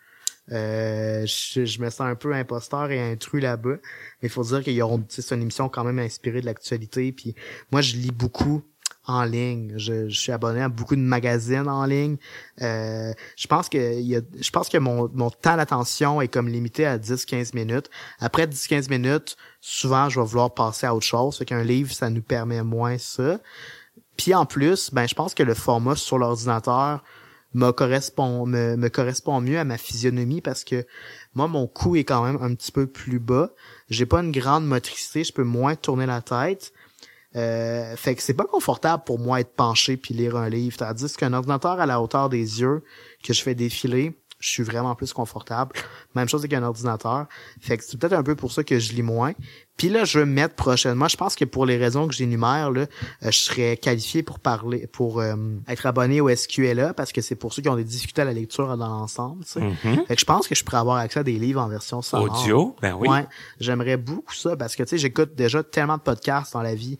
Euh, 0.53 1.25
je, 1.27 1.65
je 1.65 1.81
me 1.81 1.89
sens 1.91 2.03
un 2.03 2.15
peu 2.15 2.35
imposteur 2.35 2.91
et 2.91 3.13
intrus 3.13 3.43
là-bas. 3.43 3.77
Mais 4.23 4.29
il 4.29 4.29
faut 4.29 4.45
dire 4.45 4.63
qu'ils 4.63 4.83
ont, 4.83 4.99
tu 4.99 5.07
sais, 5.09 5.23
c'est 5.23 5.35
une 5.35 5.43
émission 5.43 5.69
quand 5.69 5.85
même 5.85 5.99
inspirée 5.99 6.41
de 6.41 6.47
l'actualité. 6.47 7.13
Puis 7.13 7.35
moi, 7.73 7.81
je 7.81 7.97
lis 7.97 8.13
beaucoup 8.13 8.63
en 9.07 9.25
ligne. 9.25 9.75
Je, 9.77 10.09
je 10.09 10.19
suis 10.19 10.33
abonné 10.33 10.63
à 10.63 10.69
beaucoup 10.69 10.97
de 10.97 11.01
magazines 11.01 11.69
en 11.69 11.85
ligne. 11.85 12.17
Euh, 12.63 13.13
je 13.37 13.47
pense 13.47 13.69
que 13.69 14.01
y 14.01 14.17
a, 14.17 14.21
je 14.41 14.51
pense 14.51 14.69
que 14.69 14.79
mon, 14.79 15.11
mon 15.13 15.31
temps 15.31 15.57
d'attention 15.57 16.21
est 16.21 16.29
comme 16.29 16.49
limité 16.49 16.87
à 16.87 16.99
10-15 16.99 17.55
minutes. 17.55 17.91
Après 18.19 18.47
10-15 18.47 18.89
minutes, 18.89 19.37
souvent 19.61 20.09
je 20.09 20.21
vais 20.21 20.27
vouloir 20.27 20.55
passer 20.55 20.87
à 20.87 20.95
autre 20.95 21.07
chose. 21.07 21.37
Fait 21.39 21.45
qu'un 21.45 21.65
livre, 21.65 21.93
ça 21.93 22.09
nous 22.11 22.23
permet 22.23 22.63
moins 22.63 22.99
ça. 22.99 23.41
Puis 24.17 24.35
en 24.35 24.47
plus, 24.47 24.93
ben 24.93 25.07
je 25.07 25.15
pense 25.15 25.35
que 25.35 25.43
le 25.43 25.55
format 25.55 25.97
sur 25.97 26.19
l'ordinateur 26.19 27.03
me 27.55 27.71
correspond 27.71 28.47
me, 28.47 28.77
me 28.77 28.89
correspond 28.89 29.41
mieux 29.41 29.59
à 29.59 29.65
ma 29.65 29.79
physionomie 29.79 30.41
parce 30.41 30.65
que 30.65 30.87
moi 31.35 31.49
mon 31.49 31.67
cou 31.67 31.97
est 31.97 32.05
quand 32.05 32.25
même 32.25 32.39
un 32.43 32.55
petit 32.55 32.73
peu 32.73 32.87
plus 32.87 33.21
bas. 33.21 33.51
J'ai 33.89 34.07
pas 34.07 34.21
une 34.21 34.33
grande 34.33 34.67
motricité, 34.67 35.25
je 35.25 35.33
peux 35.33 35.45
moins 35.45 35.77
tourner 35.77 36.07
la 36.07 36.21
tête. 36.21 36.73
Euh, 37.37 37.97
fait 37.97 38.15
que 38.15 38.23
c'est 38.23 38.35
pas 38.35 38.45
confortable 38.45 39.03
pour 39.05 39.19
moi 39.19 39.41
être 39.41 39.55
penché 39.55 39.97
puis 39.97 40.15
lire 40.15 40.37
un 40.37 40.49
livre. 40.49 40.77
Tandis 40.77 41.15
qu'un 41.15 41.33
ordinateur 41.33 41.81
à 41.81 41.87
la 41.87 42.01
hauteur 42.01 42.29
des 42.29 42.61
yeux 42.61 42.83
que 43.25 43.33
je 43.33 43.43
fais 43.43 43.55
défiler, 43.55 44.17
je 44.39 44.51
suis 44.51 44.63
vraiment 44.63 44.95
plus 44.95 45.13
confortable. 45.13 45.73
Même 46.15 46.29
chose 46.29 46.43
avec 46.43 46.53
un 46.53 46.63
ordinateur. 46.63 47.27
Fait 47.61 47.77
que 47.77 47.85
c'est 47.85 47.99
peut-être 47.99 48.13
un 48.13 48.23
peu 48.23 48.35
pour 48.35 48.53
ça 48.53 48.65
que 48.65 48.79
je 48.79 48.93
lis 48.93 49.03
moins. 49.03 49.33
Puis 49.77 49.89
là, 49.89 50.05
je 50.05 50.21
me 50.21 50.25
mettre 50.25 50.55
prochainement. 50.55 51.09
Je 51.09 51.17
pense 51.17 51.35
que 51.35 51.45
pour 51.45 51.67
les 51.67 51.77
raisons 51.77 52.07
que 52.07 52.15
j'énumère, 52.15 52.71
là, 52.71 52.83
euh, 52.83 53.31
je 53.31 53.39
serais 53.39 53.77
qualifié 53.77 54.23
pour 54.23 54.39
parler, 54.39 54.87
pour 54.87 55.21
euh, 55.21 55.35
être 55.67 55.87
abonné 55.87 56.21
au 56.21 56.35
SQLA 56.35 56.95
parce 56.95 57.13
que 57.13 57.21
c'est 57.21 57.35
pour 57.35 57.53
ceux 57.53 57.63
qui 57.63 57.69
ont 57.69 57.77
des 57.77 57.85
difficultés 57.85 58.23
à 58.23 58.25
la 58.25 58.33
lecture 58.33 58.77
dans 58.77 58.89
l'ensemble. 58.89 59.45
tu 59.45 59.53
sais. 59.53 59.61
Mhm. 59.61 60.07
Fait 60.07 60.15
que 60.15 60.21
je 60.21 60.25
pense 60.25 60.47
que 60.47 60.55
je 60.55 60.63
pourrais 60.63 60.79
avoir 60.79 60.99
accès 60.99 61.21
à 61.21 61.23
des 61.25 61.39
livres 61.39 61.61
en 61.61 61.69
version 61.69 62.03
sonore. 62.03 62.41
Audio, 62.41 62.77
ben 62.81 62.95
oui. 62.95 63.09
Ouais, 63.09 63.27
j'aimerais 63.59 63.97
beaucoup 63.97 64.35
ça 64.35 64.57
parce 64.57 64.77
que 64.77 64.85
tu 64.85 64.91
sais, 64.91 64.99
j'écoute 64.99 65.35
déjà 65.35 65.65
tellement 65.65 65.97
de 65.97 66.03
podcasts 66.03 66.53
dans 66.53 66.63
la 66.63 66.77
vie, 66.77 66.97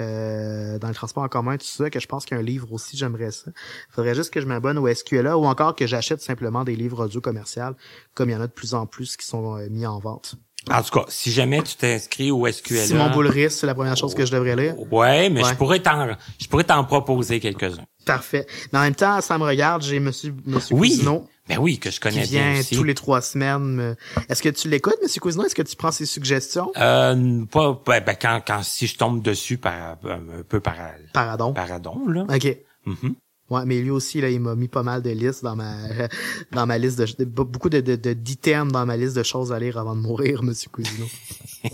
euh, 0.00 0.78
dans 0.78 0.88
le 0.88 0.94
transport 0.94 1.24
en 1.24 1.28
commun, 1.28 1.56
tout 1.56 1.66
ça, 1.66 1.88
que 1.88 1.98
je 1.98 2.06
pense 2.06 2.26
qu'un 2.26 2.42
livre 2.42 2.72
aussi, 2.72 2.96
j'aimerais 2.96 3.30
ça. 3.30 3.50
Faudrait 3.90 4.14
juste 4.14 4.32
que 4.32 4.40
je 4.40 4.46
m'abonne 4.46 4.76
au 4.76 4.92
SQLA 4.92 5.38
ou 5.38 5.46
encore 5.46 5.74
que 5.74 5.86
j'achète 5.86 6.20
simplement 6.20 6.62
des 6.64 6.76
livres 6.76 7.06
audio 7.06 7.20
commerciaux, 7.20 7.74
comme 8.14 8.28
il 8.28 8.32
y 8.32 8.36
en 8.36 8.40
a 8.40 8.46
de 8.46 8.52
plus 8.58 8.74
en 8.74 8.86
plus 8.86 9.16
qui 9.16 9.24
sont 9.26 9.56
euh, 9.56 9.68
mis 9.70 9.86
en 9.86 9.98
vente. 10.00 10.34
En 10.70 10.82
tout 10.82 10.90
cas, 10.98 11.04
si 11.08 11.30
jamais 11.30 11.62
tu 11.62 11.76
t'inscris 11.76 12.30
au 12.32 12.46
SQL. 12.50 12.76
Simon 12.88 13.10
Boulris, 13.10 13.50
c'est 13.52 13.66
la 13.66 13.74
première 13.74 13.96
chose 13.96 14.14
que 14.14 14.26
je 14.26 14.32
devrais 14.32 14.56
lire. 14.56 14.74
Ouais, 14.92 15.30
mais 15.30 15.42
Ouais. 15.44 15.50
je 15.50 15.54
pourrais 15.54 15.80
t'en, 15.80 16.08
je 16.38 16.46
pourrais 16.48 16.64
t'en 16.64 16.84
proposer 16.84 17.38
quelques-uns. 17.40 17.84
Parfait. 18.04 18.46
Mais 18.72 18.78
en 18.80 18.82
même 18.82 18.94
temps, 18.94 19.20
ça 19.20 19.38
me 19.38 19.44
regarde, 19.44 19.82
j'ai 19.82 20.00
Monsieur, 20.00 20.34
Monsieur 20.44 20.74
Oui. 20.74 20.90
Cousineau 20.90 21.26
Ben 21.48 21.58
oui, 21.58 21.78
que 21.78 21.88
je 21.90 21.94
qui 21.96 22.00
connais 22.00 22.26
bien 22.26 22.50
vient 22.52 22.60
aussi. 22.60 22.74
tous 22.76 22.84
les 22.84 22.94
trois 22.94 23.20
semaines. 23.22 23.96
Est-ce 24.28 24.42
que 24.42 24.48
tu 24.48 24.68
l'écoutes, 24.68 24.96
Monsieur 25.02 25.20
Cousineau? 25.20 25.44
Est-ce 25.46 25.54
que 25.54 25.62
tu 25.62 25.76
prends 25.76 25.92
ses 25.92 26.06
suggestions? 26.06 26.70
Euh, 26.76 27.44
pas, 27.46 27.80
ben, 27.86 28.02
ben, 28.04 28.16
quand, 28.20 28.42
quand, 28.46 28.62
si 28.62 28.86
je 28.88 28.98
tombe 28.98 29.22
dessus 29.22 29.56
par, 29.58 29.96
un 30.04 30.42
peu 30.46 30.60
par, 30.60 30.74
Pardon. 31.14 31.54
paradon, 31.54 32.08
là. 32.08 32.26
OK. 32.28 32.56
Mhm. 32.84 33.14
Ouais, 33.50 33.64
mais 33.64 33.80
lui 33.80 33.90
aussi, 33.90 34.20
là, 34.20 34.28
il 34.28 34.40
m'a 34.40 34.54
mis 34.54 34.68
pas 34.68 34.82
mal 34.82 35.02
de 35.02 35.10
listes 35.10 35.42
dans 35.42 35.56
ma, 35.56 35.74
dans 36.52 36.66
ma 36.66 36.76
liste 36.76 36.98
de, 36.98 37.24
de- 37.24 37.24
beaucoup 37.24 37.70
de, 37.70 37.80
de, 37.80 37.96
de- 37.96 38.12
d'items 38.12 38.70
dans 38.72 38.84
ma 38.84 38.96
liste 38.96 39.16
de 39.16 39.22
choses 39.22 39.52
à 39.52 39.58
lire 39.58 39.78
avant 39.78 39.96
de 39.96 40.00
mourir, 40.00 40.42
Monsieur 40.44 40.68
Cousineau. 40.70 41.06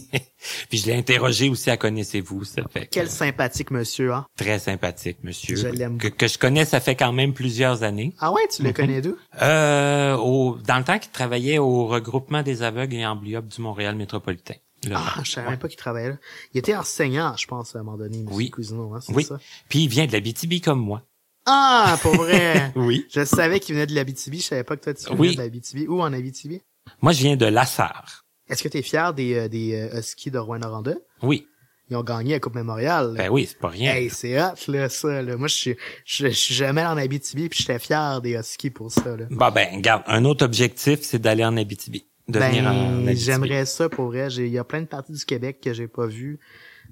Puis 0.69 0.79
je 0.79 0.87
l'ai 0.87 0.95
interrogé 0.95 1.49
aussi 1.49 1.71
à 1.71 1.77
connaissez-vous, 1.77 2.45
ça 2.45 2.63
fait. 2.71 2.83
que- 2.87 2.91
Quel 2.93 3.11
sympathique 3.11 3.71
monsieur, 3.71 4.13
hein? 4.13 4.27
Très 4.37 4.59
sympathique, 4.59 5.19
monsieur. 5.23 5.57
Je 5.57 5.69
l'aime 5.69 5.99
Que, 5.99 6.09
que 6.09 6.29
je 6.29 6.39
connais, 6.39 6.65
ça 6.65 6.81
fait 6.81 6.95
quand 6.97 7.13
même 7.13 7.33
plusieurs 7.33 7.83
années. 7.83 8.15
Ah 8.21 8.33
ouais, 8.33 8.43
tu 8.55 8.63
le 8.63 8.69
Mhm. 8.69 8.75
connais 8.75 9.01
d'où? 9.01 9.17
Euh, 9.43 10.17
au, 10.17 10.57
dans 10.67 10.79
le 10.79 10.85
temps 10.85 10.99
qu'il 10.99 11.11
travaillait 11.13 11.59
au 11.59 11.87
regroupement 11.87 12.43
des 12.43 12.63
aveugles 12.63 12.95
et 12.95 13.07
amblyopes 13.07 13.49
du 13.49 13.61
Montréal 13.61 13.97
métropolitain. 13.97 14.55
Là. 14.87 15.01
Ah, 15.03 15.21
je 15.25 15.31
savais 15.33 15.57
pas 15.57 15.67
qu'il 15.69 15.79
travaillait 15.79 16.11
là. 16.11 16.17
Il 16.53 16.59
était 16.59 16.77
enseignant, 16.77 17.35
je 17.39 17.47
pense, 17.47 17.75
à 17.75 17.79
un 17.79 17.83
moment 17.83 17.97
donné, 17.97 18.19
Monsieur 18.19 18.37
Oui. 18.37 18.51
Cousineau, 18.51 18.93
hein, 18.95 19.01
c'est 19.01 19.15
Oui. 19.15 19.25
ça? 19.25 19.39
Puis 19.71 19.81
il 19.85 19.89
vient 19.89 20.07
de 20.07 20.13
la 20.13 20.21
BTB 20.21 20.61
comme 20.63 20.79
moi. 20.81 21.03
Ah, 21.47 21.99
pour 22.03 22.15
vrai! 22.15 22.73
Oui. 22.77 23.07
je 23.13 23.25
savais 23.25 23.61
qu'il 23.61 23.75
venait 23.75 23.87
de 23.87 23.95
l'Abitibi, 23.95 24.41
je 24.41 24.45
savais 24.47 24.65
pas 24.65 24.77
que 24.77 24.83
toi, 24.85 24.95
tu 24.95 25.05
venais 25.07 25.19
Oui. 25.19 25.37
de 25.37 25.41
l'Abitibi. 25.43 25.87
Où 25.87 26.01
en 26.01 26.13
Abitibi? 26.13 26.61
Moi, 27.03 27.13
je 27.13 27.23
viens 27.23 27.37
de 27.37 27.47
Lassar. 27.47 28.25
Est-ce 28.49 28.63
que 28.63 28.69
tu 28.69 28.79
es 28.79 28.83
fier 28.83 29.13
des, 29.15 29.35
euh, 29.35 29.49
des 29.49 29.75
euh, 29.75 29.99
Huskies 29.99 30.31
de 30.31 30.39
Rouen-Noranda? 30.39 30.95
Oui. 31.23 31.47
Ils 31.91 31.97
ont 31.97 32.03
gagné 32.03 32.33
la 32.33 32.41
Coupe 32.41 32.55
Mémorial. 32.55 33.15
Ben 33.17 33.29
oui, 33.31 33.47
c'est 33.47 33.59
pas 33.59 33.69
rien. 33.69 33.93
Hey, 33.95 34.09
c'est 34.11 34.41
hot, 34.43 34.55
là, 34.69 34.89
ça, 34.89 35.21
là. 35.23 35.37
Moi, 35.37 35.49
je 35.49 35.55
suis, 35.55 35.77
je, 36.07 36.29
je 36.29 36.33
suis 36.33 36.55
jamais 36.55 36.85
en 36.85 36.97
Abitibi, 36.97 37.49
puis 37.51 37.59
j'étais 37.61 37.79
fier 37.79 38.23
des 38.23 38.33
Huskies 38.39 38.71
pour 38.71 38.91
ça, 38.91 39.17
là. 39.17 39.27
Bah 39.31 39.51
ben, 39.51 39.69
regarde, 39.77 40.03
un 40.07 40.25
autre 40.25 40.45
objectif, 40.47 41.01
c'est 41.03 41.19
d'aller 41.19 41.45
en 41.45 41.57
Abitibi. 41.59 42.07
De 42.27 42.39
venir 42.39 42.65
en 42.65 42.73
Ben, 42.73 43.09
Abitibi. 43.09 43.21
j'aimerais 43.21 43.67
ça 43.67 43.91
pour 43.91 44.07
vrai. 44.07 44.29
Il 44.33 44.49
y 44.49 44.57
a 44.59 44.65
plein 44.65 44.81
de 44.81 44.87
parties 44.87 45.13
du 45.13 45.25
Québec 45.27 45.61
que 45.63 45.75
j'ai 45.75 45.89
pas 45.89 46.07
vues. 46.07 46.39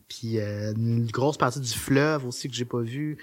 Puis 0.09 0.38
euh, 0.38 0.74
une 0.76 1.07
grosse 1.07 1.38
partie 1.38 1.61
du 1.61 1.72
fleuve 1.72 2.26
aussi 2.26 2.48
que 2.50 2.55
j'ai 2.55 2.66
pas 2.66 2.80
vu. 2.82 3.16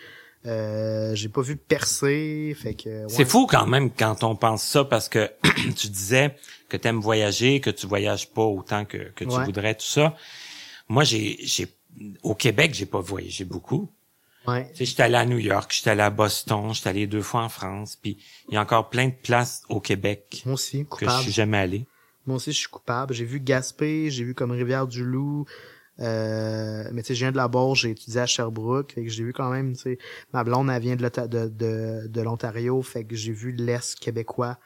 Euh, 0.45 1.13
j'ai 1.15 1.29
pas 1.29 1.41
vu 1.41 1.57
percer. 1.57 2.55
Fait 2.59 2.73
que. 2.73 3.03
ouais. 3.03 3.09
C'est 3.09 3.25
fou 3.25 3.45
quand 3.45 3.67
même 3.67 3.91
quand 3.91 4.23
on 4.23 4.35
pense 4.35 4.63
ça 4.63 4.85
parce 4.85 5.09
que 5.09 5.29
tu 5.77 5.87
disais 5.89 6.35
que 6.69 6.77
t'aimes 6.77 7.01
voyager, 7.01 7.59
que 7.59 7.69
tu 7.69 7.87
voyages 7.87 8.29
pas 8.29 8.43
autant 8.43 8.85
que, 8.85 8.97
que 9.15 9.25
tu 9.25 9.31
Ouais. 9.31 9.43
voudrais, 9.45 9.75
tout 9.75 9.85
ça. 9.85 10.15
Moi, 10.87 11.03
j'ai, 11.03 11.37
j'ai, 11.41 11.67
au 12.23 12.35
Québec, 12.35 12.73
j'ai 12.73 12.85
pas 12.85 13.01
voyagé 13.01 13.43
beaucoup. 13.43 13.91
Ouais. 14.47 14.69
Tu 14.71 14.77
sais, 14.77 14.85
j'étais 14.85 15.03
allé 15.03 15.15
à 15.15 15.25
New 15.25 15.37
York, 15.37 15.71
j'étais 15.75 15.89
allé 15.91 16.01
à 16.01 16.09
Boston, 16.09 16.73
j'étais 16.73 16.89
allé 16.89 17.05
deux 17.07 17.21
fois 17.21 17.43
en 17.43 17.49
France, 17.49 17.97
puis 18.01 18.17
il 18.47 18.53
y 18.53 18.57
a 18.57 18.61
encore 18.61 18.89
plein 18.89 19.07
de 19.09 19.13
places 19.13 19.63
au 19.67 19.79
Québec 19.81 20.41
Moi 20.45 20.53
aussi, 20.53 20.85
que 20.85 20.95
je 21.01 21.05
coupable. 21.05 21.23
suis 21.23 21.31
jamais 21.33 21.57
allé. 21.57 21.85
Moi 22.25 22.37
aussi, 22.37 22.51
je 22.53 22.57
suis 22.59 22.67
coupable. 22.69 23.13
J'ai 23.13 23.25
vu 23.25 23.39
Gaspé, 23.41 24.09
j'ai 24.09 24.23
vu 24.23 24.33
comme 24.33 24.51
Rivière-du-Loup. 24.51 25.45
Euh, 26.01 26.83
mais 26.93 27.01
tu 27.01 27.07
sais, 27.07 27.15
je 27.15 27.19
viens 27.19 27.31
de 27.31 27.37
la 27.37 27.47
Bourge, 27.47 27.81
j'ai 27.81 27.91
étudié 27.91 28.21
à 28.21 28.25
Sherbrooke, 28.25 28.93
fait 28.93 29.03
que 29.03 29.09
j'ai 29.09 29.23
vu 29.23 29.33
quand 29.33 29.49
même, 29.49 29.73
tu 29.73 29.81
sais, 29.81 29.97
ma 30.33 30.43
blonde, 30.43 30.69
elle 30.69 30.81
vient 30.81 30.95
de, 30.95 31.47
de, 31.47 32.07
de 32.07 32.21
l'Ontario, 32.21 32.81
fait 32.81 33.03
que 33.03 33.15
j'ai 33.15 33.33
vu 33.33 33.51
l'Est 33.51 33.99
québécois, 33.99 34.57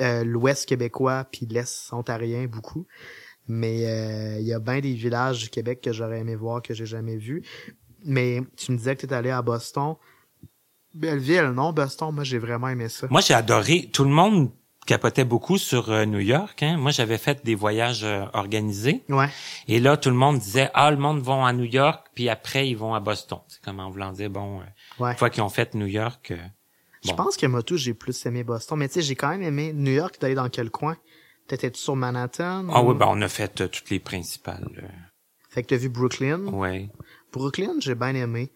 euh, 0.00 0.24
l'Ouest 0.24 0.66
québécois, 0.68 1.26
puis 1.30 1.46
l'Est 1.46 1.92
ontarien, 1.92 2.46
beaucoup. 2.46 2.86
Mais 3.48 3.86
euh, 3.86 4.40
il 4.40 4.46
y 4.46 4.52
a 4.52 4.58
bien 4.58 4.80
des 4.80 4.92
villages 4.92 5.44
du 5.44 5.50
Québec 5.50 5.80
que 5.80 5.92
j'aurais 5.92 6.20
aimé 6.20 6.34
voir, 6.34 6.62
que 6.62 6.74
j'ai 6.74 6.86
jamais 6.86 7.16
vu. 7.16 7.42
Mais 8.04 8.40
tu 8.56 8.72
me 8.72 8.76
disais 8.76 8.96
que 8.96 9.06
tu 9.06 9.14
allé 9.14 9.30
à 9.30 9.42
Boston. 9.42 9.94
Belleville, 10.94 11.52
non, 11.54 11.72
Boston, 11.72 12.12
moi 12.12 12.24
j'ai 12.24 12.38
vraiment 12.38 12.68
aimé 12.68 12.88
ça. 12.88 13.06
Moi, 13.10 13.20
j'ai 13.20 13.34
adoré. 13.34 13.90
Tout 13.92 14.04
le 14.04 14.10
monde 14.10 14.50
capotait 14.86 15.24
beaucoup 15.24 15.58
sur 15.58 15.90
euh, 15.90 16.04
New 16.06 16.20
York. 16.20 16.62
Hein. 16.62 16.76
Moi, 16.78 16.90
j'avais 16.92 17.18
fait 17.18 17.44
des 17.44 17.54
voyages 17.54 18.04
euh, 18.04 18.24
organisés. 18.32 19.02
Ouais. 19.08 19.28
Et 19.68 19.80
là, 19.80 19.96
tout 19.96 20.08
le 20.10 20.16
monde 20.16 20.38
disait, 20.38 20.70
ah, 20.74 20.90
le 20.90 20.96
monde 20.96 21.20
vont 21.20 21.44
à 21.44 21.52
New 21.52 21.64
York, 21.64 22.06
puis 22.14 22.28
après, 22.28 22.68
ils 22.68 22.76
vont 22.76 22.94
à 22.94 23.00
Boston. 23.00 23.40
C'est 23.48 23.60
comme 23.62 23.80
en 23.80 23.90
voulant 23.90 24.12
dire, 24.12 24.30
bon, 24.30 24.60
euh, 24.60 24.64
Ouais. 24.98 25.10
une 25.12 25.16
fois 25.18 25.28
qu'ils 25.30 25.42
ont 25.42 25.48
fait 25.50 25.74
New 25.74 25.86
York, 25.86 26.30
euh, 26.30 26.36
Je 27.04 27.10
Bon. 27.10 27.16
pense 27.16 27.36
que 27.36 27.46
moi 27.46 27.62
tout, 27.62 27.76
j'ai 27.76 27.94
plus 27.94 28.24
aimé 28.26 28.42
Boston. 28.42 28.78
Mais 28.78 28.88
tu 28.88 28.94
sais, 28.94 29.02
j'ai 29.02 29.14
quand 29.14 29.28
même 29.28 29.42
aimé 29.42 29.72
New 29.74 29.92
York. 29.92 30.16
Allé 30.22 30.34
dans 30.34 30.48
quel 30.48 30.70
coin? 30.70 30.96
T'étais 31.46 31.70
sur 31.74 31.94
Manhattan? 31.94 32.66
ah 32.72 32.82
ou- 32.82 32.88
oui, 32.90 32.94
ben, 32.98 33.06
on 33.08 33.20
a 33.22 33.28
fait 33.28 33.54
toutes 33.68 33.90
les 33.90 34.00
principales. 34.00 34.66
Fait 35.50 35.62
que 35.62 35.68
t'as 35.68 35.76
vu 35.76 35.88
Brooklyn? 35.88 36.46
ouais. 36.48 36.88
Brooklyn, 37.32 37.74
j'ai 37.80 37.94
bien 37.94 38.14
aimé. 38.14 38.50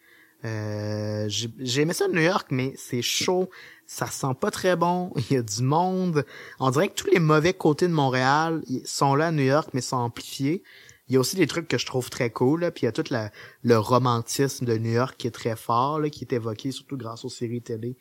Euh, 0.44 1.26
j'ai 1.28 1.48
j'ai 1.58 1.82
aimé 1.82 1.92
ça 1.92 2.08
New 2.08 2.20
York, 2.22 2.48
mais 2.50 2.72
c'est 2.76 3.02
chaud. 3.02 3.50
Ça 3.92 4.06
sent 4.06 4.34
pas 4.40 4.52
très 4.52 4.76
bon. 4.76 5.12
Il 5.30 5.34
y 5.34 5.36
a 5.36 5.42
du 5.42 5.62
monde. 5.62 6.24
On 6.60 6.70
dirait 6.70 6.88
que 6.90 6.94
tous 6.94 7.10
les 7.10 7.18
mauvais 7.18 7.52
côtés 7.54 7.88
de 7.88 7.92
Montréal 7.92 8.62
sont 8.84 9.16
là 9.16 9.26
à 9.26 9.32
New 9.32 9.42
York, 9.42 9.70
mais 9.72 9.80
sont 9.80 9.96
amplifiés. 9.96 10.62
Il 11.08 11.14
y 11.14 11.16
a 11.16 11.20
aussi 11.20 11.34
des 11.34 11.48
trucs 11.48 11.66
que 11.66 11.76
je 11.76 11.86
trouve 11.86 12.08
très 12.08 12.30
cool. 12.30 12.60
Là. 12.60 12.70
Puis 12.70 12.82
il 12.82 12.84
y 12.84 12.88
a 12.88 12.92
tout 12.92 13.02
la- 13.10 13.32
le 13.64 13.76
romantisme 13.76 14.64
de 14.64 14.78
New 14.78 14.92
York 14.92 15.16
qui 15.18 15.26
est 15.26 15.32
très 15.32 15.56
fort, 15.56 15.98
là, 15.98 16.08
qui 16.08 16.22
est 16.22 16.32
évoqué 16.32 16.70
surtout 16.70 16.96
grâce 16.96 17.24
aux 17.24 17.28
séries 17.28 17.62
télé 17.62 17.96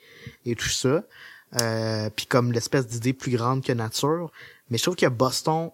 et 0.46 0.54
tout 0.54 0.70
ça. 0.70 1.04
Euh, 1.60 2.12
puis 2.16 2.28
comme 2.28 2.52
l'espèce 2.52 2.86
d'idée 2.86 3.14
plus 3.14 3.32
grande 3.32 3.64
que 3.64 3.74
nature. 3.74 4.32
Mais 4.70 4.78
je 4.78 4.84
trouve 4.84 4.96
que 4.96 5.08
Boston, 5.08 5.72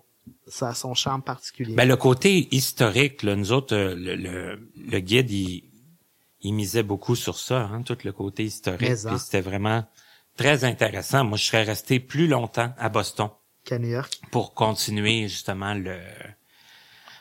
ça 0.47 0.69
a 0.69 0.73
son 0.73 0.93
charme 0.93 1.23
particulier. 1.23 1.75
Ben, 1.75 1.89
le 1.89 1.97
côté 1.97 2.47
historique, 2.55 3.21
là, 3.21 3.35
nous 3.35 3.51
autres, 3.51 3.75
euh, 3.75 3.93
le, 3.95 4.15
le, 4.15 4.69
le 4.77 4.99
guide, 5.01 5.29
il, 5.29 5.65
il 6.39 6.53
misait 6.53 6.83
beaucoup 6.83 7.17
sur 7.17 7.37
ça, 7.37 7.63
hein, 7.65 7.81
tout 7.81 7.97
le 8.05 8.13
côté 8.13 8.45
historique. 8.45 8.95
C'était 9.19 9.41
vraiment 9.41 9.83
très 10.37 10.63
intéressant. 10.63 11.23
Moi, 11.23 11.37
je 11.37 11.45
serais 11.45 11.63
resté 11.63 11.99
plus 11.99 12.27
longtemps 12.27 12.73
à 12.77 12.89
Boston 12.89 13.29
qu'à 13.63 13.79
New 13.79 13.89
York. 13.89 14.19
pour 14.31 14.53
continuer 14.53 15.27
justement 15.27 15.73
le 15.73 15.99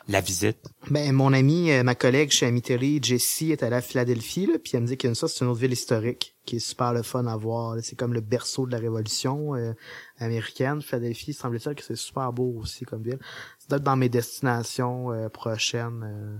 la 0.07 0.21
visite. 0.21 0.59
Ben, 0.91 1.11
mon 1.11 1.33
ami, 1.33 1.71
euh, 1.71 1.81
ma 1.81 1.95
collègue 1.95 2.29
chez 2.29 2.45
Amiteli, 2.45 2.99
Jessie, 3.01 3.51
est 3.51 3.63
allée 3.63 3.77
à 3.77 3.81
Philadelphie, 3.81 4.45
là, 4.45 4.59
puis 4.63 4.73
elle 4.75 4.81
me 4.81 4.87
dit 4.87 4.97
que 4.97 5.11
ça, 5.15 5.27
c'est 5.27 5.43
une 5.43 5.49
autre 5.49 5.59
ville 5.61 5.73
historique 5.73 6.35
qui 6.45 6.57
est 6.57 6.59
super 6.59 6.93
le 6.93 7.01
fun 7.01 7.25
à 7.25 7.35
voir. 7.35 7.75
C'est 7.81 7.97
comme 7.97 8.13
le 8.13 8.21
berceau 8.21 8.67
de 8.67 8.71
la 8.71 8.77
révolution 8.77 9.55
euh, 9.55 9.73
américaine. 10.19 10.83
Philadelphie, 10.83 11.33
semble-t-il 11.33 11.75
que 11.75 11.83
c'est 11.83 11.95
super 11.95 12.31
beau 12.31 12.53
aussi 12.61 12.85
comme 12.85 13.01
ville. 13.01 13.17
C'est 13.57 13.69
peut-être 13.69 13.83
dans 13.83 13.95
mes 13.95 14.09
destinations 14.09 15.11
euh, 15.11 15.27
prochaines. 15.27 16.03
euh, 16.03 16.37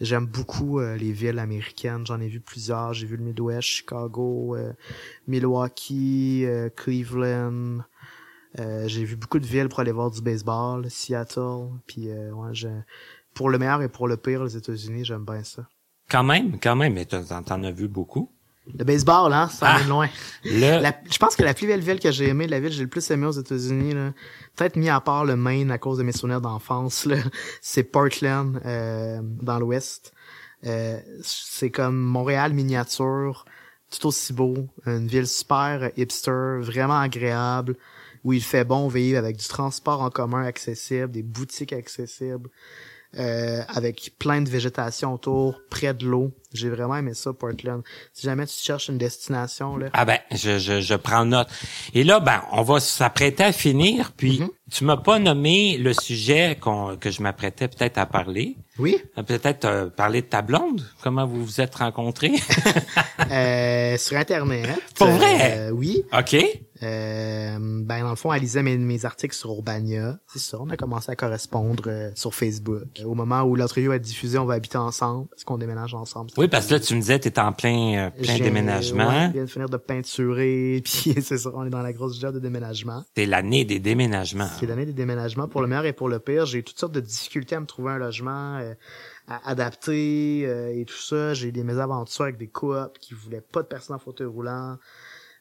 J'aime 0.00 0.26
beaucoup 0.26 0.80
euh, 0.80 0.96
les 0.96 1.12
villes 1.12 1.38
américaines. 1.38 2.06
J'en 2.06 2.20
ai 2.20 2.28
vu 2.28 2.40
plusieurs. 2.40 2.94
J'ai 2.94 3.06
vu 3.06 3.16
le 3.16 3.22
Midwest, 3.22 3.68
Chicago, 3.68 4.56
euh, 4.56 4.72
Milwaukee, 5.26 6.44
euh, 6.46 6.70
Cleveland. 6.70 7.80
Euh, 8.58 8.88
j'ai 8.88 9.04
vu 9.04 9.16
beaucoup 9.16 9.38
de 9.38 9.46
villes 9.46 9.68
pour 9.68 9.80
aller 9.80 9.92
voir 9.92 10.10
du 10.10 10.22
baseball, 10.22 10.90
Seattle, 10.90 11.68
puis 11.86 12.10
euh, 12.10 12.32
ouais, 12.32 12.52
pour 13.34 13.48
le 13.48 13.58
meilleur 13.58 13.82
et 13.82 13.88
pour 13.88 14.08
le 14.08 14.16
pire, 14.16 14.42
les 14.42 14.56
États-Unis, 14.56 15.04
j'aime 15.04 15.24
bien 15.24 15.44
ça. 15.44 15.68
Quand 16.08 16.24
même, 16.24 16.58
quand 16.58 16.74
même, 16.74 16.94
mais 16.94 17.04
t'en 17.04 17.62
as 17.62 17.70
vu 17.70 17.86
beaucoup. 17.86 18.32
Le 18.78 18.84
baseball, 18.84 19.32
hein, 19.32 19.48
ça 19.48 19.76
Ah. 19.76 19.82
loin. 19.88 20.08
Le, 20.44 20.80
La- 20.82 20.94
je 21.10 21.18
pense 21.18 21.36
que 21.36 21.42
la 21.42 21.54
plus 21.54 21.66
belle 21.66 21.80
ville 21.80 21.98
que 22.00 22.10
j'ai 22.10 22.28
aimée, 22.28 22.46
la 22.46 22.60
ville 22.60 22.70
que 22.70 22.76
j'ai 22.76 22.82
le 22.84 22.88
plus 22.88 23.10
aimé 23.10 23.26
aux 23.26 23.32
États-Unis, 23.32 23.94
là, 23.94 24.12
peut-être 24.56 24.76
mis 24.76 24.88
à 24.88 25.00
part 25.00 25.24
le 25.24 25.36
Maine 25.36 25.70
à 25.70 25.78
cause 25.78 25.98
de 25.98 26.02
mes 26.02 26.12
souvenirs 26.12 26.40
d'enfance, 26.40 27.04
là, 27.06 27.16
c'est 27.62 27.82
Portland, 27.84 28.60
euh, 28.64 29.20
dans 29.22 29.58
l'Ouest. 29.58 30.12
Euh, 30.66 30.98
c'est 31.22 31.70
comme 31.70 31.96
Montréal 31.96 32.52
miniature, 32.52 33.44
tout 33.90 34.06
aussi 34.06 34.32
beau, 34.32 34.54
une 34.86 35.06
ville 35.06 35.26
super 35.26 35.90
hipster, 35.96 36.58
vraiment 36.60 36.98
agréable, 37.00 37.76
où 38.24 38.32
il 38.34 38.42
fait 38.42 38.64
bon 38.64 38.86
vivre 38.88 39.18
avec 39.18 39.36
du 39.38 39.46
transport 39.48 40.02
en 40.02 40.10
commun 40.10 40.44
accessible, 40.44 41.10
des 41.10 41.22
boutiques 41.22 41.72
accessibles, 41.72 42.50
euh, 43.18 43.62
avec 43.68 44.12
plein 44.18 44.42
de 44.42 44.48
végétation 44.50 45.14
autour, 45.14 45.60
près 45.70 45.94
de 45.94 46.06
l'eau. 46.06 46.30
J'ai 46.52 46.68
vraiment 46.68 46.96
aimé 46.96 47.14
ça, 47.14 47.32
Portland. 47.32 47.82
Si 48.12 48.26
jamais 48.26 48.46
tu 48.46 48.56
cherches 48.56 48.88
une 48.88 48.98
destination, 48.98 49.76
là, 49.76 49.88
Ah 49.92 50.04
ben, 50.04 50.18
je, 50.32 50.58
je, 50.58 50.80
je 50.80 50.94
prends 50.94 51.24
note. 51.24 51.48
Et 51.94 52.02
là, 52.04 52.18
ben, 52.20 52.42
on 52.52 52.62
va 52.62 52.80
s'apprêter 52.80 53.44
à 53.44 53.52
finir. 53.52 54.12
Puis, 54.16 54.40
Mhm. 54.40 54.48
tu 54.70 54.84
m'as 54.84 54.96
pas 54.96 55.18
nommé 55.18 55.78
le 55.78 55.92
sujet 55.92 56.56
qu'on, 56.60 56.96
que 56.96 57.10
je 57.10 57.22
m'apprêtais 57.22 57.68
peut-être 57.68 57.98
à 57.98 58.06
parler. 58.06 58.56
oui, 58.78 58.98
Euh, 59.18 59.22
Peut-être 59.22 59.64
euh, 59.64 59.88
parler 59.90 60.22
de 60.22 60.26
ta 60.26 60.42
blonde. 60.42 60.82
Comment 61.02 61.26
vous 61.26 61.44
vous 61.44 61.60
êtes 61.60 61.74
rencontrés? 61.76 62.32
Euh, 63.30 63.96
sur 63.98 64.16
Internet. 64.16 64.68
Pour 64.96 65.08
vrai? 65.08 65.68
Euh, 65.68 65.70
oui. 65.70 66.02
Ok. 66.16 66.36
Euh, 66.82 67.56
ben, 67.60 68.02
dans 68.02 68.10
le 68.10 68.16
fond, 68.16 68.32
elle 68.32 68.40
lisait 68.40 68.62
mes, 68.62 68.76
mes 68.78 69.04
articles 69.04 69.34
sur 69.36 69.50
Urbania. 69.52 70.18
C'est 70.32 70.38
ça, 70.38 70.58
on 70.60 70.68
a 70.70 70.76
commencé 70.76 71.10
à 71.12 71.16
correspondre 71.16 71.84
euh, 71.86 72.10
sur 72.14 72.34
Facebook. 72.34 72.84
Au 73.04 73.14
moment 73.14 73.42
où 73.42 73.54
a 73.92 73.96
été 73.96 73.98
diffusée, 74.00 74.38
on 74.38 74.46
va 74.46 74.54
habiter 74.54 74.78
ensemble, 74.78 75.28
parce 75.28 75.44
qu'on 75.44 75.58
déménage 75.58 75.94
ensemble. 75.94 76.30
Oui, 76.40 76.48
parce 76.48 76.66
que 76.66 76.74
là, 76.74 76.80
tu 76.80 76.94
me 76.94 77.00
disais, 77.00 77.18
t'es 77.18 77.38
en 77.38 77.52
plein, 77.52 78.06
euh, 78.06 78.10
Je 78.18 78.22
plein 78.24 78.38
déménagement. 78.38 79.08
ouais, 79.08 79.26
je 79.28 79.32
viens 79.32 79.44
de 79.44 79.50
finir 79.50 79.68
de 79.68 79.76
peinturer, 79.76 80.80
puis 80.84 81.14
c'est 81.22 81.38
ça, 81.38 81.50
on 81.54 81.66
est 81.66 81.70
dans 81.70 81.82
la 81.82 81.92
grosse 81.92 82.18
job 82.18 82.34
de 82.34 82.40
déménagement. 82.40 83.04
C'est 83.16 83.26
l'année 83.26 83.64
des 83.64 83.78
déménagements. 83.78 84.48
C'est 84.58 84.66
l'année 84.66 84.86
des 84.86 84.92
déménagements. 84.94 85.48
Pour 85.48 85.60
le 85.60 85.66
meilleur 85.68 85.84
et 85.84 85.92
pour 85.92 86.08
le 86.08 86.18
pire, 86.18 86.46
j'ai 86.46 86.58
eu 86.58 86.64
toutes 86.64 86.78
sortes 86.78 86.94
de 86.94 87.00
difficultés 87.00 87.56
à 87.56 87.60
me 87.60 87.66
trouver 87.66 87.92
un 87.92 87.98
logement 87.98 88.56
euh, 88.58 88.74
à 89.28 89.50
adapter 89.50 90.44
euh, 90.46 90.72
et 90.74 90.84
tout 90.86 90.96
ça. 91.00 91.34
J'ai 91.34 91.48
eu 91.48 91.52
des 91.52 91.64
mésaventures 91.64 92.24
avec 92.24 92.38
des 92.38 92.48
coops 92.48 92.98
qui 93.00 93.14
voulaient 93.14 93.42
pas 93.42 93.62
de 93.62 93.68
personnes 93.68 93.96
en 93.96 94.00
fauteuil 94.00 94.26
roulant. 94.26 94.78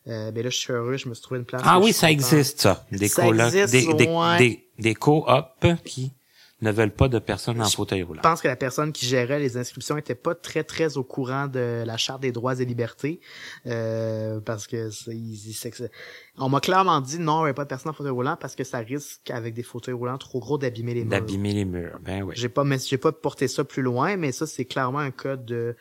Euh, 0.07 0.31
ben 0.31 0.43
là, 0.43 0.49
je 0.49 0.57
suis 0.57 0.73
heureux, 0.73 0.97
je 0.97 1.07
me 1.09 1.13
suis 1.13 1.21
trouvé 1.21 1.39
une 1.39 1.45
place. 1.45 1.61
Ah 1.65 1.79
oui, 1.79 1.93
ça 1.93 2.07
content. 2.07 2.11
existe, 2.19 2.61
ça. 2.61 2.85
Des 2.91 3.07
Ça 3.07 3.23
colocs, 3.23 3.53
existe, 3.53 3.71
des, 3.71 4.05
des, 4.05 4.09
ouais. 4.11 4.37
des, 4.37 4.67
des 4.79 4.95
co-op 4.95 5.65
qui 5.85 6.13
ne 6.61 6.71
veulent 6.71 6.91
pas 6.93 7.07
de 7.07 7.19
personnes 7.19 7.61
en 7.61 7.69
fauteuil 7.69 8.03
roulant. 8.03 8.21
Je 8.23 8.27
pense 8.29 8.41
que 8.41 8.47
la 8.49 8.55
personne 8.55 8.91
qui 8.91 9.05
gérait 9.05 9.39
les 9.39 9.55
inscriptions 9.57 9.97
était 9.97 10.15
pas 10.15 10.35
très 10.35 10.63
très 10.63 10.97
au 10.97 11.03
courant 11.03 11.47
de 11.47 11.83
la 11.85 11.97
charte 11.97 12.21
des 12.21 12.31
droits 12.31 12.59
et 12.59 12.65
libertés 12.65 13.21
euh, 13.65 14.39
parce 14.41 14.67
que 14.67 14.89
c'est- 14.89 15.11
il- 15.11 15.33
il- 15.49 15.53
c'est 15.53 15.71
que 15.71 15.77
c'est- 15.77 15.91
on 16.37 16.49
m'a 16.49 16.59
clairement 16.59 16.99
dit 17.01 17.19
non, 17.19 17.41
il 17.41 17.45
n'y 17.45 17.49
a 17.51 17.53
pas 17.53 17.63
de 17.63 17.69
personne 17.69 17.91
en 17.91 17.93
fauteuil 17.93 18.11
roulant 18.11 18.37
parce 18.39 18.55
que 18.55 18.63
ça 18.63 18.79
risque 18.79 19.29
avec 19.31 19.53
des 19.53 19.63
fauteuils 19.63 19.93
roulants 19.93 20.17
trop 20.17 20.39
gros 20.39 20.57
d'abîmer 20.57 20.93
les 20.93 21.01
murs. 21.03 21.11
D'abîmer 21.11 21.53
les 21.53 21.65
murs. 21.65 21.99
Ben 22.03 22.23
oui. 22.23 22.33
J'ai 22.37 22.49
pas 22.49 22.63
mais 22.63 22.77
j'ai 22.79 22.97
pas 22.97 23.11
porté 23.11 23.47
ça 23.47 23.63
plus 23.63 23.81
loin, 23.81 24.17
mais 24.17 24.31
ça 24.31 24.45
c'est 24.47 24.65
clairement 24.65 24.99
un 24.99 25.11
code 25.11 25.45
de 25.45 25.75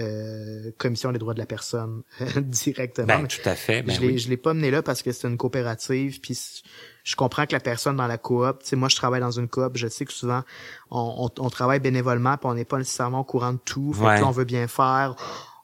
euh, 0.00 0.72
commission 0.78 1.12
des 1.12 1.18
droits 1.20 1.34
de 1.34 1.38
la 1.38 1.46
personne 1.46 2.02
directement. 2.36 3.06
Ben, 3.06 3.26
tout 3.28 3.48
à 3.48 3.54
fait. 3.54 3.82
Ben 3.82 3.94
je 3.94 4.00
l'ai 4.00 4.06
oui. 4.08 4.18
je 4.18 4.28
l'ai 4.28 4.36
pas 4.36 4.52
mené 4.52 4.72
là 4.72 4.82
parce 4.82 5.02
que 5.02 5.12
c'est 5.12 5.28
une 5.28 5.36
coopérative 5.36 6.20
puis 6.20 6.36
je 7.04 7.14
comprends 7.16 7.46
que 7.46 7.52
la 7.52 7.60
personne 7.60 7.96
dans 7.96 8.06
la 8.08 8.18
coop, 8.18 8.60
tu 8.62 8.70
sais 8.70 8.76
moi 8.76 8.88
je 8.88 8.96
travaille 8.96 9.20
dans 9.20 9.30
une 9.30 9.48
coop, 9.48 9.76
je 9.76 9.86
sais 9.88 10.04
que 10.04 10.12
souvent 10.12 10.42
on, 10.90 11.28
on, 11.38 11.42
on 11.44 11.50
travaille 11.50 11.78
bénévolement 11.80 12.36
puis 12.36 12.46
on 12.48 12.54
n'est 12.54 12.64
pas 12.64 12.78
nécessairement 12.78 13.20
au 13.20 13.24
courant 13.24 13.52
de 13.52 13.58
tout, 13.64 13.92
fait 13.92 14.04
Ouais. 14.04 14.16
que 14.16 14.20
là, 14.22 14.26
on 14.26 14.32
veut 14.32 14.44
bien 14.44 14.66
faire, 14.66 15.14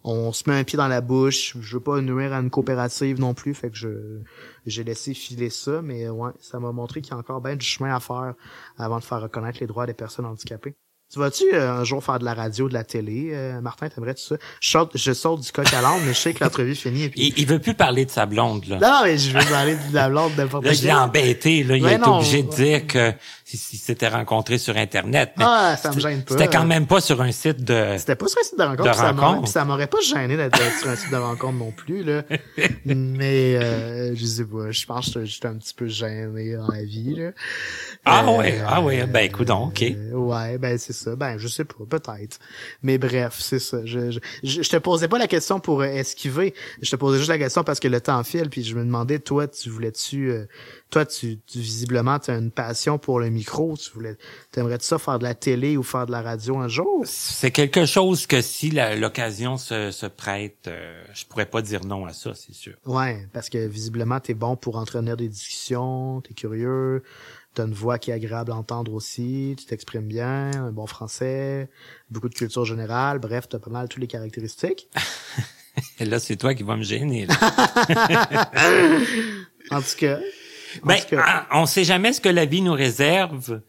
on 0.05 0.33
se 0.33 0.49
met 0.49 0.59
un 0.59 0.65
pied 0.65 0.77
dans 0.77 0.89
la 0.89 1.01
bouche, 1.01 1.57
je 1.61 1.75
veux 1.77 1.83
pas 1.83 2.01
nuire 2.01 2.33
à 2.33 2.39
une 2.41 2.51
coopérative 2.51 3.19
non 3.21 3.35
plus, 3.35 3.55
fait 3.55 3.71
que 3.71 3.77
je 3.77 4.21
j'ai 4.67 4.85
laissé 4.85 5.15
filer 5.15 5.51
ça 5.51 5.83
mais 5.83 6.09
ouais, 6.09 6.31
ça 6.41 6.61
m'a 6.61 6.73
montré 6.73 7.01
qu'il 7.01 7.13
y 7.13 7.17
a 7.17 7.19
encore 7.19 7.41
bien 7.41 7.57
du 7.57 7.65
chemin 7.67 7.95
à 7.95 8.01
faire 8.01 8.35
avant 8.79 8.99
de 8.99 9.05
faire 9.05 9.21
reconnaître 9.23 9.59
les 9.61 9.67
droits 9.67 9.87
des 9.87 9.95
personnes 9.95 10.27
handicapées. 10.27 10.77
Tu 11.13 11.19
vas-tu 11.19 11.45
euh, 11.53 11.73
un 11.81 11.83
jour 11.83 12.05
faire 12.05 12.21
de 12.21 12.25
la 12.25 12.35
radio, 12.35 12.69
de 12.69 12.75
la 12.75 12.85
télé, 12.85 13.31
euh, 13.33 13.61
Martin, 13.61 13.89
t'aimerais-tu 13.89 14.23
ça? 14.23 14.37
Je 14.61 14.71
saute, 14.71 14.93
je 14.95 15.13
saute 15.13 15.41
du 15.41 15.51
coq 15.51 15.67
à 15.75 15.83
l'âne, 15.83 15.99
mais 16.07 16.13
je 16.15 16.19
sais 16.19 16.33
que 16.35 16.45
l'entrevue 16.45 16.77
finit. 16.77 17.03
Et 17.05 17.09
puis... 17.09 17.21
Il, 17.37 17.39
il 17.41 17.47
veut 17.49 17.59
plus 17.59 17.75
parler 17.75 18.05
de 18.05 18.13
sa 18.13 18.27
blonde, 18.27 18.65
là. 18.69 18.79
Non, 18.81 19.01
mais 19.03 19.19
je 19.19 19.37
veux 19.37 19.45
parler 19.51 19.75
de 19.75 19.93
la 19.95 20.09
blonde 20.09 20.31
n'importe 20.37 20.65
Là, 20.65 20.73
je 20.73 20.83
l'ai 20.85 20.93
embêté. 20.93 21.65
Là, 21.65 21.77
il 21.79 21.83
non. 21.99 22.19
obligé 22.19 22.45
de 22.45 22.51
dire 22.51 22.87
que 22.87 23.13
s'ils 23.45 23.81
s'étaient 23.81 24.07
rencontrés 24.07 24.59
sur 24.59 24.77
Internet. 24.77 25.33
Mais 25.37 25.45
Ah, 25.45 25.77
ça 25.77 25.91
me 25.91 25.99
gêne 25.99 26.23
pas. 26.23 26.35
C'était 26.35 26.47
quand 26.47 26.65
même 26.65 26.87
pas 26.87 27.01
sur 27.01 27.21
un 27.21 27.33
site 27.33 27.65
de... 27.65 27.97
C'était 27.99 28.15
pas 28.15 28.29
sur 28.29 28.39
un 28.39 28.45
site 28.45 28.59
de 28.59 28.63
rencontre, 28.63 28.89
De 28.91 28.95
ça 28.97 29.11
rencontre. 29.11 29.49
ça 29.49 29.65
m'aurait 29.65 29.89
pas 29.89 29.99
gêné 30.01 30.37
d'être 30.37 30.57
sur 30.79 30.91
un 30.91 30.95
site 30.95 31.11
de 31.11 31.17
rencontre 31.17 31.59
non 31.59 31.73
plus, 31.73 32.05
là. 32.05 32.23
mais, 32.85 33.57
euh, 33.57 34.15
je 34.15 34.25
sais 34.25 34.45
pas, 34.45 34.71
je 34.71 34.87
pense 34.87 35.13
que 35.13 35.25
j'étais 35.25 35.49
un 35.49 35.55
petit 35.57 35.75
peu 35.75 35.89
gêné 35.89 36.55
dans 36.55 36.69
la 36.69 36.85
vie, 36.85 37.17
là. 37.17 37.31
Ah 38.05 38.23
Euh, 38.25 38.39
ouais, 38.39 38.61
ah 38.65 38.81
ouais, 38.81 39.05
ben 39.07 39.25
écoute 39.25 39.49
donc, 39.49 39.71
ok. 39.71 39.83
euh, 39.83 40.13
ouais, 40.13 40.57
ben 40.59 40.79
c'est 40.79 40.93
ça. 41.01 41.17
Ben 41.17 41.39
je 41.39 41.49
sais 41.49 41.65
pas, 41.65 41.85
peut-être. 41.89 42.39
Mais 42.83 42.99
bref, 42.99 43.37
c'est 43.39 43.59
ça. 43.59 43.85
Je, 43.85 44.11
je, 44.11 44.21
je, 44.43 44.69
te 44.69 44.77
posais 44.77 45.09
pas 45.09 45.19
la 45.19 45.27
question 45.27 45.61
pour 45.61 45.81
euh, 45.81 45.87
esquiver. 45.87 46.55
Je 46.83 46.91
te 46.91 46.97
posais 46.97 47.19
juste 47.19 47.31
la 47.31 47.39
question 47.39 47.65
parce 47.65 47.81
que 47.81 47.89
le 47.89 48.01
temps 48.01 48.23
file. 48.25 48.51
Puis 48.51 48.65
je 48.65 48.75
me 48.75 48.85
demandais, 48.85 49.19
toi, 49.19 49.49
tu 49.49 49.71
voulais-tu, 49.71 50.31
euh, 50.31 50.47
toi, 50.91 51.07
tu, 51.07 51.39
tu 51.47 51.59
visiblement, 51.59 52.19
tu 52.19 52.31
as 52.31 52.37
une 52.37 52.51
passion 52.51 52.99
pour 52.99 53.21
le 53.21 53.31
micro. 53.31 53.77
Tu 53.77 53.91
voulais, 53.93 54.17
t'aimerais-tu 54.53 54.85
ça 54.85 54.99
faire 54.99 55.19
de 55.19 55.25
la 55.25 55.35
télé 55.35 55.77
ou 55.77 55.83
faire 55.83 56.07
de 56.07 56.13
la 56.13 56.23
radio 56.23 56.59
un 56.59 56.69
jour? 56.69 57.03
C'est 57.05 57.51
quelque 57.51 57.87
chose 57.87 58.27
que 58.27 58.41
si 58.43 58.71
l'occasion 58.71 59.57
se, 59.57 59.91
se 59.91 60.07
prête, 60.07 60.69
euh, 60.69 61.03
je 61.15 61.25
pourrais 61.25 61.47
pas 61.47 61.63
dire 61.63 61.85
non 61.85 62.07
à 62.07 62.13
ça, 62.13 62.33
c'est 62.35 62.55
sûr. 62.55 62.75
Ouais, 62.85 63.27
parce 63.33 63.49
que 63.49 63.59
visiblement, 63.67 64.21
t'es 64.21 64.35
bon 64.35 64.57
pour 64.57 64.77
entretenir 64.77 65.17
des 65.17 65.29
discussions. 65.29 66.21
T'es 66.21 66.35
curieux. 66.35 67.03
T'as 67.55 67.67
une 67.67 67.75
voix 67.75 67.99
qui 67.99 68.11
est 68.11 68.15
agréable 68.15 68.53
à 68.53 68.55
entendre 68.55 68.93
aussi. 68.95 69.57
Tu 69.59 69.67
t'exprimes 69.67 70.07
bien, 70.07 70.51
un 70.55 70.71
bon 70.71 70.87
français, 70.87 71.69
beaucoup 72.11 72.29
de 72.29 72.35
culture 72.35 72.65
générale. 72.65 73.19
Bref, 73.19 73.49
t'as 73.49 73.59
pas 73.59 73.71
mal 73.71 73.89
toutes 73.89 74.01
les 74.01 74.07
caractéristiques. 74.07 74.89
Et 75.99 76.05
là, 76.05 76.19
c'est 76.21 76.37
toi 76.37 76.55
qui 76.55 76.63
vas 76.63 76.77
me 76.77 76.83
gêner. 76.83 77.27
là. 77.27 77.35
En 79.71 79.81
tout 79.81 79.97
cas. 79.99 80.19
en 80.83 80.87
Ben, 80.87 80.97
tout 81.01 81.17
cas, 81.17 81.25
ah, 81.27 81.47
on 81.61 81.67
sait 81.67 81.85
jamais 81.85 82.13
ce 82.13 82.21
que 82.21 82.29
la 82.29 82.45
vie 82.45 82.61
nous 82.63 82.73
réserve. 82.73 83.61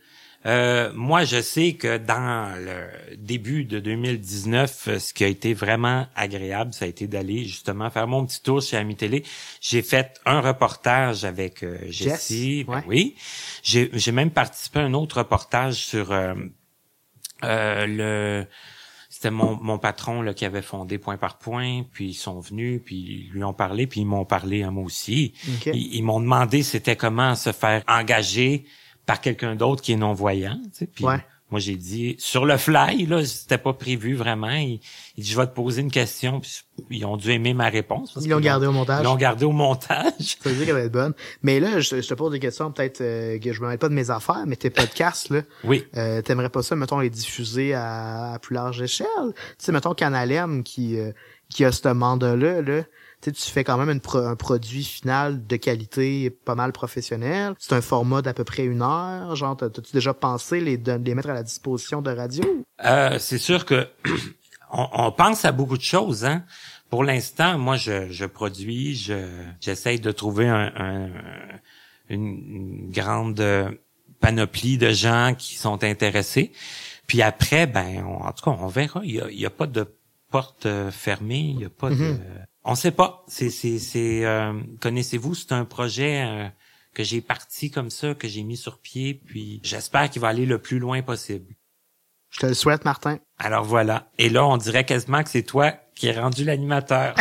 Euh, 0.46 0.92
moi, 0.94 1.24
je 1.24 1.42
sais 1.42 1.74
que 1.74 1.98
dans 1.98 2.56
le 2.58 3.16
début 3.18 3.64
de 3.64 3.80
2019, 3.80 4.88
euh, 4.88 5.00
ce 5.00 5.14
qui 5.14 5.24
a 5.24 5.28
été 5.28 5.54
vraiment 5.54 6.08
agréable, 6.16 6.74
ça 6.74 6.86
a 6.86 6.88
été 6.88 7.08
d'aller 7.08 7.44
justement 7.44 7.90
faire 7.92 8.08
mon 8.08 8.26
petit 8.26 8.42
tour 8.42 8.62
chez 8.62 8.78
Ami 8.78 8.96
Télé. 8.96 9.24
J'ai 9.60 9.84
fait 9.84 10.20
un 10.26 10.42
reportage 10.42 11.26
avec 11.26 11.64
euh, 11.64 11.78
Jessie. 11.90 12.64
Ben 12.64 12.78
ouais. 12.78 12.84
oui. 12.88 13.16
J'ai 13.62 13.92
j'ai 13.94 14.12
même 14.12 14.32
participé 14.32 14.80
à 14.80 14.84
un 14.84 14.94
autre 14.94 15.20
reportage 15.20 15.76
sur 15.76 16.12
euh, 16.12 16.34
le 17.44 18.46
c'était 19.10 19.30
mon, 19.30 19.62
mon 19.62 19.78
patron 19.78 20.24
là, 20.24 20.34
qui 20.34 20.46
avait 20.46 20.64
fondé 20.64 20.98
Point 20.98 21.18
par 21.18 21.38
Point, 21.38 21.84
puis 21.92 22.08
ils 22.08 22.14
sont 22.16 22.40
venus, 22.40 22.82
puis 22.84 22.96
ils 22.96 23.30
lui 23.32 23.44
ont 23.44 23.54
parlé, 23.54 23.86
puis 23.86 24.02
ils 24.02 24.06
m'ont 24.06 24.26
parlé 24.26 24.64
à 24.64 24.72
moi 24.72 24.84
aussi. 24.84 25.34
Ok. 25.48 25.68
Ils, 25.68 25.98
ils 25.98 26.02
m'ont 26.02 26.20
demandé 26.20 26.64
c'était 26.64 26.96
comment 26.96 27.36
se 27.36 27.52
faire 27.52 27.84
engager 27.88 28.66
par 29.06 29.22
quelqu'un 29.22 29.56
d'autre 29.56 29.82
qui 29.82 29.94
est 29.94 29.98
non-voyant. 29.98 30.60
Tu 30.66 30.70
sais, 30.74 30.88
puis 30.88 31.06
Ouais. 31.06 31.24
moi, 31.50 31.60
j'ai 31.60 31.76
dit, 31.76 32.16
sur 32.18 32.46
le 32.46 32.56
fly, 32.58 33.06
là, 33.08 33.26
c'était 33.26 33.58
pas 33.58 33.74
prévu 33.74 34.16
vraiment. 34.16 34.52
Il, 34.52 34.80
il 35.18 35.24
dit, 35.24 35.30
je 35.30 35.36
vais 35.38 35.46
te 35.48 35.54
poser 35.54 35.82
une 35.82 35.92
question, 35.92 36.40
puis 36.40 36.50
ils 36.92 37.06
ont 37.06 37.18
dû 37.18 37.32
aimer 37.32 37.54
ma 37.54 37.68
réponse. 37.70 38.14
parce 38.14 38.26
Ils 38.26 38.30
l'ont 38.30 38.40
gardé 38.40 38.68
au 38.68 38.72
montage. 38.72 39.02
Ils 39.02 39.06
l'ont 39.06 39.16
gardé 39.16 39.44
au 39.46 39.52
montage. 39.52 40.14
Ça 40.42 40.50
veut 40.50 40.56
dire 40.56 40.66
qu'elle 40.66 40.76
va 40.76 40.82
être 40.82 40.92
bonne. 40.92 41.14
Mais 41.44 41.60
là, 41.60 41.80
je, 41.82 42.02
je 42.02 42.08
te 42.08 42.14
pose 42.14 42.32
des 42.32 42.40
questions, 42.40 42.72
peut-être 42.72 43.02
euh, 43.02 43.38
que 43.40 43.52
je 43.52 43.62
me 43.62 43.68
mêle 43.68 43.78
pas 43.80 43.90
de 43.90 43.94
mes 43.94 44.10
affaires, 44.12 44.44
mais 44.48 44.56
tes 44.56 44.70
podcasts, 44.70 45.30
là, 45.30 45.42
Oui. 45.66 45.84
euh, 45.98 46.22
t'aimerais 46.22 46.50
pas 46.50 46.62
ça, 46.64 46.76
mettons, 46.78 47.00
les 47.00 47.10
diffuser 47.10 47.74
à, 47.74 48.34
à 48.34 48.40
plus 48.40 48.54
large 48.56 48.82
échelle? 48.82 49.08
Tu 49.34 49.42
sais, 49.66 49.72
mettons 49.74 49.94
Canal 49.94 50.32
M 50.32 50.64
qui, 50.64 50.98
euh, 50.98 51.12
qui 51.50 51.66
a 51.66 51.72
ce 51.74 51.90
mandat-là, 51.90 52.62
là, 52.62 52.84
tu 53.30 53.52
fais 53.52 53.64
quand 53.64 53.78
même 53.78 53.90
une 53.90 54.00
pro- 54.00 54.18
un 54.26 54.36
produit 54.36 54.84
final 54.84 55.46
de 55.46 55.56
qualité 55.58 56.30
pas 56.32 56.56
mal 56.56 56.72
professionnel. 56.72 57.54
C'est 57.60 57.74
un 57.74 57.82
format 57.82 58.22
d'à 58.24 58.34
peu 58.34 58.44
près 58.44 58.66
une 58.66 58.82
heure. 58.82 59.36
Genre, 59.36 59.56
t'as- 59.56 59.70
t'as-tu 59.70 59.92
déjà 59.94 60.14
pensé 60.16 60.60
les, 60.60 60.78
les 60.78 61.14
mettre 61.16 61.30
à 61.30 61.34
la 61.36 61.44
disposition 61.44 62.02
de 62.02 62.10
radio? 62.12 62.44
Euh, 62.84 63.20
c'est 63.20 63.38
sûr 63.38 63.66
que 63.66 63.88
on, 64.72 64.88
on 64.94 65.12
pense 65.12 65.46
à 65.46 65.52
beaucoup 65.52 65.78
de 65.78 65.84
choses, 65.84 66.26
hein. 66.26 66.44
Pour 66.90 67.04
l'instant, 67.06 67.58
moi, 67.58 67.78
je, 67.78 68.10
je 68.10 68.26
produis, 68.26 68.96
je 68.96 69.14
j'essaye 69.62 70.00
de 70.02 70.12
trouver 70.12 70.50
un, 70.50 70.72
un- 70.76 71.10
une, 72.10 72.26
une 72.28 72.92
grande 72.92 73.42
panoplie 74.20 74.78
de 74.78 74.90
gens 74.90 75.34
qui 75.38 75.56
sont 75.56 75.84
intéressés. 75.84 76.52
Puis 77.08 77.22
après, 77.22 77.66
ben, 77.68 78.04
on- 78.06 78.24
en 78.26 78.32
tout 78.34 78.44
cas, 78.44 78.58
on 78.60 78.68
verra. 78.68 79.02
Il 79.04 79.14
y 79.40 79.46
a, 79.46 79.50
pas 79.50 79.68
de 79.68 79.86
porte 80.30 80.68
fermée, 80.92 81.40
il 81.56 81.62
y 81.62 81.66
a 81.66 81.70
pas 81.70 81.90
de. 81.90 82.18
On 82.64 82.76
sait 82.76 82.92
pas. 82.92 83.24
C'est 83.28 83.50
c'est 83.50 83.80
c'est. 83.80 84.26
euh, 84.26 84.54
Connaissez-vous 84.82 85.34
C'est 85.36 85.52
un 85.54 85.66
projet 85.66 86.24
euh, 86.26 86.48
que 86.94 87.04
j'ai 87.04 87.22
parti 87.22 87.72
comme 87.72 87.90
ça, 87.90 88.14
que 88.14 88.28
j'ai 88.28 88.44
mis 88.44 88.58
sur 88.58 88.80
pied, 88.80 89.14
puis 89.26 89.60
j'espère 89.64 90.10
qu'il 90.10 90.22
va 90.22 90.28
aller 90.28 90.46
le 90.46 90.60
plus 90.60 90.80
loin 90.80 91.02
possible. 91.02 91.56
Je 92.30 92.40
te 92.40 92.46
le 92.46 92.54
souhaite, 92.54 92.86
Martin. 92.86 93.20
Alors 93.40 93.66
voilà. 93.66 94.10
Et 94.18 94.30
là, 94.30 94.46
on 94.46 94.58
dirait 94.58 94.86
quasiment 94.86 95.22
que 95.24 95.30
c'est 95.30 95.44
toi 95.44 95.74
qui 95.96 96.08
es 96.08 96.18
rendu 96.18 96.46
l'animateur. 96.46 97.14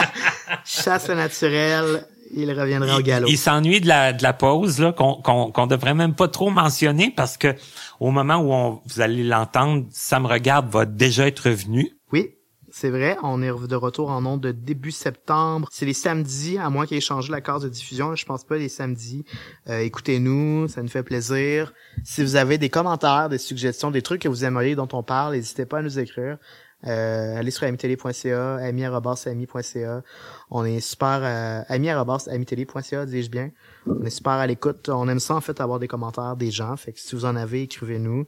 Chasse 0.64 1.08
naturelle, 1.08 2.06
il 2.34 2.52
reviendra 2.52 2.98
au 2.98 3.00
galop. 3.00 3.28
Il, 3.28 3.38
s'ennuie 3.38 3.80
de 3.80 3.88
la, 3.88 4.12
de 4.12 4.22
la 4.22 4.32
pause 4.32 4.78
là 4.78 4.92
qu'on 4.92 5.14
qu'on 5.22 5.66
devrait 5.66 5.94
même 5.94 6.14
pas 6.14 6.28
trop 6.28 6.50
mentionner 6.50 7.10
parce 7.10 7.36
que 7.38 7.54
au 7.98 8.10
moment 8.10 8.36
où 8.36 8.52
on, 8.52 8.82
vous 8.86 9.00
allez 9.00 9.24
l'entendre, 9.24 9.86
ça 9.90 10.20
me 10.20 10.26
regarde 10.26 10.68
va 10.70 10.84
déjà 10.84 11.26
être 11.26 11.48
revenu. 11.48 11.90
Oui, 12.12 12.34
c'est 12.72 12.88
vrai, 12.88 13.18
on 13.22 13.42
est 13.42 13.68
de 13.68 13.76
retour 13.76 14.10
en 14.10 14.24
ondes 14.24 14.40
de 14.40 14.50
début 14.50 14.92
septembre. 14.92 15.68
C'est 15.70 15.84
les 15.84 15.92
samedis, 15.92 16.56
à 16.56 16.70
moins 16.70 16.86
qu'il 16.86 16.96
ait 16.96 17.02
changé 17.02 17.30
la 17.30 17.42
carte 17.42 17.62
de 17.62 17.68
diffusion. 17.68 18.14
Je 18.14 18.24
pense 18.24 18.44
pas 18.44 18.56
les 18.56 18.70
samedis. 18.70 19.26
Euh, 19.68 19.80
écoutez-nous, 19.80 20.68
ça 20.68 20.82
nous 20.82 20.88
fait 20.88 21.02
plaisir. 21.02 21.74
Si 22.02 22.22
vous 22.22 22.36
avez 22.36 22.56
des 22.56 22.70
commentaires, 22.70 23.28
des 23.28 23.36
suggestions, 23.36 23.90
des 23.90 24.00
trucs 24.00 24.22
que 24.22 24.28
vous 24.28 24.46
aimeriez 24.46 24.74
dont 24.74 24.88
on 24.94 25.02
parle, 25.02 25.34
n'hésitez 25.34 25.66
pas 25.66 25.78
à 25.78 25.82
nous 25.82 25.98
écrire. 25.98 26.38
Euh, 26.86 27.36
allez 27.38 27.50
sur 27.50 27.64
amitélé.ca, 27.66 28.56
ami.ca. 28.56 30.02
On 30.50 30.64
est 30.64 30.80
super 30.80 31.20
euh, 31.22 31.62
ami.amitélé.ca, 31.68 33.06
dis-je 33.06 33.30
bien. 33.30 33.50
On 33.86 34.02
est 34.02 34.10
super 34.10 34.32
à 34.32 34.46
l'écoute. 34.46 34.88
On 34.88 35.08
aime 35.08 35.20
ça 35.20 35.34
en 35.34 35.40
fait 35.40 35.60
avoir 35.60 35.78
des 35.78 35.88
commentaires 35.88 36.36
des 36.36 36.50
gens. 36.50 36.76
Fait 36.76 36.92
que 36.92 37.00
si 37.00 37.14
vous 37.14 37.24
en 37.24 37.36
avez, 37.36 37.62
écrivez-nous. 37.62 38.26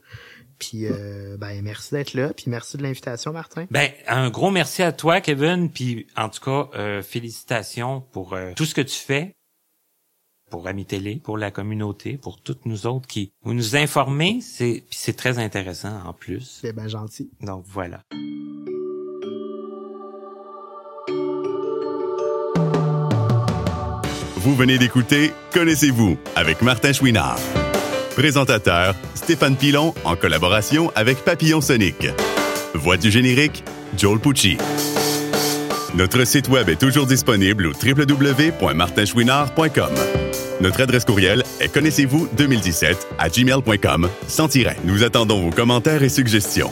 Puis 0.59 0.85
euh, 0.85 1.37
ben 1.37 1.61
merci 1.61 1.93
d'être 1.93 2.13
là, 2.13 2.33
puis 2.33 2.45
merci 2.47 2.77
de 2.77 2.83
l'invitation 2.83 3.33
Martin. 3.33 3.65
Ben 3.71 3.91
un 4.07 4.29
gros 4.29 4.51
merci 4.51 4.83
à 4.83 4.91
toi 4.91 5.21
Kevin, 5.21 5.69
puis 5.69 6.07
en 6.15 6.29
tout 6.29 6.43
cas 6.43 6.69
euh, 6.75 7.01
félicitations 7.01 8.01
pour 8.11 8.33
euh, 8.33 8.53
tout 8.55 8.65
ce 8.65 8.75
que 8.75 8.81
tu 8.81 8.97
fais 8.97 9.33
pour 10.49 10.67
Ami 10.67 10.85
Télé, 10.85 11.15
pour 11.15 11.37
la 11.37 11.51
communauté, 11.51 12.17
pour 12.17 12.39
toutes 12.39 12.65
nous 12.65 12.85
autres 12.87 13.07
qui 13.07 13.31
vous 13.43 13.53
nous 13.53 13.75
informez, 13.75 14.39
c'est 14.41 14.83
puis 14.89 14.97
c'est 14.99 15.17
très 15.17 15.39
intéressant 15.39 15.99
en 16.05 16.13
plus. 16.13 16.59
C'est 16.61 16.73
bien 16.73 16.87
gentil. 16.87 17.29
Donc 17.41 17.65
voilà. 17.67 18.01
Vous 24.37 24.55
venez 24.55 24.77
d'écouter 24.77 25.31
Connaissez-vous 25.53 26.17
avec 26.35 26.61
Martin 26.61 26.93
Chouinard. 26.93 27.39
Présentateur, 28.15 28.95
Stéphane 29.13 29.55
Pilon 29.57 29.93
en 30.05 30.15
collaboration 30.15 30.89
avec 30.95 31.25
Papillon 31.25 31.59
Sonic. 31.59 32.07
Voix 32.73 32.95
du 32.95 33.11
générique, 33.11 33.65
Joel 33.97 34.19
Pucci. 34.19 34.57
Notre 35.95 36.25
site 36.25 36.47
web 36.47 36.69
est 36.69 36.79
toujours 36.79 37.07
disponible 37.07 37.67
au 37.67 37.73
www.martinchouinard.com. 37.73 39.93
Notre 40.61 40.81
adresse 40.81 41.03
courriel 41.03 41.43
est 41.59 41.67
connaissez-vous 41.67 42.29
2017 42.37 43.05
à 43.19 43.27
gmail.com 43.27 44.07
sans 44.27 44.47
tiret. 44.47 44.77
Nous 44.85 45.03
attendons 45.03 45.41
vos 45.41 45.51
commentaires 45.51 46.03
et 46.03 46.09
suggestions. 46.09 46.71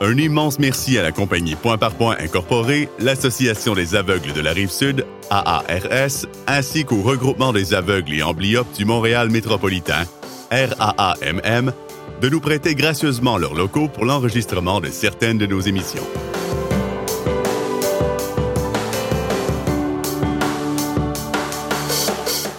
Un 0.00 0.18
immense 0.18 0.58
merci 0.58 0.98
à 0.98 1.02
la 1.02 1.12
compagnie 1.12 1.54
Point 1.54 1.78
par 1.78 1.92
Point 1.92 2.16
Incorporée, 2.18 2.88
l'Association 2.98 3.74
des 3.74 3.94
aveugles 3.94 4.32
de 4.32 4.40
la 4.40 4.52
Rive-Sud, 4.52 5.06
AARS, 5.30 6.26
ainsi 6.46 6.84
qu'au 6.84 7.02
regroupement 7.02 7.52
des 7.52 7.74
aveugles 7.74 8.14
et 8.14 8.22
amblyopes 8.22 8.72
du 8.76 8.84
Montréal 8.84 9.30
métropolitain, 9.30 10.04
RAAMM, 10.50 11.72
de 12.20 12.28
nous 12.28 12.40
prêter 12.40 12.74
gracieusement 12.74 13.38
leurs 13.38 13.54
locaux 13.54 13.88
pour 13.88 14.04
l'enregistrement 14.04 14.80
de 14.80 14.88
certaines 14.88 15.38
de 15.38 15.46
nos 15.46 15.60
émissions. 15.60 16.06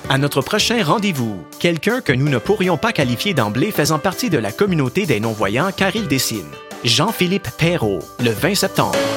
À 0.10 0.18
notre 0.18 0.42
prochain 0.42 0.82
rendez-vous, 0.82 1.44
quelqu'un 1.60 2.00
que 2.00 2.14
nous 2.14 2.30
ne 2.30 2.38
pourrions 2.38 2.78
pas 2.78 2.94
qualifier 2.94 3.34
d'emblée 3.34 3.72
faisant 3.72 4.00
partie 4.00 4.30
de 4.30 4.38
la 4.38 4.54
communauté 4.54 5.06
des 5.06 5.20
non-voyants 5.20 5.72
car 5.76 5.94
il 5.96 6.08
dessine. 6.08 6.46
Jean-Philippe 6.86 7.50
Perrault, 7.58 8.04
le 8.20 8.30
20 8.30 8.54
septembre. 8.54 9.15